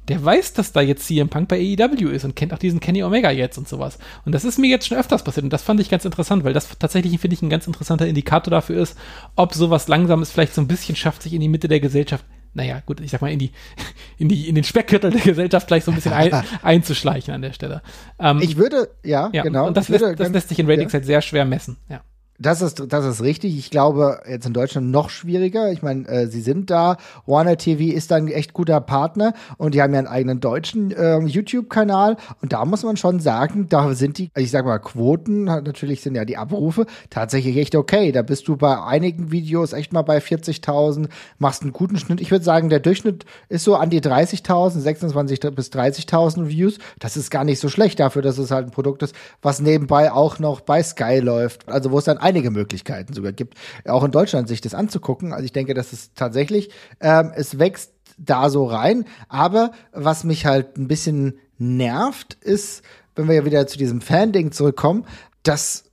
Der 0.09 0.25
weiß, 0.25 0.53
dass 0.53 0.73
da 0.73 0.81
jetzt 0.81 1.05
CM 1.05 1.29
Punk 1.29 1.49
bei 1.49 1.57
AEW 1.57 2.11
ist 2.11 2.25
und 2.25 2.37
kennt 2.37 2.55
auch 2.55 2.59
diesen 2.59 2.79
Kenny 2.79 3.03
Omega 3.03 3.31
jetzt 3.31 3.59
und 3.59 3.67
sowas. 3.67 3.99
Und 4.25 4.33
das 4.33 4.45
ist 4.45 4.57
mir 4.57 4.69
jetzt 4.69 4.87
schon 4.87 4.97
öfters 4.97 5.25
passiert 5.25 5.43
und 5.43 5.53
das 5.53 5.65
fand 5.65 5.81
ich 5.81 5.91
ganz 5.91 6.05
interessant, 6.05 6.45
weil 6.45 6.53
das 6.53 6.79
tatsächlich, 6.79 7.19
finde 7.19 7.35
ich, 7.35 7.43
ein 7.43 7.51
ganz 7.51 7.67
interessanter 7.67 8.07
Indikator 8.07 8.53
dafür 8.53 8.81
ist, 8.81 8.97
ob 9.35 9.55
sowas 9.55 9.89
Langsames 9.89 10.31
vielleicht 10.31 10.55
so 10.55 10.61
ein 10.61 10.69
bisschen 10.69 10.95
schafft, 10.95 11.23
sich 11.23 11.35
in 11.35 11.41
die 11.41 11.49
Mitte 11.49 11.67
der 11.67 11.81
Gesellschaft 11.81 12.25
naja, 12.57 12.81
gut, 12.87 13.01
ich 13.01 13.11
sag 13.11 13.21
mal, 13.21 13.31
in 13.31 13.39
die, 13.39 13.53
in 14.19 14.29
die, 14.29 14.49
in 14.49 14.55
den 14.55 14.65
Speckgürtel 14.65 15.11
der 15.11 15.21
Gesellschaft 15.21 15.67
gleich 15.67 15.85
so 15.85 15.91
ein 15.91 15.95
bisschen 15.95 16.15
ein, 16.15 16.33
einzuschleichen 16.63 17.35
an 17.35 17.43
der 17.43 17.53
Stelle. 17.53 17.83
Ähm, 18.19 18.41
ich 18.41 18.57
würde, 18.57 18.89
ja, 19.05 19.29
ja, 19.33 19.43
genau. 19.43 19.67
Und 19.67 19.77
das, 19.77 19.91
lässt, 19.91 20.19
das 20.19 20.31
lässt 20.31 20.49
sich 20.49 20.59
in 20.59 20.67
Ratings 20.67 20.93
ja. 20.93 20.99
halt 20.99 21.05
sehr 21.05 21.21
schwer 21.21 21.45
messen, 21.45 21.77
ja. 21.89 22.01
Das 22.39 22.63
ist, 22.63 22.83
das 22.89 23.05
ist 23.05 23.23
richtig. 23.23 23.57
Ich 23.59 23.71
glaube, 23.71 24.21
jetzt 24.29 24.47
in 24.47 24.53
Deutschland 24.53 24.91
noch 24.91 25.11
schwieriger. 25.11 25.73
Ich 25.73 25.83
meine, 25.83 26.07
äh, 26.09 26.27
sie 26.27 26.41
sind 26.41 26.71
da. 26.71 26.97
Warner 27.25 27.57
TV 27.57 27.95
ist 27.95 28.11
da 28.11 28.17
ein 28.17 28.29
echt 28.29 28.53
guter 28.53 28.81
Partner 28.81 29.33
und 29.57 29.75
die 29.75 29.83
haben 29.83 29.93
ja 29.93 30.01
einen 30.01 30.09
eigenen 30.09 30.41
deutschen 30.41 30.91
äh, 30.91 31.19
YouTube-Kanal. 31.19 32.17
Und 32.43 32.53
da 32.53 32.65
muss 32.65 32.83
man 32.83 32.97
schon 32.97 33.21
sagen, 33.21 33.69
da 33.69 33.95
sind 33.95 34.19
die, 34.19 34.31
ich 34.37 34.51
sag 34.51 34.67
mal, 34.67 34.79
Quoten, 34.79 35.45
natürlich 35.45 36.03
sind 36.03 36.15
ja 36.15 36.25
die 36.25 36.37
Abrufe 36.37 36.87
tatsächlich 37.11 37.57
echt 37.57 37.75
okay. 37.75 38.13
Da 38.13 38.23
bist 38.23 38.49
du 38.49 38.57
bei 38.57 38.83
einigen 38.83 39.31
Videos 39.33 39.73
echt 39.73 39.93
mal 39.93 40.03
bei 40.03 40.19
40.000, 40.19 41.09
machst 41.39 41.63
einen 41.63 41.73
guten 41.73 41.99
Schnitt. 41.99 42.21
Ich 42.21 42.31
würde 42.31 42.45
sagen, 42.45 42.69
der 42.69 42.81
Durchschnitt 42.81 43.25
ist 43.49 43.65
so 43.65 43.77
an 43.77 43.91
die 43.91 44.01
30.000, 44.01 44.81
26 44.81 45.41
bis 45.55 45.71
30.000 45.71 46.49
Views. 46.49 46.79
Das 46.99 47.17
ist 47.17 47.31
gar 47.31 47.45
nicht 47.45 47.61
so 47.61 47.69
schlecht 47.69 47.99
dafür, 48.01 48.23
dass 48.23 48.39
es 48.39 48.51
halt 48.51 48.67
ein 48.67 48.71
Produkt 48.73 49.03
ist, 49.03 49.15
was 49.43 49.61
nebenbei 49.61 50.13
auch 50.13 50.39
noch 50.39 50.61
bei 50.61 50.83
Sky 50.83 51.21
läuft. 51.21 51.69
Also 51.69 51.91
wo 51.91 51.99
es 51.99 52.05
dann 52.05 52.19
einige 52.27 52.51
Möglichkeiten 52.51 53.13
sogar 53.13 53.33
gibt, 53.33 53.55
auch 53.87 54.05
in 54.05 54.11
Deutschland 54.11 54.49
sich 54.49 54.61
das 54.61 54.75
anzugucken. 54.75 55.33
Also 55.33 55.45
ich 55.45 55.53
denke, 55.53 55.75
dass 55.75 55.93
es 55.93 56.13
tatsächlich, 56.15 56.71
ähm, 57.01 57.33
es 57.35 57.59
wächst 57.59 57.93
da 58.19 58.51
so 58.51 58.67
rein. 58.67 59.05
Aber 59.29 59.73
was 59.93 60.25
mich 60.25 60.47
halt 60.47 60.77
ein 60.77 60.89
bisschen 60.89 61.39
nervt, 61.59 62.35
ist, 62.35 62.83
wenn 63.15 63.29
wir 63.29 63.35
ja 63.35 63.45
wieder 63.45 63.67
zu 63.67 63.79
diesem 63.79 64.01
Fan-Ding 64.01 64.53
zurückkommen, 64.53 65.07
dass 65.43 65.85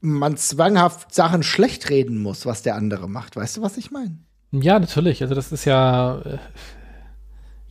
man 0.00 0.36
zwanghaft 0.36 1.14
Sachen 1.14 1.42
schlecht 1.42 1.90
reden 1.90 2.18
muss, 2.18 2.46
was 2.46 2.62
der 2.62 2.74
andere 2.76 3.08
macht. 3.08 3.36
Weißt 3.36 3.56
du, 3.56 3.62
was 3.62 3.76
ich 3.76 3.90
meine? 3.90 4.18
Ja, 4.52 4.78
natürlich. 4.78 5.22
Also 5.22 5.34
das 5.34 5.52
ist 5.52 5.64
ja 5.64 6.20
äh, 6.20 6.38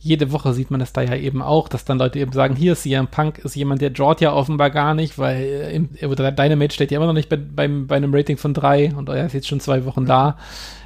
jede 0.02 0.32
Woche 0.32 0.54
sieht 0.54 0.70
man 0.70 0.80
das 0.80 0.94
da 0.94 1.02
ja 1.02 1.14
eben 1.14 1.42
auch, 1.42 1.68
dass 1.68 1.84
dann 1.84 1.98
Leute 1.98 2.18
eben 2.18 2.32
sagen, 2.32 2.56
hier 2.56 2.72
ist 2.72 2.82
CM 2.82 3.08
Punk, 3.08 3.38
ist 3.38 3.54
jemand, 3.54 3.82
der 3.82 3.92
Jord 3.92 4.22
ja 4.22 4.32
offenbar 4.32 4.70
gar 4.70 4.94
nicht, 4.94 5.18
weil 5.18 5.42
äh, 5.42 5.74
im, 5.74 5.90
Dynamite 5.92 6.74
steht 6.74 6.90
ja 6.90 6.96
immer 6.96 7.06
noch 7.06 7.12
nicht 7.12 7.28
bei, 7.28 7.36
beim, 7.36 7.86
bei 7.86 7.96
einem 7.96 8.14
Rating 8.14 8.38
von 8.38 8.54
drei 8.54 8.94
und 8.94 9.10
er 9.10 9.26
ist 9.26 9.34
jetzt 9.34 9.46
schon 9.46 9.60
zwei 9.60 9.84
Wochen 9.84 10.06
da. 10.06 10.38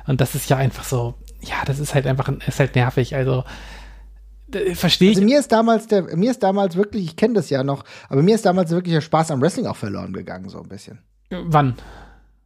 Und 0.08 0.20
das 0.20 0.34
ist 0.34 0.50
ja 0.50 0.56
einfach 0.56 0.82
so, 0.82 1.14
ja, 1.40 1.54
das 1.64 1.78
ist 1.78 1.94
halt 1.94 2.08
einfach, 2.08 2.28
ist 2.44 2.58
halt 2.58 2.74
nervig. 2.74 3.14
Also 3.14 3.44
verstehe 4.74 5.12
ich. 5.12 5.16
Also 5.16 5.28
mir 5.28 5.38
ist 5.38 5.52
damals 5.52 5.86
der, 5.86 6.16
mir 6.16 6.32
ist 6.32 6.42
damals 6.42 6.74
wirklich, 6.74 7.04
ich 7.04 7.16
kenne 7.16 7.34
das 7.34 7.50
ja 7.50 7.62
noch, 7.62 7.84
aber 8.08 8.20
mir 8.20 8.34
ist 8.34 8.44
damals 8.44 8.70
wirklich 8.72 8.94
der 8.94 9.00
Spaß 9.00 9.30
am 9.30 9.40
Wrestling 9.40 9.66
auch 9.66 9.76
verloren 9.76 10.12
gegangen, 10.12 10.48
so 10.48 10.60
ein 10.60 10.68
bisschen. 10.68 10.98
Wann? 11.30 11.76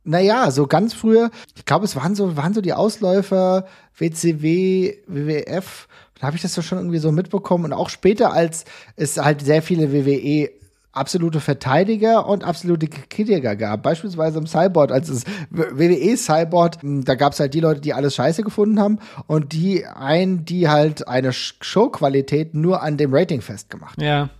Naja, 0.05 0.51
so 0.51 0.67
ganz 0.67 0.95
früher, 0.95 1.31
ich 1.55 1.65
glaube, 1.65 1.85
es 1.85 1.97
waren 1.97 2.15
so, 2.15 2.37
waren 2.37 2.55
so 2.55 2.61
die 2.61 2.73
Ausläufer, 2.73 3.67
WCW, 3.97 4.97
WWF, 5.07 5.89
da 6.21 6.27
habe 6.27 6.37
ich 6.37 6.43
das 6.43 6.55
so 6.55 6.63
schon 6.63 6.79
irgendwie 6.79 6.99
so 6.99 7.13
mitbekommen 7.13 7.67
und 7.67 7.73
auch 7.73 7.89
später, 7.89 8.33
als 8.33 8.65
es 8.97 9.17
halt 9.17 9.43
sehr 9.43 9.63
viele 9.63 9.93
WWE 9.93 10.51
absolute 10.93 11.41
Verteidiger 11.41 12.27
und 12.27 12.45
absolute 12.45 12.89
Kritiker 12.89 13.57
gab. 13.57 13.83
Beispielsweise 13.83 14.39
im 14.39 14.47
Cyborg, 14.47 14.91
als 14.91 15.09
es 15.09 15.25
WWE 15.51 16.17
Cyborg, 16.17 16.83
hm, 16.83 17.05
da 17.05 17.15
gab 17.15 17.33
es 17.33 17.41
halt 17.41 17.55
die 17.55 17.61
Leute, 17.61 17.81
die 17.81 17.95
alles 17.95 18.15
scheiße 18.15 18.43
gefunden 18.43 18.81
haben 18.81 18.99
und 19.27 19.53
die 19.53 19.87
einen, 19.87 20.45
die 20.45 20.69
halt 20.69 21.07
eine 21.07 21.33
Showqualität 21.33 22.55
nur 22.55 22.83
an 22.83 22.97
dem 22.97 23.15
Rating 23.15 23.41
festgemacht. 23.41 24.01
Ja. 24.01 24.31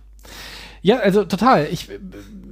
Ja, 0.81 0.97
also 0.99 1.25
total. 1.25 1.67
Ich, 1.71 1.89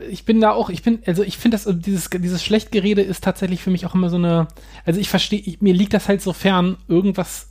ich 0.10 0.26
bin 0.26 0.42
da 0.42 0.52
auch, 0.52 0.70
ich 0.70 0.84
bin, 0.84 1.00
also 1.06 1.24
ich 1.24 1.38
finde 1.38 1.58
das, 1.58 1.70
dieses, 1.80 2.10
dieses 2.10 2.44
Schlechtgerede 2.44 3.02
ist 3.02 3.24
tatsächlich 3.24 3.64
für 3.64 3.70
mich 3.70 3.86
auch 3.86 3.96
immer 3.96 4.10
so 4.10 4.18
eine, 4.18 4.50
also 4.86 5.00
ich 5.00 5.10
verstehe, 5.10 5.56
mir 5.62 5.74
liegt 5.74 5.94
das 5.94 6.10
halt 6.10 6.22
so 6.22 6.34
fern, 6.34 6.76
irgendwas 6.90 7.48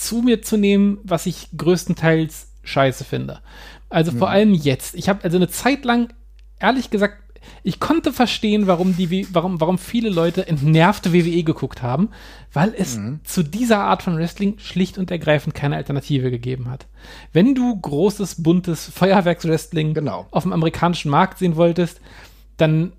zu 0.00 0.22
mir 0.22 0.42
zu 0.42 0.56
nehmen, 0.56 0.98
was 1.04 1.26
ich 1.26 1.48
größtenteils 1.56 2.48
scheiße 2.62 3.04
finde. 3.04 3.40
Also 3.88 4.12
mhm. 4.12 4.18
vor 4.18 4.30
allem 4.30 4.54
jetzt. 4.54 4.94
Ich 4.94 5.08
habe 5.08 5.24
also 5.24 5.36
eine 5.36 5.48
Zeit 5.48 5.84
lang, 5.84 6.12
ehrlich 6.58 6.90
gesagt, 6.90 7.16
ich 7.62 7.80
konnte 7.80 8.12
verstehen, 8.12 8.66
warum 8.66 8.96
die, 8.96 9.26
warum, 9.32 9.60
warum 9.60 9.78
viele 9.78 10.10
Leute 10.10 10.46
entnervte 10.46 11.12
WWE 11.12 11.42
geguckt 11.42 11.82
haben, 11.82 12.10
weil 12.52 12.74
es 12.76 12.96
mhm. 12.96 13.20
zu 13.24 13.42
dieser 13.42 13.78
Art 13.78 14.02
von 14.02 14.16
Wrestling 14.16 14.58
schlicht 14.58 14.98
und 14.98 15.10
ergreifend 15.10 15.54
keine 15.54 15.76
Alternative 15.76 16.30
gegeben 16.30 16.70
hat. 16.70 16.86
Wenn 17.32 17.54
du 17.54 17.78
großes, 17.80 18.42
buntes 18.42 18.90
Feuerwerkswrestling 18.94 19.94
genau. 19.94 20.26
auf 20.30 20.42
dem 20.42 20.52
amerikanischen 20.52 21.10
Markt 21.10 21.38
sehen 21.38 21.56
wolltest, 21.56 22.00
dann 22.56 22.92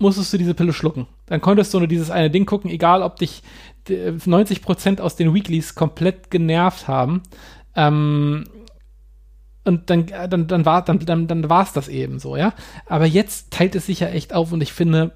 musstest 0.00 0.32
du 0.32 0.38
diese 0.38 0.54
Pille 0.54 0.72
schlucken. 0.72 1.06
Dann 1.26 1.40
konntest 1.40 1.72
du 1.72 1.78
nur 1.78 1.88
dieses 1.88 2.10
eine 2.10 2.30
Ding 2.30 2.46
gucken, 2.46 2.70
egal 2.70 3.02
ob 3.02 3.16
dich 3.16 3.42
90% 3.88 5.00
aus 5.00 5.16
den 5.16 5.34
Weeklies 5.34 5.74
komplett 5.74 6.30
genervt 6.30 6.88
haben. 6.88 7.22
Ähm, 7.76 8.44
und 9.64 9.90
dann, 9.90 10.06
dann, 10.06 10.46
dann 10.46 10.64
war 10.64 10.84
dann, 10.84 10.98
dann, 11.00 11.26
dann 11.26 11.50
war 11.50 11.62
es 11.62 11.72
das 11.72 11.88
eben 11.88 12.18
so, 12.18 12.36
ja. 12.36 12.54
Aber 12.86 13.04
jetzt 13.04 13.50
teilt 13.50 13.74
es 13.74 13.86
sich 13.86 14.00
ja 14.00 14.08
echt 14.08 14.32
auf 14.32 14.52
und 14.52 14.62
ich 14.62 14.72
finde, 14.72 15.12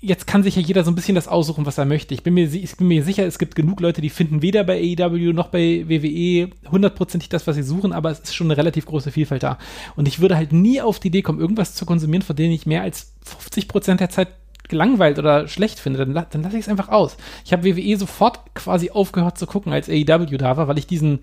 jetzt 0.00 0.26
kann 0.26 0.42
sich 0.42 0.56
ja 0.56 0.62
jeder 0.62 0.84
so 0.84 0.90
ein 0.90 0.94
bisschen 0.94 1.14
das 1.14 1.28
aussuchen, 1.28 1.66
was 1.66 1.78
er 1.78 1.84
möchte. 1.84 2.14
Ich 2.14 2.22
bin 2.22 2.34
mir, 2.34 2.44
ich 2.44 2.76
bin 2.76 2.88
mir 2.88 3.02
sicher, 3.02 3.24
es 3.24 3.38
gibt 3.38 3.54
genug 3.54 3.80
Leute, 3.80 4.00
die 4.00 4.10
finden 4.10 4.42
weder 4.42 4.62
bei 4.64 4.78
AEW 4.78 5.32
noch 5.32 5.48
bei 5.48 5.84
WWE 5.88 6.50
hundertprozentig 6.70 7.28
das, 7.28 7.46
was 7.46 7.56
sie 7.56 7.62
suchen, 7.62 7.92
aber 7.92 8.10
es 8.10 8.20
ist 8.20 8.34
schon 8.34 8.48
eine 8.48 8.56
relativ 8.56 8.86
große 8.86 9.10
Vielfalt 9.10 9.42
da. 9.42 9.58
Und 9.96 10.06
ich 10.06 10.20
würde 10.20 10.36
halt 10.36 10.52
nie 10.52 10.80
auf 10.80 11.00
die 11.00 11.08
Idee 11.08 11.22
kommen, 11.22 11.40
irgendwas 11.40 11.74
zu 11.74 11.86
konsumieren, 11.86 12.22
von 12.22 12.36
dem 12.36 12.50
ich 12.50 12.66
mehr 12.66 12.82
als 12.82 13.12
50 13.24 13.68
Prozent 13.68 14.00
der 14.00 14.10
Zeit 14.10 14.28
gelangweilt 14.68 15.18
oder 15.18 15.48
schlecht 15.48 15.78
finde, 15.78 16.04
dann, 16.04 16.26
dann 16.30 16.42
lasse 16.42 16.56
ich 16.56 16.64
es 16.64 16.68
einfach 16.68 16.88
aus. 16.88 17.16
Ich 17.44 17.52
habe 17.52 17.64
WWE 17.64 17.96
sofort 17.96 18.54
quasi 18.54 18.90
aufgehört 18.90 19.38
zu 19.38 19.46
gucken, 19.46 19.72
als 19.72 19.88
AEW 19.88 20.36
da 20.36 20.56
war, 20.56 20.68
weil 20.68 20.78
ich 20.78 20.86
diesen 20.86 21.20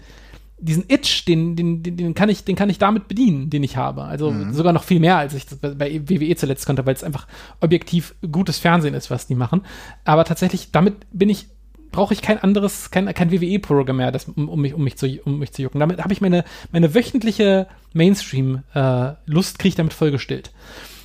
diesen 0.63 0.85
Itch, 0.87 1.25
den, 1.25 1.55
den, 1.55 1.83
den, 1.83 1.97
den, 1.97 2.13
kann 2.13 2.29
ich, 2.29 2.45
den 2.45 2.55
kann 2.55 2.69
ich 2.69 2.77
damit 2.77 3.07
bedienen, 3.07 3.49
den 3.49 3.63
ich 3.63 3.75
habe. 3.75 4.03
Also 4.03 4.31
mhm. 4.31 4.53
sogar 4.53 4.71
noch 4.73 4.83
viel 4.83 4.99
mehr, 4.99 5.17
als 5.17 5.33
ich 5.33 5.45
bei 5.61 6.01
WWE 6.07 6.35
zuletzt 6.35 6.65
konnte, 6.65 6.85
weil 6.85 6.95
es 6.95 7.03
einfach 7.03 7.27
objektiv 7.59 8.15
gutes 8.31 8.59
Fernsehen 8.59 8.93
ist, 8.93 9.11
was 9.11 9.27
die 9.27 9.35
machen. 9.35 9.61
Aber 10.05 10.23
tatsächlich, 10.23 10.71
damit 10.71 10.95
bin 11.11 11.29
ich, 11.29 11.47
brauche 11.91 12.13
ich 12.13 12.21
kein 12.21 12.39
anderes, 12.39 12.91
kein, 12.91 13.13
kein 13.13 13.31
WWE-Programm 13.31 13.97
mehr, 13.97 14.11
das, 14.11 14.25
um, 14.25 14.47
um, 14.47 14.61
mich, 14.61 14.73
um, 14.73 14.83
mich 14.83 14.97
zu, 14.97 15.07
um 15.25 15.39
mich 15.39 15.51
zu 15.51 15.61
jucken. 15.61 15.79
Damit 15.79 16.01
habe 16.01 16.13
ich 16.13 16.21
meine, 16.21 16.45
meine 16.71 16.95
wöchentliche 16.95 17.67
Mainstream-Lust 17.93 19.55
äh, 19.55 19.57
kriege 19.57 19.69
ich 19.69 19.75
damit 19.75 19.93
voll 19.93 20.11
gestillt. 20.11 20.51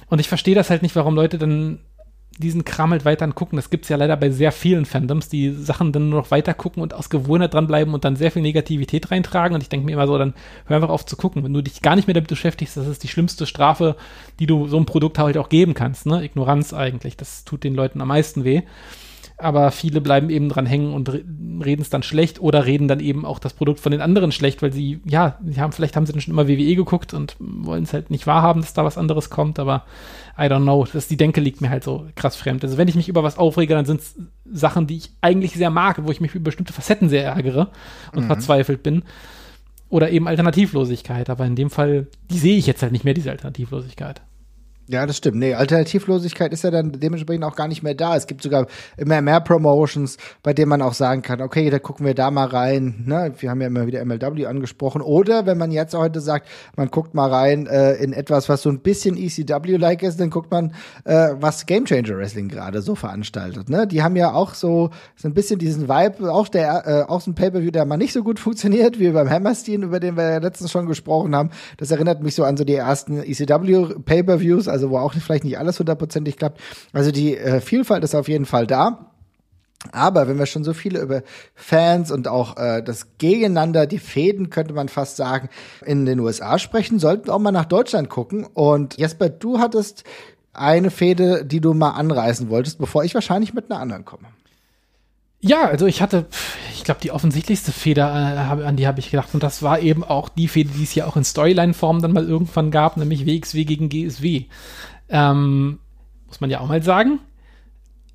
Und 0.09 0.21
ich 0.21 0.29
verstehe 0.29 0.55
das 0.55 0.71
halt 0.71 0.83
nicht, 0.83 0.97
warum 0.97 1.15
Leute 1.15 1.37
dann 1.37 1.81
diesen 2.39 2.65
Kram 2.65 2.91
halt 2.91 3.05
weiter 3.05 3.25
angucken. 3.25 3.57
Das 3.57 3.71
gibt 3.71 3.85
es 3.85 3.89
ja 3.89 3.97
leider 3.97 4.17
bei 4.17 4.31
sehr 4.31 4.53
vielen 4.53 4.85
Fandoms, 4.85 5.29
die 5.29 5.51
Sachen 5.53 5.93
dann 5.93 6.09
nur 6.09 6.21
noch 6.21 6.31
weiter 6.31 6.55
gucken 6.55 6.83
und 6.83 6.95
aus 6.95 7.11
Gewohnheit 7.11 7.55
dranbleiben 7.55 7.93
und 7.95 8.05
dann 8.05 8.17
sehr 8.17 8.31
viel 8.31 8.43
Negativität 8.43 9.11
reintragen. 9.11 9.55
Und 9.55 9.63
ich 9.63 9.69
denke 9.69 9.87
mir 9.87 9.93
immer 9.93 10.07
so, 10.07 10.17
dann 10.19 10.35
hör 10.67 10.77
einfach 10.77 10.91
auf 10.91 11.05
zu 11.05 11.17
gucken. 11.17 11.45
Wenn 11.45 11.53
du 11.53 11.63
dich 11.63 11.83
gar 11.83 11.97
nicht 11.97 12.07
mehr 12.07 12.15
damit 12.15 12.29
beschäftigst, 12.29 12.77
das 12.77 12.87
ist 12.87 13.03
die 13.03 13.09
schlimmste 13.09 13.47
Strafe, 13.47 13.97
die 14.39 14.47
du 14.47 14.67
so 14.69 14.77
einem 14.77 14.87
Produkt 14.87 15.19
halt 15.19 15.37
auch 15.37 15.49
geben 15.49 15.75
kannst. 15.75 16.07
Ne? 16.07 16.25
Ignoranz 16.25 16.73
eigentlich. 16.73 17.17
Das 17.17 17.45
tut 17.45 17.65
den 17.65 17.75
Leuten 17.75 18.01
am 18.01 18.09
meisten 18.09 18.45
weh 18.45 18.63
aber 19.41 19.71
viele 19.71 20.01
bleiben 20.01 20.31
eben 20.31 20.49
dran 20.49 20.67
hängen 20.67 20.93
und 20.93 21.09
reden 21.09 21.83
es 21.83 21.91
dann 21.91 22.03
schlecht 22.03 22.41
oder 22.41 22.67
reden 22.67 22.89
dann 22.89 22.99
eben 22.99 23.25
auch 23.25 23.39
das 23.39 23.55
Produkt 23.55 23.79
von 23.79 23.93
den 23.93 24.01
anderen 24.01 24.33
schlecht, 24.33 24.63
weil 24.63 24.73
sie, 24.73 25.01
ja, 25.05 25.39
sie 25.45 25.61
haben, 25.61 25.73
vielleicht 25.73 25.95
haben 25.95 26.07
sie 26.07 26.13
dann 26.13 26.21
schon 26.21 26.35
immer 26.35 26.49
WWE 26.49 26.75
geguckt 26.75 27.15
und 27.15 27.37
wollen 27.39 27.85
es 27.85 27.93
halt 27.93 28.11
nicht 28.11 28.27
wahrhaben, 28.27 28.63
dass 28.63 28.75
da 28.75 28.85
was 28.85 28.99
anderes 28.99 29.31
kommt, 29.31 29.61
aber 29.61 29.85
I 30.37 30.43
don't 30.43 30.63
know. 30.63 30.87
Das, 30.93 31.07
die 31.07 31.17
Denke 31.17 31.41
liegt 31.41 31.61
mir 31.61 31.71
halt 31.71 31.85
so 31.85 32.07
krass 32.17 32.35
fremd. 32.35 32.65
Also 32.65 32.79
wenn 32.79 32.89
ich 32.89 32.97
mich 32.97 33.09
über 33.09 33.23
was 33.23 33.39
aufrege, 33.39 33.75
dann 33.75 33.85
sind 33.85 34.01
es 34.01 34.17
Sachen, 34.51 34.89
die 34.89 34.97
ich 34.97 35.11
eigentlich 35.21 35.53
sehr 35.53 35.71
mag, 35.71 36.05
wo 36.05 36.11
ich 36.11 36.21
mich 36.21 36.35
über 36.35 36.45
bestimmte 36.45 36.73
Facetten 36.73 37.09
sehr 37.09 37.25
ärgere 37.25 37.71
und 38.15 38.25
mhm. 38.25 38.29
verzweifelt 38.29 38.83
bin. 38.83 39.05
Oder 39.89 40.11
eben 40.11 40.29
Alternativlosigkeit, 40.29 41.31
aber 41.31 41.47
in 41.47 41.57
dem 41.57 41.71
Fall, 41.71 42.09
die 42.31 42.39
sehe 42.39 42.59
ich 42.59 42.67
jetzt 42.67 42.83
halt 42.83 42.93
nicht 42.93 43.05
mehr, 43.05 43.15
diese 43.15 43.31
Alternativlosigkeit. 43.31 44.21
Ja, 44.91 45.05
das 45.05 45.19
stimmt. 45.19 45.37
Nee, 45.37 45.53
Alternativlosigkeit 45.53 46.51
ist 46.55 46.65
ja 46.65 46.71
dann 46.71 46.93
dementsprechend 46.93 47.45
auch 47.45 47.57
gar 47.57 47.69
nicht 47.69 47.83
mehr 47.83 47.95
da. 47.95 48.17
Es 48.17 48.27
gibt 48.27 48.43
sogar 48.43 48.67
immer 48.97 49.21
mehr 49.21 49.41
Promotions, 49.41 50.17
bei 50.43 50.55
denen 50.55 50.71
man 50.71 50.81
auch 50.81 50.95
sagen 50.95 51.21
kann, 51.21 51.43
okay, 51.43 51.69
da 51.69 51.79
gucken 51.79 52.07
wir 52.07 52.15
da 52.15 52.31
mal 52.31 52.47
rein. 52.47 53.05
Ne? 53.05 53.35
Wir 53.39 53.51
haben 53.51 53.61
ja 53.61 53.67
immer 53.67 53.87
wieder 53.87 54.03
MLW 54.03 54.47
angesprochen. 54.47 55.03
Oder 55.03 55.45
wenn 55.45 55.59
man 55.59 55.73
jetzt 55.73 55.95
heute 55.95 56.23
sagt, 56.23 56.49
man 56.75 56.89
guckt 56.91 57.13
mal 57.13 57.29
rein 57.29 57.67
äh, 57.67 57.97
in 57.97 58.15
etwas, 58.15 58.49
was 58.49 58.63
so 58.63 58.71
ein 58.71 58.81
bisschen 58.81 59.19
ECW-like 59.19 60.03
ist, 60.03 60.19
dann 60.21 60.31
guckt 60.31 60.51
man, 60.51 60.73
äh, 61.05 61.35
was 61.39 61.67
Game 61.67 61.85
Changer 61.85 62.17
Wrestling 62.17 62.49
gerade 62.49 62.81
so 62.81 62.95
veranstaltet. 62.95 63.69
Ne? 63.69 63.87
Die 63.87 64.03
haben 64.03 64.17
ja 64.17 64.33
auch 64.33 64.55
so, 64.55 64.89
so 65.17 65.29
ein 65.29 65.35
bisschen 65.35 65.59
diesen 65.59 65.91
Vibe, 65.91 66.33
auch 66.33 66.49
der, 66.49 66.87
äh, 66.87 67.11
auch 67.11 67.21
so 67.21 67.31
ein 67.31 67.35
Pay-Per-View, 67.35 67.73
der 67.73 67.85
mal 67.85 67.99
nicht 67.99 68.15
so 68.15 68.23
gut 68.23 68.41
funktioniert, 68.41 68.99
wie 68.99 69.11
beim 69.11 69.29
Hammerstein, 69.29 69.83
über 69.83 70.01
den 70.01 70.17
wir 70.17 70.31
ja 70.31 70.39
letztens 70.39 70.71
schon 70.71 70.87
gesprochen 70.87 71.37
haben. 71.37 71.51
Das 71.77 71.91
erinnert 71.91 72.23
mich 72.23 72.35
so 72.35 72.45
an 72.45 72.57
so 72.57 72.65
die 72.65 72.75
ersten 72.75 73.23
ECW 73.23 74.01
Pay-Per-Views, 74.03 74.67
also 74.79 74.91
wo 74.91 74.99
auch 74.99 75.13
vielleicht 75.13 75.45
nicht 75.45 75.59
alles 75.59 75.79
hundertprozentig 75.79 76.37
klappt. 76.37 76.61
Also 76.93 77.11
die 77.11 77.37
äh, 77.37 77.61
Vielfalt 77.61 78.05
ist 78.05 78.15
auf 78.15 78.29
jeden 78.29 78.47
Fall 78.47 78.67
da. 78.67 79.13
Aber 79.93 80.27
wenn 80.27 80.39
wir 80.39 80.47
schon 80.47 80.65
so 80.65 80.73
viele 80.73 81.01
über 81.01 81.23
Fans 81.55 82.11
und 82.11 82.27
auch 82.27 82.57
äh, 82.57 82.83
das 82.83 83.19
Gegeneinander, 83.19 83.87
die 83.87 83.99
Fäden, 83.99 84.51
könnte 84.51 84.75
man 84.75 84.89
fast 84.89 85.17
sagen, 85.17 85.49
in 85.85 86.05
den 86.05 86.19
USA 86.19 86.59
sprechen, 86.59 86.99
sollten 86.99 87.27
wir 87.27 87.35
auch 87.35 87.39
mal 87.39 87.53
nach 87.53 87.65
Deutschland 87.65 88.09
gucken. 88.09 88.45
Und 88.45 88.99
Jesper, 88.99 89.29
du 89.29 89.61
hattest 89.61 90.03
eine 90.53 90.91
Fäde, 90.91 91.45
die 91.45 91.61
du 91.61 91.75
mal 91.75 91.91
anreißen 91.91 92.49
wolltest, 92.49 92.79
bevor 92.79 93.05
ich 93.05 93.15
wahrscheinlich 93.15 93.55
mit 93.55 93.71
einer 93.71 93.81
anderen 93.81 94.05
komme. 94.05 94.29
Ja, 95.41 95.67
also 95.67 95.87
ich 95.87 96.03
hatte, 96.03 96.27
ich 96.75 96.83
glaube, 96.83 97.01
die 97.01 97.13
offensichtlichste 97.13 97.71
Feder, 97.71 98.07
äh, 98.59 98.65
an 98.65 98.77
die 98.77 98.87
habe 98.89 98.99
ich 98.99 99.11
gedacht. 99.11 99.35
Und 99.35 99.43
das 99.43 99.63
war 99.63 99.79
eben 99.81 100.03
auch 100.03 100.29
die 100.29 100.49
Feder, 100.49 100.71
die 100.77 100.83
es 100.83 100.95
ja 100.95 101.07
auch 101.07 101.17
in 101.17 101.25
Storyline-Form 101.25 102.03
dann 102.03 102.13
mal 102.13 102.29
irgendwann 102.29 102.71
gab, 102.73 102.97
nämlich 102.97 103.25
WXW 103.27 103.65
gegen 103.65 103.89
GSW. 103.89 104.47
Ähm, 105.09 105.79
muss 106.27 106.41
man 106.41 106.51
ja 106.51 106.61
auch 106.61 106.69
mal 106.69 106.83
sagen. 106.83 107.21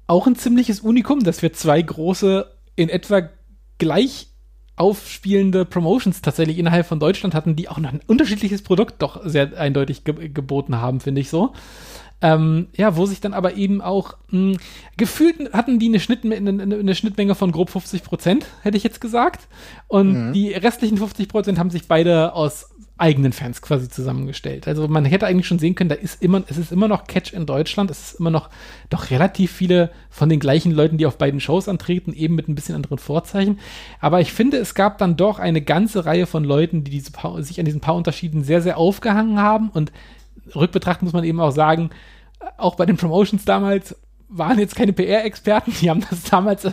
auch 0.07 0.27
ein 0.27 0.35
ziemliches 0.35 0.81
Unikum, 0.81 1.23
dass 1.23 1.41
wir 1.41 1.53
zwei 1.53 1.81
große, 1.81 2.45
in 2.75 2.89
etwa 2.89 3.29
gleich 3.77 4.27
aufspielende 4.75 5.65
Promotions 5.65 6.21
tatsächlich 6.21 6.57
innerhalb 6.57 6.85
von 6.85 6.99
Deutschland 6.99 7.35
hatten, 7.35 7.55
die 7.55 7.69
auch 7.69 7.77
noch 7.77 7.93
ein 7.93 8.01
unterschiedliches 8.07 8.63
Produkt 8.63 9.01
doch 9.01 9.21
sehr 9.25 9.57
eindeutig 9.57 10.03
ge 10.03 10.29
geboten 10.29 10.77
haben, 10.77 10.99
finde 10.99 11.21
ich 11.21 11.29
so. 11.29 11.53
Ähm, 12.23 12.67
ja, 12.77 12.95
wo 12.95 13.05
sich 13.05 13.19
dann 13.19 13.33
aber 13.33 13.55
eben 13.55 13.81
auch 13.81 14.15
mh, 14.29 14.57
gefühlt 14.95 15.51
hatten 15.51 15.77
die 15.77 15.87
eine, 15.87 15.99
Schnittmenge, 15.99 16.49
eine, 16.49 16.75
eine 16.77 16.95
Schnittmenge 16.95 17.35
von 17.35 17.51
grob 17.51 17.69
50 17.69 18.01
Prozent, 18.01 18.45
hätte 18.61 18.77
ich 18.77 18.83
jetzt 18.83 19.01
gesagt. 19.01 19.49
Und 19.89 20.29
mhm. 20.29 20.33
die 20.33 20.53
restlichen 20.53 20.97
50 20.97 21.27
Prozent 21.27 21.59
haben 21.59 21.69
sich 21.69 21.89
beide 21.89 22.33
aus 22.33 22.69
eigenen 22.97 23.33
Fans 23.33 23.61
quasi 23.61 23.89
zusammengestellt. 23.89 24.69
Also 24.69 24.87
man 24.87 25.03
hätte 25.03 25.27
eigentlich 25.27 25.47
schon 25.47 25.59
sehen 25.59 25.75
können, 25.75 25.89
da 25.89 25.95
ist 25.95 26.21
immer, 26.21 26.43
es 26.47 26.57
ist 26.57 26.71
immer 26.71 26.87
noch 26.87 27.07
Catch 27.07 27.33
in 27.33 27.45
Deutschland, 27.45 27.91
es 27.91 28.11
ist 28.11 28.19
immer 28.21 28.31
noch 28.31 28.49
doch 28.89 29.09
relativ 29.09 29.51
viele 29.51 29.89
von 30.09 30.29
den 30.29 30.39
gleichen 30.39 30.71
Leuten, 30.71 30.97
die 30.97 31.05
auf 31.05 31.17
beiden 31.17 31.41
Shows 31.41 31.67
antreten, 31.67 32.13
eben 32.13 32.35
mit 32.35 32.47
ein 32.47 32.55
bisschen 32.55 32.75
anderen 32.75 32.99
Vorzeichen. 32.99 33.59
Aber 33.99 34.21
ich 34.21 34.31
finde, 34.31 34.57
es 34.57 34.75
gab 34.75 34.97
dann 34.99 35.17
doch 35.17 35.39
eine 35.39 35.61
ganze 35.61 36.05
Reihe 36.05 36.25
von 36.25 36.45
Leuten, 36.45 36.85
die 36.85 36.91
diese 36.91 37.11
paar, 37.11 37.43
sich 37.43 37.59
an 37.59 37.65
diesen 37.65 37.81
paar 37.81 37.95
Unterschieden 37.95 38.45
sehr, 38.45 38.61
sehr 38.61 38.77
aufgehangen 38.77 39.39
haben 39.39 39.69
und 39.69 39.91
rückbetrachtend 40.55 41.03
muss 41.03 41.13
man 41.13 41.23
eben 41.23 41.39
auch 41.39 41.51
sagen, 41.51 41.89
auch 42.57 42.75
bei 42.75 42.85
den 42.85 42.97
Promotions 42.97 43.45
damals 43.45 43.95
waren 44.35 44.57
jetzt 44.57 44.75
keine 44.75 44.93
PR-Experten, 44.93 45.73
die 45.79 45.89
haben 45.89 46.03
das 46.09 46.23
damals 46.23 46.63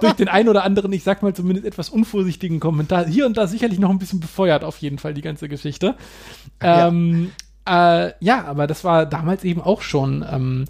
durch 0.00 0.12
den 0.14 0.28
einen 0.28 0.48
oder 0.48 0.64
anderen, 0.64 0.92
ich 0.92 1.02
sag 1.02 1.22
mal 1.22 1.34
zumindest 1.34 1.66
etwas 1.66 1.90
unvorsichtigen 1.90 2.60
Kommentar 2.60 3.06
hier 3.06 3.26
und 3.26 3.36
da 3.36 3.46
sicherlich 3.46 3.78
noch 3.78 3.90
ein 3.90 3.98
bisschen 3.98 4.20
befeuert, 4.20 4.64
auf 4.64 4.78
jeden 4.78 4.98
Fall 4.98 5.12
die 5.12 5.20
ganze 5.20 5.48
Geschichte. 5.48 5.96
Ja, 6.62 6.88
ähm, 6.88 7.32
äh, 7.68 8.12
ja 8.20 8.44
aber 8.46 8.66
das 8.66 8.84
war 8.84 9.04
damals 9.04 9.44
eben 9.44 9.60
auch 9.60 9.82
schon 9.82 10.24
ähm, 10.30 10.64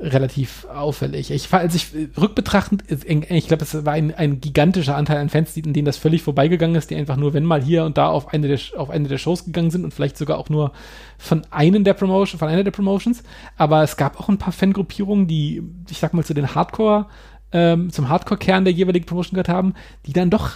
relativ 0.00 0.66
auffällig. 0.66 1.30
Ich 1.30 1.52
als 1.52 1.74
ich 1.74 1.88
rückbetrachtend, 2.16 2.84
ich 2.90 3.48
glaube, 3.48 3.64
es 3.64 3.84
war 3.84 3.92
ein, 3.92 4.14
ein 4.14 4.40
gigantischer 4.40 4.96
Anteil 4.96 5.18
an 5.18 5.28
Fans, 5.28 5.56
in 5.56 5.72
denen 5.72 5.84
das 5.84 5.98
völlig 5.98 6.22
vorbeigegangen 6.22 6.76
ist, 6.76 6.90
die 6.90 6.96
einfach 6.96 7.16
nur, 7.16 7.34
wenn 7.34 7.44
mal 7.44 7.62
hier 7.62 7.84
und 7.84 7.98
da 7.98 8.08
auf 8.08 8.32
eine 8.32 8.48
der, 8.48 8.58
auf 8.76 8.90
eine 8.90 9.08
der 9.08 9.18
Shows 9.18 9.44
gegangen 9.44 9.70
sind 9.70 9.84
und 9.84 9.92
vielleicht 9.92 10.16
sogar 10.16 10.38
auch 10.38 10.48
nur 10.48 10.72
von 11.18 11.42
einem 11.50 11.84
der 11.84 11.94
Promotion, 11.94 12.38
von 12.38 12.48
einer 12.48 12.64
der 12.64 12.70
Promotions. 12.70 13.22
Aber 13.56 13.82
es 13.82 13.96
gab 13.96 14.18
auch 14.18 14.28
ein 14.28 14.38
paar 14.38 14.52
Fangruppierungen, 14.52 15.26
die, 15.26 15.62
ich 15.90 15.98
sag 15.98 16.14
mal, 16.14 16.24
zu 16.24 16.34
den 16.34 16.54
Hardcore, 16.54 17.06
ähm, 17.52 17.90
zum 17.90 18.08
Hardcore-Kern 18.08 18.64
der 18.64 18.72
jeweiligen 18.72 19.06
Promotion 19.06 19.34
gehört 19.34 19.48
haben, 19.48 19.74
die 20.06 20.12
dann 20.12 20.30
doch 20.30 20.52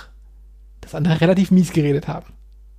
das 0.80 0.95
andere 0.95 1.20
relativ 1.20 1.51
mies 1.51 1.72
geredet 1.72 2.09
haben. 2.09 2.32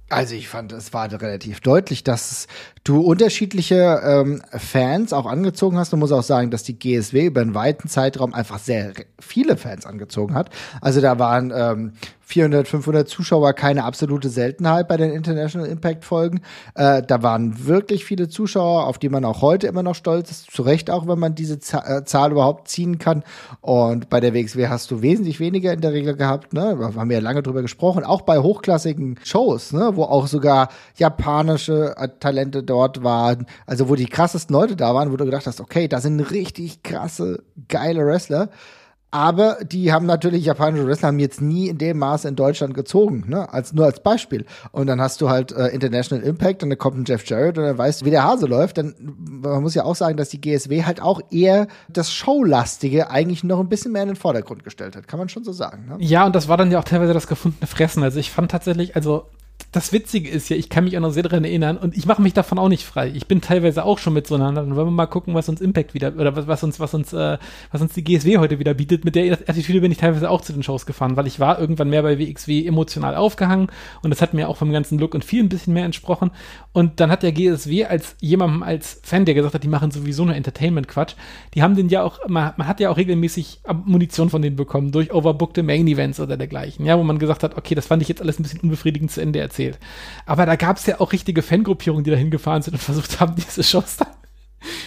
Also 0.10 0.36
ich 0.36 0.48
fand, 0.48 0.72
es 0.72 0.94
war 0.94 1.12
relativ 1.12 1.62
deutlich, 1.62 2.04
dass 2.04 2.48
du 2.86 3.02
unterschiedliche 3.02 4.00
ähm, 4.06 4.42
Fans 4.52 5.12
auch 5.12 5.26
angezogen 5.26 5.78
hast. 5.78 5.92
Du 5.92 5.98
musst 5.98 6.14
auch 6.14 6.24
sagen, 6.24 6.52
dass 6.52 6.64
die 6.64 6.80
GSW 6.80 7.26
über 7.26 7.42
einen 7.42 7.56
weiten 7.56 7.90
Zeitraum 7.90 8.34
einfach 8.34 8.60
sehr 8.60 8.94
viele 9.20 9.58
Fans 9.58 9.86
angezogen 9.86 10.36
hat. 10.36 10.52
Also 10.82 11.02
da 11.02 11.20
waren 11.20 11.52
ähm, 11.54 11.94
400, 12.26 12.68
500 12.68 13.08
Zuschauer 13.08 13.54
keine 13.54 13.84
absolute 13.84 14.30
Seltenheit 14.30 14.88
bei 14.88 14.98
den 14.98 15.12
International 15.12 15.68
Impact 15.68 16.04
Folgen. 16.06 16.42
Äh, 16.74 17.04
da 17.04 17.22
waren 17.22 17.68
wirklich 17.68 18.04
viele 18.04 18.28
Zuschauer, 18.28 18.88
auf 18.88 18.98
die 18.98 19.10
man 19.10 19.26
auch 19.26 19.42
heute 19.42 19.68
immer 19.68 19.84
noch 19.84 19.94
stolz 19.94 20.32
ist. 20.32 20.52
Zu 20.52 20.64
Recht 20.64 20.90
auch, 20.90 21.08
wenn 21.08 21.20
man 21.20 21.36
diese 21.36 21.60
Z 21.60 21.84
äh, 21.86 22.04
Zahl 22.04 22.32
überhaupt 22.32 22.68
ziehen 22.68 22.98
kann. 22.98 23.24
Und 23.62 24.10
bei 24.10 24.20
der 24.20 24.34
WXW 24.34 24.68
hast 24.68 24.90
du 24.90 25.04
wesentlich 25.04 25.40
weniger 25.40 25.72
in 25.72 25.82
der 25.82 25.94
Regel 25.94 26.16
gehabt. 26.16 26.54
Ne? 26.54 26.76
Da 26.80 26.96
haben 26.96 27.10
wir 27.10 27.18
ja 27.18 27.24
lange 27.24 27.44
drüber 27.44 27.62
gesprochen. 27.62 28.04
Auch 28.04 28.22
bei 28.22 28.40
hochklassigen 28.40 29.20
Shows, 29.24 29.72
ne? 29.72 29.92
wo 29.94 30.04
auch 30.04 30.26
sogar 30.26 30.70
japanische 30.96 31.96
äh, 31.96 32.10
Talente 32.20 32.64
dort 32.76 33.04
waren. 33.04 33.46
Also 33.66 33.88
wo 33.88 33.96
die 33.96 34.06
krassesten 34.06 34.54
Leute 34.54 34.76
da 34.76 34.94
waren, 34.94 35.12
wo 35.12 35.18
du 35.18 35.26
gedacht 35.26 35.48
hast, 35.48 35.62
okay, 35.62 35.88
da 35.88 36.02
sind 36.02 36.20
richtig 36.20 36.84
krasse, 36.84 37.44
geile 37.70 38.06
Wrestler. 38.06 38.50
Aber 39.12 39.60
die 39.64 39.94
haben 39.94 40.06
natürlich 40.06 40.44
japanische 40.44 40.86
Wrestler 40.86 41.08
haben 41.08 41.20
jetzt 41.20 41.40
nie 41.40 41.70
in 41.70 41.78
dem 41.78 42.00
Maße 42.00 42.28
in 42.28 42.36
Deutschland 42.36 42.74
gezogen, 42.74 43.24
ne? 43.28 43.54
Als 43.54 43.72
nur 43.72 43.86
als 43.86 44.02
Beispiel. 44.02 44.46
Und 44.74 44.88
dann 44.88 45.00
hast 45.00 45.22
du 45.22 45.30
halt 45.30 45.54
äh, 45.54 45.68
International 45.68 46.22
Impact 46.22 46.64
und 46.64 46.70
dann 46.70 46.78
kommt 46.78 46.98
ein 46.98 47.06
Jeff 47.08 47.26
Jarrett 47.26 47.58
und 47.58 47.64
dann 47.64 47.78
weißt 47.78 48.02
du, 48.02 48.06
wie 48.06 48.10
der 48.10 48.26
Hase 48.26 48.46
läuft. 48.46 48.78
Dann 48.78 48.94
man 48.98 49.62
muss 49.62 49.74
ja 49.74 49.86
auch 49.86 49.96
sagen, 49.96 50.18
dass 50.18 50.28
die 50.30 50.42
GSW 50.42 50.84
halt 50.84 51.02
auch 51.02 51.22
eher 51.32 51.68
das 51.88 52.12
Showlastige 52.12 53.10
eigentlich 53.10 53.46
noch 53.46 53.62
ein 53.62 53.70
bisschen 53.70 53.94
mehr 53.94 54.02
in 54.02 54.10
den 54.10 54.18
Vordergrund 54.18 54.66
gestellt 54.66 54.98
hat. 54.98 55.08
Kann 55.08 55.20
man 55.20 55.30
schon 55.30 55.46
so 55.46 55.54
sagen. 55.54 55.86
Ne? 55.88 55.96
Ja, 56.00 56.26
und 56.26 56.36
das 56.36 56.50
war 56.50 56.58
dann 56.58 56.70
ja 56.70 56.80
auch 56.80 56.84
teilweise 56.84 57.14
das 57.14 57.28
gefundene 57.28 57.68
Fressen. 57.68 58.04
Also 58.04 58.20
ich 58.20 58.32
fand 58.32 58.52
tatsächlich, 58.52 58.98
also 58.98 59.28
das 59.76 59.92
Witzige 59.92 60.30
ist 60.30 60.48
ja, 60.48 60.56
ich 60.56 60.70
kann 60.70 60.86
mich 60.86 60.96
auch 60.96 61.02
noch 61.02 61.12
sehr 61.12 61.24
daran 61.24 61.44
erinnern 61.44 61.76
und 61.76 61.98
ich 61.98 62.06
mache 62.06 62.22
mich 62.22 62.34
davon 62.34 62.58
auch 62.60 62.70
nicht 62.70 62.86
frei. 62.86 63.12
Ich 63.14 63.28
bin 63.28 63.42
teilweise 63.42 63.84
auch 63.84 64.00
schon 64.00 64.14
mit 64.14 64.26
so 64.26 64.36
einer, 64.36 64.54
dann 64.54 64.74
wollen 64.76 64.88
wir 64.88 64.92
mal 64.92 65.06
gucken, 65.06 65.34
was 65.34 65.50
uns 65.50 65.60
Impact 65.60 65.94
wieder, 65.94 66.14
oder 66.16 66.34
was, 66.34 66.48
was 66.48 66.64
uns, 66.64 66.80
was 66.80 66.94
uns, 66.94 67.12
äh, 67.12 67.38
was 67.74 67.82
uns 67.82 67.94
die 67.94 68.04
GSW 68.04 68.38
heute 68.38 68.58
wieder 68.58 68.74
bietet. 68.74 69.04
Mit 69.04 69.16
der 69.16 69.34
Attitüde 69.34 69.82
bin 69.82 69.92
ich 69.92 69.98
teilweise 69.98 70.30
auch 70.30 70.40
zu 70.40 70.54
den 70.54 70.64
Shows 70.64 70.86
gefahren, 70.86 71.18
weil 71.18 71.28
ich 71.28 71.42
war 71.42 71.60
irgendwann 71.60 71.90
mehr 71.90 72.04
bei 72.04 72.18
WXW 72.18 72.66
emotional 72.66 73.16
aufgehangen 73.16 73.68
und 74.02 74.12
das 74.12 74.22
hat 74.22 74.34
mir 74.34 74.48
auch 74.48 74.56
vom 74.56 74.72
ganzen 74.72 74.98
Look 74.98 75.14
und 75.14 75.26
viel 75.26 75.44
ein 75.44 75.50
bisschen 75.50 75.74
mehr 75.74 75.84
entsprochen. 75.84 76.32
Und 76.72 77.02
dann 77.02 77.12
hat 77.12 77.24
der 77.24 77.34
GSW 77.34 77.86
als 77.86 78.16
jemandem, 78.22 78.64
als 78.64 79.02
Fan, 79.04 79.26
der 79.26 79.34
gesagt 79.34 79.56
hat, 79.56 79.64
die 79.64 79.68
machen 79.68 79.92
sowieso 79.92 80.24
nur 80.24 80.36
Entertainment-Quatsch, 80.36 81.16
die 81.54 81.62
haben 81.62 81.76
den 81.76 81.90
ja 81.90 82.04
auch, 82.04 82.20
man, 82.30 82.54
man 82.56 82.68
hat 82.68 82.80
ja 82.80 82.90
auch 82.90 82.98
regelmäßig 82.98 83.60
Munition 83.86 84.30
von 84.30 84.42
denen 84.42 84.56
bekommen 84.56 84.94
durch 84.94 85.14
overbookte 85.14 85.64
Main-Events 85.64 86.22
oder 86.22 86.38
dergleichen, 86.38 86.86
ja, 86.86 86.98
wo 86.98 87.04
man 87.04 87.20
gesagt 87.20 87.44
hat, 87.44 87.58
okay, 87.58 87.76
das 87.76 87.88
fand 87.88 88.02
ich 88.02 88.08
jetzt 88.08 88.22
alles 88.22 88.40
ein 88.40 88.44
bisschen 88.44 88.62
unbefriedigend 88.62 89.12
zu 89.12 89.20
Ende 89.20 89.40
erzählt. 89.46 89.80
Aber 90.26 90.46
da 90.46 90.56
gab 90.56 90.78
es 90.78 90.86
ja 90.86 91.00
auch 91.00 91.12
richtige 91.12 91.42
Fangruppierungen, 91.42 92.04
die 92.04 92.12
da 92.12 92.18
hingefahren 92.18 92.62
sind 92.62 92.74
und 92.74 92.80
versucht 92.80 93.20
haben, 93.20 93.36
diese 93.36 93.64
Shows 93.64 93.98
dann 93.98 94.10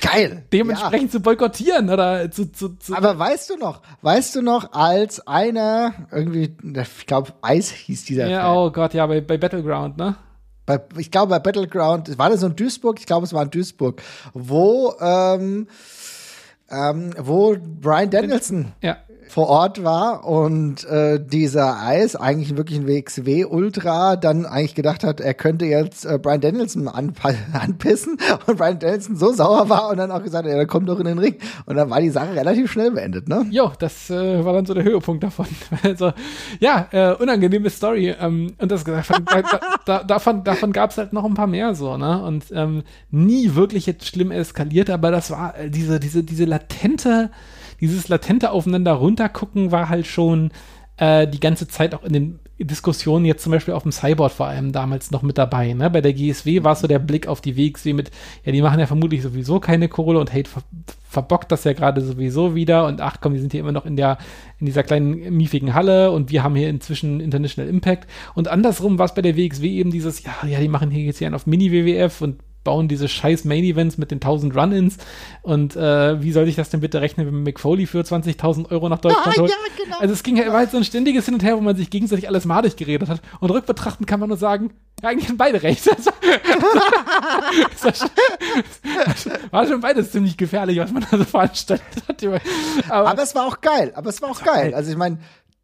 Geil. 0.01 0.45
Dementsprechend 0.53 1.09
ja. 1.09 1.19
zu 1.19 1.21
boykottieren 1.21 1.91
oder 1.91 2.31
zu, 2.31 2.51
zu, 2.51 2.77
zu. 2.77 2.95
Aber 2.95 3.19
weißt 3.19 3.51
du 3.51 3.57
noch, 3.57 3.83
weißt 4.03 4.37
du 4.37 4.43
noch, 4.43 4.73
als 4.73 5.27
einer 5.27 5.95
irgendwie, 6.11 6.57
ich 6.63 7.07
glaube, 7.07 7.33
Eis 7.43 7.71
hieß 7.71 8.05
dieser. 8.05 8.29
Ja, 8.29 8.43
Fan. 8.43 8.57
oh 8.57 8.71
Gott, 8.71 8.95
ja, 8.95 9.07
bei, 9.07 9.21
bei 9.21 9.39
Battleground, 9.39 9.97
ne? 9.97 10.17
Bei, 10.67 10.81
ich 10.99 11.11
glaube, 11.11 11.31
bei 11.31 11.39
Battleground, 11.39 12.19
war 12.19 12.31
das 12.31 12.41
so 12.41 12.47
in 12.47 12.57
Duisburg? 12.57 12.99
Ich 12.99 13.07
glaube, 13.07 13.25
es 13.25 13.33
war 13.33 13.43
in 13.43 13.51
Duisburg, 13.51 14.03
wo, 14.35 14.95
ähm, 15.01 15.69
ähm, 16.71 17.15
wo 17.19 17.57
Brian 17.81 18.11
Danielson 18.11 18.73
ja 18.83 18.99
vor 19.29 19.49
Ort 19.49 19.85
war 19.85 20.25
und 20.25 20.85
äh, 20.85 21.21
dieser 21.25 21.81
Eis, 21.81 22.17
eigentlich 22.17 22.57
wirklich 22.57 22.79
ein 22.79 22.87
WXW-Ultra, 22.87 24.17
dann 24.17 24.47
eigentlich 24.47 24.75
gedacht 24.75 25.05
hat, 25.05 25.21
er 25.21 25.35
könnte 25.35 25.67
jetzt 25.67 26.05
äh, 26.05 26.19
Brian 26.19 26.41
Danielson 26.41 26.89
anpissen 27.53 28.19
und 28.47 28.59
Brian 28.59 28.79
Danielson 28.79 29.17
so 29.17 29.33
sauer 29.33 29.69
war 29.69 29.91
und 29.91 29.99
dann 29.99 30.11
auch 30.11 30.23
gesagt 30.23 30.47
hat, 30.47 30.55
ja, 30.55 30.65
kommt 30.65 30.89
doch 30.89 30.99
in 30.99 31.07
den 31.07 31.19
Ring. 31.19 31.37
Und 31.67 31.77
dann 31.77 31.91
war 31.91 32.01
die 32.01 32.11
Sache 32.11 32.35
relativ 32.35 32.71
schnell 32.71 32.91
beendet, 32.91 33.29
ne? 33.29 33.47
Jo, 33.51 33.73
das 33.79 34.11
äh, 34.11 34.45
war 34.45 34.53
dann 34.53 34.67
so 34.67 34.75
der 34.75 34.85
Höhepunkt 34.85 35.23
davon. 35.23 35.47
also, 35.83 36.13
ja, 36.61 36.89
äh, 36.91 37.15
unangenehme 37.15 37.71
Story. 37.71 38.15
Ähm, 38.21 38.55
und 38.59 38.71
das 38.71 38.85
da, 38.85 39.03
da, 39.85 40.05
davon, 40.05 40.45
davon 40.45 40.73
gab 40.73 40.91
es 40.91 40.99
halt 40.99 41.13
noch 41.13 41.25
ein 41.25 41.35
paar 41.35 41.47
mehr 41.47 41.75
so, 41.75 41.97
ne? 41.97 42.23
Und 42.23 42.47
ähm, 42.53 42.83
nie 43.11 43.55
wirklich 43.55 43.87
jetzt 43.87 44.07
schlimm 44.07 44.31
eskaliert, 44.31 44.91
aber 44.91 45.11
das 45.11 45.31
war 45.31 45.59
äh, 45.59 45.71
diese, 45.71 46.01
diese, 46.01 46.23
diese 46.23 46.45
latente 46.45 47.31
dieses 47.81 48.09
latente 48.09 48.51
Aufeinander 48.51 48.93
runtergucken 48.93 49.71
war 49.73 49.89
halt 49.89 50.07
schon 50.07 50.51
äh, 50.99 51.27
die 51.27 51.41
ganze 51.41 51.69
Zeit 51.69 51.95
auch 51.95 52.05
in 52.05 52.13
den 52.13 52.41
Diskussionen 52.59 53.25
jetzt 53.25 53.45
zum 53.45 53.53
Beispiel 53.53 53.75
auf 53.75 53.85
dem 53.85 53.93
Cyborg 53.93 54.33
vor 54.33 54.47
allem 54.47 54.73
damals 54.73 55.13
noch 55.13 55.23
mit 55.23 55.39
dabei. 55.39 55.73
Ne? 55.73 55.89
Bei 55.91 56.01
der 56.01 56.13
GSW 56.13 56.65
war 56.65 56.73
es 56.73 56.81
so 56.81 56.89
der 56.89 56.99
Blick 56.99 57.29
auf 57.29 57.41
die 57.41 57.57
WXW 57.57 57.93
mit, 57.93 58.11
ja, 58.45 58.51
die 58.51 58.63
machen 58.63 58.81
ja 58.81 58.87
vermutlich 58.87 59.23
sowieso 59.23 59.61
keine 59.61 59.89
Kohle 59.89 60.19
und 60.19 60.33
Hate 60.33 60.51
ver 60.51 60.63
verbockt 61.11 61.51
das 61.51 61.65
ja 61.65 61.73
gerade 61.73 62.03
sowieso 62.03 62.55
wieder 62.55 62.87
und 62.87 63.01
ach 63.01 63.17
komm, 63.23 63.33
die 63.33 63.41
sind 63.41 63.53
hier 63.53 63.63
immer 63.63 63.73
noch 63.73 63.87
in 63.87 63.97
der, 63.97 64.19
in 64.61 64.67
dieser 64.67 64.83
kleinen 64.83 65.35
miefigen 65.35 65.73
Halle 65.73 66.11
und 66.11 66.31
wir 66.31 66.43
haben 66.43 66.55
hier 66.55 66.69
inzwischen 66.69 67.21
International 67.21 67.71
Impact 67.71 68.07
und 68.35 68.49
andersrum 68.49 68.99
war 68.99 69.07
es 69.07 69.15
bei 69.15 69.23
der 69.23 69.35
WXW 69.35 69.67
eben 69.71 69.91
dieses, 69.91 70.23
ja, 70.23 70.33
ja, 70.47 70.61
die 70.61 70.69
machen 70.69 70.91
hier 70.91 71.05
jetzt 71.05 71.17
hier 71.17 71.27
einen 71.27 71.35
auf 71.35 71.47
Mini-WWF 71.47 72.21
und 72.21 72.41
bauen 72.69 72.87
diese 72.87 73.09
scheiß 73.09 73.47
Main-Events 73.47 73.97
mit 73.97 74.11
den 74.11 74.17
1000 74.17 74.55
Run-Ins 74.55 74.99
und 75.41 75.75
äh, 75.75 76.21
wie 76.21 76.33
soll 76.33 76.47
ich 76.49 76.57
das 76.57 76.69
denn 76.69 76.81
bitte 76.81 77.01
rechnen, 77.01 77.27
wenn 77.27 77.43
McFoley 77.43 77.87
für 77.87 78.03
20.000 78.03 78.71
Euro 78.71 78.91
nach 78.91 78.99
Deutschland 78.99 79.27
ah, 79.27 79.41
holt? 79.41 79.51
Ja, 79.51 79.57
genau. 79.83 79.97
Also 80.01 80.13
es 80.13 80.23
ging 80.23 80.37
ja, 80.37 80.49
war 80.49 80.59
halt 80.59 80.71
so 80.71 80.77
ein 80.77 80.85
ständiges 80.85 81.25
Hin 81.25 81.33
und 81.33 81.43
Her, 81.43 81.57
wo 81.57 81.63
man 81.63 81.77
sich 81.77 81.89
gegenseitig 81.89 82.29
alles 82.29 82.45
madig 82.45 82.77
geredet 82.77 83.09
hat 83.09 83.23
und 83.41 83.51
rückbetrachtend 83.51 84.07
kann 84.07 84.21
man 84.21 84.29
nur 84.29 84.37
sagen, 84.37 84.75
ja, 85.03 85.09
eigentlich 85.09 85.31
haben 85.31 85.39
beide 85.39 85.63
recht. 85.63 85.87
war 89.51 89.67
schon 89.67 89.81
beides 89.81 90.13
ziemlich 90.13 90.37
gefährlich, 90.37 90.79
was 90.79 90.93
man 90.93 91.07
da 91.11 91.17
so 91.17 91.25
veranstaltet 91.25 92.03
hat. 92.07 92.23
Aber, 92.91 93.09
aber 93.09 93.23
es 93.23 93.35
war 93.35 93.47
auch 93.47 93.63
geil. 93.63 93.93
Aber 93.95 94.11
es 94.11 94.21
war 94.21 94.31
auch 94.31 94.43
geil. 94.43 94.75
Also 94.75 94.91
ich 94.91 94.97
meine, 94.97 95.19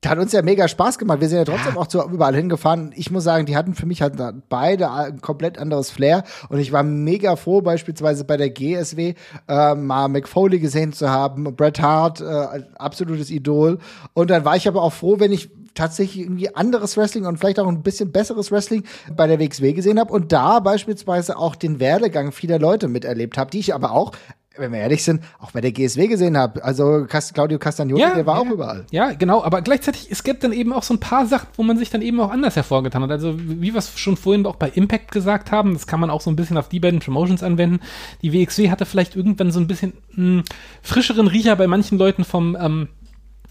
hat 0.08 0.18
uns 0.18 0.32
ja 0.32 0.42
mega 0.42 0.68
Spaß 0.68 0.98
gemacht. 0.98 1.20
Wir 1.20 1.28
sind 1.28 1.38
ja 1.38 1.44
trotzdem 1.44 1.74
ja. 1.74 1.80
auch 1.80 1.86
zu 1.86 2.02
überall 2.02 2.34
hingefahren. 2.34 2.92
Ich 2.96 3.10
muss 3.10 3.24
sagen, 3.24 3.46
die 3.46 3.56
hatten 3.56 3.74
für 3.74 3.86
mich 3.86 4.02
halt 4.02 4.14
beide 4.48 4.90
ein 4.90 5.20
komplett 5.20 5.58
anderes 5.58 5.90
Flair. 5.90 6.24
Und 6.48 6.58
ich 6.58 6.72
war 6.72 6.82
mega 6.82 7.36
froh, 7.36 7.62
beispielsweise 7.62 8.24
bei 8.24 8.36
der 8.36 8.50
GSW 8.50 9.14
äh, 9.48 9.74
mal 9.74 10.08
McFoley 10.08 10.58
gesehen 10.58 10.92
zu 10.92 11.10
haben. 11.10 11.44
Bret 11.56 11.80
Hart, 11.80 12.20
äh, 12.20 12.62
absolutes 12.76 13.30
Idol. 13.30 13.78
Und 14.14 14.30
dann 14.30 14.44
war 14.44 14.56
ich 14.56 14.68
aber 14.68 14.82
auch 14.82 14.92
froh, 14.92 15.20
wenn 15.20 15.32
ich 15.32 15.50
tatsächlich 15.74 16.24
irgendwie 16.24 16.54
anderes 16.54 16.96
Wrestling 16.96 17.26
und 17.26 17.38
vielleicht 17.38 17.58
auch 17.58 17.66
ein 17.66 17.82
bisschen 17.82 18.12
besseres 18.12 18.50
Wrestling 18.50 18.84
bei 19.14 19.26
der 19.26 19.40
WXW 19.40 19.72
gesehen 19.72 19.98
habe 19.98 20.12
und 20.12 20.32
da 20.32 20.60
beispielsweise 20.60 21.36
auch 21.36 21.56
den 21.56 21.80
Werdegang 21.80 22.32
vieler 22.32 22.58
Leute 22.58 22.88
miterlebt 22.88 23.36
habe, 23.36 23.50
die 23.50 23.58
ich 23.58 23.74
aber 23.74 23.92
auch 23.92 24.12
wenn 24.56 24.72
wir 24.72 24.80
ehrlich 24.80 25.02
sind, 25.02 25.22
auch 25.40 25.50
bei 25.50 25.60
der 25.60 25.72
GSW 25.72 26.06
gesehen 26.06 26.36
habe, 26.36 26.62
also 26.62 27.06
Claudio 27.32 27.58
Castagnoli, 27.58 28.00
Ja, 28.00 28.14
der 28.14 28.26
war 28.26 28.36
ja. 28.36 28.48
auch 28.48 28.52
überall. 28.52 28.86
Ja, 28.90 29.12
genau, 29.12 29.42
aber 29.42 29.62
gleichzeitig, 29.62 30.08
es 30.10 30.22
gibt 30.22 30.44
dann 30.44 30.52
eben 30.52 30.72
auch 30.72 30.82
so 30.82 30.94
ein 30.94 31.00
paar 31.00 31.26
Sachen, 31.26 31.48
wo 31.56 31.62
man 31.62 31.76
sich 31.76 31.90
dann 31.90 32.02
eben 32.02 32.20
auch 32.20 32.30
anders 32.30 32.56
hervorgetan 32.56 33.02
hat. 33.02 33.10
Also, 33.10 33.34
wie 33.36 33.72
wir 33.72 33.78
es 33.78 33.98
schon 33.98 34.16
vorhin 34.16 34.46
auch 34.46 34.56
bei 34.56 34.68
Impact 34.68 35.10
gesagt 35.10 35.50
haben, 35.50 35.74
das 35.74 35.86
kann 35.86 36.00
man 36.00 36.10
auch 36.10 36.20
so 36.20 36.30
ein 36.30 36.36
bisschen 36.36 36.56
auf 36.56 36.68
die 36.68 36.80
beiden 36.80 37.00
Promotions 37.00 37.42
anwenden. 37.42 37.80
Die 38.22 38.32
WXW 38.32 38.70
hatte 38.70 38.86
vielleicht 38.86 39.16
irgendwann 39.16 39.50
so 39.50 39.60
ein 39.60 39.66
bisschen 39.66 39.94
mh, 40.12 40.44
frischeren 40.82 41.26
Riecher 41.26 41.56
bei 41.56 41.66
manchen 41.66 41.98
Leuten 41.98 42.24
vom, 42.24 42.56
ähm, 42.60 42.88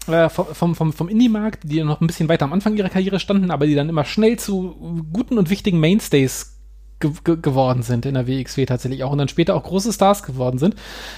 äh, 0.06 0.28
vom, 0.28 0.46
vom, 0.52 0.74
vom, 0.74 0.92
vom 0.92 1.08
Indie-Markt, 1.08 1.60
die 1.64 1.82
noch 1.82 2.00
ein 2.00 2.06
bisschen 2.06 2.28
weiter 2.28 2.44
am 2.44 2.52
Anfang 2.52 2.76
ihrer 2.76 2.88
Karriere 2.88 3.20
standen, 3.20 3.50
aber 3.50 3.66
die 3.66 3.74
dann 3.74 3.88
immer 3.88 4.04
schnell 4.04 4.38
zu 4.38 5.04
guten 5.12 5.38
und 5.38 5.50
wichtigen 5.50 5.80
Mainstays 5.80 6.53
ge 7.10 7.12
ge 7.24 7.36
geworden 7.40 7.82
sind 7.82 8.06
in 8.06 8.14
der 8.14 8.26
WXW 8.26 8.66
tatsächlich 8.66 9.04
auch 9.04 9.12
und 9.12 9.18
dann 9.18 9.28
später 9.28 9.54
auch 9.54 9.62
große 9.62 9.92
Stars 9.92 10.22
geworden 10.22 10.58
sind. 10.58 10.74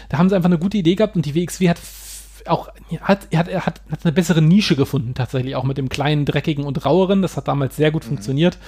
Da 0.08 0.18
haben 0.18 0.28
sie 0.28 0.36
einfach 0.36 0.48
eine 0.48 0.58
gute 0.58 0.78
Idee 0.78 0.94
gehabt 0.94 1.16
und 1.16 1.26
die 1.26 1.34
WXW 1.34 1.68
hat 1.68 1.78
auch 2.48 2.68
hat, 3.00 3.28
hat, 3.34 3.52
hat, 3.52 3.82
hat 3.90 4.04
eine 4.04 4.12
bessere 4.12 4.40
Nische 4.40 4.76
gefunden, 4.76 5.14
tatsächlich 5.14 5.56
auch 5.56 5.64
mit 5.64 5.78
dem 5.78 5.88
kleinen, 5.88 6.24
dreckigen 6.24 6.64
und 6.64 6.84
raueren. 6.84 7.22
Das 7.22 7.36
hat 7.36 7.48
damals 7.48 7.76
sehr 7.76 7.90
gut 7.90 8.04
funktioniert. 8.04 8.58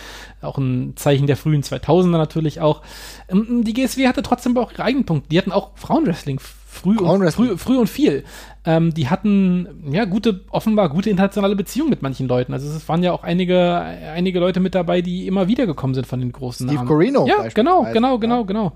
Auch 0.40 0.58
ein 0.58 0.94
Zeichen 0.96 1.26
der 1.26 1.36
frühen 1.36 1.62
2000er 1.62 2.18
natürlich 2.18 2.60
auch. 2.60 2.82
Ähm, 3.28 3.62
Die 3.64 3.74
GSW 3.74 4.08
hatte 4.08 4.22
trotzdem 4.22 4.56
auch 4.56 4.72
ihre 4.72 4.84
eigenen 4.84 5.06
Punkte. 5.06 5.28
Die 5.28 5.38
hatten 5.38 5.52
auch 5.52 5.70
Frauenwrestling 5.76 6.40
früh 6.68 6.98
und, 6.98 7.30
früh, 7.32 7.56
früh 7.56 7.76
und 7.78 7.88
viel. 7.88 8.24
Ähm, 8.64 8.92
die 8.92 9.08
hatten 9.08 9.90
ja 9.90 10.04
gute, 10.04 10.42
offenbar 10.50 10.90
gute 10.90 11.08
internationale 11.08 11.56
Beziehungen 11.56 11.88
mit 11.88 12.02
manchen 12.02 12.28
Leuten. 12.28 12.52
Also 12.52 12.68
es 12.68 12.86
waren 12.88 13.02
ja 13.02 13.12
auch 13.12 13.24
einige, 13.24 13.80
einige 13.80 14.38
Leute 14.38 14.60
mit 14.60 14.74
dabei, 14.74 15.00
die 15.00 15.26
immer 15.26 15.48
wieder 15.48 15.66
gekommen 15.66 15.94
sind 15.94 16.06
von 16.06 16.20
den 16.20 16.30
großen 16.30 16.66
Steve 16.66 16.76
Namen. 16.76 16.88
Corino 16.88 17.26
Ja, 17.26 17.48
genau, 17.48 17.86
genau, 17.92 18.18
genau, 18.18 18.44
genau. 18.44 18.72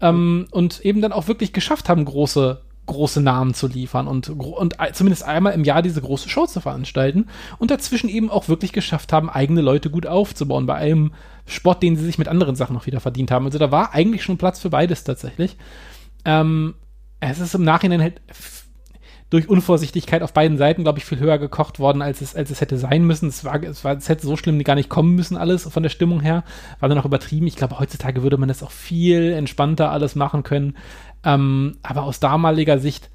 Ähm, 0.00 0.46
und 0.52 0.80
eben 0.80 1.00
dann 1.02 1.12
auch 1.12 1.26
wirklich 1.26 1.52
geschafft 1.52 1.88
haben, 1.88 2.04
große 2.04 2.60
große 2.86 3.20
Namen 3.20 3.54
zu 3.54 3.68
liefern 3.68 4.08
und, 4.08 4.28
und 4.28 4.76
zumindest 4.92 5.24
einmal 5.24 5.52
im 5.52 5.62
Jahr 5.62 5.82
diese 5.82 6.02
große 6.02 6.28
Show 6.28 6.46
zu 6.46 6.60
veranstalten 6.60 7.26
und 7.58 7.70
dazwischen 7.70 8.08
eben 8.08 8.28
auch 8.28 8.48
wirklich 8.48 8.72
geschafft 8.72 9.12
haben, 9.12 9.30
eigene 9.30 9.60
Leute 9.60 9.88
gut 9.88 10.04
aufzubauen 10.04 10.66
bei 10.66 10.74
einem 10.74 11.12
Sport, 11.46 11.82
den 11.84 11.94
sie 11.94 12.04
sich 12.04 12.18
mit 12.18 12.26
anderen 12.26 12.56
Sachen 12.56 12.74
noch 12.74 12.86
wieder 12.86 12.98
verdient 12.98 13.30
haben. 13.30 13.46
Also 13.46 13.60
da 13.60 13.70
war 13.70 13.94
eigentlich 13.94 14.24
schon 14.24 14.36
Platz 14.36 14.58
für 14.58 14.70
beides 14.70 15.04
tatsächlich. 15.04 15.56
Ähm, 16.24 16.74
es 17.30 17.38
ist 17.38 17.54
im 17.54 17.64
Nachhinein 17.64 18.02
halt 18.02 18.20
durch 19.30 19.48
Unvorsichtigkeit 19.48 20.22
auf 20.22 20.34
beiden 20.34 20.58
Seiten, 20.58 20.82
glaube 20.82 20.98
ich, 20.98 21.06
viel 21.06 21.18
höher 21.18 21.38
gekocht 21.38 21.78
worden, 21.78 22.02
als 22.02 22.20
es, 22.20 22.36
als 22.36 22.50
es 22.50 22.60
hätte 22.60 22.76
sein 22.76 23.04
müssen. 23.04 23.30
Es, 23.30 23.44
war, 23.44 23.62
es, 23.62 23.82
war, 23.82 23.96
es 23.96 24.10
hätte 24.10 24.26
so 24.26 24.36
schlimm 24.36 24.62
gar 24.62 24.74
nicht 24.74 24.90
kommen 24.90 25.14
müssen, 25.14 25.38
alles 25.38 25.62
von 25.62 25.82
der 25.82 25.90
Stimmung 25.90 26.20
her. 26.20 26.44
War 26.80 26.90
dann 26.90 26.98
auch 26.98 27.06
übertrieben. 27.06 27.46
Ich 27.46 27.56
glaube, 27.56 27.78
heutzutage 27.78 28.22
würde 28.22 28.36
man 28.36 28.48
das 28.48 28.62
auch 28.62 28.70
viel 28.70 29.32
entspannter 29.32 29.90
alles 29.90 30.16
machen 30.16 30.42
können. 30.42 30.76
Ähm, 31.24 31.78
aber 31.82 32.02
aus 32.02 32.20
damaliger 32.20 32.78
Sicht, 32.78 33.08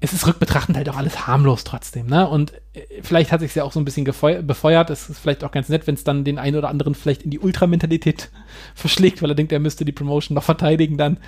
es 0.00 0.14
ist 0.14 0.26
rückbetrachtend 0.26 0.76
halt 0.76 0.88
auch 0.88 0.96
alles 0.96 1.26
harmlos 1.26 1.64
trotzdem, 1.64 2.06
ne? 2.06 2.28
Und 2.28 2.54
äh, 2.72 3.02
vielleicht 3.02 3.30
hat 3.30 3.40
sich 3.40 3.54
ja 3.54 3.64
auch 3.64 3.72
so 3.72 3.80
ein 3.80 3.84
bisschen 3.84 4.04
befeuert. 4.04 4.88
Es 4.88 5.10
ist 5.10 5.18
vielleicht 5.18 5.44
auch 5.44 5.50
ganz 5.50 5.68
nett, 5.68 5.86
wenn 5.86 5.96
es 5.96 6.04
dann 6.04 6.24
den 6.24 6.38
einen 6.38 6.56
oder 6.56 6.70
anderen 6.70 6.94
vielleicht 6.94 7.22
in 7.22 7.30
die 7.30 7.40
Ultramentalität 7.40 8.30
verschlägt, 8.74 9.20
weil 9.20 9.30
er 9.30 9.36
denkt, 9.36 9.52
er 9.52 9.60
müsste 9.60 9.84
die 9.84 9.92
Promotion 9.92 10.34
noch 10.34 10.44
verteidigen 10.44 10.96
dann. 10.96 11.18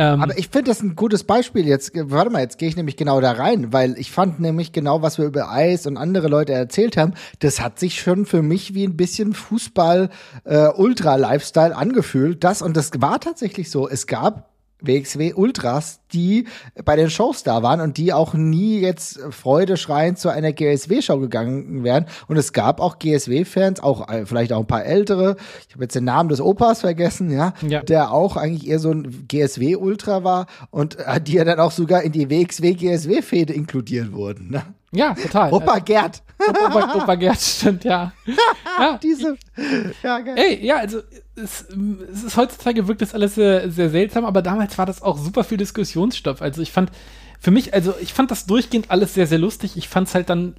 Ähm, 0.00 0.22
Aber 0.22 0.38
ich 0.38 0.48
finde 0.48 0.70
das 0.70 0.82
ein 0.82 0.96
gutes 0.96 1.24
Beispiel 1.24 1.68
jetzt. 1.68 1.92
Warte 1.94 2.30
mal, 2.30 2.40
jetzt 2.40 2.56
gehe 2.56 2.70
ich 2.70 2.76
nämlich 2.76 2.96
genau 2.96 3.20
da 3.20 3.32
rein, 3.32 3.70
weil 3.70 3.98
ich 3.98 4.10
fand 4.10 4.40
nämlich 4.40 4.72
genau, 4.72 5.02
was 5.02 5.18
wir 5.18 5.26
über 5.26 5.50
Eis 5.50 5.86
und 5.86 5.98
andere 5.98 6.28
Leute 6.28 6.54
erzählt 6.54 6.96
haben, 6.96 7.12
das 7.40 7.60
hat 7.60 7.78
sich 7.78 8.00
schon 8.00 8.24
für 8.24 8.40
mich 8.40 8.72
wie 8.72 8.84
ein 8.84 8.96
bisschen 8.96 9.34
Fußball 9.34 10.08
äh, 10.44 10.68
angefühlt. 11.74 12.42
Das 12.44 12.62
und 12.62 12.78
das 12.78 12.92
war 12.96 13.20
tatsächlich 13.20 13.70
so. 13.70 13.90
Es 13.90 14.06
gab 14.06 14.49
WXW 14.82 15.34
Ultras, 15.34 16.00
die 16.12 16.46
bei 16.84 16.96
den 16.96 17.10
Shows 17.10 17.42
da 17.42 17.62
waren 17.62 17.80
und 17.80 17.96
die 17.96 18.12
auch 18.12 18.34
nie 18.34 18.80
jetzt 18.80 19.20
freudeschreiend 19.30 20.18
zu 20.18 20.28
einer 20.28 20.52
GSW-Show 20.52 21.18
gegangen 21.18 21.84
wären. 21.84 22.06
Und 22.28 22.36
es 22.36 22.52
gab 22.52 22.80
auch 22.80 22.98
GSW-Fans, 22.98 23.80
auch 23.80 24.08
äh, 24.08 24.26
vielleicht 24.26 24.52
auch 24.52 24.60
ein 24.60 24.66
paar 24.66 24.84
ältere. 24.84 25.36
Ich 25.68 25.74
habe 25.74 25.84
jetzt 25.84 25.94
den 25.94 26.04
Namen 26.04 26.28
des 26.28 26.40
Opas 26.40 26.80
vergessen, 26.80 27.30
ja, 27.30 27.52
Ja. 27.66 27.82
der 27.82 28.12
auch 28.12 28.36
eigentlich 28.36 28.68
eher 28.68 28.78
so 28.78 28.90
ein 28.90 29.26
GSW-Ultra 29.28 30.24
war 30.24 30.46
und 30.70 30.98
äh, 30.98 31.20
die 31.20 31.34
ja 31.34 31.44
dann 31.44 31.60
auch 31.60 31.72
sogar 31.72 32.02
in 32.02 32.12
die 32.12 32.28
WXW-GSW-Fehde 32.30 33.52
inkludiert 33.52 34.12
wurden. 34.12 34.50
Ne? 34.50 34.62
ja, 34.92 35.14
total. 35.14 35.52
Opa 35.52 35.78
Gerd, 35.78 36.22
Opa, 36.50 36.94
Opa 36.94 37.14
Gerd, 37.14 37.40
stimmt, 37.40 37.84
ja. 37.84 38.12
ja. 38.78 38.98
diese, 39.02 39.36
ja, 40.02 40.20
geil. 40.20 40.36
Ey, 40.38 40.64
ja, 40.64 40.76
also 40.76 41.00
es, 41.36 41.66
es 42.12 42.24
ist 42.24 42.36
heutzutage 42.36 42.86
wirkt 42.88 43.02
das 43.02 43.14
alles 43.14 43.34
sehr, 43.34 43.70
sehr 43.70 43.90
seltsam, 43.90 44.24
aber 44.24 44.42
damals 44.42 44.76
war 44.78 44.86
das 44.86 45.02
auch 45.02 45.18
super 45.18 45.44
viel 45.44 45.58
Diskussionsstoff. 45.58 46.42
Also 46.42 46.62
ich 46.62 46.72
fand, 46.72 46.90
für 47.40 47.50
mich, 47.50 47.74
also 47.74 47.94
ich 48.00 48.12
fand 48.12 48.30
das 48.30 48.46
durchgehend 48.46 48.90
alles 48.90 49.14
sehr, 49.14 49.26
sehr 49.26 49.38
lustig. 49.38 49.76
Ich 49.76 49.88
fand 49.88 50.08
es 50.08 50.14
halt 50.14 50.28
dann, 50.28 50.54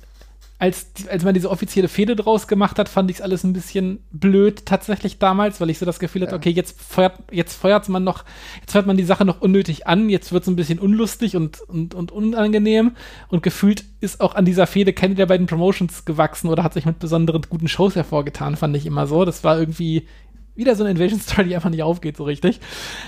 als, 0.62 0.92
als 1.10 1.24
man 1.24 1.34
diese 1.34 1.50
offizielle 1.50 1.88
Fehde 1.88 2.16
draus 2.16 2.48
gemacht 2.48 2.78
hat, 2.78 2.88
fand 2.88 3.10
ich 3.10 3.18
es 3.18 3.22
alles 3.24 3.44
ein 3.44 3.52
bisschen 3.52 4.04
blöd 4.12 4.64
tatsächlich 4.68 5.18
damals, 5.18 5.60
weil 5.60 5.72
ich 5.72 5.80
so 5.80 5.88
das 5.88 5.98
Gefühl 5.98 6.22
hatte, 6.22 6.36
okay, 6.36 6.52
jetzt 6.52 6.80
feuert, 6.80 7.18
jetzt 7.32 7.56
feuert 7.56 7.90
man 7.90 8.04
noch, 8.04 8.26
jetzt 8.60 8.74
feuert 8.74 8.86
man 8.86 8.96
die 8.96 9.04
Sache 9.04 9.26
noch 9.26 9.42
unnötig 9.42 9.88
an, 9.88 10.08
jetzt 10.08 10.32
wird 10.32 10.44
es 10.44 10.50
ein 10.50 10.56
bisschen 10.56 10.78
unlustig 10.78 11.36
und, 11.36 11.62
und, 11.62 11.96
und 11.96 12.12
unangenehm 12.12 12.92
und 13.30 13.42
gefühlt 13.42 13.86
ist 14.02 14.22
auch 14.22 14.36
an 14.36 14.46
dieser 14.46 14.68
Fehde 14.68 14.94
keine 14.94 15.16
der 15.16 15.26
beiden 15.26 15.48
Promotions 15.48 16.06
gewachsen 16.06 16.48
oder 16.48 16.64
hat 16.64 16.76
sich 16.76 16.86
mit 16.86 17.00
besonderen 17.00 17.42
guten 17.50 17.68
Shows 17.68 17.96
hervorgetan, 17.96 18.56
fand 18.56 18.78
ich 18.78 18.86
immer 18.86 19.08
so. 19.08 19.26
Das 19.26 19.44
war 19.44 19.58
irgendwie 19.58 20.06
wieder 20.54 20.76
so 20.76 20.84
eine 20.84 20.92
Invasion-Story, 20.92 21.48
die 21.48 21.56
einfach 21.56 21.72
nicht 21.72 21.82
aufgeht 21.82 22.18
so 22.18 22.24
richtig. 22.26 22.60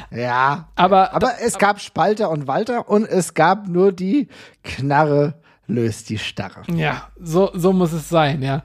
Ja, 0.09 0.69
Aber, 0.75 1.13
aber 1.13 1.33
es 1.45 1.59
gab 1.59 1.79
Spalter 1.81 2.31
und 2.31 2.47
Walter 2.47 2.89
und 2.89 3.05
es 3.05 3.35
gab 3.35 3.67
nur 3.67 3.91
die 3.91 4.27
Knarre 4.63 5.35
löst 5.67 6.09
die 6.09 6.17
Starre. 6.17 6.63
Ja, 6.73 7.09
so, 7.19 7.51
so 7.53 7.73
muss 7.73 7.93
es 7.93 8.09
sein, 8.09 8.41
ja. 8.41 8.63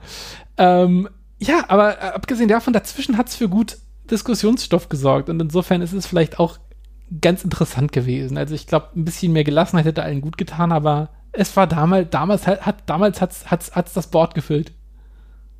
Ähm, 0.57 1.09
ja, 1.39 1.65
aber 1.67 2.15
abgesehen 2.15 2.49
davon, 2.49 2.73
dazwischen 2.73 3.17
hat 3.17 3.29
es 3.29 3.35
für 3.35 3.49
gut 3.49 3.77
Diskussionsstoff 4.11 4.89
gesorgt 4.89 5.29
und 5.29 5.39
insofern 5.41 5.81
ist 5.81 5.93
es 5.93 6.07
vielleicht 6.07 6.39
auch 6.39 6.57
ganz 7.21 7.43
interessant 7.43 7.91
gewesen. 7.91 8.37
Also 8.37 8.55
ich 8.55 8.67
glaube, 8.67 8.89
ein 8.95 9.05
bisschen 9.05 9.33
mehr 9.33 9.43
Gelassenheit 9.43 9.85
hätte 9.85 10.03
allen 10.03 10.21
gut 10.21 10.37
getan, 10.37 10.71
aber 10.71 11.09
es 11.31 11.55
war 11.55 11.67
damals, 11.67 12.09
damals 12.09 12.47
hat, 12.47 12.65
hat 12.65 12.89
damals 12.89 13.21
hat's, 13.21 13.49
hat's, 13.49 13.75
hat's 13.75 13.93
das 13.93 14.07
Board 14.07 14.33
gefüllt. 14.33 14.73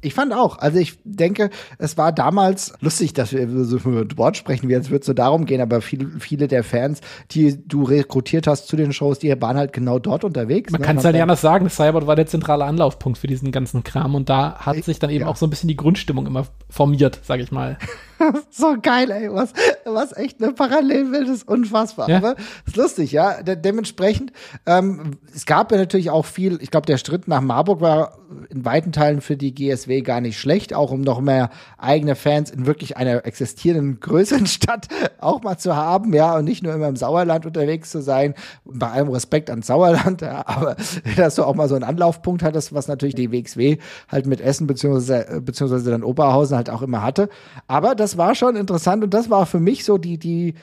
Ich 0.01 0.13
fand 0.13 0.33
auch. 0.33 0.59
Also 0.59 0.79
ich 0.79 0.97
denke, 1.03 1.49
es 1.77 1.97
war 1.97 2.11
damals 2.11 2.73
lustig, 2.79 3.13
dass 3.13 3.33
wir 3.33 3.47
so 3.65 3.77
über 3.77 4.05
Wort 4.17 4.37
sprechen, 4.37 4.69
wie 4.69 4.73
jetzt 4.73 4.89
wird 4.89 5.03
es 5.03 5.07
so 5.07 5.13
darum 5.13 5.45
gehen, 5.45 5.59
aber 5.59 5.81
viele, 5.81 6.07
viele 6.19 6.47
der 6.47 6.63
Fans, 6.63 7.01
die 7.31 7.57
du 7.67 7.83
rekrutiert 7.83 8.47
hast 8.47 8.67
zu 8.67 8.77
den 8.77 8.93
Shows, 8.93 9.19
die 9.19 9.29
waren 9.41 9.57
halt 9.57 9.73
genau 9.73 9.99
dort 9.99 10.23
unterwegs. 10.23 10.71
Man 10.71 10.81
ne? 10.81 10.87
kann 10.87 10.97
es 10.97 11.03
halt 11.03 11.13
nicht 11.15 11.21
anders 11.21 11.41
sagen, 11.41 11.69
Cyborg 11.69 12.07
war 12.07 12.15
der 12.15 12.27
zentrale 12.27 12.65
Anlaufpunkt 12.65 13.17
für 13.17 13.27
diesen 13.27 13.51
ganzen 13.51 13.83
Kram 13.83 14.15
und 14.15 14.29
da 14.29 14.55
hat 14.59 14.83
sich 14.83 14.99
dann 14.99 15.09
eben 15.09 15.25
Ja. 15.25 15.27
auch 15.27 15.35
so 15.35 15.45
ein 15.45 15.49
bisschen 15.49 15.67
die 15.67 15.75
Grundstimmung 15.75 16.25
immer 16.25 16.45
formiert, 16.69 17.19
sag 17.23 17.39
ich 17.39 17.51
mal. 17.51 17.77
So 18.51 18.75
geil, 18.81 19.11
ey, 19.11 19.31
was, 19.31 19.53
was 19.85 20.15
echt 20.15 20.41
eine 20.41 20.53
Parallelwelt 20.53 21.27
ist, 21.27 21.47
unfassbar. 21.47 22.09
Ja. 22.09 22.17
Aber 22.17 22.35
ist 22.65 22.75
lustig, 22.75 23.11
ja. 23.11 23.41
De 23.41 23.55
dementsprechend, 23.55 24.31
ähm, 24.65 25.17
es 25.33 25.45
gab 25.45 25.71
ja 25.71 25.77
natürlich 25.77 26.09
auch 26.09 26.25
viel, 26.25 26.59
ich 26.61 26.71
glaube, 26.71 26.85
der 26.85 26.97
Schritt 26.97 27.27
nach 27.27 27.41
Marburg 27.41 27.81
war 27.81 28.17
in 28.49 28.63
weiten 28.63 28.91
Teilen 28.91 29.21
für 29.21 29.37
die 29.37 29.53
GSW 29.53 30.01
gar 30.01 30.21
nicht 30.21 30.39
schlecht, 30.39 30.73
auch 30.73 30.91
um 30.91 31.01
noch 31.01 31.19
mehr 31.19 31.49
eigene 31.77 32.15
Fans 32.15 32.51
in 32.51 32.65
wirklich 32.65 32.97
einer 32.97 33.25
existierenden 33.25 33.99
größeren 33.99 34.45
Stadt 34.45 34.87
auch 35.19 35.41
mal 35.41 35.57
zu 35.57 35.75
haben, 35.75 36.13
ja, 36.13 36.35
und 36.37 36.45
nicht 36.45 36.63
nur 36.63 36.73
immer 36.73 36.87
im 36.87 36.95
Sauerland 36.95 37.45
unterwegs 37.45 37.89
zu 37.89 38.01
sein. 38.01 38.35
Bei 38.65 38.91
allem 38.91 39.09
Respekt 39.09 39.49
ans 39.49 39.67
Sauerland, 39.67 40.21
ja, 40.21 40.43
aber 40.45 40.75
dass 41.15 41.35
du 41.35 41.43
auch 41.43 41.55
mal 41.55 41.67
so 41.67 41.75
einen 41.75 41.83
Anlaufpunkt 41.83 42.43
hattest, 42.43 42.73
was 42.73 42.87
natürlich 42.87 43.15
die 43.15 43.31
WXW 43.31 43.77
halt 44.07 44.25
mit 44.27 44.41
Essen 44.41 44.67
beziehungsweise, 44.67 45.41
beziehungsweise 45.41 45.89
dann 45.89 46.03
Oberhausen 46.03 46.55
halt 46.55 46.69
auch 46.69 46.81
immer 46.81 47.01
hatte. 47.01 47.29
Aber 47.67 47.95
das 47.95 48.08
war 48.17 48.35
schon 48.35 48.55
interessant 48.55 49.03
und 49.03 49.13
das 49.13 49.29
war 49.29 49.45
für 49.45 49.59
mich 49.59 49.85
so 49.85 49.97
die, 49.97 50.17
die 50.17 50.55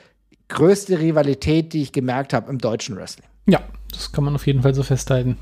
größte 0.49 0.99
Rivalität, 0.99 1.73
die 1.73 1.81
ich 1.81 1.91
gemerkt 1.91 2.33
habe 2.33 2.49
im 2.49 2.57
deutschen 2.57 2.95
Wrestling. 2.95 3.27
Ja, 3.47 3.61
das 3.91 4.11
kann 4.11 4.23
man 4.23 4.35
auf 4.35 4.47
jeden 4.47 4.61
Fall 4.61 4.73
so 4.73 4.83
festhalten. 4.83 5.37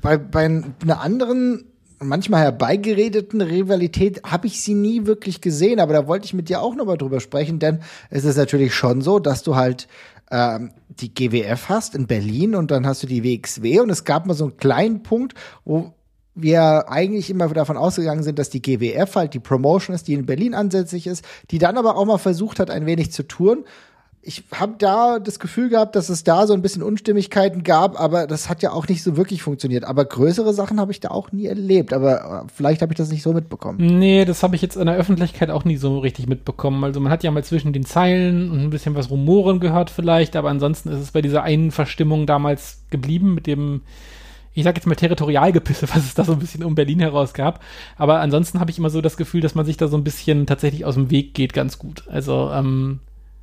Bei, 0.00 0.16
bei 0.16 0.44
einer 0.44 1.00
anderen, 1.00 1.64
manchmal 1.98 2.42
herbeigeredeten 2.42 3.40
Rivalität 3.40 4.22
habe 4.24 4.46
ich 4.46 4.60
sie 4.62 4.74
nie 4.74 5.06
wirklich 5.06 5.40
gesehen, 5.40 5.80
aber 5.80 5.92
da 5.92 6.06
wollte 6.06 6.26
ich 6.26 6.34
mit 6.34 6.48
dir 6.48 6.60
auch 6.60 6.74
nochmal 6.74 6.98
drüber 6.98 7.20
sprechen, 7.20 7.58
denn 7.58 7.80
es 8.10 8.24
ist 8.24 8.36
natürlich 8.36 8.74
schon 8.74 9.02
so, 9.02 9.18
dass 9.18 9.42
du 9.42 9.56
halt 9.56 9.88
ähm, 10.30 10.70
die 10.88 11.14
GWF 11.14 11.68
hast 11.68 11.94
in 11.94 12.06
Berlin 12.06 12.54
und 12.54 12.70
dann 12.70 12.86
hast 12.86 13.02
du 13.02 13.06
die 13.06 13.22
WXW 13.22 13.80
und 13.80 13.90
es 13.90 14.04
gab 14.04 14.26
mal 14.26 14.34
so 14.34 14.44
einen 14.44 14.56
kleinen 14.56 15.02
Punkt, 15.02 15.34
wo 15.64 15.94
wir 16.34 16.90
eigentlich 16.90 17.30
immer 17.30 17.48
davon 17.48 17.76
ausgegangen 17.76 18.22
sind, 18.22 18.38
dass 18.38 18.50
die 18.50 18.62
GWF 18.62 19.16
halt 19.16 19.34
die 19.34 19.40
Promotion 19.40 19.94
ist, 19.94 20.08
die 20.08 20.14
in 20.14 20.26
Berlin 20.26 20.54
ansässig 20.54 21.06
ist, 21.06 21.24
die 21.50 21.58
dann 21.58 21.76
aber 21.76 21.96
auch 21.96 22.06
mal 22.06 22.18
versucht 22.18 22.58
hat, 22.58 22.70
ein 22.70 22.86
wenig 22.86 23.12
zu 23.12 23.26
touren. 23.26 23.64
ich 24.24 24.44
habe 24.54 24.74
da 24.78 25.18
das 25.18 25.40
Gefühl 25.40 25.68
gehabt, 25.68 25.96
dass 25.96 26.08
es 26.08 26.22
da 26.22 26.46
so 26.46 26.54
ein 26.54 26.62
bisschen 26.62 26.84
Unstimmigkeiten 26.84 27.64
gab, 27.64 28.00
aber 28.00 28.28
das 28.28 28.48
hat 28.48 28.62
ja 28.62 28.70
auch 28.70 28.86
nicht 28.86 29.02
so 29.02 29.16
wirklich 29.16 29.42
funktioniert. 29.42 29.84
Aber 29.84 30.04
größere 30.04 30.54
Sachen 30.54 30.78
habe 30.78 30.92
ich 30.92 31.00
da 31.00 31.10
auch 31.10 31.32
nie 31.32 31.46
erlebt. 31.46 31.92
Aber 31.92 32.44
äh, 32.44 32.48
vielleicht 32.54 32.82
habe 32.82 32.92
ich 32.92 32.96
das 32.96 33.10
nicht 33.10 33.22
so 33.22 33.32
mitbekommen. 33.32 33.98
Nee, 33.98 34.24
das 34.24 34.44
habe 34.44 34.54
ich 34.54 34.62
jetzt 34.62 34.76
in 34.76 34.86
der 34.86 34.94
Öffentlichkeit 34.94 35.50
auch 35.50 35.64
nie 35.64 35.76
so 35.76 35.98
richtig 35.98 36.28
mitbekommen. 36.28 36.84
Also 36.84 37.00
man 37.00 37.10
hat 37.10 37.24
ja 37.24 37.32
mal 37.32 37.42
zwischen 37.42 37.72
den 37.72 37.84
Zeilen 37.84 38.50
und 38.52 38.60
ein 38.60 38.70
bisschen 38.70 38.94
was 38.94 39.10
Rumoren 39.10 39.58
gehört 39.58 39.90
vielleicht, 39.90 40.36
aber 40.36 40.50
ansonsten 40.50 40.90
ist 40.90 41.00
es 41.00 41.10
bei 41.10 41.20
dieser 41.20 41.42
einen 41.42 41.72
Verstimmung 41.72 42.24
damals 42.24 42.84
geblieben 42.90 43.34
mit 43.34 43.48
dem 43.48 43.82
ich 44.54 44.64
sag 44.64 44.76
jetzt 44.76 44.86
mal 44.86 44.94
Territorialgepisse, 44.94 45.88
was 45.94 46.04
es 46.04 46.14
da 46.14 46.24
so 46.24 46.32
ein 46.32 46.38
bisschen 46.38 46.64
um 46.64 46.74
Berlin 46.74 47.00
heraus 47.00 47.34
gab. 47.34 47.62
Aber 47.96 48.20
ansonsten 48.20 48.60
habe 48.60 48.70
ich 48.70 48.78
immer 48.78 48.90
so 48.90 49.00
das 49.00 49.16
Gefühl, 49.16 49.40
dass 49.40 49.54
man 49.54 49.66
sich 49.66 49.76
da 49.76 49.88
so 49.88 49.96
ein 49.96 50.04
bisschen 50.04 50.46
tatsächlich 50.46 50.84
aus 50.84 50.94
dem 50.94 51.10
Weg 51.10 51.34
geht, 51.34 51.52
ganz 51.52 51.78
gut. 51.78 52.04
Also 52.08 52.50
ähm, 52.52 53.00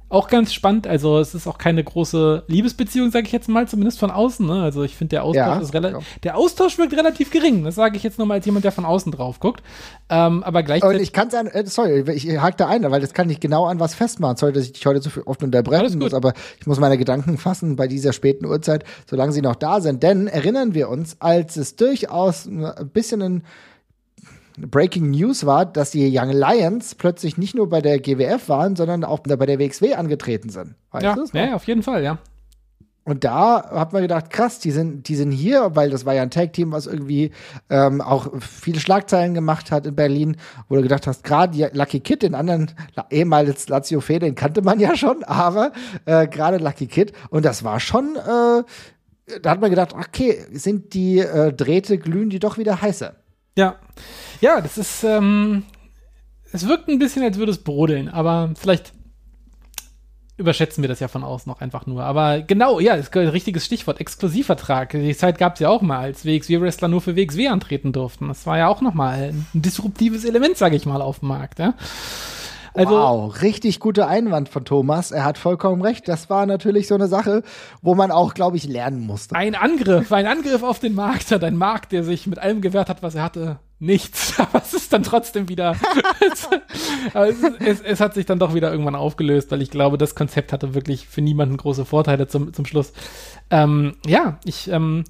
auch 0.10 0.28
ganz 0.28 0.54
spannend. 0.54 0.88
Also 0.88 1.20
es 1.20 1.36
ist 1.36 1.48
auch 1.48 1.60
keine 1.60 1.84
große 1.84 2.44
Liebesbeziehung, 2.48 3.12
sage 3.12 3.28
ich 3.28 3.32
jetzt 3.32 3.48
mal, 3.48 3.68
zumindest 3.68 4.00
von 4.00 4.10
außen. 4.10 4.46
Ne? 4.46 4.64
Also 4.64 4.84
ich 4.84 4.96
finde, 4.96 5.10
der 5.10 5.24
Austausch 5.24 5.46
ja, 5.46 5.60
ist 5.60 5.74
relativ, 5.74 6.20
der 6.24 6.36
Austausch 6.36 6.78
wirkt 6.80 6.94
relativ 6.94 7.30
gering. 7.30 7.64
Das 7.64 7.76
sage 7.76 7.96
ich 7.96 8.04
jetzt 8.04 8.18
nur 8.18 8.26
mal 8.26 8.36
als 8.36 8.46
jemand, 8.46 8.66
der 8.66 8.72
von 8.72 8.86
außen 8.86 9.12
drauf 9.12 9.40
guckt. 9.40 9.64
Ähm, 10.10 10.44
aber 10.44 10.64
gleichzeitig. 10.64 10.98
Und 10.98 11.04
ich 11.04 11.14
kann 11.14 11.28
es 11.28 11.36
an, 11.36 11.48
äh, 11.48 11.66
sorry, 11.68 12.04
ich 12.12 12.28
hake 12.40 12.58
da 12.58 12.68
ein, 12.68 12.90
weil 12.90 13.02
das 13.02 13.14
kann 13.14 13.30
ich 13.30 13.40
genau 13.40 13.66
an 13.66 13.80
was 13.80 13.94
festmachen. 13.94 14.38
Sorry, 14.38 14.52
dass 14.52 14.64
ich 14.64 14.74
dich 14.74 14.86
heute 14.86 15.02
so 15.02 15.12
viel 15.12 15.24
oft 15.24 15.44
unterbrechen 15.44 16.00
muss, 16.00 16.16
aber 16.16 16.34
ich 16.60 16.66
muss 16.66 16.80
meine 16.80 16.98
Gedanken 16.98 17.38
fassen 17.38 17.76
bei 17.76 17.88
dieser 17.88 18.12
späten 18.12 18.46
Uhrzeit, 18.46 18.86
solange 19.08 19.32
sie 19.32 19.42
noch 19.42 19.56
da 19.56 19.80
sind. 19.80 20.02
Denn 20.02 20.28
erinnern 20.28 20.74
wir 20.74 20.90
uns, 20.90 21.18
als 21.20 21.56
es 21.56 21.76
durchaus 21.76 22.48
ein 22.48 22.90
bisschen 22.92 23.22
ein 23.22 23.44
Breaking 24.68 25.12
News 25.12 25.46
war, 25.46 25.66
dass 25.66 25.92
die 25.92 26.10
Young 26.18 26.32
Lions 26.32 26.96
plötzlich 26.96 27.38
nicht 27.38 27.56
nur 27.56 27.70
bei 27.70 27.82
der 27.82 28.00
GWF 28.00 28.50
waren, 28.50 28.76
sondern 28.76 29.04
auch 29.04 29.20
bei 29.20 29.46
der 29.46 29.60
WXW 29.60 29.94
angetreten 29.96 30.50
sind. 30.50 30.76
Weißt 30.92 31.04
ja, 31.04 31.16
ja, 31.34 31.56
auf 31.56 31.66
jeden 31.66 31.84
Fall, 31.84 32.04
ja. 32.04 32.20
Und 33.10 33.24
da 33.24 33.72
hat 33.72 33.92
man 33.92 34.04
gedacht, 34.04 34.30
krass, 34.30 34.60
die 34.60 34.70
sind, 34.70 35.08
die 35.08 35.16
sind 35.16 35.32
hier, 35.32 35.76
weil 35.76 35.90
das 35.90 36.06
war 36.06 36.14
ja 36.14 36.22
ein 36.22 36.30
Tag-Team, 36.30 36.72
was 36.72 36.86
irgendwie 36.86 37.32
ähm, 37.72 38.02
auch 38.02 38.28
viele 38.40 38.80
Schlagzeilen 38.80 39.34
gemacht 39.34 39.72
hat 39.72 39.88
in 39.88 39.96
Berlin, 39.96 40.38
wo 40.68 40.76
du 40.76 40.84
gedacht 40.84 41.08
hast, 41.08 41.24
gerade 41.24 41.72
Lucky 41.74 42.02
Kid, 42.02 42.22
den 42.22 42.36
anderen 42.36 42.70
ehemals 43.10 43.68
Lazio 43.68 44.00
Fee, 44.00 44.20
den 44.20 44.36
kannte 44.36 44.62
man 44.62 44.80
ja 44.80 44.96
schon, 44.96 45.24
aber 45.24 45.72
äh, 46.06 46.28
gerade 46.28 46.58
Lucky 46.58 46.86
Kid. 46.86 47.14
Und 47.32 47.46
das 47.46 47.64
war 47.64 47.80
schon, 47.80 48.16
äh, 48.16 48.64
da 49.42 49.50
hat 49.50 49.60
man 49.60 49.72
gedacht, 49.72 49.94
okay, 49.94 50.46
sind 50.52 50.94
die 50.94 51.18
äh, 51.18 51.52
Drähte, 51.52 51.98
glühen 51.98 52.30
die 52.30 52.40
doch 52.40 52.60
wieder 52.60 52.80
heißer. 52.80 53.16
Ja. 53.60 53.76
Ja, 54.40 54.62
das 54.62 54.78
ist, 54.78 55.04
ähm, 55.04 55.64
es 56.54 56.66
wirkt 56.66 56.88
ein 56.88 56.98
bisschen, 56.98 57.24
als 57.24 57.38
würde 57.38 57.52
es 57.52 57.62
brodeln, 57.62 58.08
aber 58.08 58.54
vielleicht 58.58 58.94
überschätzen 60.38 60.82
wir 60.82 60.88
das 60.88 61.02
ja 61.02 61.10
von 61.10 61.26
außen 61.26 61.52
noch 61.52 61.60
einfach 61.60 61.86
nur. 61.86 62.04
Aber 62.06 62.40
genau, 62.40 62.80
ja, 62.80 62.96
das 62.96 63.08
ist 63.08 63.18
ein 63.18 63.28
richtiges 63.28 63.66
Stichwort, 63.66 64.00
Exklusivvertrag. 64.00 64.92
Die 64.92 65.16
Zeit 65.18 65.38
gab 65.38 65.56
es 65.56 65.60
ja 65.60 65.68
auch 65.68 65.82
mal, 65.82 66.00
als 66.00 66.24
WXW-Wrestler 66.24 66.88
nur 66.88 67.02
für 67.02 67.18
WXW 67.18 67.50
antreten 67.50 67.92
durften. 67.92 68.30
Das 68.30 68.46
war 68.46 68.58
ja 68.58 68.70
auch 68.70 68.80
nochmal 68.80 69.34
ein 69.34 69.46
disruptives 69.52 70.24
Element, 70.24 70.56
sage 70.56 70.78
ich 70.78 70.86
mal, 70.86 71.02
auf 71.02 71.20
dem 71.20 71.28
Markt. 71.28 71.60
Ja? 71.60 71.74
Also, 72.80 72.96
wow, 72.96 73.42
richtig 73.42 73.80
guter 73.80 74.08
Einwand 74.08 74.50
von 74.50 74.64
Thomas. 74.64 75.12
Er 75.12 75.26
hat 75.26 75.38
vollkommen 75.38 75.82
recht. 75.82 76.08
Das 76.08 76.30
war 76.30 76.46
natürlich 76.46 76.88
so 76.88 76.96
eine 76.96 77.08
Sache, 77.08 77.44
wo 77.82 77.94
man 77.94 78.10
auch, 78.10 78.34
glaube 78.34 78.58
ich, 78.58 78.68
lernen 78.68 79.06
musste. 79.06 79.36
Ein 79.36 79.56
Angriff, 79.56 80.12
ein 80.14 80.26
Angriff 80.26 80.64
auf 80.64 80.80
den 80.80 80.96
Markt 80.96 81.32
hat 81.32 81.44
ein 81.44 81.58
Markt, 81.58 81.92
der 81.92 82.04
sich 82.04 82.26
mit 82.26 82.40
allem 82.40 82.62
gewehrt 82.62 82.88
hat, 82.88 83.04
was 83.04 83.16
er 83.16 83.24
hatte. 83.24 83.60
Nichts, 83.80 84.34
aber 84.40 84.62
es 84.62 84.74
ist 84.74 84.94
dann 84.94 85.04
trotzdem 85.04 85.50
wieder. 85.50 85.76
es, 87.14 87.44
es, 87.60 87.82
es, 87.82 88.00
hat 88.00 88.14
sich 88.14 88.26
dann 88.26 88.40
doch 88.40 88.54
wieder 88.54 88.72
irgendwann 88.72 88.96
aufgelöst, 88.96 89.52
weil 89.52 89.62
ich 89.62 89.72
glaube, 89.72 89.98
das 89.98 90.16
Konzept 90.16 90.54
hatte 90.54 90.74
wirklich 90.74 91.08
für 91.08 91.22
niemanden 91.22 91.58
große 91.58 91.86
Vorteile 91.86 92.28
zum, 92.28 92.54
zum 92.54 92.66
Schluss. 92.66 92.94
Ähm, 93.50 93.96
ja, 94.06 94.40
ich 94.44 94.70
ähm, 94.70 95.04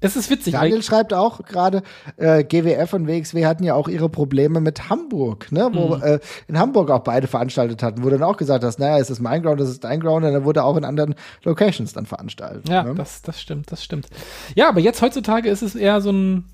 es 0.00 0.16
ist 0.16 0.30
witzig. 0.30 0.52
Daniel 0.52 0.82
schreibt 0.82 1.12
auch 1.12 1.44
gerade, 1.44 1.82
äh, 2.16 2.44
GWF 2.44 2.92
und 2.92 3.06
WXW 3.08 3.46
hatten 3.46 3.64
ja 3.64 3.74
auch 3.74 3.88
ihre 3.88 4.08
Probleme 4.08 4.60
mit 4.60 4.88
Hamburg, 4.88 5.50
ne? 5.50 5.70
Wo 5.72 5.96
mhm. 5.96 6.02
äh, 6.02 6.18
in 6.46 6.58
Hamburg 6.58 6.90
auch 6.90 7.00
beide 7.00 7.26
veranstaltet 7.26 7.82
hatten, 7.82 8.02
wo 8.02 8.10
du 8.10 8.18
dann 8.18 8.28
auch 8.28 8.36
gesagt 8.36 8.64
hast, 8.64 8.78
naja, 8.78 8.98
es 8.98 9.10
ist 9.10 9.20
mein 9.20 9.42
Ground, 9.42 9.60
es 9.60 9.70
ist 9.70 9.84
dein 9.84 10.00
Ground, 10.00 10.24
und 10.24 10.32
dann 10.32 10.44
wurde 10.44 10.62
auch 10.62 10.76
in 10.76 10.84
anderen 10.84 11.14
Locations 11.42 11.92
dann 11.92 12.06
veranstaltet. 12.06 12.68
Ja, 12.68 12.84
ne? 12.84 12.94
das, 12.94 13.22
das 13.22 13.40
stimmt, 13.40 13.72
das 13.72 13.82
stimmt. 13.82 14.06
Ja, 14.54 14.68
aber 14.68 14.80
jetzt 14.80 15.02
heutzutage 15.02 15.48
ist 15.48 15.62
es 15.62 15.74
eher 15.74 16.00
so 16.00 16.10
ein 16.10 16.44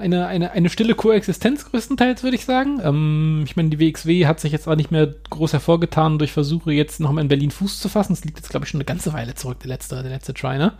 eine, 0.00 0.26
eine, 0.26 0.52
eine 0.52 0.68
stille 0.68 0.94
Koexistenz 0.94 1.70
größtenteils, 1.70 2.22
würde 2.22 2.36
ich 2.36 2.44
sagen. 2.44 2.80
Ähm, 2.82 3.42
ich 3.44 3.56
meine, 3.56 3.70
die 3.70 3.78
WXW 3.78 4.26
hat 4.26 4.40
sich 4.40 4.52
jetzt 4.52 4.66
auch 4.66 4.76
nicht 4.76 4.90
mehr 4.90 5.14
groß 5.30 5.52
hervorgetan 5.52 6.18
durch 6.18 6.32
Versuche, 6.32 6.72
jetzt 6.72 7.00
nochmal 7.00 7.22
in 7.22 7.28
Berlin 7.28 7.50
Fuß 7.50 7.80
zu 7.80 7.88
fassen. 7.88 8.14
Das 8.14 8.24
liegt 8.24 8.38
jetzt, 8.38 8.50
glaube 8.50 8.64
ich, 8.64 8.70
schon 8.70 8.78
eine 8.78 8.86
ganze 8.86 9.12
Weile 9.12 9.34
zurück, 9.34 9.60
der 9.60 9.68
letzte, 9.68 10.02
der 10.02 10.10
letzte 10.10 10.34
Try, 10.34 10.58
ne? 10.58 10.72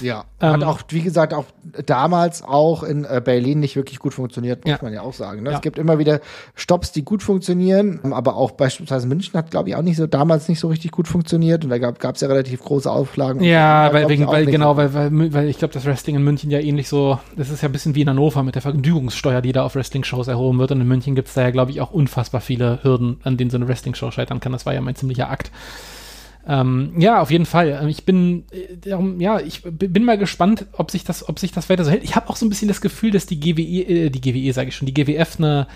Ja, 0.00 0.24
ähm, 0.40 0.52
hat 0.52 0.64
auch, 0.64 0.80
wie 0.88 1.02
gesagt, 1.02 1.34
auch 1.34 1.44
damals 1.86 2.42
auch 2.42 2.82
in 2.82 3.04
äh, 3.04 3.20
Berlin 3.24 3.60
nicht 3.60 3.76
wirklich 3.76 3.98
gut 3.98 4.14
funktioniert, 4.14 4.64
muss 4.64 4.72
ja. 4.72 4.78
man 4.82 4.92
ja 4.92 5.02
auch 5.02 5.12
sagen. 5.12 5.42
Ne? 5.42 5.50
Ja. 5.50 5.56
Es 5.56 5.62
gibt 5.62 5.78
immer 5.78 5.98
wieder 5.98 6.20
Stops, 6.54 6.92
die 6.92 7.04
gut 7.04 7.22
funktionieren, 7.22 8.00
aber 8.12 8.36
auch 8.36 8.52
beispielsweise 8.52 9.06
München 9.06 9.34
hat, 9.38 9.50
glaube 9.50 9.68
ich, 9.68 9.76
auch 9.76 9.82
nicht 9.82 9.96
so 9.96 10.06
damals 10.06 10.48
nicht 10.48 10.60
so 10.60 10.68
richtig 10.68 10.90
gut 10.90 11.08
funktioniert 11.08 11.64
und 11.64 11.70
da 11.70 11.78
gab 11.78 12.14
es 12.14 12.20
ja 12.20 12.28
relativ 12.28 12.62
große 12.62 12.90
Auflagen. 12.90 13.42
Ja, 13.42 13.92
weil, 13.92 14.08
wegen, 14.08 14.26
weil 14.26 14.46
genau, 14.46 14.76
weil, 14.76 14.94
weil, 14.94 15.32
weil 15.32 15.48
ich 15.48 15.58
glaube, 15.58 15.74
das 15.74 15.84
Wrestling 15.84 16.16
in 16.16 16.24
München 16.24 16.50
ja 16.50 16.58
ähnlich 16.58 16.88
so, 16.88 17.18
das 17.36 17.50
ist 17.50 17.62
ja 17.62 17.68
ein 17.68 17.72
bisschen 17.72 17.94
wie 17.94 18.02
in 18.02 18.08
Hannover 18.08 18.42
mit 18.42 18.53
der 18.54 18.62
Vergnügungssteuer, 18.62 19.42
die 19.42 19.52
da 19.52 19.64
auf 19.64 19.74
Wrestling-Shows 19.74 20.28
erhoben 20.28 20.58
wird 20.58 20.72
und 20.72 20.80
in 20.80 20.88
München 20.88 21.14
gibt 21.14 21.28
es 21.28 21.34
da 21.34 21.42
ja, 21.42 21.50
glaube 21.50 21.70
ich, 21.70 21.80
auch 21.80 21.90
unfassbar 21.90 22.40
viele 22.40 22.82
Hürden, 22.82 23.18
an 23.22 23.36
denen 23.36 23.50
so 23.50 23.56
eine 23.56 23.68
Wrestling-Show 23.68 24.10
scheitern 24.10 24.40
kann. 24.40 24.52
Das 24.52 24.66
war 24.66 24.74
ja 24.74 24.80
mein 24.80 24.96
ziemlicher 24.96 25.30
Akt. 25.30 25.50
Ähm, 26.46 26.92
ja, 26.98 27.20
auf 27.20 27.30
jeden 27.30 27.46
Fall. 27.46 27.78
Ähm, 27.80 27.88
ich 27.88 28.04
bin, 28.04 28.44
äh, 28.50 28.90
ja, 29.18 29.40
ich 29.40 29.62
bin 29.62 30.04
mal 30.04 30.18
gespannt, 30.18 30.66
ob 30.72 30.90
sich 30.90 31.04
das, 31.04 31.28
ob 31.28 31.38
sich 31.38 31.52
das 31.52 31.70
weiter 31.70 31.84
so 31.84 31.90
hält. 31.90 32.04
Ich 32.04 32.16
habe 32.16 32.28
auch 32.28 32.36
so 32.36 32.44
ein 32.44 32.50
bisschen 32.50 32.68
das 32.68 32.80
Gefühl, 32.80 33.10
dass 33.10 33.26
die 33.26 33.40
GWE, 33.40 34.06
äh, 34.06 34.10
die 34.10 34.20
GWE 34.20 34.52
sage 34.52 34.68
ich 34.68 34.76
schon, 34.76 34.86
die 34.86 34.94
GWF 34.94 35.38
eine 35.38 35.66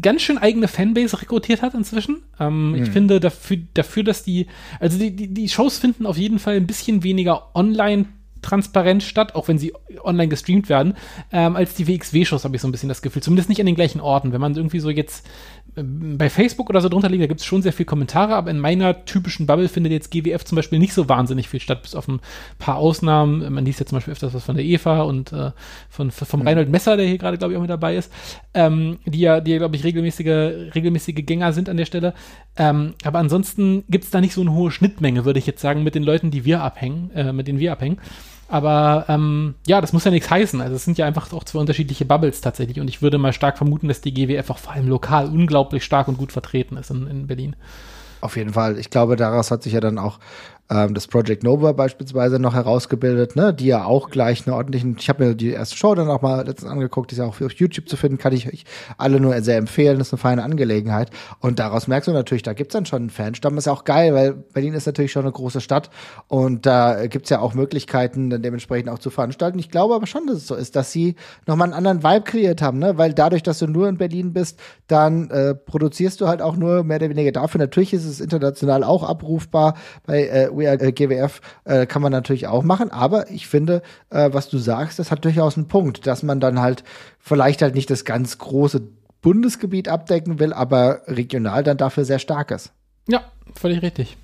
ganz 0.00 0.22
schön 0.22 0.38
eigene 0.38 0.68
Fanbase 0.68 1.20
rekrutiert 1.20 1.60
hat 1.60 1.74
inzwischen. 1.74 2.22
Ähm, 2.38 2.70
mhm. 2.70 2.82
Ich 2.82 2.90
finde 2.90 3.20
dafür, 3.20 3.58
dafür, 3.74 4.04
dass 4.04 4.22
die, 4.22 4.46
also 4.80 4.98
die, 4.98 5.14
die, 5.14 5.28
die 5.34 5.48
Shows 5.48 5.78
finden 5.78 6.06
auf 6.06 6.16
jeden 6.16 6.38
Fall 6.38 6.54
ein 6.54 6.66
bisschen 6.66 7.02
weniger 7.02 7.54
online 7.54 8.06
transparent 8.42 9.02
statt, 9.02 9.34
auch 9.34 9.48
wenn 9.48 9.58
sie 9.58 9.72
online 10.02 10.28
gestreamt 10.28 10.68
werden, 10.68 10.94
ähm, 11.32 11.56
als 11.56 11.74
die 11.74 11.86
WXW-Shows, 11.86 12.44
habe 12.44 12.56
ich 12.56 12.62
so 12.62 12.68
ein 12.68 12.72
bisschen 12.72 12.88
das 12.88 13.02
Gefühl. 13.02 13.22
Zumindest 13.22 13.48
nicht 13.48 13.60
an 13.60 13.66
den 13.66 13.74
gleichen 13.74 14.00
Orten. 14.00 14.32
Wenn 14.32 14.40
man 14.40 14.54
irgendwie 14.54 14.80
so 14.80 14.90
jetzt 14.90 15.26
bei 15.74 16.28
Facebook 16.28 16.68
oder 16.68 16.82
so 16.82 16.90
drunter 16.90 17.08
liegt, 17.08 17.22
da 17.22 17.26
gibt 17.26 17.40
es 17.40 17.46
schon 17.46 17.62
sehr 17.62 17.72
viele 17.72 17.86
Kommentare, 17.86 18.34
aber 18.34 18.50
in 18.50 18.58
meiner 18.58 19.06
typischen 19.06 19.46
Bubble 19.46 19.68
findet 19.68 19.92
jetzt 19.92 20.10
GWF 20.10 20.44
zum 20.44 20.56
Beispiel 20.56 20.78
nicht 20.78 20.92
so 20.92 21.08
wahnsinnig 21.08 21.48
viel 21.48 21.60
statt, 21.60 21.82
bis 21.82 21.94
auf 21.94 22.08
ein 22.08 22.20
paar 22.58 22.76
Ausnahmen. 22.76 23.50
Man 23.52 23.64
liest 23.64 23.80
ja 23.80 23.86
zum 23.86 23.96
Beispiel 23.96 24.12
öfters 24.12 24.34
was 24.34 24.44
von 24.44 24.56
der 24.56 24.66
Eva 24.66 25.02
und 25.02 25.32
äh, 25.32 25.52
von, 25.88 26.10
vom 26.10 26.40
mhm. 26.40 26.46
Reinhold 26.46 26.68
Messer, 26.68 26.98
der 26.98 27.06
hier 27.06 27.16
gerade, 27.16 27.38
glaube 27.38 27.54
ich, 27.54 27.56
auch 27.56 27.62
mit 27.62 27.70
dabei 27.70 27.96
ist, 27.96 28.12
ähm, 28.52 28.98
die 29.06 29.20
ja, 29.20 29.40
die 29.40 29.52
ja, 29.52 29.58
glaube 29.58 29.76
ich, 29.76 29.84
regelmäßige, 29.84 30.74
regelmäßige 30.74 31.24
Gänger 31.24 31.54
sind 31.54 31.70
an 31.70 31.78
der 31.78 31.86
Stelle. 31.86 32.12
Ähm, 32.56 32.92
aber 33.04 33.18
ansonsten 33.18 33.84
gibt 33.88 34.04
es 34.04 34.10
da 34.10 34.20
nicht 34.20 34.34
so 34.34 34.42
eine 34.42 34.52
hohe 34.52 34.70
Schnittmenge, 34.70 35.24
würde 35.24 35.38
ich 35.38 35.46
jetzt 35.46 35.62
sagen, 35.62 35.84
mit 35.84 35.94
den 35.94 36.02
Leuten, 36.02 36.30
die 36.30 36.44
wir 36.44 36.60
abhängen, 36.60 37.10
äh, 37.14 37.32
mit 37.32 37.48
denen 37.48 37.58
wir 37.58 37.72
abhängen. 37.72 37.98
Aber 38.52 39.06
ähm, 39.08 39.54
ja, 39.66 39.80
das 39.80 39.94
muss 39.94 40.04
ja 40.04 40.10
nichts 40.10 40.28
heißen. 40.28 40.60
Also 40.60 40.76
es 40.76 40.84
sind 40.84 40.98
ja 40.98 41.06
einfach 41.06 41.32
auch 41.32 41.44
zwei 41.44 41.58
unterschiedliche 41.58 42.04
Bubbles 42.04 42.42
tatsächlich. 42.42 42.80
Und 42.80 42.88
ich 42.88 43.00
würde 43.00 43.16
mal 43.16 43.32
stark 43.32 43.56
vermuten, 43.56 43.88
dass 43.88 44.02
die 44.02 44.12
GWF 44.12 44.50
auch 44.50 44.58
vor 44.58 44.74
allem 44.74 44.88
lokal 44.88 45.24
unglaublich 45.24 45.82
stark 45.84 46.06
und 46.06 46.18
gut 46.18 46.32
vertreten 46.32 46.76
ist 46.76 46.90
in, 46.90 47.06
in 47.06 47.26
Berlin. 47.26 47.56
Auf 48.20 48.36
jeden 48.36 48.52
Fall. 48.52 48.78
Ich 48.78 48.90
glaube, 48.90 49.16
daraus 49.16 49.50
hat 49.50 49.62
sich 49.62 49.72
ja 49.72 49.80
dann 49.80 49.98
auch 49.98 50.18
ähm, 50.72 50.94
das 50.94 51.06
Project 51.06 51.42
Nova 51.42 51.72
beispielsweise 51.72 52.38
noch 52.38 52.54
herausgebildet, 52.54 53.36
ne, 53.36 53.52
die 53.52 53.66
ja 53.66 53.84
auch 53.84 54.10
gleich 54.10 54.46
eine 54.46 54.56
ordentlichen, 54.56 54.96
ich 54.98 55.08
habe 55.08 55.24
mir 55.24 55.34
die 55.34 55.50
erste 55.50 55.76
Show 55.76 55.94
dann 55.94 56.08
auch 56.08 56.22
mal 56.22 56.46
letztens 56.46 56.70
angeguckt, 56.70 57.10
die 57.10 57.14
ist 57.14 57.18
ja 57.18 57.26
auch 57.26 57.40
auf 57.40 57.52
YouTube 57.52 57.88
zu 57.88 57.96
finden, 57.96 58.18
kann 58.18 58.32
ich 58.32 58.48
euch 58.48 58.64
alle 58.96 59.20
nur 59.20 59.40
sehr 59.42 59.58
empfehlen, 59.58 59.98
das 59.98 60.08
ist 60.08 60.14
eine 60.14 60.20
feine 60.20 60.42
Angelegenheit. 60.42 61.10
Und 61.40 61.58
daraus 61.58 61.88
merkst 61.88 62.08
du 62.08 62.12
natürlich, 62.12 62.42
da 62.42 62.54
gibt's 62.54 62.72
dann 62.72 62.86
schon 62.86 63.02
einen 63.02 63.10
Fanstamm, 63.10 63.58
ist 63.58 63.66
ja 63.66 63.72
auch 63.72 63.84
geil, 63.84 64.14
weil 64.14 64.32
Berlin 64.32 64.74
ist 64.74 64.86
natürlich 64.86 65.12
schon 65.12 65.22
eine 65.22 65.32
große 65.32 65.60
Stadt 65.60 65.90
und 66.28 66.64
da 66.66 67.06
gibt's 67.06 67.30
ja 67.30 67.40
auch 67.40 67.54
Möglichkeiten, 67.54 68.30
dann 68.30 68.42
dementsprechend 68.42 68.88
auch 68.88 68.98
zu 68.98 69.10
veranstalten. 69.10 69.58
Ich 69.58 69.70
glaube 69.70 69.94
aber 69.94 70.06
schon, 70.06 70.26
dass 70.26 70.38
es 70.38 70.46
so 70.46 70.54
ist, 70.54 70.76
dass 70.76 70.92
sie 70.92 71.16
nochmal 71.46 71.66
einen 71.66 71.74
anderen 71.74 72.02
Vibe 72.02 72.24
kreiert 72.24 72.62
haben, 72.62 72.78
ne? 72.78 72.96
weil 72.98 73.12
dadurch, 73.12 73.42
dass 73.42 73.58
du 73.58 73.66
nur 73.66 73.88
in 73.88 73.98
Berlin 73.98 74.32
bist, 74.32 74.58
dann 74.86 75.30
äh, 75.30 75.54
produzierst 75.54 76.20
du 76.20 76.28
halt 76.28 76.40
auch 76.40 76.56
nur 76.56 76.84
mehr 76.84 76.96
oder 76.96 77.10
weniger 77.10 77.32
dafür. 77.32 77.58
Natürlich 77.58 77.92
ist 77.92 78.04
es 78.04 78.20
international 78.20 78.84
auch 78.84 79.02
abrufbar 79.02 79.74
bei 80.06 80.26
äh, 80.26 80.48
Are 80.68 80.80
äh, 80.80 80.92
GWF 80.92 81.40
äh, 81.64 81.86
kann 81.86 82.02
man 82.02 82.12
natürlich 82.12 82.46
auch 82.46 82.62
machen, 82.62 82.90
aber 82.90 83.30
ich 83.30 83.46
finde, 83.46 83.82
äh, 84.10 84.30
was 84.32 84.48
du 84.48 84.58
sagst, 84.58 84.98
das 84.98 85.10
hat 85.10 85.24
durchaus 85.24 85.56
einen 85.56 85.68
Punkt, 85.68 86.06
dass 86.06 86.22
man 86.22 86.40
dann 86.40 86.60
halt 86.60 86.84
vielleicht 87.18 87.62
halt 87.62 87.74
nicht 87.74 87.90
das 87.90 88.04
ganz 88.04 88.38
große 88.38 88.82
Bundesgebiet 89.20 89.88
abdecken 89.88 90.38
will, 90.40 90.52
aber 90.52 91.02
regional 91.06 91.62
dann 91.62 91.76
dafür 91.76 92.04
sehr 92.04 92.18
stark 92.18 92.50
ist. 92.50 92.72
Ja, 93.08 93.24
völlig 93.54 93.82
richtig. 93.82 94.16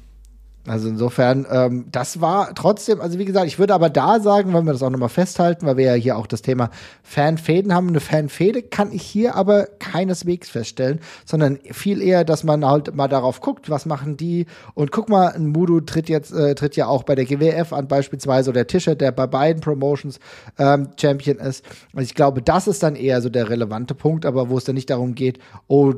Also 0.67 0.89
insofern, 0.89 1.47
ähm, 1.51 1.87
das 1.91 2.21
war 2.21 2.55
trotzdem, 2.55 3.01
also 3.01 3.19
wie 3.19 3.25
gesagt, 3.25 3.47
ich 3.47 3.59
würde 3.59 3.73
aber 3.75 3.89
da 3.89 4.21
sagen, 4.21 4.53
wenn 4.53 4.67
wir 4.67 4.73
das 4.73 4.83
auch 4.83 4.91
nochmal 4.91 5.09
festhalten, 5.09 5.65
weil 5.67 5.79
wir 5.79 5.85
ja 5.87 5.95
hier 5.95 6.19
auch 6.19 6.27
das 6.27 6.43
Thema 6.43 6.71
Fanfäden 7.03 7.75
haben. 7.75 7.89
Eine 7.89 8.01
Fanfäde 8.01 8.63
kann 8.63 8.93
ich 8.93 9.03
hier 9.03 9.35
aber 9.35 9.67
keineswegs 9.79 10.51
feststellen, 10.51 11.01
sondern 11.25 11.59
viel 11.73 12.03
eher, 12.03 12.25
dass 12.25 12.45
man 12.45 12.67
halt 12.67 12.95
mal 12.95 13.09
darauf 13.09 13.41
guckt, 13.41 13.71
was 13.71 13.87
machen 13.87 14.19
die. 14.19 14.45
Und 14.75 14.93
guck 14.93 15.09
mal, 15.09 15.29
ein 15.29 15.47
Mudu 15.47 15.81
tritt 15.81 16.11
jetzt, 16.11 16.33
äh, 16.33 16.55
tritt 16.55 16.77
ja 16.77 16.87
auch 16.87 17.03
bei 17.05 17.15
der 17.15 17.25
GWF 17.25 17.73
an, 17.73 17.89
beispielsweise, 17.89 18.51
oder 18.51 18.67
Tischer, 18.67 18.95
der 18.95 19.13
bei 19.13 19.27
beiden 19.27 19.63
Promotions 19.63 20.21
ähm, 20.59 20.89
Champion 21.01 21.39
ist. 21.39 21.65
Also 21.95 22.05
ich 22.05 22.15
glaube, 22.15 22.43
das 22.43 22.69
ist 22.69 22.83
dann 22.83 22.95
eher 22.95 23.23
so 23.23 23.31
der 23.31 23.49
relevante 23.49 23.95
Punkt, 23.95 24.27
aber 24.27 24.51
wo 24.51 24.59
es 24.59 24.65
dann 24.65 24.75
nicht 24.75 24.91
darum 24.91 25.15
geht, 25.15 25.39
oh, 25.67 25.95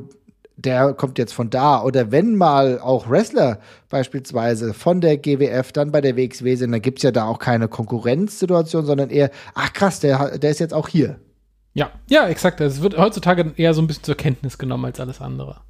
der 0.61 0.93
kommt 0.93 1.17
jetzt 1.17 1.33
von 1.33 1.49
da. 1.49 1.81
Oder 1.83 2.11
wenn 2.11 2.35
mal 2.35 2.79
auch 2.79 3.09
Wrestler 3.09 3.59
beispielsweise 3.89 4.73
von 4.73 5.01
der 5.01 5.17
GWF 5.17 5.71
dann 5.71 5.91
bei 5.91 6.01
der 6.01 6.15
WXW 6.15 6.55
sind, 6.55 6.71
dann 6.71 6.81
gibt's 6.81 7.03
ja 7.03 7.11
da 7.11 7.25
auch 7.25 7.39
keine 7.39 7.67
Konkurrenzsituation, 7.67 8.85
sondern 8.85 9.09
eher, 9.09 9.31
ach 9.53 9.73
krass, 9.73 9.99
der, 9.99 10.37
der 10.37 10.51
ist 10.51 10.59
jetzt 10.59 10.73
auch 10.73 10.87
hier. 10.87 11.19
Ja, 11.73 11.91
ja, 12.09 12.27
exakt. 12.27 12.59
Es 12.61 12.81
wird 12.81 12.97
heutzutage 12.97 13.53
eher 13.55 13.73
so 13.73 13.81
ein 13.81 13.87
bisschen 13.87 14.03
zur 14.03 14.15
Kenntnis 14.15 14.57
genommen 14.57 14.85
als 14.85 14.99
alles 14.99 15.21
andere. 15.21 15.61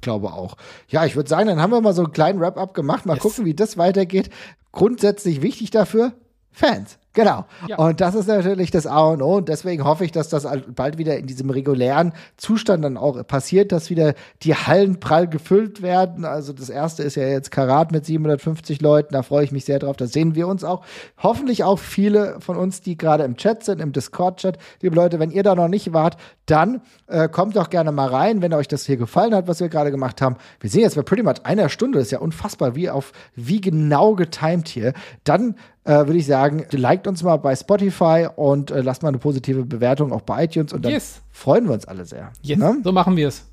Glaube 0.00 0.32
auch. 0.32 0.56
Ja, 0.88 1.04
ich 1.04 1.16
würde 1.16 1.28
sagen, 1.28 1.48
dann 1.48 1.60
haben 1.60 1.72
wir 1.72 1.80
mal 1.80 1.94
so 1.94 2.04
einen 2.04 2.12
kleinen 2.12 2.40
Wrap-up 2.40 2.74
gemacht. 2.74 3.06
Mal 3.06 3.14
yes. 3.14 3.22
gucken, 3.22 3.44
wie 3.44 3.54
das 3.54 3.76
weitergeht. 3.76 4.30
Grundsätzlich 4.72 5.42
wichtig 5.42 5.70
dafür, 5.70 6.12
Fans. 6.52 6.98
Genau. 7.16 7.46
Ja. 7.66 7.78
Und 7.78 8.02
das 8.02 8.14
ist 8.14 8.28
natürlich 8.28 8.70
das 8.70 8.86
A 8.86 9.06
und 9.06 9.22
O. 9.22 9.36
Und 9.36 9.48
deswegen 9.48 9.84
hoffe 9.84 10.04
ich, 10.04 10.12
dass 10.12 10.28
das 10.28 10.46
bald 10.74 10.98
wieder 10.98 11.16
in 11.16 11.26
diesem 11.26 11.48
regulären 11.48 12.12
Zustand 12.36 12.84
dann 12.84 12.98
auch 12.98 13.26
passiert, 13.26 13.72
dass 13.72 13.88
wieder 13.88 14.12
die 14.42 14.54
Hallen 14.54 15.00
prall 15.00 15.26
gefüllt 15.26 15.80
werden. 15.80 16.26
Also 16.26 16.52
das 16.52 16.68
erste 16.68 17.02
ist 17.02 17.14
ja 17.14 17.26
jetzt 17.26 17.50
Karat 17.50 17.90
mit 17.90 18.04
750 18.04 18.82
Leuten. 18.82 19.14
Da 19.14 19.22
freue 19.22 19.44
ich 19.44 19.50
mich 19.50 19.64
sehr 19.64 19.78
drauf. 19.78 19.96
Da 19.96 20.06
sehen 20.06 20.34
wir 20.34 20.46
uns 20.46 20.62
auch. 20.62 20.84
Hoffentlich 21.16 21.64
auch 21.64 21.78
viele 21.78 22.38
von 22.40 22.58
uns, 22.58 22.82
die 22.82 22.98
gerade 22.98 23.24
im 23.24 23.38
Chat 23.38 23.64
sind, 23.64 23.80
im 23.80 23.92
Discord-Chat. 23.92 24.58
Liebe 24.82 24.94
Leute, 24.94 25.18
wenn 25.18 25.30
ihr 25.30 25.42
da 25.42 25.54
noch 25.54 25.68
nicht 25.68 25.94
wart, 25.94 26.18
dann 26.44 26.82
äh, 27.06 27.30
kommt 27.30 27.56
doch 27.56 27.70
gerne 27.70 27.92
mal 27.92 28.08
rein, 28.08 28.42
wenn 28.42 28.52
euch 28.52 28.68
das 28.68 28.84
hier 28.84 28.98
gefallen 28.98 29.34
hat, 29.34 29.48
was 29.48 29.60
wir 29.60 29.70
gerade 29.70 29.90
gemacht 29.90 30.20
haben. 30.20 30.36
Wir 30.60 30.68
sehen 30.68 30.82
jetzt 30.82 30.96
bei 30.96 31.02
pretty 31.02 31.22
much 31.22 31.44
einer 31.44 31.70
Stunde. 31.70 31.98
Das 31.98 32.08
ist 32.08 32.12
ja 32.12 32.18
unfassbar, 32.18 32.74
wie 32.74 32.90
auf, 32.90 33.12
wie 33.34 33.62
genau 33.62 34.14
getimed 34.14 34.68
hier. 34.68 34.92
Dann 35.24 35.54
äh, 35.86 36.06
würde 36.06 36.18
ich 36.18 36.26
sagen, 36.26 36.66
liked 36.72 37.06
uns 37.06 37.22
mal 37.22 37.36
bei 37.36 37.54
Spotify 37.54 38.28
und 38.34 38.70
äh, 38.70 38.80
lasst 38.80 39.02
mal 39.02 39.08
eine 39.08 39.18
positive 39.18 39.64
Bewertung 39.64 40.12
auch 40.12 40.22
bei 40.22 40.44
iTunes 40.44 40.72
und 40.72 40.84
dann 40.84 40.92
yes. 40.92 41.22
freuen 41.30 41.66
wir 41.66 41.74
uns 41.74 41.86
alle 41.86 42.04
sehr. 42.04 42.32
Yes. 42.42 42.58
Ne? 42.58 42.78
So 42.82 42.92
machen 42.92 43.16
wir 43.16 43.28
es. 43.28 43.44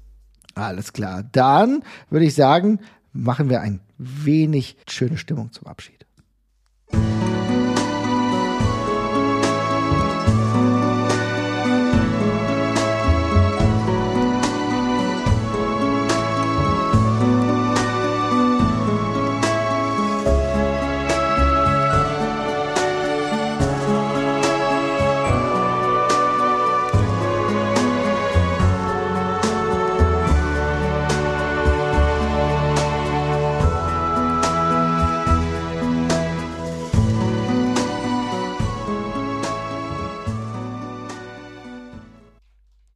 Alles 0.56 0.94
klar. 0.94 1.24
Dann 1.32 1.84
würde 2.10 2.26
ich 2.26 2.34
sagen, 2.34 2.80
machen 3.12 3.50
wir 3.50 3.62
ein 3.62 3.82
wenig 3.98 4.78
schöne 4.88 5.18
Stimmung 5.18 5.52
zum 5.52 5.68
Abschied. 5.68 6.03